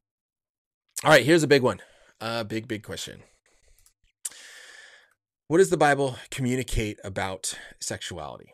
all 1.03 1.11
right, 1.11 1.25
here's 1.25 1.43
a 1.43 1.47
big 1.47 1.61
one. 1.61 1.81
A 2.19 2.43
big, 2.43 2.67
big 2.67 2.81
question. 2.81 3.21
What 5.47 5.59
does 5.59 5.69
the 5.69 5.77
Bible 5.77 6.15
communicate 6.31 6.99
about 7.03 7.57
sexuality? 7.79 8.53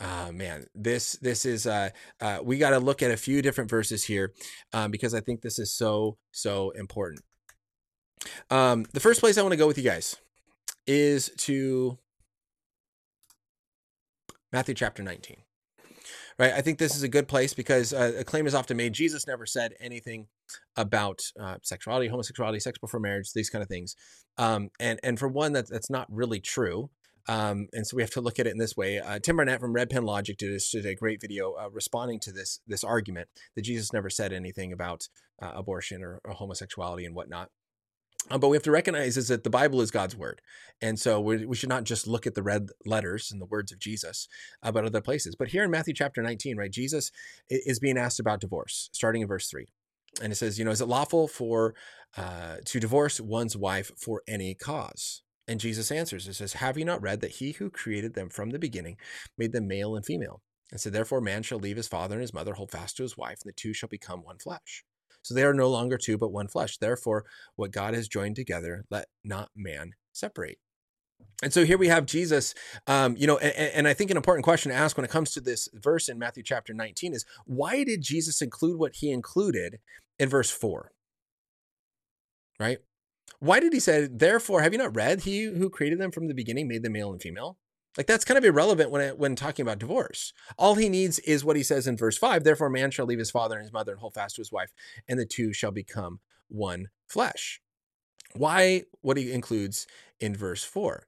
Uh, 0.00 0.32
man, 0.32 0.66
this 0.74 1.12
this 1.22 1.46
is 1.46 1.66
uh, 1.66 1.90
uh 2.20 2.40
we 2.42 2.58
got 2.58 2.70
to 2.70 2.80
look 2.80 3.02
at 3.02 3.12
a 3.12 3.16
few 3.16 3.40
different 3.40 3.70
verses 3.70 4.02
here 4.02 4.32
um, 4.72 4.90
because 4.90 5.14
I 5.14 5.20
think 5.20 5.40
this 5.40 5.60
is 5.60 5.72
so 5.72 6.18
so 6.32 6.70
important. 6.70 7.22
Um, 8.50 8.84
the 8.92 9.00
first 9.00 9.20
place 9.20 9.38
I 9.38 9.42
want 9.42 9.52
to 9.52 9.56
go 9.56 9.68
with 9.68 9.78
you 9.78 9.84
guys 9.84 10.16
is 10.86 11.30
to 11.38 11.98
Matthew 14.52 14.74
chapter 14.74 15.02
19. 15.02 15.36
Right? 16.38 16.52
I 16.52 16.62
think 16.62 16.78
this 16.78 16.96
is 16.96 17.04
a 17.04 17.08
good 17.08 17.28
place 17.28 17.54
because 17.54 17.92
uh, 17.92 18.12
a 18.18 18.24
claim 18.24 18.46
is 18.46 18.54
often 18.54 18.76
made 18.76 18.92
Jesus 18.92 19.26
never 19.26 19.46
said 19.46 19.74
anything 19.80 20.26
about 20.76 21.20
uh, 21.40 21.56
sexuality, 21.62 22.08
homosexuality, 22.08 22.60
sex 22.60 22.78
before 22.78 22.98
marriage, 22.98 23.32
these 23.32 23.50
kind 23.50 23.62
of 23.62 23.68
things. 23.68 23.94
Um, 24.36 24.70
and 24.80 24.98
and 25.04 25.18
for 25.18 25.28
one, 25.28 25.52
that 25.52 25.68
that's 25.68 25.90
not 25.90 26.08
really 26.10 26.40
true. 26.40 26.90
Um, 27.28 27.68
and 27.72 27.86
so 27.86 27.96
we 27.96 28.02
have 28.02 28.10
to 28.12 28.20
look 28.20 28.38
at 28.38 28.46
it 28.46 28.52
in 28.52 28.58
this 28.58 28.76
way. 28.76 28.98
Uh, 28.98 29.18
Tim 29.18 29.36
Barnett 29.36 29.60
from 29.60 29.72
Red 29.72 29.90
Pen 29.90 30.04
Logic 30.04 30.36
did, 30.36 30.60
did 30.72 30.86
a 30.86 30.94
great 30.94 31.20
video 31.20 31.54
uh, 31.54 31.70
responding 31.70 32.20
to 32.20 32.32
this 32.32 32.60
this 32.66 32.84
argument 32.84 33.28
that 33.54 33.62
Jesus 33.62 33.92
never 33.92 34.10
said 34.10 34.32
anything 34.32 34.72
about 34.72 35.08
uh, 35.40 35.52
abortion 35.54 36.02
or, 36.02 36.20
or, 36.24 36.32
homosexuality 36.32 37.04
and 37.06 37.14
whatnot. 37.14 37.50
Um, 38.30 38.40
but 38.40 38.48
we 38.48 38.56
have 38.56 38.62
to 38.64 38.70
recognize 38.70 39.16
is 39.16 39.28
that 39.28 39.44
the 39.44 39.50
Bible 39.50 39.82
is 39.82 39.90
God's 39.90 40.16
word, 40.16 40.40
and 40.80 40.98
so 40.98 41.20
we, 41.20 41.44
we 41.44 41.56
should 41.56 41.68
not 41.68 41.84
just 41.84 42.06
look 42.06 42.26
at 42.26 42.34
the 42.34 42.42
red 42.42 42.68
letters 42.86 43.30
and 43.30 43.40
the 43.40 43.46
words 43.46 43.70
of 43.70 43.78
Jesus, 43.78 44.28
uh, 44.62 44.72
but 44.72 44.84
other 44.84 45.02
places. 45.02 45.36
But 45.36 45.48
here 45.48 45.62
in 45.62 45.70
Matthew 45.70 45.92
chapter 45.92 46.22
19, 46.22 46.56
right, 46.56 46.70
Jesus 46.70 47.10
is 47.50 47.78
being 47.78 47.98
asked 47.98 48.20
about 48.20 48.40
divorce, 48.40 48.88
starting 48.92 49.20
in 49.20 49.28
verse 49.28 49.48
three, 49.48 49.66
and 50.22 50.32
it 50.32 50.36
says, 50.36 50.58
you 50.58 50.64
know, 50.64 50.70
is 50.70 50.80
it 50.80 50.88
lawful 50.88 51.28
for 51.28 51.74
uh, 52.16 52.56
to 52.64 52.80
divorce 52.80 53.20
one's 53.20 53.56
wife 53.56 53.90
for 53.98 54.22
any 54.26 54.54
cause? 54.54 55.22
And 55.46 55.60
Jesus 55.60 55.90
answers, 55.90 56.26
it 56.26 56.34
says, 56.34 56.54
Have 56.54 56.78
you 56.78 56.84
not 56.84 57.02
read 57.02 57.20
that 57.20 57.32
he 57.32 57.52
who 57.52 57.68
created 57.70 58.14
them 58.14 58.30
from 58.30 58.50
the 58.50 58.58
beginning 58.58 58.96
made 59.36 59.52
them 59.52 59.68
male 59.68 59.96
and 59.96 60.04
female? 60.04 60.40
And 60.70 60.80
so 60.80 60.90
therefore 60.90 61.20
man 61.20 61.42
shall 61.42 61.58
leave 61.58 61.76
his 61.76 61.88
father 61.88 62.14
and 62.14 62.22
his 62.22 62.32
mother, 62.32 62.54
hold 62.54 62.70
fast 62.70 62.96
to 62.96 63.02
his 63.02 63.16
wife, 63.16 63.38
and 63.42 63.48
the 63.48 63.52
two 63.52 63.74
shall 63.74 63.88
become 63.88 64.20
one 64.20 64.38
flesh. 64.38 64.84
So 65.24 65.34
they 65.34 65.42
are 65.42 65.54
no 65.54 65.70
longer 65.70 65.96
two, 65.96 66.18
but 66.18 66.32
one 66.32 66.48
flesh. 66.48 66.76
Therefore, 66.76 67.24
what 67.56 67.72
God 67.72 67.94
has 67.94 68.08
joined 68.08 68.36
together, 68.36 68.84
let 68.90 69.08
not 69.24 69.48
man 69.56 69.94
separate. 70.12 70.58
And 71.42 71.52
so 71.52 71.64
here 71.64 71.78
we 71.78 71.88
have 71.88 72.06
Jesus, 72.06 72.54
um, 72.86 73.16
you 73.16 73.26
know, 73.26 73.38
and, 73.38 73.72
and, 73.72 73.88
I 73.88 73.94
think 73.94 74.10
an 74.10 74.16
important 74.16 74.44
question 74.44 74.70
to 74.70 74.76
ask 74.76 74.96
when 74.96 75.04
it 75.04 75.10
comes 75.10 75.32
to 75.32 75.40
this 75.40 75.68
verse 75.72 76.08
in 76.08 76.18
Matthew 76.18 76.42
chapter 76.42 76.72
19 76.72 77.14
is 77.14 77.24
why 77.44 77.82
did 77.84 78.02
Jesus 78.02 78.40
include 78.40 78.78
what 78.78 78.96
he 78.96 79.10
included 79.10 79.78
in 80.18 80.28
verse 80.28 80.50
4? 80.50 80.92
Right? 82.60 82.78
Why 83.40 83.60
did 83.60 83.72
he 83.72 83.80
say, 83.80 84.06
therefore, 84.10 84.62
have 84.62 84.72
you 84.72 84.78
not 84.78 84.94
read, 84.94 85.22
he 85.22 85.44
who 85.44 85.70
created 85.70 85.98
them 85.98 86.12
from 86.12 86.28
the 86.28 86.34
beginning 86.34 86.68
made 86.68 86.82
them 86.82 86.92
male 86.92 87.10
and 87.10 87.20
female? 87.20 87.58
Like 87.96 88.06
that's 88.06 88.24
kind 88.24 88.38
of 88.38 88.44
irrelevant 88.44 88.90
when 88.90 89.02
it, 89.02 89.18
when 89.18 89.36
talking 89.36 89.62
about 89.62 89.78
divorce. 89.78 90.32
All 90.58 90.74
he 90.74 90.88
needs 90.88 91.18
is 91.20 91.44
what 91.44 91.56
he 91.56 91.62
says 91.62 91.86
in 91.86 91.96
verse 91.96 92.18
5, 92.18 92.42
therefore 92.42 92.70
man 92.70 92.90
shall 92.90 93.06
leave 93.06 93.18
his 93.18 93.30
father 93.30 93.56
and 93.56 93.64
his 93.64 93.72
mother 93.72 93.92
and 93.92 94.00
hold 94.00 94.14
fast 94.14 94.36
to 94.36 94.40
his 94.40 94.52
wife, 94.52 94.72
and 95.08 95.18
the 95.18 95.26
two 95.26 95.52
shall 95.52 95.70
become 95.70 96.20
one 96.48 96.88
flesh. 97.06 97.60
Why 98.34 98.82
what 99.00 99.16
he 99.16 99.32
includes 99.32 99.86
in 100.18 100.34
verse 100.34 100.64
4? 100.64 101.06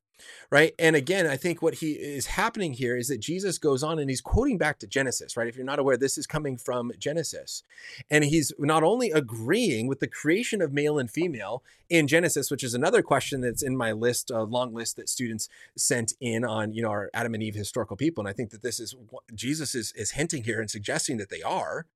Right? 0.50 0.74
And 0.78 0.96
again, 0.96 1.26
I 1.26 1.36
think 1.36 1.60
what 1.60 1.74
he 1.74 1.92
is 1.92 2.26
happening 2.26 2.72
here 2.72 2.96
is 2.96 3.08
that 3.08 3.20
Jesus 3.20 3.58
goes 3.58 3.82
on 3.82 3.98
and 3.98 4.08
he's 4.08 4.20
quoting 4.20 4.58
back 4.58 4.78
to 4.80 4.86
Genesis, 4.86 5.36
right? 5.36 5.48
If 5.48 5.56
you're 5.56 5.64
not 5.64 5.78
aware, 5.78 5.96
this 5.96 6.18
is 6.18 6.26
coming 6.26 6.56
from 6.56 6.92
Genesis. 6.98 7.62
And 8.10 8.24
he's 8.24 8.52
not 8.58 8.82
only 8.82 9.10
agreeing 9.10 9.86
with 9.86 10.00
the 10.00 10.06
creation 10.06 10.62
of 10.62 10.72
male 10.72 10.98
and 10.98 11.10
female 11.10 11.62
in 11.88 12.06
Genesis, 12.06 12.50
which 12.50 12.64
is 12.64 12.74
another 12.74 13.02
question 13.02 13.40
that's 13.40 13.62
in 13.62 13.76
my 13.76 13.92
list, 13.92 14.30
a 14.30 14.42
long 14.42 14.74
list 14.74 14.96
that 14.96 15.08
students 15.08 15.48
sent 15.76 16.14
in 16.20 16.44
on, 16.44 16.72
you 16.72 16.82
know, 16.82 16.90
our 16.90 17.10
Adam 17.12 17.34
and 17.34 17.42
Eve 17.42 17.54
historical 17.54 17.96
people. 17.96 18.22
And 18.22 18.28
I 18.28 18.32
think 18.32 18.50
that 18.50 18.62
this 18.62 18.80
is 18.80 18.94
what 19.10 19.24
Jesus 19.34 19.74
is, 19.74 19.92
is 19.96 20.12
hinting 20.12 20.44
here 20.44 20.60
and 20.60 20.70
suggesting 20.70 21.16
that 21.18 21.30
they 21.30 21.42
are. 21.42 21.86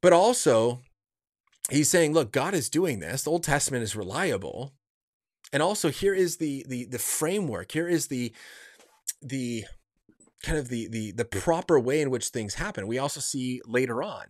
But 0.00 0.12
also, 0.12 0.80
he's 1.70 1.90
saying, 1.90 2.14
look, 2.14 2.32
God 2.32 2.54
is 2.54 2.70
doing 2.70 3.00
this. 3.00 3.22
The 3.22 3.30
Old 3.30 3.42
Testament 3.42 3.82
is 3.82 3.94
reliable 3.94 4.72
and 5.52 5.62
also 5.62 5.90
here 5.90 6.14
is 6.14 6.36
the 6.36 6.64
the 6.68 6.84
the 6.86 6.98
framework. 6.98 7.72
Here 7.72 7.88
is 7.88 8.06
the 8.08 8.32
the 9.22 9.64
kind 10.42 10.58
of 10.58 10.68
the 10.68 10.88
the 10.88 11.12
the 11.12 11.24
proper 11.24 11.78
way 11.78 12.00
in 12.00 12.10
which 12.10 12.28
things 12.28 12.54
happen. 12.54 12.86
We 12.86 12.98
also 12.98 13.20
see 13.20 13.60
later 13.66 14.02
on 14.02 14.26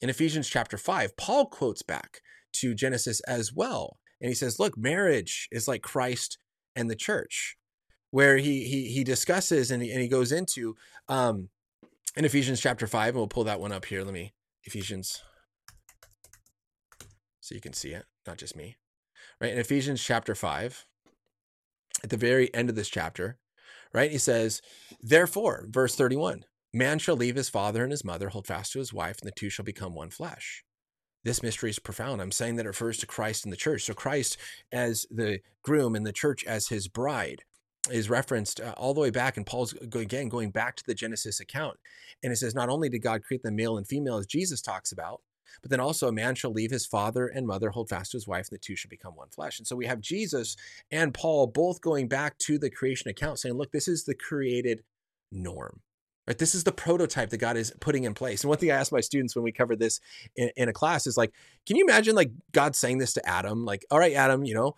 in 0.00 0.10
ephesians 0.10 0.48
chapter 0.48 0.76
5 0.76 1.16
paul 1.16 1.46
quotes 1.46 1.82
back 1.82 2.20
to 2.54 2.74
genesis 2.74 3.20
as 3.20 3.52
well. 3.52 3.98
And 4.20 4.28
he 4.28 4.34
says 4.34 4.58
look 4.58 4.76
marriage 4.76 5.48
is 5.52 5.68
like 5.68 5.82
christ 5.82 6.38
and 6.74 6.90
the 6.90 6.96
church 6.96 7.56
where 8.10 8.38
he 8.38 8.64
he 8.64 8.88
he 8.88 9.04
discusses 9.04 9.70
and 9.70 9.82
he, 9.82 9.90
and 9.92 10.00
he 10.00 10.08
goes 10.08 10.32
into 10.32 10.74
um 11.08 11.48
in 12.16 12.24
ephesians 12.24 12.60
chapter 12.60 12.86
5 12.86 13.08
and 13.08 13.16
we'll 13.16 13.28
pull 13.28 13.44
that 13.44 13.60
one 13.60 13.72
up 13.72 13.84
here. 13.84 14.02
Let 14.02 14.14
me 14.14 14.32
ephesians 14.64 15.22
so 17.40 17.54
you 17.54 17.60
can 17.60 17.72
see 17.72 17.90
it 17.90 18.04
not 18.26 18.38
just 18.38 18.56
me 18.56 18.76
right? 19.42 19.52
In 19.52 19.58
Ephesians 19.58 20.02
chapter 20.02 20.34
5, 20.34 20.86
at 22.04 22.10
the 22.10 22.16
very 22.16 22.54
end 22.54 22.70
of 22.70 22.76
this 22.76 22.88
chapter, 22.88 23.38
right? 23.92 24.10
He 24.10 24.18
says, 24.18 24.62
Therefore, 25.00 25.66
verse 25.68 25.96
31, 25.96 26.44
man 26.72 26.98
shall 27.00 27.16
leave 27.16 27.34
his 27.34 27.48
father 27.48 27.82
and 27.82 27.90
his 27.90 28.04
mother, 28.04 28.28
hold 28.28 28.46
fast 28.46 28.72
to 28.72 28.78
his 28.78 28.92
wife, 28.92 29.18
and 29.20 29.26
the 29.26 29.34
two 29.34 29.50
shall 29.50 29.64
become 29.64 29.94
one 29.94 30.10
flesh. 30.10 30.64
This 31.24 31.42
mystery 31.42 31.70
is 31.70 31.78
profound. 31.78 32.22
I'm 32.22 32.32
saying 32.32 32.56
that 32.56 32.66
it 32.66 32.70
refers 32.70 32.98
to 32.98 33.06
Christ 33.06 33.44
and 33.44 33.52
the 33.52 33.56
church. 33.56 33.84
So, 33.84 33.94
Christ 33.94 34.36
as 34.72 35.06
the 35.10 35.40
groom 35.62 35.94
and 35.94 36.06
the 36.06 36.12
church 36.12 36.44
as 36.44 36.68
his 36.68 36.88
bride 36.88 37.42
is 37.90 38.10
referenced 38.10 38.60
uh, 38.60 38.74
all 38.76 38.94
the 38.94 39.00
way 39.00 39.10
back. 39.10 39.36
And 39.36 39.46
Paul's 39.46 39.72
again 39.74 40.28
going 40.28 40.50
back 40.50 40.74
to 40.76 40.84
the 40.84 40.94
Genesis 40.94 41.38
account. 41.38 41.78
And 42.24 42.32
it 42.32 42.36
says, 42.36 42.56
Not 42.56 42.68
only 42.68 42.88
did 42.88 43.02
God 43.02 43.22
create 43.22 43.44
them 43.44 43.54
male 43.54 43.76
and 43.76 43.86
female, 43.86 44.18
as 44.18 44.26
Jesus 44.26 44.60
talks 44.60 44.90
about, 44.90 45.20
but 45.60 45.70
then 45.70 45.80
also, 45.80 46.08
a 46.08 46.12
man 46.12 46.34
shall 46.34 46.52
leave 46.52 46.70
his 46.70 46.86
father 46.86 47.26
and 47.26 47.46
mother, 47.46 47.70
hold 47.70 47.88
fast 47.88 48.12
to 48.12 48.16
his 48.16 48.28
wife, 48.28 48.48
and 48.48 48.58
the 48.58 48.62
two 48.62 48.76
shall 48.76 48.88
become 48.88 49.14
one 49.14 49.28
flesh. 49.28 49.58
And 49.58 49.66
so 49.66 49.76
we 49.76 49.86
have 49.86 50.00
Jesus 50.00 50.56
and 50.90 51.12
Paul 51.12 51.46
both 51.46 51.80
going 51.80 52.08
back 52.08 52.38
to 52.38 52.58
the 52.58 52.70
creation 52.70 53.10
account 53.10 53.38
saying, 53.38 53.56
look, 53.56 53.72
this 53.72 53.88
is 53.88 54.04
the 54.04 54.14
created 54.14 54.82
norm. 55.30 55.80
Right? 56.26 56.38
This 56.38 56.54
is 56.54 56.62
the 56.64 56.72
prototype 56.72 57.30
that 57.30 57.38
God 57.38 57.56
is 57.56 57.72
putting 57.80 58.04
in 58.04 58.14
place. 58.14 58.42
And 58.42 58.48
one 58.48 58.58
thing 58.58 58.70
I 58.70 58.76
ask 58.76 58.92
my 58.92 59.00
students 59.00 59.34
when 59.34 59.42
we 59.42 59.50
covered 59.50 59.80
this 59.80 60.00
in, 60.36 60.50
in 60.56 60.68
a 60.68 60.72
class 60.72 61.06
is 61.06 61.16
like, 61.16 61.32
can 61.66 61.76
you 61.76 61.84
imagine 61.84 62.14
like 62.14 62.30
God 62.52 62.76
saying 62.76 62.98
this 62.98 63.12
to 63.14 63.28
Adam? 63.28 63.64
Like, 63.64 63.84
all 63.90 63.98
right, 63.98 64.12
Adam, 64.12 64.44
you 64.44 64.54
know, 64.54 64.76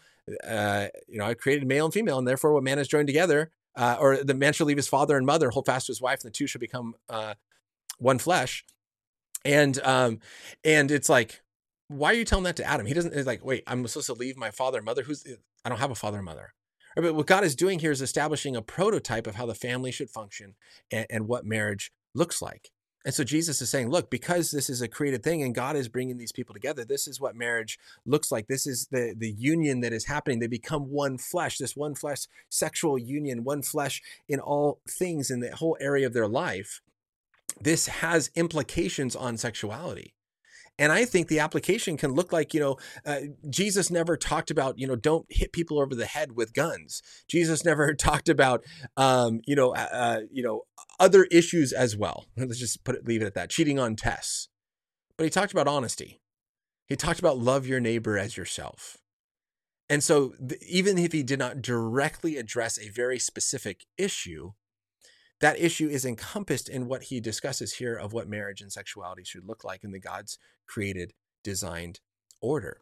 uh, 0.49 0.87
you 1.07 1.19
know, 1.19 1.27
I 1.27 1.35
created 1.35 1.69
male 1.69 1.85
and 1.85 1.93
female, 1.93 2.19
and 2.19 2.27
therefore 2.27 2.55
what 2.55 2.63
man 2.63 2.79
has 2.79 2.89
joined 2.89 3.09
together, 3.09 3.51
uh, 3.77 3.97
or 4.01 4.17
the 4.25 4.33
man 4.33 4.55
shall 4.55 4.67
leave 4.67 4.79
his 4.79 4.89
father 4.89 5.19
and 5.19 5.27
mother, 5.27 5.51
hold 5.51 5.67
fast 5.67 5.87
to 5.87 5.91
his 5.91 6.01
wife, 6.01 6.21
and 6.23 6.33
the 6.33 6.35
two 6.35 6.47
shall 6.47 6.61
become 6.61 6.95
uh, 7.11 7.35
one 7.99 8.19
flesh 8.19 8.65
and 9.45 9.81
um 9.83 10.21
and 10.65 10.91
it's 10.91 11.09
like 11.09 11.41
why 11.89 12.11
are 12.11 12.17
you 12.17 12.25
telling 12.25 12.45
that 12.45 12.57
to 12.57 12.65
adam? 12.65 12.87
He 12.87 12.95
doesn't 12.95 13.15
he's 13.15 13.27
like 13.27 13.45
wait 13.45 13.63
i'm 13.67 13.87
supposed 13.87 14.07
to 14.07 14.15
leave 14.15 14.37
my 14.37 14.51
father 14.51 14.79
and 14.79 14.85
mother? 14.85 15.03
Who's 15.03 15.27
i 15.65 15.69
don't 15.69 15.79
have 15.79 15.91
a 15.91 15.97
father 15.97 16.19
and 16.19 16.25
mother. 16.25 16.55
But 16.97 17.15
what 17.15 17.27
god 17.27 17.45
is 17.45 17.57
doing 17.57 17.79
here 17.79 17.93
is 17.93 18.03
establishing 18.03 18.57
a 18.57 18.63
prototype 18.63 19.27
of 19.27 19.35
how 19.35 19.47
the 19.47 19.55
family 19.55 19.93
should 19.93 20.11
function 20.11 20.55
and, 20.91 21.07
and 21.11 21.29
what 21.29 21.45
marriage 21.45 21.93
looks 22.15 22.41
like. 22.41 22.71
And 23.05 23.13
so 23.13 23.23
Jesus 23.23 23.61
is 23.61 23.69
saying, 23.69 23.91
look, 23.91 24.09
because 24.09 24.51
this 24.51 24.71
is 24.71 24.81
a 24.81 24.89
created 24.89 25.23
thing 25.23 25.43
and 25.43 25.55
God 25.55 25.77
is 25.77 25.89
bringing 25.89 26.17
these 26.17 26.33
people 26.33 26.55
together, 26.55 26.85
this 26.85 27.07
is 27.07 27.21
what 27.21 27.37
marriage 27.37 27.79
looks 28.07 28.33
like. 28.33 28.47
This 28.47 28.67
is 28.67 28.87
the, 28.91 29.15
the 29.17 29.33
union 29.33 29.81
that 29.81 29.93
is 29.93 30.07
happening. 30.07 30.39
They 30.39 30.47
become 30.47 30.91
one 30.91 31.19
flesh, 31.19 31.59
this 31.59 31.77
one 31.77 31.95
flesh 31.95 32.27
sexual 32.49 32.99
union, 32.99 33.45
one 33.45 33.63
flesh 33.63 34.01
in 34.27 34.41
all 34.41 34.81
things 34.89 35.31
in 35.31 35.41
the 35.41 35.55
whole 35.55 35.77
area 35.81 36.07
of 36.07 36.15
their 36.15 36.29
life 36.29 36.81
this 37.61 37.87
has 37.87 38.31
implications 38.35 39.15
on 39.17 39.37
sexuality. 39.37 40.15
And 40.79 40.91
I 40.91 41.05
think 41.05 41.29
the 41.29 41.39
application 41.39 41.97
can 41.97 42.13
look 42.13 42.33
like, 42.33 42.53
you 42.53 42.59
know, 42.59 42.77
uh, 43.07 43.21
Jesus 43.49 43.91
never 43.91 44.17
talked 44.17 44.51
about, 44.51 44.77
you 44.77 44.89
know, 44.89 44.97
don't 44.97 45.27
hit 45.31 45.53
people 45.53 45.81
over 45.81 45.95
the 45.95 46.07
head 46.07 46.33
with 46.33 46.53
guns. 46.53 47.01
Jesus 47.29 47.65
never 47.65 47.95
talked 47.95 48.29
about, 48.29 48.65
um, 48.97 49.41
you 49.47 49.55
know, 49.55 49.71
uh, 49.71 49.89
uh, 49.93 50.21
you 50.33 50.43
know, 50.43 50.63
other 50.99 51.25
issues 51.31 51.73
as 51.73 51.97
well. 51.97 52.27
Let's 52.37 52.59
just 52.59 52.83
put 52.85 52.97
it, 52.97 53.07
leave 53.07 53.23
it 53.23 53.27
at 53.27 53.35
that. 53.35 53.51
Cheating 53.51 53.79
on 53.79 53.95
tests, 53.95 54.49
but 55.17 55.25
he 55.25 55.31
talked 55.31 55.53
about 55.53 55.69
honesty. 55.69 56.21
He 56.87 56.97
talked 56.97 57.21
about 57.21 57.39
love 57.39 57.67
your 57.67 57.81
neighbor 57.81 58.19
as 58.19 58.37
yourself. 58.37 58.99
And 59.89 60.03
so, 60.03 60.33
th- 60.47 60.61
even 60.67 60.99
if 60.99 61.13
he 61.13 61.23
did 61.23 61.39
not 61.39 61.63
directly 61.63 62.37
address 62.37 62.79
a 62.79 62.89
very 62.89 63.19
specific 63.19 63.85
issue, 63.97 64.53
that 65.45 65.61
issue 65.61 65.91
is 65.91 66.07
encompassed 66.07 66.71
in 66.71 66.89
what 66.89 67.03
he 67.03 67.21
discusses 67.21 67.75
here 67.75 67.95
of 67.95 68.15
what 68.15 68.27
marriage 68.27 68.63
and 68.63 68.73
sexuality 68.73 69.25
should 69.25 69.47
look 69.47 69.63
like 69.63 69.85
in 69.85 69.91
the 69.91 70.01
God's 70.01 70.39
created, 70.67 71.13
designed 71.43 72.01
order. 72.41 72.81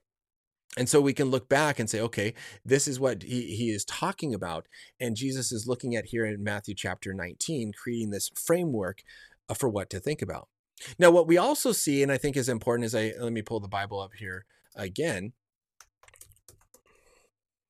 And 0.77 0.89
so 0.89 1.01
we 1.01 1.13
can 1.13 1.29
look 1.29 1.49
back 1.49 1.81
and 1.81 1.91
say, 1.91 2.01
okay, 2.01 2.35
this 2.65 2.87
is 2.87 3.01
what 3.01 3.25
he, 3.25 3.57
he 3.57 3.71
is 3.71 3.85
talking 3.85 4.33
about. 4.33 4.69
And 5.01 5.17
Jesus 5.17 5.51
is 5.51 5.67
looking 5.67 5.97
at 5.97 6.07
here 6.07 6.25
in 6.25 6.45
Matthew 6.45 6.77
chapter 6.77 7.13
19, 7.13 7.73
creating 7.73 8.11
this 8.11 8.31
framework 8.37 9.03
uh, 9.49 9.55
for 9.55 9.69
what 9.69 9.91
to 9.91 9.99
think 9.99 10.23
about. 10.23 10.47
Now, 11.01 11.11
what 11.11 11.27
we 11.27 11.39
also 11.39 11.73
see, 11.73 12.01
and 12.01 12.13
I 12.13 12.17
think 12.17 12.37
is 12.37 12.49
important, 12.49 12.87
is 12.87 12.95
I 12.95 13.13
let 13.19 13.33
me 13.33 13.43
pull 13.43 13.59
the 13.59 13.67
Bible 13.67 13.99
up 13.99 14.13
here 14.15 14.45
again. 14.77 15.33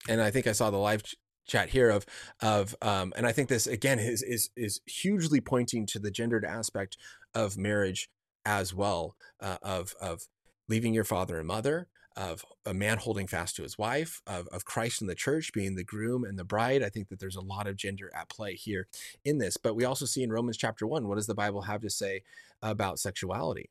And 0.07 0.21
I 0.21 0.31
think 0.31 0.47
I 0.47 0.53
saw 0.53 0.69
the 0.69 0.77
live 0.77 1.03
chat 1.47 1.71
here 1.71 1.91
of 1.91 2.07
of 2.41 2.75
um, 2.83 3.13
and 3.17 3.27
I 3.27 3.33
think 3.33 3.49
this 3.49 3.67
again 3.67 3.99
is 3.99 4.23
is 4.23 4.51
is 4.57 4.81
hugely 4.87 5.41
pointing 5.41 5.87
to 5.87 5.99
the 5.99 6.11
gendered 6.11 6.45
aspect 6.45 6.97
of 7.35 7.57
marriage 7.57 8.09
as 8.45 8.75
well 8.75 9.17
uh, 9.41 9.59
of 9.63 9.95
of 10.01 10.29
leaving 10.69 10.95
your 10.95 11.05
father 11.05 11.39
and 11.39 11.47
mother 11.47 11.89
of 12.15 12.45
a 12.67 12.75
man 12.75 12.99
holding 12.99 13.27
fast 13.27 13.57
to 13.57 13.63
his 13.63 13.79
wife 13.79 14.21
of, 14.27 14.47
of 14.49 14.67
christ 14.67 15.01
and 15.01 15.09
the 15.09 15.15
church 15.15 15.51
being 15.55 15.75
the 15.75 15.85
groom 15.85 16.25
and 16.25 16.39
the 16.39 16.45
bride. 16.45 16.83
I 16.83 16.91
think 16.91 17.09
that 17.09 17.19
there's 17.19 17.37
a 17.37 17.41
lot 17.41 17.67
of 17.67 17.77
gender 17.77 18.11
at 18.15 18.29
play 18.29 18.55
here 18.55 18.87
in 19.25 19.39
this 19.39 19.57
but 19.57 19.75
we 19.75 19.87
also 19.87 20.05
see 20.05 20.23
in 20.23 20.31
romans 20.31 20.59
chapter 20.59 20.87
1 20.87 21.09
what 21.09 21.15
does 21.15 21.27
the 21.27 21.35
bible 21.35 21.63
have 21.63 21.81
to 21.81 21.91
say 21.91 22.23
about 22.63 22.99
sexuality? 22.99 23.69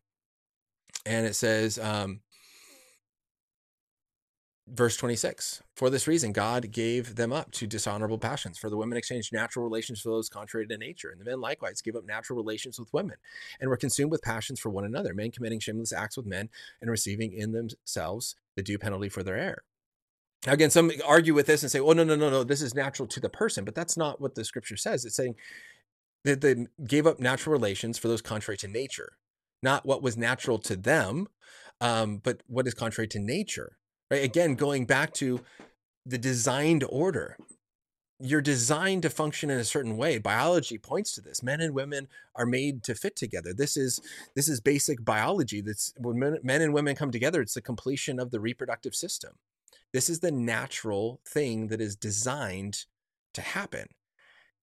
And 1.06 1.26
it 1.26 1.36
says 1.36 1.80
um, 1.80 2.20
verse 4.74 4.96
26 4.96 5.62
for 5.76 5.90
this 5.90 6.08
reason 6.08 6.32
god 6.32 6.72
gave 6.72 7.16
them 7.16 7.34
up 7.34 7.52
to 7.52 7.68
dishonorable 7.68 8.18
passions. 8.18 8.58
For 8.58 8.70
the 8.70 8.78
women 8.78 8.98
exchanged 8.98 9.34
natural 9.34 9.66
relations 9.66 10.00
for 10.00 10.10
those 10.10 10.30
contrary 10.30 10.66
to 10.68 10.78
nature 10.78 11.10
and 11.10 11.20
the 11.20 11.26
men 11.26 11.42
likewise 11.42 11.82
gave 11.82 11.96
up 11.96 12.06
natural 12.06 12.38
relations 12.38 12.80
with 12.80 12.94
women 12.94 13.18
and 13.60 13.70
were 13.70 13.78
consumed 13.78 14.12
with 14.12 14.22
passions 14.22 14.60
for 14.60 14.70
one 14.70 14.86
another 14.86 15.14
men 15.14 15.32
committing 15.32 15.60
shameless 15.60 15.92
acts 15.92 16.16
with 16.16 16.26
men 16.26 16.50
and 16.82 16.90
receiving 16.90 17.34
in 17.34 17.52
themselves 17.52 18.36
the 18.56 18.64
due 18.64 18.78
penalty 18.78 19.10
for 19.10 19.24
their 19.24 19.38
error. 19.38 19.64
Now, 20.48 20.54
again 20.54 20.70
some 20.70 20.92
argue 21.06 21.34
with 21.34 21.48
this 21.48 21.64
and 21.64 21.72
say 21.72 21.80
oh 21.80 21.92
no 21.92 22.06
no 22.06 22.16
no 22.16 22.30
no 22.30 22.44
this 22.44 22.62
is 22.62 22.74
natural 22.74 23.08
to 23.10 23.20
the 23.20 23.30
person 23.30 23.66
but 23.66 23.76
that's 23.76 23.98
not 23.98 24.22
what 24.22 24.36
the 24.36 24.46
scripture 24.46 24.78
says. 24.78 25.04
It's 25.04 25.16
saying 25.16 25.36
that 26.24 26.40
they 26.40 26.68
gave 26.88 27.06
up 27.06 27.20
natural 27.20 27.52
relations 27.52 27.98
for 27.98 28.08
those 28.08 28.22
contrary 28.22 28.58
to 28.58 28.68
nature 28.70 29.18
not 29.62 29.86
what 29.86 30.02
was 30.02 30.16
natural 30.16 30.60
to 30.60 30.76
them 30.78 31.28
um, 31.82 32.18
but 32.24 32.42
what 32.48 32.68
is 32.68 32.74
contrary 32.74 33.08
to 33.10 33.20
nature 33.20 33.78
right? 34.12 34.24
Again, 34.24 34.56
going 34.56 34.86
back 34.86 35.14
to 35.16 35.42
the 36.06 36.18
designed 36.18 36.84
order. 36.90 37.38
You're 38.20 38.42
designed 38.42 39.02
to 39.02 39.10
function 39.10 39.50
in 39.50 39.58
a 39.58 39.64
certain 39.64 39.98
way. 39.98 40.20
Biology 40.20 40.78
points 40.78 41.16
to 41.16 41.22
this. 41.22 41.42
Men 41.42 41.60
and 41.60 41.74
women 41.74 42.08
are 42.36 42.46
made 42.46 42.84
to 42.84 42.94
fit 42.94 43.16
together. 43.16 43.52
This 43.52 43.76
is 43.76 44.00
this 44.36 44.48
is 44.48 44.62
basic 44.62 45.04
biology. 45.04 45.62
That's 45.62 45.92
when 45.98 46.20
men, 46.20 46.38
men 46.44 46.62
and 46.62 46.74
women 46.74 46.96
come 46.96 47.12
together. 47.12 47.42
It's 47.42 47.56
the 47.56 47.62
completion 47.62 48.20
of 48.20 48.30
the 48.30 48.40
reproductive 48.40 48.94
system. 48.94 49.32
This 49.92 50.08
is 50.10 50.20
the 50.20 50.32
natural 50.32 51.20
thing 51.28 51.68
that 51.68 51.82
is 51.82 51.96
designed 51.96 52.86
to 53.34 53.42
happen. 53.42 53.88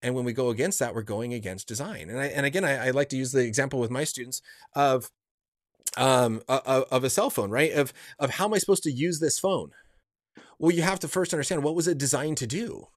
And 0.01 0.15
when 0.15 0.23
we 0.23 0.31
go 0.31 0.49
against 0.49 0.79
that, 0.79 0.95
we're 0.95 1.01
going 1.01 1.33
against 1.33 1.67
design. 1.67 2.09
And 2.09 2.19
I, 2.19 2.27
and 2.27 2.45
again, 2.45 2.63
I, 2.63 2.87
I 2.87 2.89
like 2.91 3.09
to 3.09 3.17
use 3.17 3.33
the 3.33 3.45
example 3.45 3.81
with 3.81 3.91
my 3.91 4.05
students 4.05 4.41
of 4.73 5.11
um 5.99 6.41
of 6.47 7.03
a 7.03 7.09
cell 7.09 7.29
phone, 7.29 7.51
right? 7.51 7.71
Of 7.73 7.93
of 8.17 8.31
how 8.31 8.45
am 8.45 8.53
I 8.53 8.57
supposed 8.57 8.83
to 8.83 8.91
use 8.91 9.19
this 9.19 9.37
phone? 9.37 9.71
Well, 10.57 10.71
you 10.71 10.81
have 10.81 10.99
to 11.01 11.07
first 11.07 11.33
understand 11.33 11.63
what 11.63 11.75
was 11.75 11.87
it 11.87 11.97
designed 11.97 12.37
to 12.37 12.47
do. 12.47 12.87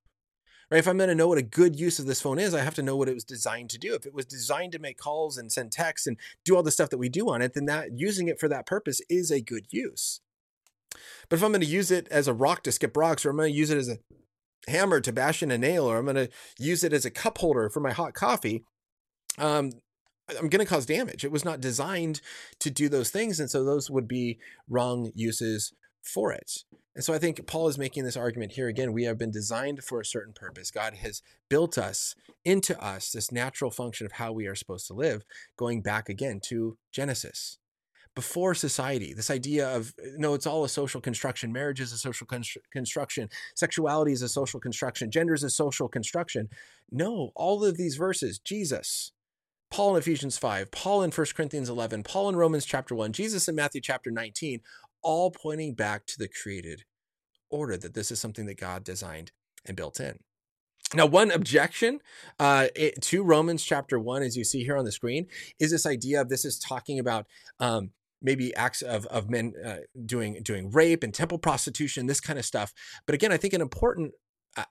Right? 0.70 0.78
If 0.78 0.88
I'm 0.88 0.96
going 0.96 1.10
to 1.10 1.14
know 1.14 1.28
what 1.28 1.36
a 1.36 1.42
good 1.42 1.78
use 1.78 1.98
of 1.98 2.06
this 2.06 2.22
phone 2.22 2.38
is, 2.38 2.54
I 2.54 2.62
have 2.62 2.74
to 2.76 2.82
know 2.82 2.96
what 2.96 3.08
it 3.08 3.14
was 3.14 3.24
designed 3.24 3.68
to 3.70 3.78
do. 3.78 3.94
If 3.94 4.06
it 4.06 4.14
was 4.14 4.24
designed 4.24 4.72
to 4.72 4.78
make 4.78 4.96
calls 4.96 5.36
and 5.36 5.52
send 5.52 5.70
texts 5.70 6.06
and 6.06 6.16
do 6.46 6.56
all 6.56 6.62
the 6.62 6.70
stuff 6.70 6.88
that 6.88 6.96
we 6.96 7.10
do 7.10 7.28
on 7.28 7.42
it, 7.42 7.52
then 7.52 7.66
that 7.66 7.98
using 7.98 8.28
it 8.28 8.40
for 8.40 8.48
that 8.48 8.66
purpose 8.66 9.02
is 9.10 9.30
a 9.30 9.42
good 9.42 9.66
use. 9.70 10.22
But 11.28 11.36
if 11.36 11.42
I'm 11.42 11.50
going 11.50 11.60
to 11.60 11.66
use 11.66 11.90
it 11.90 12.08
as 12.10 12.26
a 12.26 12.32
rock 12.32 12.62
to 12.62 12.72
skip 12.72 12.96
rocks, 12.96 13.26
or 13.26 13.30
I'm 13.30 13.36
going 13.36 13.52
to 13.52 13.58
use 13.58 13.68
it 13.68 13.76
as 13.76 13.90
a 13.90 13.98
hammer 14.66 15.00
to 15.00 15.12
bash 15.12 15.42
in 15.42 15.50
a 15.50 15.58
nail, 15.58 15.84
or 15.84 15.98
I'm 15.98 16.06
going 16.06 16.16
to 16.16 16.30
use 16.58 16.84
it 16.84 16.94
as 16.94 17.04
a 17.04 17.10
cup 17.10 17.36
holder 17.38 17.68
for 17.68 17.80
my 17.80 17.92
hot 17.92 18.14
coffee, 18.14 18.64
um, 19.38 19.72
I'm 20.38 20.48
going 20.48 20.64
to 20.64 20.70
cause 20.70 20.86
damage. 20.86 21.24
It 21.24 21.32
was 21.32 21.44
not 21.44 21.60
designed 21.60 22.20
to 22.60 22.70
do 22.70 22.88
those 22.88 23.10
things. 23.10 23.40
And 23.40 23.50
so 23.50 23.64
those 23.64 23.90
would 23.90 24.08
be 24.08 24.38
wrong 24.68 25.12
uses 25.14 25.72
for 26.02 26.32
it. 26.32 26.64
And 26.94 27.02
so 27.02 27.14
I 27.14 27.18
think 27.18 27.46
Paul 27.46 27.68
is 27.68 27.78
making 27.78 28.04
this 28.04 28.16
argument 28.16 28.52
here 28.52 28.68
again. 28.68 28.92
We 28.92 29.04
have 29.04 29.16
been 29.16 29.30
designed 29.30 29.82
for 29.82 30.00
a 30.00 30.04
certain 30.04 30.34
purpose. 30.34 30.70
God 30.70 30.94
has 30.94 31.22
built 31.48 31.78
us 31.78 32.14
into 32.44 32.78
us 32.82 33.10
this 33.10 33.32
natural 33.32 33.70
function 33.70 34.04
of 34.04 34.12
how 34.12 34.32
we 34.32 34.46
are 34.46 34.54
supposed 34.54 34.86
to 34.88 34.94
live, 34.94 35.24
going 35.56 35.80
back 35.80 36.08
again 36.08 36.40
to 36.48 36.76
Genesis 36.90 37.58
before 38.14 38.54
society. 38.54 39.14
This 39.14 39.30
idea 39.30 39.74
of 39.74 39.94
no, 40.16 40.34
it's 40.34 40.46
all 40.46 40.64
a 40.64 40.68
social 40.68 41.00
construction. 41.00 41.52
Marriage 41.52 41.80
is 41.80 41.92
a 41.92 41.98
social 41.98 42.26
construction. 42.26 43.30
Sexuality 43.54 44.12
is 44.12 44.22
a 44.22 44.28
social 44.28 44.60
construction. 44.60 45.10
Gender 45.10 45.34
is 45.34 45.42
a 45.42 45.50
social 45.50 45.88
construction. 45.88 46.48
No, 46.90 47.30
all 47.34 47.64
of 47.64 47.78
these 47.78 47.96
verses, 47.96 48.38
Jesus, 48.38 49.12
Paul 49.72 49.96
in 49.96 50.00
Ephesians 50.02 50.36
5, 50.36 50.70
Paul 50.70 51.02
in 51.02 51.10
1 51.10 51.26
Corinthians 51.34 51.70
11, 51.70 52.02
Paul 52.02 52.28
in 52.28 52.36
Romans 52.36 52.66
chapter 52.66 52.94
1, 52.94 53.14
Jesus 53.14 53.48
in 53.48 53.54
Matthew 53.54 53.80
chapter 53.80 54.10
19, 54.10 54.60
all 55.00 55.30
pointing 55.30 55.72
back 55.72 56.04
to 56.08 56.18
the 56.18 56.28
created 56.28 56.84
order 57.48 57.78
that 57.78 57.94
this 57.94 58.10
is 58.10 58.20
something 58.20 58.44
that 58.44 58.60
God 58.60 58.84
designed 58.84 59.32
and 59.64 59.74
built 59.74 59.98
in. 59.98 60.18
Now, 60.94 61.06
one 61.06 61.30
objection 61.30 62.00
uh, 62.38 62.66
it, 62.76 63.00
to 63.00 63.24
Romans 63.24 63.64
chapter 63.64 63.98
1, 63.98 64.22
as 64.22 64.36
you 64.36 64.44
see 64.44 64.62
here 64.62 64.76
on 64.76 64.84
the 64.84 64.92
screen, 64.92 65.26
is 65.58 65.70
this 65.70 65.86
idea 65.86 66.20
of 66.20 66.28
this 66.28 66.44
is 66.44 66.58
talking 66.58 66.98
about 66.98 67.26
um, 67.58 67.92
maybe 68.20 68.54
acts 68.54 68.82
of, 68.82 69.06
of 69.06 69.30
men 69.30 69.54
uh, 69.64 69.76
doing 70.04 70.40
doing 70.42 70.70
rape 70.70 71.02
and 71.02 71.14
temple 71.14 71.38
prostitution, 71.38 72.06
this 72.06 72.20
kind 72.20 72.38
of 72.38 72.44
stuff. 72.44 72.74
But 73.06 73.14
again, 73.14 73.32
I 73.32 73.38
think 73.38 73.54
an 73.54 73.62
important 73.62 74.12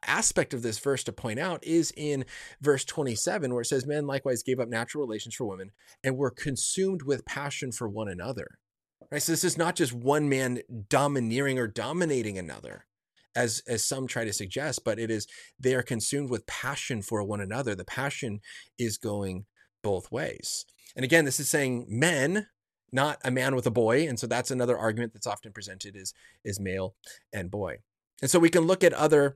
aspect 0.04 0.54
of 0.54 0.62
this 0.62 0.80
verse 0.80 1.04
to 1.06 1.12
point 1.12 1.40
out 1.40 1.64
is 1.64 1.92
in 1.96 2.26
verse 2.62 2.86
27, 2.86 3.54
where 3.54 3.62
it 3.62 3.66
says, 3.66 3.86
Men 3.86 4.08
likewise 4.08 4.44
gave 4.44 4.60
up 4.60 4.70
natural 4.70 5.06
relations 5.06 5.36
for 5.36 5.46
women 5.46 5.72
and 6.04 6.18
were 6.18 6.32
consumed 6.32 7.04
with 7.04 7.26
passion 7.26 7.72
for 7.72 7.88
one 7.88 8.08
another. 8.08 8.60
Right? 9.12 9.22
So 9.22 9.32
this 9.32 9.44
is 9.44 9.58
not 9.58 9.76
just 9.76 9.94
one 9.94 10.30
man 10.30 10.62
domineering 10.90 11.60
or 11.60 11.68
dominating 11.68 12.38
another. 12.38 12.86
As, 13.34 13.64
as 13.66 13.88
some 13.88 14.08
try 14.08 14.26
to 14.26 14.34
suggest, 14.34 14.84
but 14.84 15.00
it 15.00 15.10
is 15.10 15.26
they 15.58 15.74
are 15.74 15.82
consumed 15.82 16.30
with 16.30 16.46
passion 16.48 17.02
for 17.02 17.24
one 17.24 17.40
another. 17.40 17.76
The 17.76 17.86
passion 17.86 18.42
is 18.78 18.98
going 18.98 19.46
both 19.82 20.12
ways. 20.12 20.66
And 20.98 21.06
again, 21.06 21.24
this 21.24 21.40
is 21.40 21.50
saying 21.50 21.86
men 21.88 22.48
not 22.92 23.20
a 23.24 23.32
man 23.32 23.56
with 23.56 23.66
a 23.66 23.72
boy. 23.72 24.08
And 24.08 24.20
so 24.20 24.28
that's 24.28 24.52
another 24.52 24.78
argument 24.78 25.14
that's 25.14 25.28
often 25.28 25.54
presented 25.54 25.96
is, 25.96 26.14
is 26.44 26.60
male 26.60 26.96
and 27.32 27.50
boy. 27.50 27.78
And 28.22 28.30
so 28.30 28.40
we 28.40 28.50
can 28.50 28.68
look 28.68 28.84
at 28.84 28.94
other 28.94 29.36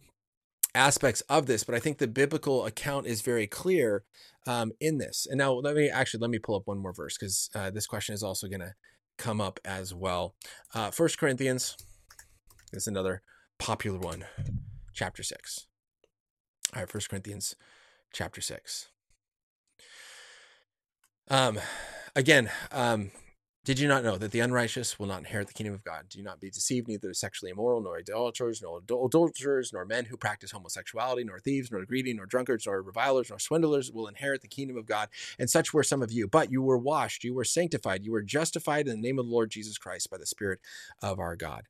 aspects 0.75 1.21
of 1.21 1.45
this, 1.45 1.63
but 1.63 1.73
I 1.73 1.79
think 1.79 1.97
the 1.97 2.07
biblical 2.07 2.65
account 2.65 3.07
is 3.07 3.21
very 3.21 3.47
clear 3.47 4.03
um, 4.45 4.71
in 4.79 4.97
this. 4.97 5.25
And 5.29 5.37
now 5.37 5.53
let 5.53 5.75
me 5.75 5.89
actually 5.89 6.19
let 6.19 6.29
me 6.29 6.39
pull 6.39 6.55
up 6.55 6.67
one 6.67 6.77
more 6.77 6.93
verse 6.93 7.17
because 7.17 7.49
uh, 7.55 7.71
this 7.71 7.87
question 7.87 8.13
is 8.13 8.21
also 8.21 8.47
going 8.47 8.59
to 8.59 8.75
come 9.17 9.41
up 9.41 9.59
as 9.65 9.93
well. 9.93 10.35
Uh, 10.73 10.91
First 10.91 11.17
Corinthians 11.17 11.77
is 12.73 12.87
another 12.87 13.21
popular 13.57 13.97
one, 13.97 14.25
chapter 14.93 15.23
six. 15.23 15.67
All 16.75 16.81
right, 16.81 16.89
First 16.89 17.09
Corinthians, 17.09 17.55
chapter 18.13 18.41
six. 18.41 18.89
Um, 21.29 21.59
again, 22.15 22.51
um, 22.71 23.11
did 23.65 23.79
you 23.79 23.87
not 23.87 24.03
know 24.03 24.15
that 24.15 24.31
the 24.31 24.41
unrighteous 24.41 24.99
will 24.99 25.07
not 25.07 25.17
inherit 25.17 25.47
the 25.47 25.53
kingdom 25.53 25.73
of 25.73 25.83
God? 25.83 26.05
Do 26.07 26.21
not 26.21 26.39
be 26.39 26.51
deceived, 26.51 26.87
neither 26.87 27.11
sexually 27.15 27.49
immoral, 27.49 27.81
nor 27.81 27.97
idolaters, 27.97 28.61
nor 28.61 28.77
adulterers, 28.77 29.73
nor 29.73 29.85
men 29.85 30.05
who 30.05 30.17
practice 30.17 30.51
homosexuality, 30.51 31.23
nor 31.23 31.39
thieves, 31.39 31.71
nor 31.71 31.83
greedy, 31.83 32.13
nor 32.13 32.27
drunkards, 32.27 32.67
nor 32.67 32.83
revilers, 32.83 33.31
nor 33.31 33.39
swindlers 33.39 33.91
will 33.91 34.07
inherit 34.07 34.41
the 34.41 34.47
kingdom 34.47 34.77
of 34.77 34.85
God. 34.85 35.09
And 35.39 35.49
such 35.49 35.73
were 35.73 35.81
some 35.81 36.03
of 36.03 36.11
you. 36.11 36.27
But 36.27 36.51
you 36.51 36.61
were 36.61 36.77
washed, 36.77 37.23
you 37.23 37.33
were 37.33 37.43
sanctified, 37.43 38.05
you 38.05 38.11
were 38.11 38.21
justified 38.21 38.87
in 38.87 39.01
the 39.01 39.07
name 39.07 39.17
of 39.17 39.25
the 39.25 39.31
Lord 39.31 39.49
Jesus 39.49 39.79
Christ 39.79 40.11
by 40.11 40.17
the 40.19 40.27
Spirit 40.27 40.59
of 41.01 41.19
our 41.19 41.35
God. 41.35 41.63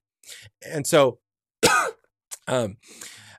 And 0.69 0.85
so, 0.85 1.19
um, 2.49 2.75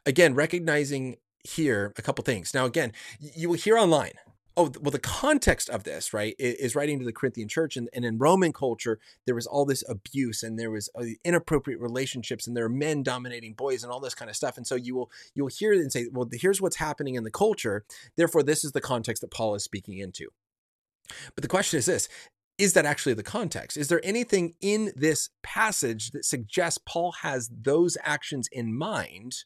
again, 0.07 0.35
recognizing 0.35 1.17
here 1.45 1.93
a 1.99 2.03
couple 2.03 2.25
things. 2.25 2.55
Now, 2.55 2.65
again, 2.65 2.93
you 3.21 3.51
will 3.51 3.57
hear 3.57 3.77
online 3.77 4.13
oh 4.57 4.71
well 4.81 4.91
the 4.91 4.99
context 4.99 5.69
of 5.69 5.85
this 5.85 6.13
right 6.13 6.35
is 6.39 6.75
writing 6.75 6.99
to 6.99 7.05
the 7.05 7.13
corinthian 7.13 7.49
church 7.49 7.77
and, 7.77 7.89
and 7.93 8.05
in 8.05 8.19
roman 8.19 8.53
culture 8.53 8.99
there 9.27 9.35
was 9.35 9.47
all 9.47 9.65
this 9.65 9.85
abuse 9.89 10.43
and 10.43 10.59
there 10.59 10.71
was 10.71 10.89
uh, 10.99 11.05
inappropriate 11.25 11.81
relationships 11.81 12.47
and 12.47 12.57
there 12.57 12.65
are 12.65 12.71
men 12.71 13.03
dominating 13.03 13.53
boys 13.55 13.83
and 13.83 13.93
all 13.93 14.01
this 14.01 14.15
kind 14.15 14.31
of 14.31 14.37
stuff 14.37 14.57
and 14.57 14.67
so 14.67 14.75
you 14.75 14.95
will 14.95 15.11
you'll 15.35 15.49
hear 15.49 15.73
and 15.73 15.93
say 15.93 16.07
well 16.13 16.29
here's 16.33 16.61
what's 16.61 16.77
happening 16.77 17.15
in 17.15 17.25
the 17.25 17.31
culture 17.31 17.85
therefore 18.17 18.43
this 18.43 18.65
is 18.65 18.73
the 18.73 18.81
context 18.81 19.21
that 19.21 19.31
paul 19.31 19.55
is 19.55 19.65
speaking 19.65 19.99
into 19.99 20.29
but 21.35 21.43
the 21.43 21.49
question 21.49 21.79
is 21.79 21.87
this 21.87 22.09
is 22.59 22.73
that 22.73 22.87
actually 22.87 23.13
the 23.13 23.23
context? 23.23 23.77
Is 23.77 23.89
there 23.89 24.01
anything 24.03 24.55
in 24.63 24.91
this 24.97 25.29
passage 25.43 26.13
that 26.13 26.25
suggests 26.25 26.81
Paul 26.87 27.13
has 27.21 27.51
those 27.51 27.99
actions 28.03 28.49
in 28.51 28.75
mind 28.75 29.45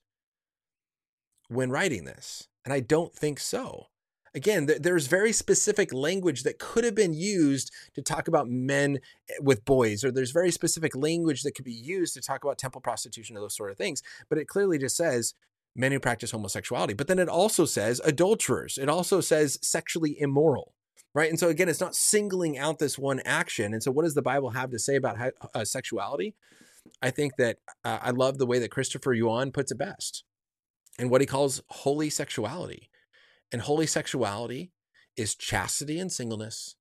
when 1.48 1.70
writing 1.70 2.04
this? 2.04 2.46
And 2.64 2.72
I 2.72 2.78
don't 2.78 3.12
think 3.12 3.40
so 3.40 3.86
again, 4.34 4.68
there's 4.80 5.06
very 5.06 5.32
specific 5.32 5.92
language 5.92 6.42
that 6.42 6.58
could 6.58 6.84
have 6.84 6.94
been 6.94 7.14
used 7.14 7.72
to 7.94 8.02
talk 8.02 8.28
about 8.28 8.48
men 8.48 9.00
eh, 9.28 9.34
with 9.40 9.64
boys, 9.64 10.04
or 10.04 10.10
there's 10.10 10.30
very 10.30 10.50
specific 10.50 10.94
language 10.94 11.42
that 11.42 11.54
could 11.54 11.64
be 11.64 11.72
used 11.72 12.14
to 12.14 12.20
talk 12.20 12.44
about 12.44 12.58
temple 12.58 12.80
prostitution 12.80 13.36
or 13.36 13.40
those 13.40 13.56
sort 13.56 13.70
of 13.70 13.76
things. 13.76 14.02
But 14.28 14.38
it 14.38 14.48
clearly 14.48 14.78
just 14.78 14.96
says 14.96 15.34
men 15.74 15.92
who 15.92 16.00
practice 16.00 16.30
homosexuality. 16.30 16.94
But 16.94 17.08
then 17.08 17.18
it 17.18 17.28
also 17.28 17.64
says 17.64 18.00
adulterers. 18.04 18.78
It 18.78 18.88
also 18.88 19.20
says 19.20 19.58
sexually 19.62 20.20
immoral. 20.20 20.74
Right. 21.12 21.28
And 21.28 21.40
so, 21.40 21.48
again, 21.48 21.68
it's 21.68 21.80
not 21.80 21.96
singling 21.96 22.56
out 22.56 22.78
this 22.78 22.96
one 22.96 23.20
action. 23.24 23.72
And 23.72 23.82
so, 23.82 23.90
what 23.90 24.04
does 24.04 24.14
the 24.14 24.22
Bible 24.22 24.50
have 24.50 24.70
to 24.70 24.78
say 24.78 24.94
about 24.94 25.16
uh, 25.54 25.64
sexuality? 25.64 26.36
I 27.02 27.10
think 27.10 27.34
that 27.36 27.58
uh, 27.84 27.98
I 28.00 28.10
love 28.10 28.38
the 28.38 28.46
way 28.46 28.60
that 28.60 28.70
Christopher 28.70 29.12
Yuan 29.12 29.50
puts 29.50 29.72
it 29.72 29.78
best 29.78 30.22
and 31.00 31.10
what 31.10 31.20
he 31.20 31.26
calls 31.26 31.62
holy 31.68 32.10
sexuality 32.10 32.89
and 33.52 33.62
holy 33.62 33.86
sexuality 33.86 34.72
is 35.16 35.34
chastity 35.34 35.98
and 35.98 36.10
singleness 36.10 36.76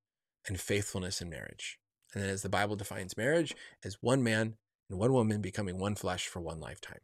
and 0.48 0.60
faithfulness 0.60 1.22
in 1.22 1.30
marriage. 1.30 1.80
And 2.14 2.24
then, 2.24 2.30
as 2.30 2.42
the 2.42 2.50
Bible 2.50 2.76
defines 2.76 3.18
marriage, 3.18 3.56
as 3.84 3.98
one 4.02 4.24
man 4.24 4.56
and 4.90 5.00
one 5.00 5.14
woman 5.14 5.42
becoming 5.42 5.78
one 5.78 5.96
flesh 5.96 6.28
for 6.28 6.42
one 6.42 6.60
lifetime. 6.60 7.00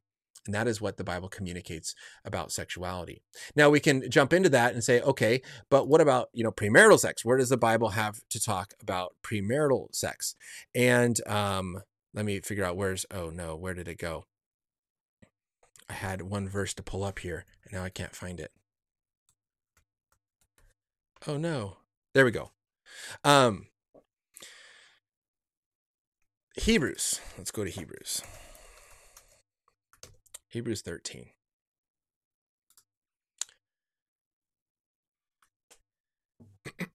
And 0.46 0.54
that 0.54 0.68
is 0.68 0.80
what 0.80 0.98
the 0.98 1.04
Bible 1.04 1.28
communicates 1.28 1.96
about 2.24 2.52
sexuality. 2.52 3.24
Now 3.56 3.70
we 3.70 3.80
can 3.80 4.10
jump 4.12 4.32
into 4.32 4.50
that 4.50 4.74
and 4.74 4.84
say, 4.84 5.02
okay, 5.02 5.42
but 5.70 5.88
what 5.88 6.02
about, 6.02 6.30
you 6.34 6.44
know, 6.44 6.52
premarital 6.52 7.00
sex? 7.00 7.26
Where 7.26 7.38
does 7.38 7.50
the 7.50 7.58
Bible 7.58 7.90
have 7.90 8.22
to 8.30 8.40
talk 8.40 8.74
about 8.80 9.16
premarital 9.24 9.94
sex? 9.94 10.36
And 10.76 11.20
um, 11.28 11.82
let 12.14 12.26
me 12.26 12.42
figure 12.42 12.64
out 12.64 12.78
where's, 12.78 13.06
oh 13.10 13.32
no, 13.32 13.56
where 13.56 13.74
did 13.74 13.88
it 13.88 13.98
go? 13.98 14.26
I 15.90 15.94
had 15.94 16.22
one 16.22 16.48
verse 16.48 16.74
to 16.76 16.84
pull 16.84 17.04
up 17.04 17.20
here 17.20 17.46
and 17.64 17.74
now 17.74 17.84
I 17.84 17.90
can't 17.90 18.16
find 18.16 18.40
it. 18.40 18.52
Oh 21.28 21.38
no. 21.38 21.78
There 22.14 22.26
we 22.26 22.32
go. 22.32 22.52
Um 23.24 23.68
Hebrews. 26.58 27.20
Let's 27.38 27.52
go 27.52 27.64
to 27.64 27.70
Hebrews. 27.70 28.22
Hebrews 30.48 30.82
13. 30.82 31.26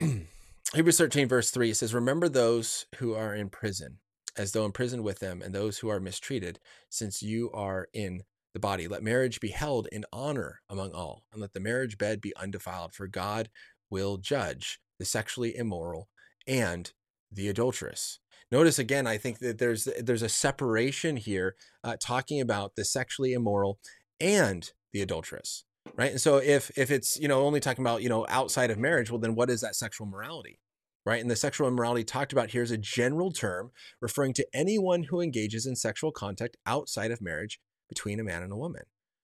Hebrews 0.75 0.99
13, 0.99 1.29
verse 1.29 1.51
3 1.51 1.75
says, 1.75 1.93
Remember 1.93 2.29
those 2.29 2.87
who 2.97 3.15
are 3.15 3.35
in 3.35 3.51
prison, 3.51 3.99
as 4.37 4.53
though 4.53 4.65
imprisoned 4.65 5.05
with 5.05 5.19
them, 5.19 5.43
and 5.43 5.55
those 5.55 5.79
who 5.79 5.89
are 5.89 6.01
mistreated, 6.01 6.59
since 6.89 7.23
you 7.23 7.51
are 7.53 7.89
in 7.93 8.23
the 8.55 8.61
body. 8.61 8.89
Let 8.89 9.03
marriage 9.03 9.41
be 9.41 9.49
held 9.49 9.89
in 9.93 10.05
honor 10.13 10.61
among 10.69 10.93
all, 10.93 11.25
and 11.33 11.41
let 11.41 11.53
the 11.53 11.61
marriage 11.61 11.99
bed 11.99 12.21
be 12.21 12.35
undefiled, 12.37 12.95
for 12.95 13.07
God 13.07 13.51
will 13.91 14.17
judge 14.17 14.81
the 14.99 15.05
sexually 15.05 15.57
immoral 15.57 16.09
and 16.47 16.93
the 17.31 17.49
adulteress. 17.49 18.19
Notice 18.51 18.79
again, 18.79 19.07
I 19.07 19.17
think 19.17 19.39
that 19.39 19.59
there's 19.59 19.89
there's 20.01 20.23
a 20.23 20.29
separation 20.29 21.17
here, 21.17 21.57
uh, 21.85 21.97
talking 22.01 22.41
about 22.41 22.75
the 22.75 22.85
sexually 22.85 23.33
immoral 23.33 23.79
and 24.21 24.73
the 24.93 25.03
adulteress, 25.03 25.65
right? 25.97 26.11
And 26.11 26.21
so 26.21 26.39
if 26.39 26.77
if 26.77 26.91
it's 26.91 27.17
you 27.17 27.29
know 27.29 27.43
only 27.43 27.61
talking 27.61 27.85
about 27.85 28.03
you 28.03 28.09
know 28.09 28.27
outside 28.29 28.71
of 28.71 28.79
marriage, 28.79 29.11
well 29.11 29.21
then 29.21 29.37
what 29.37 29.51
is 29.51 29.61
that 29.61 29.77
sexual 29.77 30.07
morality? 30.07 30.59
right? 31.07 31.21
And 31.21 31.31
the 31.31 31.37
sexual 31.37 31.69
immorality 31.69 32.05
talked 32.05 32.33
about 32.33 32.51
here 32.51 32.63
is 32.63 32.71
a 32.71 32.79
general 32.79 33.31
term 33.31 33.71
referring 34.01 34.35
to 34.35 34.47
anyone 34.53 35.05
who 35.05 35.21
engages 35.21 35.67
in 35.67 35.77
sexual 35.77 36.13
contact 36.13 36.57
outside 36.67 37.11
of 37.11 37.23
marriage 37.23 37.61
between 37.89 38.21
a 38.21 38.25
man 38.25 38.43
and 38.43 38.53
a 38.53 38.57
woman, 38.57 38.83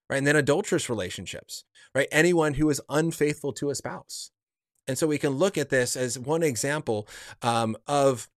right? 0.08 0.16
And 0.16 0.26
then 0.26 0.36
adulterous 0.36 0.88
relationships, 0.88 1.64
right? 1.94 2.08
Anyone 2.10 2.54
who 2.54 2.68
is 2.70 2.80
unfaithful 2.88 3.52
to 3.54 3.70
a 3.70 3.74
spouse. 3.74 4.30
And 4.88 4.96
so 4.96 5.06
we 5.06 5.18
can 5.18 5.30
look 5.30 5.58
at 5.58 5.70
this 5.70 5.96
as 5.96 6.18
one 6.18 6.42
example 6.42 7.08
um, 7.42 7.76
of 7.86 8.28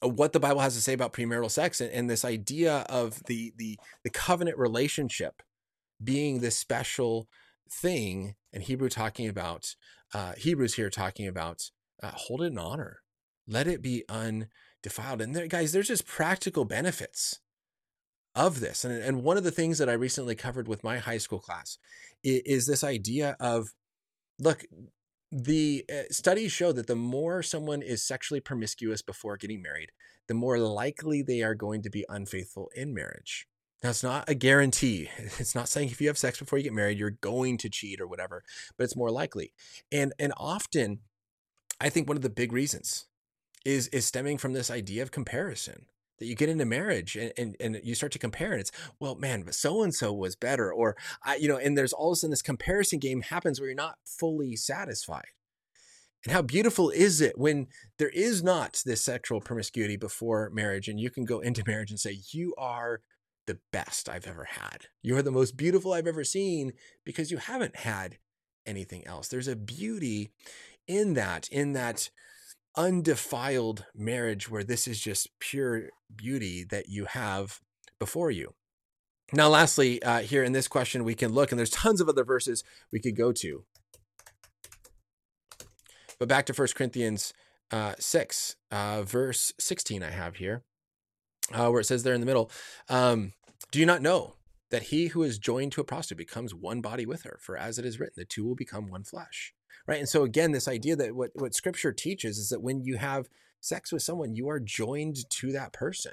what 0.00 0.32
the 0.32 0.40
Bible 0.40 0.60
has 0.60 0.74
to 0.74 0.80
say 0.80 0.92
about 0.92 1.12
premarital 1.12 1.50
sex 1.50 1.80
and, 1.80 1.90
and 1.90 2.08
this 2.08 2.24
idea 2.24 2.84
of 2.88 3.22
the, 3.24 3.52
the, 3.56 3.78
the 4.02 4.10
covenant 4.10 4.58
relationship 4.58 5.42
being 6.02 6.40
this 6.40 6.58
special 6.58 7.28
thing 7.70 8.34
and 8.52 8.62
Hebrew 8.62 8.88
talking 8.88 9.28
about 9.28 9.74
uh, 10.12 10.32
Hebrews 10.36 10.74
here 10.74 10.90
talking 10.90 11.26
about 11.26 11.70
uh, 12.02 12.12
hold 12.14 12.42
it 12.42 12.46
in 12.46 12.58
honor. 12.58 13.00
Let 13.46 13.66
it 13.66 13.82
be 13.82 14.04
undefiled. 14.08 15.20
And 15.20 15.34
there, 15.34 15.46
guys, 15.46 15.72
there's 15.72 15.88
just 15.88 16.06
practical 16.06 16.64
benefits 16.64 17.40
of 18.34 18.60
this. 18.60 18.84
And, 18.84 19.02
and 19.02 19.22
one 19.22 19.36
of 19.36 19.44
the 19.44 19.50
things 19.50 19.78
that 19.78 19.88
I 19.88 19.94
recently 19.94 20.34
covered 20.34 20.68
with 20.68 20.84
my 20.84 20.98
high 20.98 21.18
school 21.18 21.38
class 21.38 21.78
is, 22.22 22.42
is 22.44 22.66
this 22.66 22.84
idea 22.84 23.36
of 23.40 23.72
look, 24.38 24.64
the 25.36 25.84
uh, 25.92 26.02
studies 26.12 26.52
show 26.52 26.70
that 26.70 26.86
the 26.86 26.94
more 26.94 27.42
someone 27.42 27.82
is 27.82 28.04
sexually 28.04 28.38
promiscuous 28.38 29.02
before 29.02 29.36
getting 29.36 29.60
married, 29.60 29.90
the 30.28 30.34
more 30.34 30.58
likely 30.58 31.22
they 31.22 31.42
are 31.42 31.56
going 31.56 31.82
to 31.82 31.90
be 31.90 32.04
unfaithful 32.08 32.70
in 32.76 32.94
marriage. 32.94 33.48
Now, 33.82 33.90
it's 33.90 34.04
not 34.04 34.28
a 34.28 34.34
guarantee. 34.34 35.10
It's 35.40 35.54
not 35.54 35.68
saying 35.68 35.90
if 35.90 36.00
you 36.00 36.06
have 36.06 36.16
sex 36.16 36.38
before 36.38 36.58
you 36.58 36.62
get 36.62 36.72
married, 36.72 36.98
you're 36.98 37.10
going 37.10 37.58
to 37.58 37.68
cheat 37.68 38.00
or 38.00 38.06
whatever, 38.06 38.44
but 38.78 38.84
it's 38.84 38.96
more 38.96 39.10
likely. 39.10 39.52
And 39.90 40.12
and 40.20 40.32
often 40.36 41.00
I 41.80 41.88
think 41.88 42.06
one 42.06 42.16
of 42.16 42.22
the 42.22 42.30
big 42.30 42.52
reasons 42.52 43.06
is 43.64 43.88
is 43.88 44.06
stemming 44.06 44.38
from 44.38 44.52
this 44.52 44.70
idea 44.70 45.02
of 45.02 45.10
comparison 45.10 45.86
that 46.18 46.26
you 46.26 46.34
get 46.34 46.48
into 46.48 46.64
marriage 46.64 47.16
and, 47.16 47.32
and, 47.36 47.56
and 47.60 47.80
you 47.82 47.94
start 47.94 48.12
to 48.12 48.18
compare 48.18 48.52
and 48.52 48.60
it's 48.60 48.70
well 49.00 49.14
man 49.16 49.50
so 49.52 49.82
and 49.82 49.94
so 49.94 50.12
was 50.12 50.36
better 50.36 50.72
or 50.72 50.96
I 51.24 51.36
you 51.36 51.48
know 51.48 51.56
and 51.56 51.76
there's 51.76 51.92
all 51.92 52.10
of 52.10 52.14
a 52.14 52.16
sudden 52.16 52.30
this 52.30 52.42
comparison 52.42 52.98
game 52.98 53.22
happens 53.22 53.60
where 53.60 53.68
you're 53.68 53.76
not 53.76 53.96
fully 54.04 54.56
satisfied. 54.56 55.26
And 56.24 56.32
how 56.32 56.40
beautiful 56.40 56.88
is 56.88 57.20
it 57.20 57.38
when 57.38 57.66
there 57.98 58.08
is 58.08 58.42
not 58.42 58.82
this 58.86 59.04
sexual 59.04 59.40
promiscuity 59.40 59.96
before 59.96 60.50
marriage 60.50 60.88
and 60.88 60.98
you 60.98 61.10
can 61.10 61.24
go 61.24 61.40
into 61.40 61.62
marriage 61.66 61.90
and 61.90 62.00
say 62.00 62.20
you 62.30 62.54
are 62.56 63.00
the 63.46 63.58
best 63.72 64.08
I've 64.08 64.26
ever 64.26 64.44
had. 64.44 64.86
You 65.02 65.16
are 65.16 65.22
the 65.22 65.30
most 65.30 65.56
beautiful 65.56 65.92
I've 65.92 66.06
ever 66.06 66.24
seen 66.24 66.72
because 67.04 67.30
you 67.30 67.36
haven't 67.36 67.76
had 67.76 68.16
anything 68.66 69.06
else. 69.06 69.28
There's 69.28 69.48
a 69.48 69.56
beauty 69.56 70.30
in 70.86 71.14
that, 71.14 71.48
in 71.48 71.74
that 71.74 72.08
undefiled 72.76 73.86
marriage 73.94 74.50
where 74.50 74.64
this 74.64 74.86
is 74.88 75.00
just 75.00 75.28
pure 75.38 75.90
beauty 76.14 76.64
that 76.64 76.88
you 76.88 77.06
have 77.06 77.60
before 77.98 78.30
you. 78.30 78.54
Now, 79.32 79.48
lastly, 79.48 80.02
uh, 80.02 80.20
here 80.20 80.44
in 80.44 80.52
this 80.52 80.68
question, 80.68 81.04
we 81.04 81.14
can 81.14 81.32
look, 81.32 81.50
and 81.50 81.58
there's 81.58 81.70
tons 81.70 82.00
of 82.00 82.08
other 82.08 82.24
verses 82.24 82.62
we 82.92 83.00
could 83.00 83.16
go 83.16 83.32
to. 83.32 83.64
But 86.18 86.28
back 86.28 86.46
to 86.46 86.52
1 86.52 86.68
Corinthians 86.74 87.32
uh, 87.70 87.94
6, 87.98 88.56
uh, 88.70 89.02
verse 89.02 89.52
16, 89.58 90.02
I 90.02 90.10
have 90.10 90.36
here, 90.36 90.62
uh, 91.52 91.68
where 91.68 91.80
it 91.80 91.84
says 91.84 92.02
there 92.02 92.14
in 92.14 92.20
the 92.20 92.26
middle, 92.26 92.50
um, 92.88 93.32
Do 93.70 93.80
you 93.80 93.86
not 93.86 94.02
know 94.02 94.34
that 94.70 94.84
he 94.84 95.08
who 95.08 95.22
is 95.22 95.38
joined 95.38 95.72
to 95.72 95.80
a 95.80 95.84
prostitute 95.84 96.18
becomes 96.18 96.54
one 96.54 96.80
body 96.80 97.06
with 97.06 97.22
her? 97.22 97.38
For 97.40 97.56
as 97.56 97.78
it 97.78 97.84
is 97.84 97.98
written, 97.98 98.14
the 98.16 98.24
two 98.24 98.44
will 98.44 98.54
become 98.54 98.88
one 98.88 99.04
flesh 99.04 99.54
right? 99.86 99.98
And 99.98 100.08
so 100.08 100.22
again, 100.22 100.52
this 100.52 100.68
idea 100.68 100.96
that 100.96 101.14
what 101.14 101.30
what 101.34 101.54
Scripture 101.54 101.92
teaches 101.92 102.38
is 102.38 102.48
that 102.48 102.62
when 102.62 102.84
you 102.84 102.96
have 102.96 103.28
sex 103.60 103.92
with 103.92 104.02
someone, 104.02 104.34
you 104.34 104.48
are 104.48 104.60
joined 104.60 105.28
to 105.30 105.52
that 105.52 105.72
person, 105.72 106.12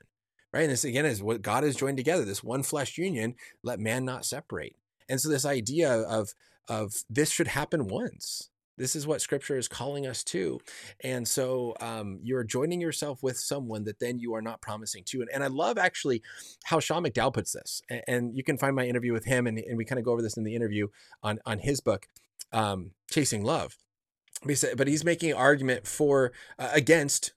right? 0.54 0.64
And 0.64 0.72
this 0.72 0.86
again 0.86 1.06
is 1.06 1.22
what 1.22 1.42
God 1.42 1.64
has 1.64 1.76
joined 1.76 1.98
together. 1.98 2.26
This 2.26 2.44
one 2.44 2.64
flesh 2.64 2.98
union, 2.98 3.36
let 3.64 3.80
man 3.80 4.06
not 4.06 4.26
separate. 4.26 4.76
And 5.10 5.20
so 5.20 5.30
this 5.30 5.46
idea 5.46 5.92
of 5.92 6.34
of 6.68 7.04
this 7.10 7.32
should 7.32 7.50
happen 7.50 7.88
once. 7.88 8.50
This 8.78 8.96
is 8.96 9.06
what 9.06 9.22
Scripture 9.22 9.58
is 9.58 9.68
calling 9.68 10.08
us 10.08 10.24
to, 10.26 10.60
and 11.04 11.28
so 11.28 11.76
um, 11.82 12.20
you're 12.24 12.44
joining 12.44 12.82
yourself 12.82 13.22
with 13.22 13.38
someone 13.38 13.84
that 13.84 14.00
then 14.00 14.18
you 14.18 14.34
are 14.34 14.42
not 14.42 14.62
promising 14.62 15.04
to. 15.08 15.22
And, 15.22 15.30
and 15.32 15.44
I 15.44 15.48
love 15.48 15.78
actually 15.78 16.24
how 16.64 16.80
Sean 16.80 17.04
McDowell 17.04 17.34
puts 17.34 17.52
this, 17.52 17.84
and, 17.90 18.02
and 18.08 18.36
you 18.36 18.44
can 18.44 18.58
find 18.58 18.76
my 18.76 18.88
interview 18.88 19.14
with 19.14 19.26
him, 19.26 19.46
and, 19.46 19.60
and 19.60 19.78
we 19.78 19.86
kind 19.86 20.00
of 20.00 20.06
go 20.06 20.14
over 20.14 20.22
this 20.22 20.38
in 20.38 20.46
the 20.46 20.56
interview 20.56 20.88
on 21.22 21.40
on 21.46 21.60
his 21.60 21.80
book 21.82 22.08
um, 22.52 22.92
chasing 23.10 23.44
love. 23.44 23.78
But 24.76 24.88
he's 24.88 25.06
making 25.06 25.32
an 25.32 25.38
argument 25.38 25.86
for 25.86 26.32
uh, 26.58 26.70
against 26.74 27.34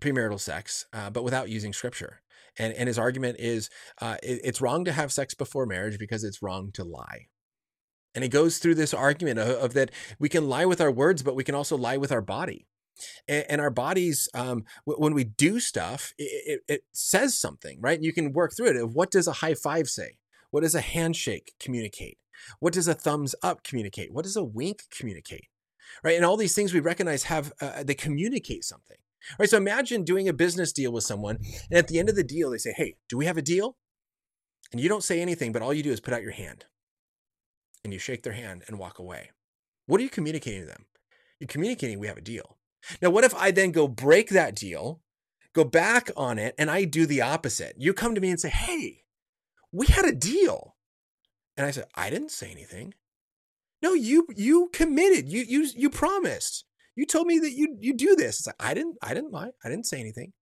premarital 0.00 0.40
sex, 0.40 0.86
uh, 0.92 1.10
but 1.10 1.24
without 1.24 1.48
using 1.48 1.72
scripture. 1.72 2.20
And, 2.58 2.72
and 2.74 2.86
his 2.86 2.98
argument 2.98 3.36
is 3.38 3.70
uh, 4.00 4.16
it, 4.22 4.40
it's 4.44 4.60
wrong 4.60 4.84
to 4.84 4.92
have 4.92 5.12
sex 5.12 5.34
before 5.34 5.66
marriage 5.66 5.98
because 5.98 6.22
it's 6.22 6.42
wrong 6.42 6.70
to 6.74 6.84
lie. 6.84 7.28
And 8.14 8.22
he 8.22 8.28
goes 8.28 8.58
through 8.58 8.76
this 8.76 8.94
argument 8.94 9.38
of, 9.38 9.48
of, 9.48 9.74
that 9.74 9.90
we 10.18 10.28
can 10.28 10.48
lie 10.48 10.66
with 10.66 10.80
our 10.80 10.90
words, 10.90 11.22
but 11.22 11.34
we 11.34 11.42
can 11.42 11.54
also 11.54 11.76
lie 11.76 11.96
with 11.96 12.12
our 12.12 12.20
body. 12.20 12.66
And, 13.26 13.60
our 13.60 13.70
bodies, 13.70 14.28
um, 14.34 14.64
when 14.84 15.14
we 15.14 15.24
do 15.24 15.58
stuff, 15.58 16.12
it, 16.16 16.60
it, 16.68 16.74
it, 16.74 16.84
says 16.92 17.36
something, 17.36 17.80
right? 17.80 17.96
And 17.96 18.04
you 18.04 18.12
can 18.12 18.32
work 18.32 18.52
through 18.56 18.68
it. 18.68 18.88
What 18.90 19.10
does 19.10 19.26
a 19.26 19.32
high 19.32 19.54
five 19.54 19.88
say? 19.88 20.18
What 20.52 20.60
does 20.60 20.76
a 20.76 20.80
handshake 20.80 21.54
communicate? 21.58 22.18
What 22.60 22.72
does 22.72 22.88
a 22.88 22.94
thumbs 22.94 23.34
up 23.42 23.62
communicate? 23.64 24.12
What 24.12 24.24
does 24.24 24.36
a 24.36 24.44
wink 24.44 24.82
communicate? 24.96 25.48
Right. 26.02 26.16
And 26.16 26.24
all 26.24 26.36
these 26.36 26.54
things 26.54 26.72
we 26.72 26.80
recognize 26.80 27.24
have, 27.24 27.52
uh, 27.60 27.84
they 27.84 27.94
communicate 27.94 28.64
something. 28.64 28.96
Right. 29.38 29.48
So 29.48 29.56
imagine 29.56 30.04
doing 30.04 30.28
a 30.28 30.32
business 30.32 30.72
deal 30.72 30.92
with 30.92 31.04
someone. 31.04 31.38
And 31.70 31.78
at 31.78 31.88
the 31.88 31.98
end 31.98 32.08
of 32.08 32.16
the 32.16 32.24
deal, 32.24 32.50
they 32.50 32.58
say, 32.58 32.72
Hey, 32.76 32.96
do 33.08 33.16
we 33.16 33.26
have 33.26 33.36
a 33.36 33.42
deal? 33.42 33.76
And 34.72 34.80
you 34.80 34.88
don't 34.88 35.04
say 35.04 35.20
anything, 35.20 35.52
but 35.52 35.62
all 35.62 35.72
you 35.72 35.82
do 35.82 35.92
is 35.92 36.00
put 36.00 36.14
out 36.14 36.22
your 36.22 36.32
hand 36.32 36.64
and 37.84 37.92
you 37.92 37.98
shake 37.98 38.22
their 38.22 38.32
hand 38.32 38.64
and 38.66 38.78
walk 38.78 38.98
away. 38.98 39.30
What 39.86 40.00
are 40.00 40.02
you 40.04 40.10
communicating 40.10 40.62
to 40.62 40.66
them? 40.66 40.86
You're 41.38 41.48
communicating 41.48 41.98
we 41.98 42.06
have 42.06 42.16
a 42.16 42.22
deal. 42.22 42.56
Now, 43.00 43.10
what 43.10 43.24
if 43.24 43.34
I 43.34 43.50
then 43.50 43.72
go 43.72 43.86
break 43.86 44.30
that 44.30 44.54
deal, 44.54 45.00
go 45.54 45.64
back 45.64 46.10
on 46.16 46.38
it, 46.38 46.54
and 46.58 46.70
I 46.70 46.84
do 46.84 47.06
the 47.06 47.20
opposite? 47.20 47.74
You 47.78 47.92
come 47.92 48.14
to 48.14 48.20
me 48.20 48.30
and 48.30 48.40
say, 48.40 48.48
Hey, 48.48 49.04
we 49.72 49.86
had 49.86 50.04
a 50.04 50.12
deal. 50.12 50.73
And 51.56 51.66
I 51.66 51.70
said, 51.70 51.86
I 51.94 52.10
didn't 52.10 52.30
say 52.30 52.50
anything. 52.50 52.94
No, 53.82 53.92
you 53.92 54.26
you 54.34 54.70
committed. 54.72 55.28
You 55.28 55.44
you 55.46 55.68
you 55.76 55.90
promised. 55.90 56.64
You 56.96 57.06
told 57.06 57.26
me 57.26 57.38
that 57.40 57.52
you 57.52 57.76
you 57.80 57.94
do 57.94 58.16
this. 58.16 58.38
It's 58.38 58.46
like 58.46 58.56
I 58.58 58.72
didn't 58.72 58.96
I 59.02 59.14
didn't 59.14 59.32
lie. 59.32 59.50
I 59.62 59.68
didn't 59.68 59.86
say 59.86 60.00
anything. 60.00 60.32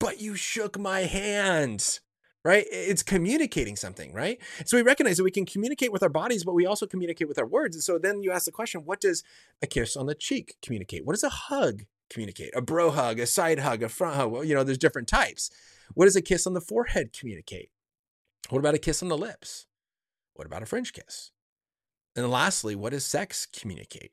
But 0.00 0.20
you 0.20 0.34
shook 0.34 0.78
my 0.78 1.00
hand. 1.00 2.00
Right? 2.42 2.64
It's 2.70 3.02
communicating 3.02 3.74
something, 3.74 4.14
right? 4.14 4.38
So 4.66 4.76
we 4.76 4.84
recognize 4.84 5.16
that 5.16 5.24
we 5.24 5.32
can 5.32 5.46
communicate 5.46 5.90
with 5.90 6.04
our 6.04 6.08
bodies, 6.08 6.44
but 6.44 6.54
we 6.54 6.64
also 6.64 6.86
communicate 6.86 7.26
with 7.26 7.40
our 7.40 7.46
words. 7.46 7.74
And 7.74 7.82
so 7.82 7.98
then 7.98 8.22
you 8.22 8.30
ask 8.30 8.44
the 8.44 8.52
question, 8.52 8.82
what 8.84 9.00
does 9.00 9.24
a 9.60 9.66
kiss 9.66 9.96
on 9.96 10.06
the 10.06 10.14
cheek 10.14 10.54
communicate? 10.62 11.04
What 11.04 11.14
does 11.14 11.24
a 11.24 11.28
hug 11.28 11.86
communicate? 12.08 12.50
A 12.54 12.62
bro 12.62 12.92
hug, 12.92 13.18
a 13.18 13.26
side 13.26 13.58
hug, 13.58 13.82
a 13.82 13.88
front 13.88 14.14
hug. 14.14 14.30
Well, 14.30 14.44
you 14.44 14.54
know, 14.54 14.62
there's 14.62 14.78
different 14.78 15.08
types. 15.08 15.50
What 15.94 16.04
does 16.04 16.14
a 16.14 16.22
kiss 16.22 16.46
on 16.46 16.54
the 16.54 16.60
forehead 16.60 17.12
communicate? 17.12 17.70
What 18.48 18.60
about 18.60 18.76
a 18.76 18.78
kiss 18.78 19.02
on 19.02 19.08
the 19.08 19.18
lips? 19.18 19.66
What 20.36 20.46
about 20.46 20.62
a 20.62 20.66
French 20.66 20.92
kiss? 20.92 21.32
And 22.14 22.30
lastly, 22.30 22.74
what 22.74 22.92
does 22.92 23.04
sex 23.04 23.46
communicate? 23.46 24.12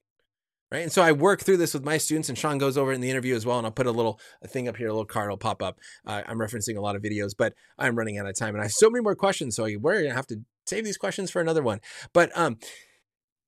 Right. 0.72 0.82
And 0.82 0.92
so 0.92 1.04
I 1.04 1.12
work 1.12 1.42
through 1.42 1.58
this 1.58 1.76
with 1.76 1.86
my 1.86 2.00
students, 2.00 2.30
and 2.30 2.38
Sean 2.38 2.58
goes 2.58 2.80
over 2.80 2.92
in 2.92 3.00
the 3.00 3.10
interview 3.12 3.36
as 3.36 3.46
well. 3.46 3.60
And 3.60 3.68
I'll 3.68 3.72
put 3.72 3.86
a 3.86 3.92
little 3.92 4.20
a 4.42 4.48
thing 4.48 4.68
up 4.68 4.76
here, 4.76 4.88
a 4.88 4.92
little 4.92 5.06
card 5.06 5.30
will 5.30 5.38
pop 5.38 5.62
up. 5.62 5.78
Uh, 6.04 6.24
I'm 6.26 6.40
referencing 6.40 6.78
a 6.78 6.82
lot 6.82 6.96
of 6.96 7.04
videos, 7.04 7.34
but 7.38 7.54
I'm 7.78 7.96
running 7.96 8.18
out 8.18 8.26
of 8.26 8.36
time, 8.36 8.56
and 8.56 8.60
I 8.62 8.64
have 8.66 8.72
so 8.72 8.90
many 8.90 9.04
more 9.04 9.14
questions. 9.14 9.56
So 9.56 9.68
we're 9.80 10.02
gonna 10.02 10.16
have 10.16 10.26
to 10.28 10.38
save 10.66 10.84
these 10.84 10.98
questions 10.98 11.30
for 11.30 11.42
another 11.42 11.62
one. 11.62 11.80
But 12.12 12.36
um, 12.36 12.58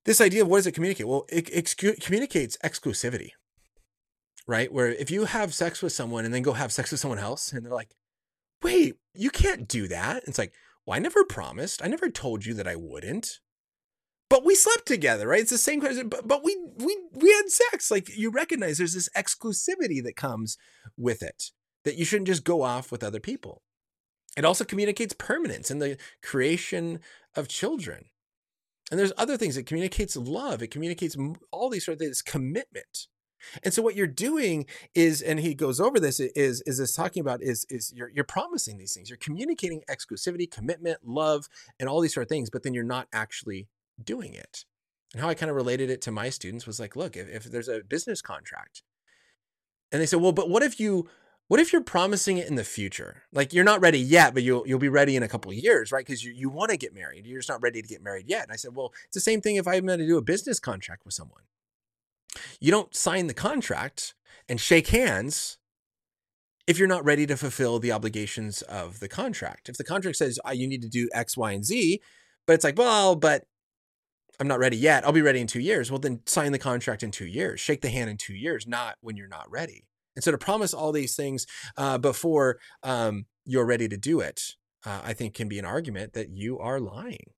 this 0.06 0.22
idea 0.22 0.44
of 0.44 0.50
what 0.50 0.58
does 0.58 0.68
it 0.68 0.74
communicate? 0.74 1.08
Well, 1.08 1.26
it, 1.30 1.50
it 1.52 1.76
communicates 2.00 2.58
exclusivity, 2.64 3.30
right? 4.48 4.72
Where 4.72 4.90
if 4.90 5.10
you 5.10 5.26
have 5.26 5.52
sex 5.52 5.82
with 5.82 5.94
someone 5.94 6.26
and 6.26 6.34
then 6.34 6.44
go 6.44 6.54
have 6.54 6.72
sex 6.72 6.92
with 6.92 7.00
someone 7.00 7.18
else, 7.18 7.52
and 7.52 7.66
they're 7.66 7.74
like, 7.74 7.96
"Wait, 8.62 8.98
you 9.16 9.32
can't 9.32 9.68
do 9.68 9.88
that," 9.88 10.24
it's 10.28 10.38
like, 10.38 10.54
well, 10.86 10.96
I 10.96 11.00
never 11.00 11.24
promised. 11.24 11.84
I 11.84 11.88
never 11.88 12.10
told 12.10 12.46
you 12.46 12.54
that 12.56 12.68
I 12.68 12.76
wouldn't. 12.76 13.40
But 14.30 14.44
we 14.44 14.56
slept 14.56 14.88
together, 14.88 15.28
right? 15.28 15.42
It's 15.42 15.52
the 15.52 15.58
same 15.58 15.80
question. 15.80 16.10
But, 16.10 16.28
but 16.28 16.44
we 16.44 16.58
we 16.78 16.98
we 17.14 17.32
had 17.32 17.50
sex. 17.50 17.92
Like 17.92 18.10
you 18.16 18.32
recognize 18.32 18.78
there's 18.78 18.94
this 18.94 19.10
exclusivity 19.16 20.04
that 20.04 20.16
comes 20.16 20.58
with 20.98 21.22
it. 21.22 21.52
That 21.84 21.98
you 21.98 22.06
shouldn't 22.06 22.28
just 22.28 22.44
go 22.44 22.64
off 22.64 22.92
with 22.92 23.04
other 23.04 23.20
people. 23.20 23.62
It 24.36 24.46
also 24.46 24.64
communicates 24.64 25.16
permanence 25.18 25.70
in 25.70 25.80
the 25.80 25.98
creation 26.24 27.00
of 27.36 27.48
children. 27.48 28.06
And 28.92 29.00
there's 29.00 29.14
other 29.18 29.38
things. 29.38 29.58
It 29.58 29.66
communicates 29.66 30.16
love. 30.16 30.62
It 30.62 30.72
communicates 30.72 31.16
all 31.52 31.70
these 31.70 31.86
sort 31.86 31.94
of 31.94 32.00
things, 32.00 32.22
commitment. 32.22 33.08
And 33.64 33.74
so 33.74 33.82
what 33.82 33.96
you're 33.96 34.08
doing 34.08 34.66
is, 34.94 35.22
and 35.22 35.40
he 35.40 35.54
goes 35.54 35.80
over 35.80 36.00
this, 36.00 36.20
is 36.20 36.62
is 36.62 36.78
this 36.78 36.96
talking 36.96 37.22
about 37.22 37.42
is 37.42 37.66
is 37.70 37.94
you're 37.96 38.10
you're 38.10 38.24
promising 38.24 38.78
these 38.78 38.94
things. 38.94 39.10
You're 39.10 39.18
communicating 39.18 39.82
exclusivity, 39.90 40.50
commitment, 40.50 41.00
love, 41.06 41.48
and 41.80 41.90
all 41.90 42.02
these 42.02 42.14
sort 42.14 42.24
of 42.24 42.30
things, 42.30 42.50
but 42.50 42.64
then 42.64 42.74
you're 42.74 42.84
not 42.84 43.08
actually 43.14 43.68
doing 44.04 44.34
it. 44.34 44.66
And 45.14 45.22
how 45.22 45.30
I 45.30 45.34
kind 45.34 45.50
of 45.50 45.56
related 45.56 45.90
it 45.90 46.02
to 46.02 46.12
my 46.12 46.30
students 46.30 46.68
was 46.68 46.80
like, 46.80 46.96
look, 46.96 47.16
if, 47.16 47.30
if 47.30 47.44
there's 47.46 47.70
a 47.70 47.82
business 47.88 48.22
contract, 48.22 48.84
and 49.92 50.02
they 50.02 50.06
said, 50.06 50.20
well, 50.20 50.34
but 50.34 50.50
what 50.50 50.64
if 50.64 50.80
you 50.80 51.08
what 51.48 51.60
if 51.60 51.72
you're 51.72 51.84
promising 51.84 52.38
it 52.38 52.48
in 52.48 52.56
the 52.56 52.64
future? 52.64 53.24
Like 53.32 53.54
you're 53.54 53.64
not 53.64 53.80
ready 53.80 54.00
yet, 54.00 54.34
but 54.34 54.44
you'll 54.44 54.68
you'll 54.68 54.80
be 54.80 54.90
ready 54.90 55.16
in 55.16 55.24
a 55.24 55.28
couple 55.28 55.54
years, 55.54 55.92
right? 55.92 56.06
Because 56.06 56.24
you, 56.24 56.34
you 56.34 56.50
want 56.50 56.72
to 56.72 56.78
get 56.78 56.94
married. 56.94 57.26
You're 57.26 57.40
just 57.40 57.50
not 57.50 57.62
ready 57.62 57.82
to 57.82 57.88
get 57.88 58.02
married 58.02 58.26
yet. 58.28 58.44
And 58.44 58.52
I 58.52 58.56
said, 58.56 58.76
well, 58.76 58.94
it's 59.06 59.14
the 59.14 59.22
same 59.22 59.42
thing 59.42 59.58
if 59.58 59.68
I'm 59.68 59.86
going 59.86 60.00
to 60.00 60.08
do 60.08 60.18
a 60.18 60.24
business 60.24 60.60
contract 60.60 61.06
with 61.06 61.14
someone. 61.14 61.44
You 62.60 62.72
don't 62.72 62.96
sign 62.96 63.28
the 63.28 63.34
contract 63.34 64.16
and 64.48 64.60
shake 64.60 64.88
hands 64.88 65.58
if 66.68 66.80
you're 66.80 66.88
not 66.88 67.06
ready 67.06 67.26
to 67.28 67.38
fulfill 67.38 67.80
the 67.80 67.92
obligations 67.92 68.62
of 68.64 69.00
the 69.00 69.08
contract. 69.08 69.70
If 69.70 69.78
the 69.78 69.84
contract 69.84 70.18
says 70.18 70.40
oh, 70.46 70.52
you 70.52 70.68
need 70.68 70.82
to 70.82 70.90
do 70.90 71.10
X, 71.14 71.38
Y, 71.38 71.52
and 71.52 71.64
Z, 71.64 72.02
but 72.48 72.54
it's 72.54 72.64
like, 72.64 72.78
well, 72.78 73.16
but 73.16 73.46
I'm 74.40 74.48
not 74.48 74.60
ready 74.60 74.78
yet. 74.78 75.06
I'll 75.06 75.12
be 75.12 75.22
ready 75.22 75.40
in 75.40 75.48
two 75.48 75.62
years. 75.62 75.90
Well, 75.90 76.00
then 76.00 76.22
sign 76.26 76.52
the 76.52 76.60
contract 76.60 77.04
in 77.04 77.12
two 77.12 77.28
years. 77.28 77.60
Shake 77.60 77.82
the 77.82 77.90
hand 77.90 78.10
in 78.10 78.18
two 78.18 78.34
years, 78.34 78.68
not 78.68 78.96
when 79.02 79.16
you're 79.16 79.28
not 79.28 79.50
ready. 79.50 79.88
And 80.16 80.24
so 80.24 80.32
to 80.32 80.38
promise 80.38 80.74
all 80.74 80.92
these 80.92 81.16
things 81.16 81.46
uh, 81.78 81.98
before 81.98 82.58
um, 82.84 83.26
you're 83.46 83.66
ready 83.66 83.88
to 83.88 83.98
do 83.98 84.20
it, 84.20 84.42
uh, 84.86 85.02
I 85.04 85.14
think 85.14 85.34
can 85.34 85.48
be 85.48 85.60
an 85.60 85.66
argument 85.66 86.14
that 86.14 86.30
you 86.30 86.60
are 86.60 86.80
lying. 86.80 87.32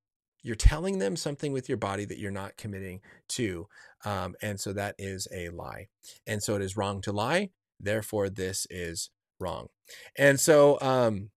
You're 0.44 0.56
telling 0.56 1.00
them 1.00 1.16
something 1.16 1.52
with 1.52 1.68
your 1.68 1.78
body 1.78 2.06
that 2.06 2.20
you're 2.20 2.32
not 2.32 2.58
committing 2.58 3.02
to. 3.30 3.68
Um, 4.06 4.36
and 4.42 4.60
so 4.60 4.74
that 4.74 4.96
is 4.98 5.28
a 5.34 5.50
lie. 5.50 5.88
And 6.26 6.42
so 6.42 6.56
it 6.56 6.62
is 6.62 6.78
wrong 6.78 7.02
to 7.02 7.12
lie. 7.12 7.50
Therefore, 7.80 8.30
this 8.30 8.68
is 8.70 9.10
wrong. 9.40 9.68
And 10.18 10.40
so, 10.40 10.80
um, 10.82 11.30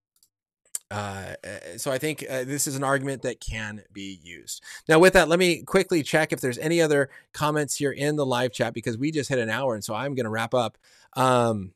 uh, 0.91 1.35
eh, 1.45 1.77
so 1.77 1.93
I 1.93 1.99
think 1.99 2.25
uh, 2.29 2.45
this 2.45 2.67
is 2.67 2.75
an 2.77 2.83
argument 2.83 3.23
that 3.23 3.41
can 3.41 3.83
be 3.93 4.19
used. 4.23 4.63
Now, 4.89 4.99
with 4.99 5.13
that, 5.13 5.29
let 5.29 5.39
me 5.39 5.63
quickly 5.63 6.03
check 6.03 6.33
if 6.33 6.41
there's 6.41 6.59
any 6.59 6.81
other 6.81 7.11
comments 7.33 7.77
here 7.77 7.93
in 7.93 8.17
the 8.17 8.27
live 8.27 8.53
chat 8.53 8.75
because 8.75 8.99
we 8.99 9.13
just 9.13 9.29
hit 9.29 9.39
an 9.39 9.51
hour, 9.51 9.75
and 9.75 9.85
so 9.85 9.95
I'm 9.95 10.15
going 10.15 10.25
to 10.25 10.31
wrap 10.31 10.53
up. 10.53 10.79
Um, 11.17 11.73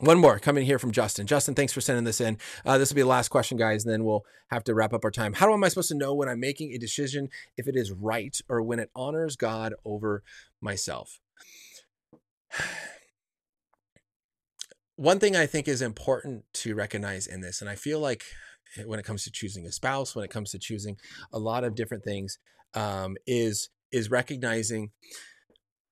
one 0.00 0.18
more 0.18 0.38
coming 0.38 0.66
here 0.66 0.78
from 0.78 0.90
Justin. 0.90 1.26
Justin, 1.26 1.54
thanks 1.54 1.72
for 1.72 1.80
sending 1.80 2.04
this 2.04 2.20
in. 2.20 2.36
Uh, 2.64 2.78
this 2.78 2.90
will 2.90 2.96
be 2.96 3.02
the 3.02 3.08
last 3.08 3.28
question, 3.28 3.56
guys, 3.56 3.84
and 3.84 3.92
then 3.92 4.04
we'll 4.04 4.24
have 4.50 4.64
to 4.64 4.74
wrap 4.74 4.92
up 4.92 5.04
our 5.04 5.10
time. 5.10 5.34
How 5.34 5.52
am 5.52 5.62
I 5.62 5.68
supposed 5.68 5.90
to 5.90 5.94
know 5.94 6.14
when 6.14 6.28
I'm 6.28 6.40
making 6.40 6.72
a 6.72 6.78
decision 6.78 7.28
if 7.56 7.68
it 7.68 7.76
is 7.76 7.92
right 7.92 8.36
or 8.48 8.60
when 8.62 8.80
it 8.80 8.90
honors 8.96 9.36
God 9.36 9.74
over 9.84 10.24
myself? 10.60 11.20
One 14.96 15.18
thing 15.18 15.34
I 15.34 15.46
think 15.46 15.66
is 15.66 15.82
important 15.82 16.44
to 16.54 16.76
recognize 16.76 17.26
in 17.26 17.40
this, 17.40 17.60
and 17.60 17.68
I 17.68 17.74
feel 17.74 17.98
like 17.98 18.22
when 18.86 19.00
it 19.00 19.04
comes 19.04 19.24
to 19.24 19.30
choosing 19.30 19.66
a 19.66 19.72
spouse, 19.72 20.14
when 20.14 20.24
it 20.24 20.30
comes 20.30 20.52
to 20.52 20.58
choosing 20.58 20.96
a 21.32 21.38
lot 21.38 21.64
of 21.64 21.74
different 21.74 22.04
things, 22.04 22.38
um, 22.74 23.16
is 23.26 23.70
is 23.90 24.10
recognizing 24.10 24.90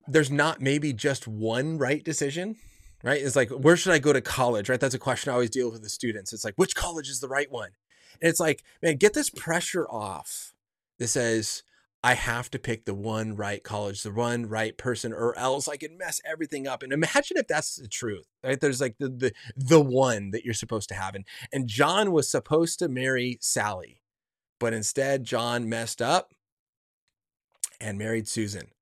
there's 0.07 0.31
not 0.31 0.61
maybe 0.61 0.93
just 0.93 1.27
one 1.29 1.79
right 1.79 2.05
decision 2.05 2.57
right? 3.03 3.21
It's 3.21 3.37
like, 3.37 3.51
where 3.51 3.77
should 3.77 3.93
I 3.93 3.99
go 3.99 4.13
to 4.13 4.21
college, 4.21 4.69
right? 4.69 4.81
That's 4.81 4.95
a 4.95 4.99
question 4.99 5.31
I 5.31 5.35
always 5.35 5.51
deal 5.51 5.71
with 5.71 5.83
the 5.83 5.89
students. 5.89 6.33
It's 6.33 6.45
like, 6.45 6.55
which 6.57 6.75
college 6.75 7.09
is 7.09 7.21
the 7.21 7.29
right 7.29 7.51
one? 7.51 7.71
And 8.21 8.29
it's 8.29 8.41
like, 8.41 8.63
man, 8.83 8.97
get 8.97 9.15
this 9.15 9.31
pressure 9.31 9.87
off 9.89 10.55
that 10.99 11.09
says, 11.09 11.63
I 12.05 12.15
have 12.15 12.51
to 12.51 12.59
pick 12.59 12.85
the 12.85 12.95
one 12.95 13.37
right 13.37 13.63
college, 13.63 14.03
the 14.03 14.11
one 14.11 14.49
right 14.49 14.77
person, 14.77 15.13
or 15.13 15.39
else 15.39 15.69
I 15.69 15.77
can 15.77 15.97
mess 15.97 16.21
everything 16.25 16.67
up. 16.67 16.83
And 16.83 16.93
imagine 16.93 17.37
if 17.37 17.47
that's 17.47 17.77
the 17.77 17.87
truth, 17.87 18.27
right? 18.43 18.61
There's 18.61 18.81
like 18.81 18.97
the 18.99 19.09
the 19.09 19.33
the 19.57 19.81
one 19.81 20.33
that 20.33 20.45
you're 20.45 20.53
supposed 20.53 20.89
to 20.89 20.97
have. 20.97 21.15
And 21.15 21.25
and 21.53 21.69
John 21.69 22.11
was 22.11 22.29
supposed 22.29 22.81
to 22.81 22.89
marry 22.89 23.39
Sally, 23.41 24.03
but 24.59 24.73
instead 24.73 25.23
John 25.23 25.69
messed 25.69 26.03
up 26.03 26.33
and 27.81 27.99
married 27.99 28.27
Susan. 28.27 28.73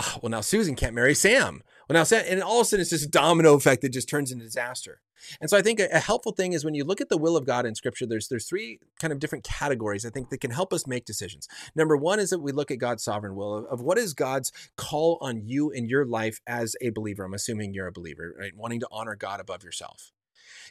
Oh, 0.00 0.18
well, 0.22 0.30
now 0.30 0.42
Susan 0.42 0.76
can't 0.76 0.94
marry 0.94 1.14
Sam. 1.14 1.62
And 1.88 1.96
all 2.42 2.60
of 2.60 2.62
a 2.62 2.64
sudden, 2.64 2.80
it's 2.80 2.90
this 2.90 3.06
domino 3.06 3.54
effect 3.54 3.82
that 3.82 3.92
just 3.92 4.08
turns 4.08 4.30
into 4.30 4.44
disaster. 4.44 5.00
And 5.40 5.50
so, 5.50 5.56
I 5.56 5.62
think 5.62 5.80
a, 5.80 5.88
a, 5.92 5.98
helpful 5.98 6.32
thing 6.32 6.52
is 6.52 6.64
when 6.64 6.74
you 6.74 6.84
look 6.84 7.00
at 7.00 7.08
the 7.08 7.18
will 7.18 7.36
of 7.36 7.44
God 7.44 7.66
in 7.66 7.74
Scripture, 7.74 8.06
there's 8.06 8.28
there's 8.28 8.46
three 8.46 8.78
kind 9.00 9.12
of 9.12 9.18
different 9.18 9.44
categories 9.44 10.06
I 10.06 10.10
think 10.10 10.30
that 10.30 10.40
can 10.40 10.50
help 10.50 10.72
us 10.72 10.86
make 10.86 11.04
decisions. 11.04 11.48
Number 11.74 11.96
one 11.96 12.20
is 12.20 12.30
that 12.30 12.40
we 12.40 12.52
look 12.52 12.70
at 12.70 12.78
God's 12.78 13.02
sovereign 13.02 13.34
will 13.34 13.58
of, 13.58 13.64
of 13.66 13.80
what 13.80 13.98
is 13.98 14.14
God's 14.14 14.52
call 14.76 15.18
on 15.20 15.42
you 15.44 15.70
in 15.70 15.88
your 15.88 16.04
life 16.04 16.40
as 16.46 16.76
a 16.80 16.90
believer. 16.90 17.24
I'm 17.24 17.34
assuming 17.34 17.74
you're 17.74 17.88
a 17.88 17.92
believer, 17.92 18.34
right? 18.38 18.54
Wanting 18.54 18.80
to 18.80 18.88
honor 18.92 19.16
God 19.16 19.40
above 19.40 19.64
yourself. 19.64 20.12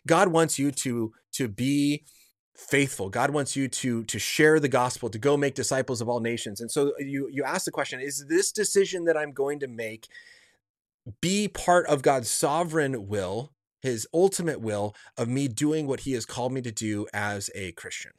God 0.06 0.30
wants 0.30 0.58
you 0.58 0.72
to 0.72 1.14
to 1.34 1.48
be 1.48 2.04
faithful. 2.56 3.10
God 3.10 3.32
wants 3.32 3.56
you 3.56 3.68
to 3.68 4.04
to 4.06 4.20
share 4.20 4.60
the 4.60 4.70
gospel, 4.70 5.10
to 5.10 5.20
go 5.20 5.38
make 5.38 5.56
disciples 5.56 6.02
of 6.02 6.10
all 6.10 6.20
nations. 6.20 6.62
And 6.62 6.72
so 6.72 6.94
you 7.00 7.30
you 7.32 7.44
ask 7.44 7.66
the 7.66 7.72
question, 7.72 8.00
is 8.00 8.26
this 8.30 8.52
decision 8.52 9.06
that 9.06 9.18
I'm 9.18 9.32
going 9.32 9.60
to 9.60 9.68
make 9.68 10.08
be 11.22 11.48
part 11.48 11.86
of 11.88 12.02
God's 12.02 12.30
sovereign 12.30 13.08
will, 13.08 13.54
his 13.82 14.08
ultimate 14.14 14.60
will 14.60 14.96
of 15.18 15.28
me 15.28 15.48
doing 15.48 15.88
what 15.88 16.02
he 16.02 16.14
has 16.14 16.26
called 16.26 16.52
me 16.52 16.62
to 16.62 16.72
do 16.72 17.08
as 17.14 17.50
a 17.56 17.72
Christian. 17.74 18.12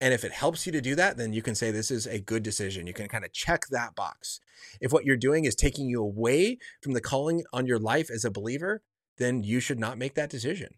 And 0.00 0.12
if 0.12 0.24
it 0.24 0.32
helps 0.32 0.66
you 0.66 0.72
to 0.72 0.80
do 0.80 0.94
that, 0.96 1.16
then 1.16 1.32
you 1.32 1.40
can 1.40 1.54
say 1.54 1.70
this 1.70 1.90
is 1.90 2.06
a 2.06 2.20
good 2.20 2.42
decision. 2.42 2.86
You 2.86 2.92
can 2.92 3.08
kind 3.08 3.24
of 3.24 3.32
check 3.32 3.66
that 3.70 3.94
box. 3.94 4.40
If 4.80 4.92
what 4.92 5.04
you're 5.04 5.16
doing 5.16 5.44
is 5.44 5.54
taking 5.54 5.88
you 5.88 6.02
away 6.02 6.58
from 6.82 6.92
the 6.92 7.00
calling 7.00 7.44
on 7.52 7.66
your 7.66 7.78
life 7.78 8.10
as 8.10 8.24
a 8.24 8.30
believer, 8.30 8.82
then 9.18 9.42
you 9.42 9.60
should 9.60 9.78
not 9.78 9.98
make 9.98 10.14
that 10.14 10.30
decision. 10.30 10.74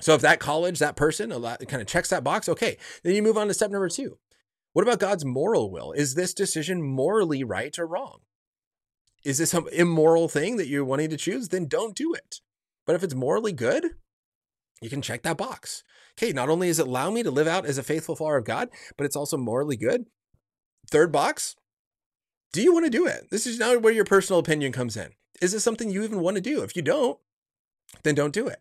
So 0.00 0.14
if 0.14 0.20
that 0.22 0.40
college, 0.40 0.78
that 0.78 0.96
person 0.96 1.30
kind 1.30 1.82
of 1.82 1.86
checks 1.86 2.10
that 2.10 2.24
box, 2.24 2.48
okay, 2.48 2.76
then 3.02 3.14
you 3.14 3.22
move 3.22 3.38
on 3.38 3.48
to 3.48 3.54
step 3.54 3.70
number 3.70 3.88
two. 3.88 4.18
What 4.72 4.82
about 4.82 4.98
God's 4.98 5.24
moral 5.24 5.70
will? 5.70 5.92
Is 5.92 6.14
this 6.14 6.34
decision 6.34 6.82
morally 6.82 7.44
right 7.44 7.78
or 7.78 7.86
wrong? 7.86 8.20
Is 9.24 9.38
this 9.38 9.50
some 9.50 9.68
immoral 9.68 10.28
thing 10.28 10.56
that 10.56 10.68
you're 10.68 10.84
wanting 10.84 11.10
to 11.10 11.16
choose? 11.16 11.48
Then 11.48 11.66
don't 11.66 11.96
do 11.96 12.12
it. 12.12 12.40
But 12.86 12.94
if 12.96 13.02
it's 13.02 13.14
morally 13.14 13.52
good, 13.52 13.94
you 14.82 14.90
can 14.90 15.02
check 15.02 15.22
that 15.22 15.38
box. 15.38 15.82
Okay, 16.18 16.32
not 16.32 16.48
only 16.48 16.68
does 16.68 16.78
it 16.78 16.86
allow 16.86 17.10
me 17.10 17.22
to 17.22 17.30
live 17.30 17.48
out 17.48 17.66
as 17.66 17.78
a 17.78 17.82
faithful 17.82 18.16
follower 18.16 18.36
of 18.36 18.44
God, 18.44 18.68
but 18.96 19.04
it's 19.04 19.16
also 19.16 19.36
morally 19.36 19.76
good. 19.76 20.04
Third 20.90 21.10
box, 21.10 21.56
do 22.52 22.62
you 22.62 22.72
want 22.72 22.84
to 22.84 22.90
do 22.90 23.06
it? 23.06 23.30
This 23.30 23.46
is 23.46 23.58
now 23.58 23.78
where 23.78 23.92
your 23.92 24.04
personal 24.04 24.38
opinion 24.38 24.72
comes 24.72 24.96
in. 24.96 25.12
Is 25.40 25.52
this 25.52 25.64
something 25.64 25.90
you 25.90 26.04
even 26.04 26.20
want 26.20 26.36
to 26.36 26.40
do? 26.40 26.62
If 26.62 26.76
you 26.76 26.82
don't, 26.82 27.18
then 28.02 28.14
don't 28.14 28.34
do 28.34 28.46
it. 28.46 28.60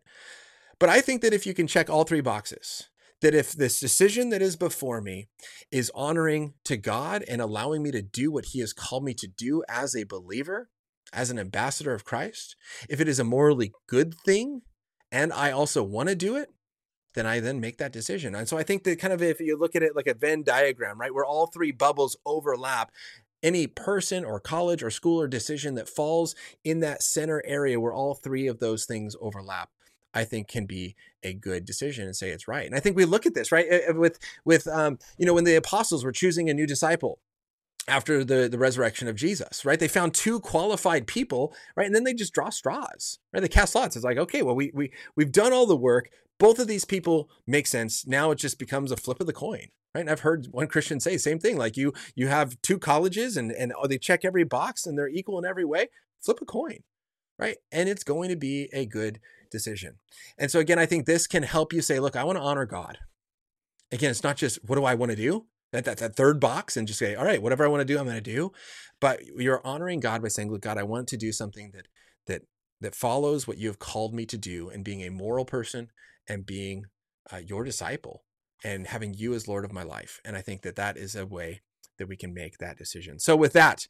But 0.79 0.89
I 0.89 1.01
think 1.01 1.21
that 1.21 1.33
if 1.33 1.45
you 1.45 1.53
can 1.53 1.67
check 1.67 1.89
all 1.89 2.03
three 2.03 2.21
boxes, 2.21 2.89
that 3.23 3.33
if 3.33 3.53
this 3.53 3.79
decision 3.79 4.29
that 4.29 4.41
is 4.41 4.57
before 4.57 4.99
me 4.99 5.27
is 5.71 5.89
honoring 5.95 6.53
to 6.65 6.75
God 6.75 7.23
and 7.27 7.41
allowing 7.41 7.81
me 7.81 7.89
to 7.91 8.01
do 8.01 8.29
what 8.29 8.47
He 8.47 8.59
has 8.59 8.73
called 8.73 9.05
me 9.05 9.13
to 9.13 9.27
do 9.27 9.63
as 9.69 9.95
a 9.95 10.03
believer, 10.03 10.69
as 11.13 11.31
an 11.31 11.39
ambassador 11.39 11.93
of 11.93 12.03
Christ, 12.03 12.57
if 12.89 12.99
it 12.99 13.07
is 13.07 13.19
a 13.19 13.23
morally 13.23 13.71
good 13.87 14.13
thing 14.25 14.61
and 15.09 15.31
I 15.31 15.51
also 15.51 15.83
want 15.83 16.09
to 16.09 16.15
do 16.15 16.35
it, 16.35 16.49
then 17.13 17.25
I 17.25 17.39
then 17.39 17.61
make 17.61 17.77
that 17.77 17.93
decision. 17.93 18.35
And 18.35 18.49
so 18.49 18.57
I 18.57 18.63
think 18.63 18.83
that 18.83 18.99
kind 18.99 19.13
of 19.13 19.21
if 19.21 19.39
you 19.39 19.57
look 19.57 19.75
at 19.75 19.83
it 19.83 19.95
like 19.95 20.07
a 20.07 20.15
Venn 20.15 20.43
diagram, 20.43 20.99
right, 20.99 21.13
where 21.13 21.25
all 21.25 21.47
three 21.47 21.71
bubbles 21.71 22.17
overlap, 22.25 22.91
any 23.41 23.67
person 23.67 24.25
or 24.25 24.39
college 24.39 24.83
or 24.83 24.89
school 24.89 25.21
or 25.21 25.29
decision 25.29 25.75
that 25.75 25.87
falls 25.87 26.35
in 26.65 26.81
that 26.81 27.03
center 27.03 27.41
area 27.45 27.79
where 27.79 27.93
all 27.93 28.15
three 28.15 28.47
of 28.47 28.59
those 28.59 28.85
things 28.85 29.15
overlap 29.21 29.69
I 30.13 30.23
think 30.23 30.47
can 30.47 30.65
be 30.65 30.95
a 31.23 31.33
good 31.33 31.65
decision 31.65 32.05
and 32.05 32.15
say 32.15 32.29
it's 32.29 32.47
right. 32.47 32.65
And 32.65 32.75
I 32.75 32.79
think 32.79 32.95
we 32.95 33.05
look 33.05 33.25
at 33.25 33.33
this 33.33 33.51
right 33.51 33.67
with 33.95 34.19
with 34.45 34.67
um, 34.67 34.99
you 35.17 35.25
know 35.25 35.33
when 35.33 35.43
the 35.43 35.55
apostles 35.55 36.03
were 36.03 36.11
choosing 36.11 36.49
a 36.49 36.53
new 36.53 36.67
disciple 36.67 37.19
after 37.87 38.23
the 38.23 38.47
the 38.47 38.57
resurrection 38.57 39.07
of 39.07 39.15
Jesus, 39.15 39.65
right? 39.65 39.79
They 39.79 39.87
found 39.87 40.13
two 40.13 40.39
qualified 40.39 41.07
people, 41.07 41.53
right? 41.75 41.85
And 41.85 41.95
then 41.95 42.03
they 42.03 42.13
just 42.13 42.33
draw 42.33 42.49
straws, 42.49 43.19
right? 43.33 43.41
They 43.41 43.47
cast 43.47 43.75
lots. 43.75 43.95
It's 43.95 44.05
like, 44.05 44.17
okay, 44.17 44.41
well, 44.41 44.55
we 44.55 44.71
we 44.73 44.91
we've 45.15 45.31
done 45.31 45.53
all 45.53 45.65
the 45.65 45.75
work. 45.75 46.09
Both 46.39 46.59
of 46.59 46.67
these 46.67 46.85
people 46.85 47.29
make 47.45 47.67
sense. 47.67 48.05
Now 48.07 48.31
it 48.31 48.37
just 48.37 48.59
becomes 48.59 48.91
a 48.91 48.97
flip 48.97 49.19
of 49.19 49.27
the 49.27 49.33
coin, 49.33 49.67
right? 49.93 50.01
And 50.01 50.09
I've 50.09 50.21
heard 50.21 50.47
one 50.51 50.67
Christian 50.67 50.99
say 50.99 51.17
same 51.17 51.39
thing. 51.39 51.57
Like 51.57 51.77
you 51.77 51.93
you 52.15 52.27
have 52.27 52.61
two 52.61 52.79
colleges 52.79 53.37
and 53.37 53.51
and 53.51 53.73
oh, 53.77 53.87
they 53.87 53.97
check 53.97 54.23
every 54.23 54.43
box 54.43 54.85
and 54.85 54.97
they're 54.97 55.09
equal 55.09 55.39
in 55.39 55.45
every 55.45 55.65
way. 55.65 55.87
Flip 56.21 56.39
a 56.41 56.45
coin, 56.45 56.83
right? 57.37 57.57
And 57.71 57.89
it's 57.89 58.03
going 58.03 58.29
to 58.29 58.37
be 58.37 58.69
a 58.71 58.85
good 58.85 59.19
decision. 59.53 59.95
And 60.37 60.51
so, 60.51 60.59
again, 60.59 60.77
I 60.77 60.85
think 60.85 61.05
this 61.05 61.27
can 61.27 61.43
help 61.43 61.71
you 61.71 61.81
say, 61.81 62.01
look, 62.01 62.17
I 62.17 62.25
want 62.25 62.37
to 62.37 62.43
honor 62.43 62.65
God. 62.65 62.97
Again, 63.91 64.11
it's 64.11 64.23
not 64.23 64.35
just 64.35 64.59
what 64.65 64.75
do 64.75 64.83
I 64.83 64.95
want 64.95 65.11
to 65.11 65.15
do? 65.15 65.45
That, 65.71 65.85
that, 65.85 65.97
that 65.99 66.15
third 66.15 66.39
box 66.39 66.75
and 66.75 66.85
just 66.87 66.99
say, 66.99 67.15
all 67.15 67.25
right, 67.25 67.41
whatever 67.41 67.63
I 67.63 67.67
want 67.67 67.81
to 67.81 67.85
do, 67.85 67.97
I'm 67.97 68.05
going 68.05 68.15
to 68.15 68.21
do. 68.21 68.51
But 68.99 69.25
you're 69.25 69.65
honoring 69.65 70.01
God 70.01 70.21
by 70.21 70.27
saying, 70.27 70.51
look, 70.51 70.61
God, 70.61 70.77
I 70.77 70.83
want 70.83 71.07
to 71.07 71.17
do 71.17 71.31
something 71.31 71.71
that 71.73 71.87
that 72.27 72.43
that 72.81 72.95
follows 72.95 73.47
what 73.47 73.57
you 73.57 73.67
have 73.69 73.79
called 73.79 74.13
me 74.13 74.25
to 74.25 74.37
do 74.37 74.69
and 74.69 74.83
being 74.83 75.01
a 75.01 75.09
moral 75.09 75.45
person 75.45 75.89
and 76.27 76.45
being 76.45 76.85
uh, 77.31 77.37
your 77.37 77.63
disciple 77.63 78.23
and 78.63 78.87
having 78.87 79.13
you 79.13 79.33
as 79.33 79.47
Lord 79.47 79.65
of 79.65 79.73
my 79.73 79.83
life. 79.83 80.19
And 80.25 80.35
I 80.35 80.41
think 80.41 80.61
that 80.61 80.75
that 80.75 80.97
is 80.97 81.15
a 81.15 81.25
way 81.25 81.61
that 81.97 82.07
we 82.07 82.17
can 82.17 82.33
make 82.33 82.57
that 82.57 82.77
decision. 82.77 83.19
So 83.19 83.35
with 83.35 83.53
that, 83.53 83.87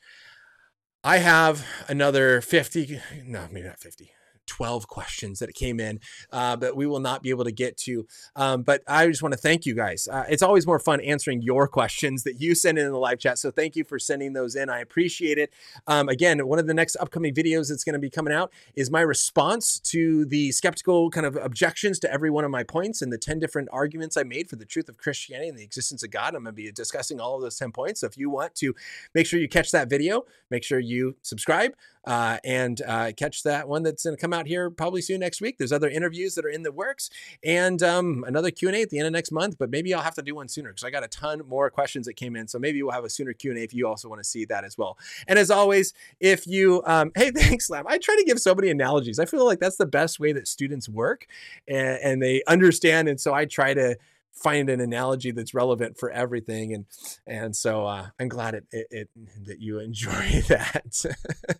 I 1.03 1.17
have 1.17 1.65
another 1.87 2.41
50, 2.41 2.99
no, 3.25 3.47
maybe 3.51 3.67
not 3.67 3.79
50. 3.79 4.11
12 4.47 4.87
questions 4.87 5.39
that 5.39 5.53
came 5.53 5.79
in, 5.79 5.99
uh, 6.31 6.55
but 6.55 6.75
we 6.75 6.85
will 6.85 6.99
not 6.99 7.23
be 7.23 7.29
able 7.29 7.43
to 7.43 7.51
get 7.51 7.77
to. 7.77 8.07
Um, 8.35 8.63
but 8.63 8.81
I 8.87 9.07
just 9.07 9.21
want 9.21 9.33
to 9.33 9.39
thank 9.39 9.65
you 9.65 9.75
guys. 9.75 10.07
Uh, 10.11 10.25
it's 10.29 10.43
always 10.43 10.65
more 10.65 10.79
fun 10.79 11.01
answering 11.01 11.41
your 11.41 11.67
questions 11.67 12.23
that 12.23 12.39
you 12.39 12.55
send 12.55 12.77
in, 12.77 12.85
in 12.85 12.91
the 12.91 12.97
live 12.97 13.19
chat. 13.19 13.37
So 13.37 13.51
thank 13.51 13.75
you 13.75 13.83
for 13.83 13.99
sending 13.99 14.33
those 14.33 14.55
in. 14.55 14.69
I 14.69 14.79
appreciate 14.79 15.37
it. 15.37 15.51
Um, 15.87 16.09
again, 16.09 16.45
one 16.47 16.59
of 16.59 16.67
the 16.67 16.73
next 16.73 16.95
upcoming 16.97 17.33
videos 17.33 17.69
that's 17.69 17.83
going 17.83 17.93
to 17.93 17.99
be 17.99 18.09
coming 18.09 18.33
out 18.33 18.51
is 18.75 18.91
my 18.91 19.01
response 19.01 19.79
to 19.79 20.25
the 20.25 20.51
skeptical 20.51 21.09
kind 21.09 21.25
of 21.25 21.35
objections 21.35 21.99
to 21.99 22.11
every 22.11 22.29
one 22.29 22.43
of 22.43 22.51
my 22.51 22.63
points 22.63 23.01
and 23.01 23.11
the 23.11 23.17
10 23.17 23.39
different 23.39 23.69
arguments 23.71 24.17
I 24.17 24.23
made 24.23 24.49
for 24.49 24.55
the 24.55 24.65
truth 24.65 24.89
of 24.89 24.97
Christianity 24.97 25.49
and 25.49 25.57
the 25.57 25.63
existence 25.63 26.03
of 26.03 26.11
God. 26.11 26.35
I'm 26.35 26.43
going 26.43 26.45
to 26.45 26.51
be 26.53 26.71
discussing 26.71 27.19
all 27.19 27.35
of 27.35 27.41
those 27.41 27.57
10 27.57 27.71
points. 27.71 28.01
So 28.01 28.07
if 28.07 28.17
you 28.17 28.29
want 28.29 28.55
to 28.55 28.75
make 29.13 29.25
sure 29.25 29.39
you 29.39 29.49
catch 29.49 29.71
that 29.71 29.89
video, 29.89 30.25
make 30.49 30.63
sure 30.63 30.79
you 30.79 31.15
subscribe 31.21 31.73
uh, 32.05 32.37
and 32.43 32.81
uh, 32.87 33.11
catch 33.15 33.43
that 33.43 33.67
one 33.67 33.83
that's 33.83 34.03
going 34.03 34.15
to 34.15 34.21
come 34.21 34.33
out 34.33 34.47
here 34.47 34.69
probably 34.69 35.01
soon 35.01 35.19
next 35.19 35.41
week. 35.41 35.57
There's 35.57 35.71
other 35.71 35.89
interviews 35.89 36.35
that 36.35 36.45
are 36.45 36.49
in 36.49 36.63
the 36.63 36.71
works 36.71 37.09
and 37.43 37.81
um, 37.81 38.23
another 38.27 38.51
Q&A 38.51 38.81
at 38.81 38.89
the 38.89 38.99
end 38.99 39.07
of 39.07 39.13
next 39.13 39.31
month, 39.31 39.57
but 39.57 39.69
maybe 39.69 39.93
I'll 39.93 40.01
have 40.01 40.15
to 40.15 40.21
do 40.21 40.35
one 40.35 40.47
sooner 40.47 40.69
because 40.69 40.83
I 40.83 40.89
got 40.89 41.03
a 41.03 41.07
ton 41.07 41.41
more 41.47 41.69
questions 41.69 42.05
that 42.07 42.15
came 42.15 42.35
in. 42.35 42.47
So 42.47 42.59
maybe 42.59 42.81
we'll 42.83 42.91
have 42.91 43.05
a 43.05 43.09
sooner 43.09 43.33
Q&A 43.33 43.55
if 43.55 43.73
you 43.73 43.87
also 43.87 44.09
want 44.09 44.21
to 44.21 44.27
see 44.27 44.45
that 44.45 44.63
as 44.63 44.77
well. 44.77 44.97
And 45.27 45.39
as 45.39 45.51
always, 45.51 45.93
if 46.19 46.45
you, 46.47 46.83
um, 46.85 47.11
hey, 47.15 47.31
thanks, 47.31 47.69
Lab. 47.69 47.85
I 47.87 47.97
try 47.97 48.15
to 48.15 48.23
give 48.23 48.39
so 48.39 48.53
many 48.55 48.69
analogies. 48.69 49.19
I 49.19 49.25
feel 49.25 49.45
like 49.45 49.59
that's 49.59 49.77
the 49.77 49.85
best 49.85 50.19
way 50.19 50.33
that 50.33 50.47
students 50.47 50.89
work 50.89 51.27
and, 51.67 51.99
and 52.03 52.21
they 52.21 52.43
understand. 52.47 53.07
And 53.07 53.19
so 53.19 53.33
I 53.33 53.45
try 53.45 53.73
to 53.73 53.97
find 54.33 54.69
an 54.69 54.81
analogy 54.81 55.31
that's 55.31 55.53
relevant 55.53 55.97
for 55.97 56.09
everything 56.09 56.73
and 56.73 56.85
and 57.27 57.55
so 57.55 57.85
uh, 57.85 58.07
i'm 58.19 58.27
glad 58.27 58.55
it, 58.55 58.65
it, 58.71 58.87
it, 58.89 59.09
that 59.45 59.59
you 59.59 59.79
enjoy 59.79 60.11
that. 60.47 61.05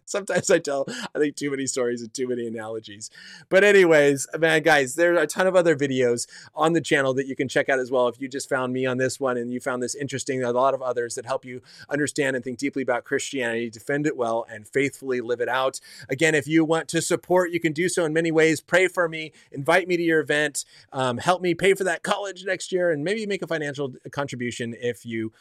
Sometimes 0.06 0.50
i 0.50 0.60
tell 0.60 0.86
i 1.16 1.20
think 1.20 1.36
too 1.36 1.52
many 1.52 1.68
stories 1.68 2.02
and 2.02 2.14
too 2.14 2.28
many 2.28 2.48
analogies. 2.48 3.10
But 3.50 3.64
anyways 3.64 4.28
man 4.38 4.64
guys 4.64 4.96
there 4.96 5.14
are 5.14 5.22
a 5.24 5.28
ton 5.28 5.48
of 5.48 5.56
other 5.56 5.76
videos 5.76 6.28
on 6.56 6.74
the 6.74 6.82
channel 6.82 7.14
that 7.14 7.28
you 7.28 7.36
can 7.36 7.48
check 7.48 7.70
out 7.70 7.80
as 7.80 7.92
well 7.92 8.08
if 8.08 8.20
you 8.20 8.28
just 8.28 8.50
found 8.50 8.74
me 8.74 8.86
on 8.86 8.98
this 8.98 9.20
one 9.20 9.38
and 9.38 9.52
you 9.52 9.60
found 9.60 9.84
this 9.84 9.96
interesting. 9.96 10.40
There 10.40 10.48
are 10.48 10.52
a 10.52 10.58
lot 10.58 10.74
of 10.74 10.82
others 10.82 11.16
that 11.16 11.26
help 11.26 11.46
you 11.46 11.62
understand 11.90 12.36
and 12.36 12.44
think 12.44 12.58
deeply 12.58 12.82
about 12.82 13.04
christianity 13.04 13.70
defend 13.70 14.08
it 14.08 14.18
well 14.18 14.46
and 14.50 14.68
faithfully 14.68 15.22
live 15.22 15.42
it 15.42 15.50
out. 15.50 15.80
Again 16.10 16.34
if 16.34 16.48
you 16.48 16.66
want 16.66 16.88
to 16.90 17.02
support 17.02 17.52
you 17.52 17.60
can 17.60 17.74
do 17.74 17.88
so 17.88 18.04
in 18.04 18.14
many 18.14 18.32
ways. 18.32 18.62
Pray 18.62 18.88
for 18.88 19.08
me. 19.08 19.32
Invite 19.52 19.88
me 19.88 19.96
to 19.98 20.04
your 20.04 20.20
event. 20.20 20.66
Um, 20.92 21.18
help 21.18 21.42
me 21.42 21.54
pay 21.54 21.74
for 21.76 21.84
that 21.84 22.04
college 22.04 22.44
next 22.46 22.63
next 22.64 22.72
year 22.72 22.92
and 22.92 23.04
maybe 23.04 23.26
make 23.26 23.42
a 23.42 23.48
financial 23.48 23.94
contribution 24.12 24.74
if 24.80 25.06
you 25.06 25.32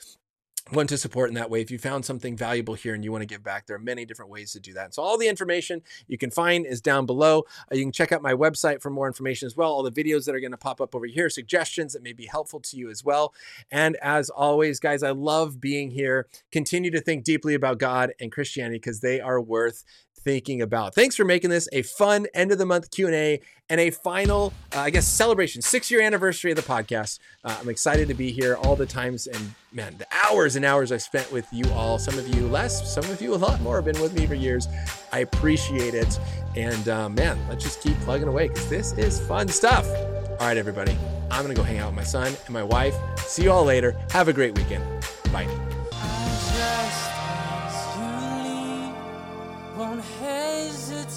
want 0.73 0.89
to 0.89 0.97
support 0.97 1.29
in 1.29 1.35
that 1.35 1.51
way. 1.51 1.61
If 1.61 1.71
you 1.71 1.79
found 1.79 2.05
something 2.05 2.37
valuable 2.37 2.75
here 2.75 2.95
and 2.95 3.03
you 3.05 3.11
want 3.11 3.23
to 3.23 3.27
give 3.27 3.43
back, 3.43 3.67
there 3.67 3.77
are 3.77 3.81
many 3.81 4.05
different 4.05 4.31
ways 4.31 4.53
to 4.53 4.61
do 4.61 4.73
that. 4.75 4.95
So 4.95 5.03
all 5.03 5.19
the 5.19 5.27
information 5.27 5.83
you 6.07 6.17
can 6.17 6.31
find 6.31 6.65
is 6.67 6.81
down 6.81 7.05
below. 7.05 7.43
Uh, 7.71 7.75
you 7.75 7.83
can 7.83 7.93
check 7.93 8.13
out 8.13 8.23
my 8.23 8.33
website 8.33 8.81
for 8.81 8.89
more 8.89 9.09
information 9.09 9.47
as 9.47 9.57
well. 9.57 9.73
All 9.73 9.83
the 9.83 9.91
videos 9.91 10.25
that 10.25 10.37
are 10.37 10.41
going 10.41 10.53
to 10.53 10.57
pop 10.57 10.81
up 10.81 10.95
over 10.95 11.07
here, 11.07 11.29
suggestions 11.29 11.93
that 11.93 12.03
may 12.03 12.13
be 12.13 12.27
helpful 12.27 12.61
to 12.61 12.77
you 12.77 12.91
as 12.91 13.05
well. 13.05 13.35
And 13.73 13.97
as 13.97 14.31
always, 14.31 14.79
guys, 14.79 15.03
I 15.03 15.11
love 15.11 15.61
being 15.61 15.91
here. 15.91 16.29
Continue 16.53 16.93
to 16.93 17.01
think 17.01 17.25
deeply 17.25 17.55
about 17.55 17.79
God 17.79 18.13
and 18.21 18.31
Christianity 18.31 18.77
because 18.77 19.01
they 19.01 19.21
are 19.21 19.41
worth 19.41 19.85
thinking 20.25 20.63
about. 20.63 20.95
Thanks 20.95 21.17
for 21.17 21.25
making 21.25 21.51
this 21.51 21.69
a 21.73 21.83
fun 21.83 22.27
end 22.35 22.53
of 22.53 22.59
the 22.59 22.67
month 22.67 22.91
Q&A 22.91 23.41
and 23.69 23.81
a 23.81 23.91
final, 23.91 24.53
uh, 24.75 24.81
I 24.81 24.91
guess, 24.91 25.07
celebration, 25.07 25.63
six 25.63 25.91
year 25.91 26.03
anniversary 26.03 26.51
of 26.51 26.57
the 26.57 26.63
podcast. 26.63 27.19
Uh, 27.45 27.57
I'm 27.61 27.69
excited 27.69 28.09
to 28.09 28.15
be 28.15 28.31
here 28.31 28.57
all 28.57 28.77
the 28.77 28.87
times 28.87 29.27
and 29.27 29.55
man, 29.73 29.97
the 29.99 30.07
hours 30.25 30.57
and 30.57 30.65
hours 30.65 30.93
I 30.93 30.99
spent 30.99 31.31
with 31.33 31.47
you 31.53 31.65
all. 31.73 31.99
Some 31.99 32.19
of 32.19 32.29
you 32.35 32.47
less, 32.47 32.93
some 32.93 33.05
of 33.05 33.23
you 33.23 33.35
a 33.35 33.37
lot 33.37 33.61
more 33.61 33.77
have 33.77 33.85
been 33.85 34.01
with 34.01 34.15
me 34.15 34.27
for 34.27 34.35
years. 34.35 34.69
I 35.13 35.21
appreciate 35.21 35.95
it. 35.95 36.19
And 36.57 36.89
uh, 36.89 37.09
man, 37.09 37.39
let's 37.49 37.65
just 37.65 37.81
keep 37.81 37.97
plugging 38.01 38.29
away 38.29 38.49
because 38.49 38.69
this 38.69 38.93
is 38.93 39.21
fun 39.21 39.49
stuff. 39.49 39.89
All 39.89 40.49
right, 40.49 40.57
everybody, 40.57 40.97
I'm 41.31 41.43
going 41.43 41.55
to 41.55 41.61
go 41.61 41.63
hang 41.63 41.79
out 41.79 41.89
with 41.89 41.97
my 41.97 42.05
son 42.05 42.33
and 42.47 42.51
my 42.51 42.63
wife. 42.63 42.95
See 43.19 43.45
you 43.45 43.53
all 43.53 43.65
later. 43.65 43.97
Have 44.11 44.29
a 44.29 44.33
great 44.33 44.57
weekend. 44.57 44.85
Bye 45.33 45.72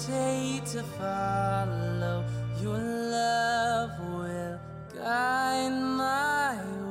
Say 0.06 0.62
to 0.66 0.84
follow. 0.84 2.24
Your 2.62 2.78
love 2.78 3.90
will 3.98 4.60
guide 4.94 5.70
my 5.72 6.54
way. 6.54 6.85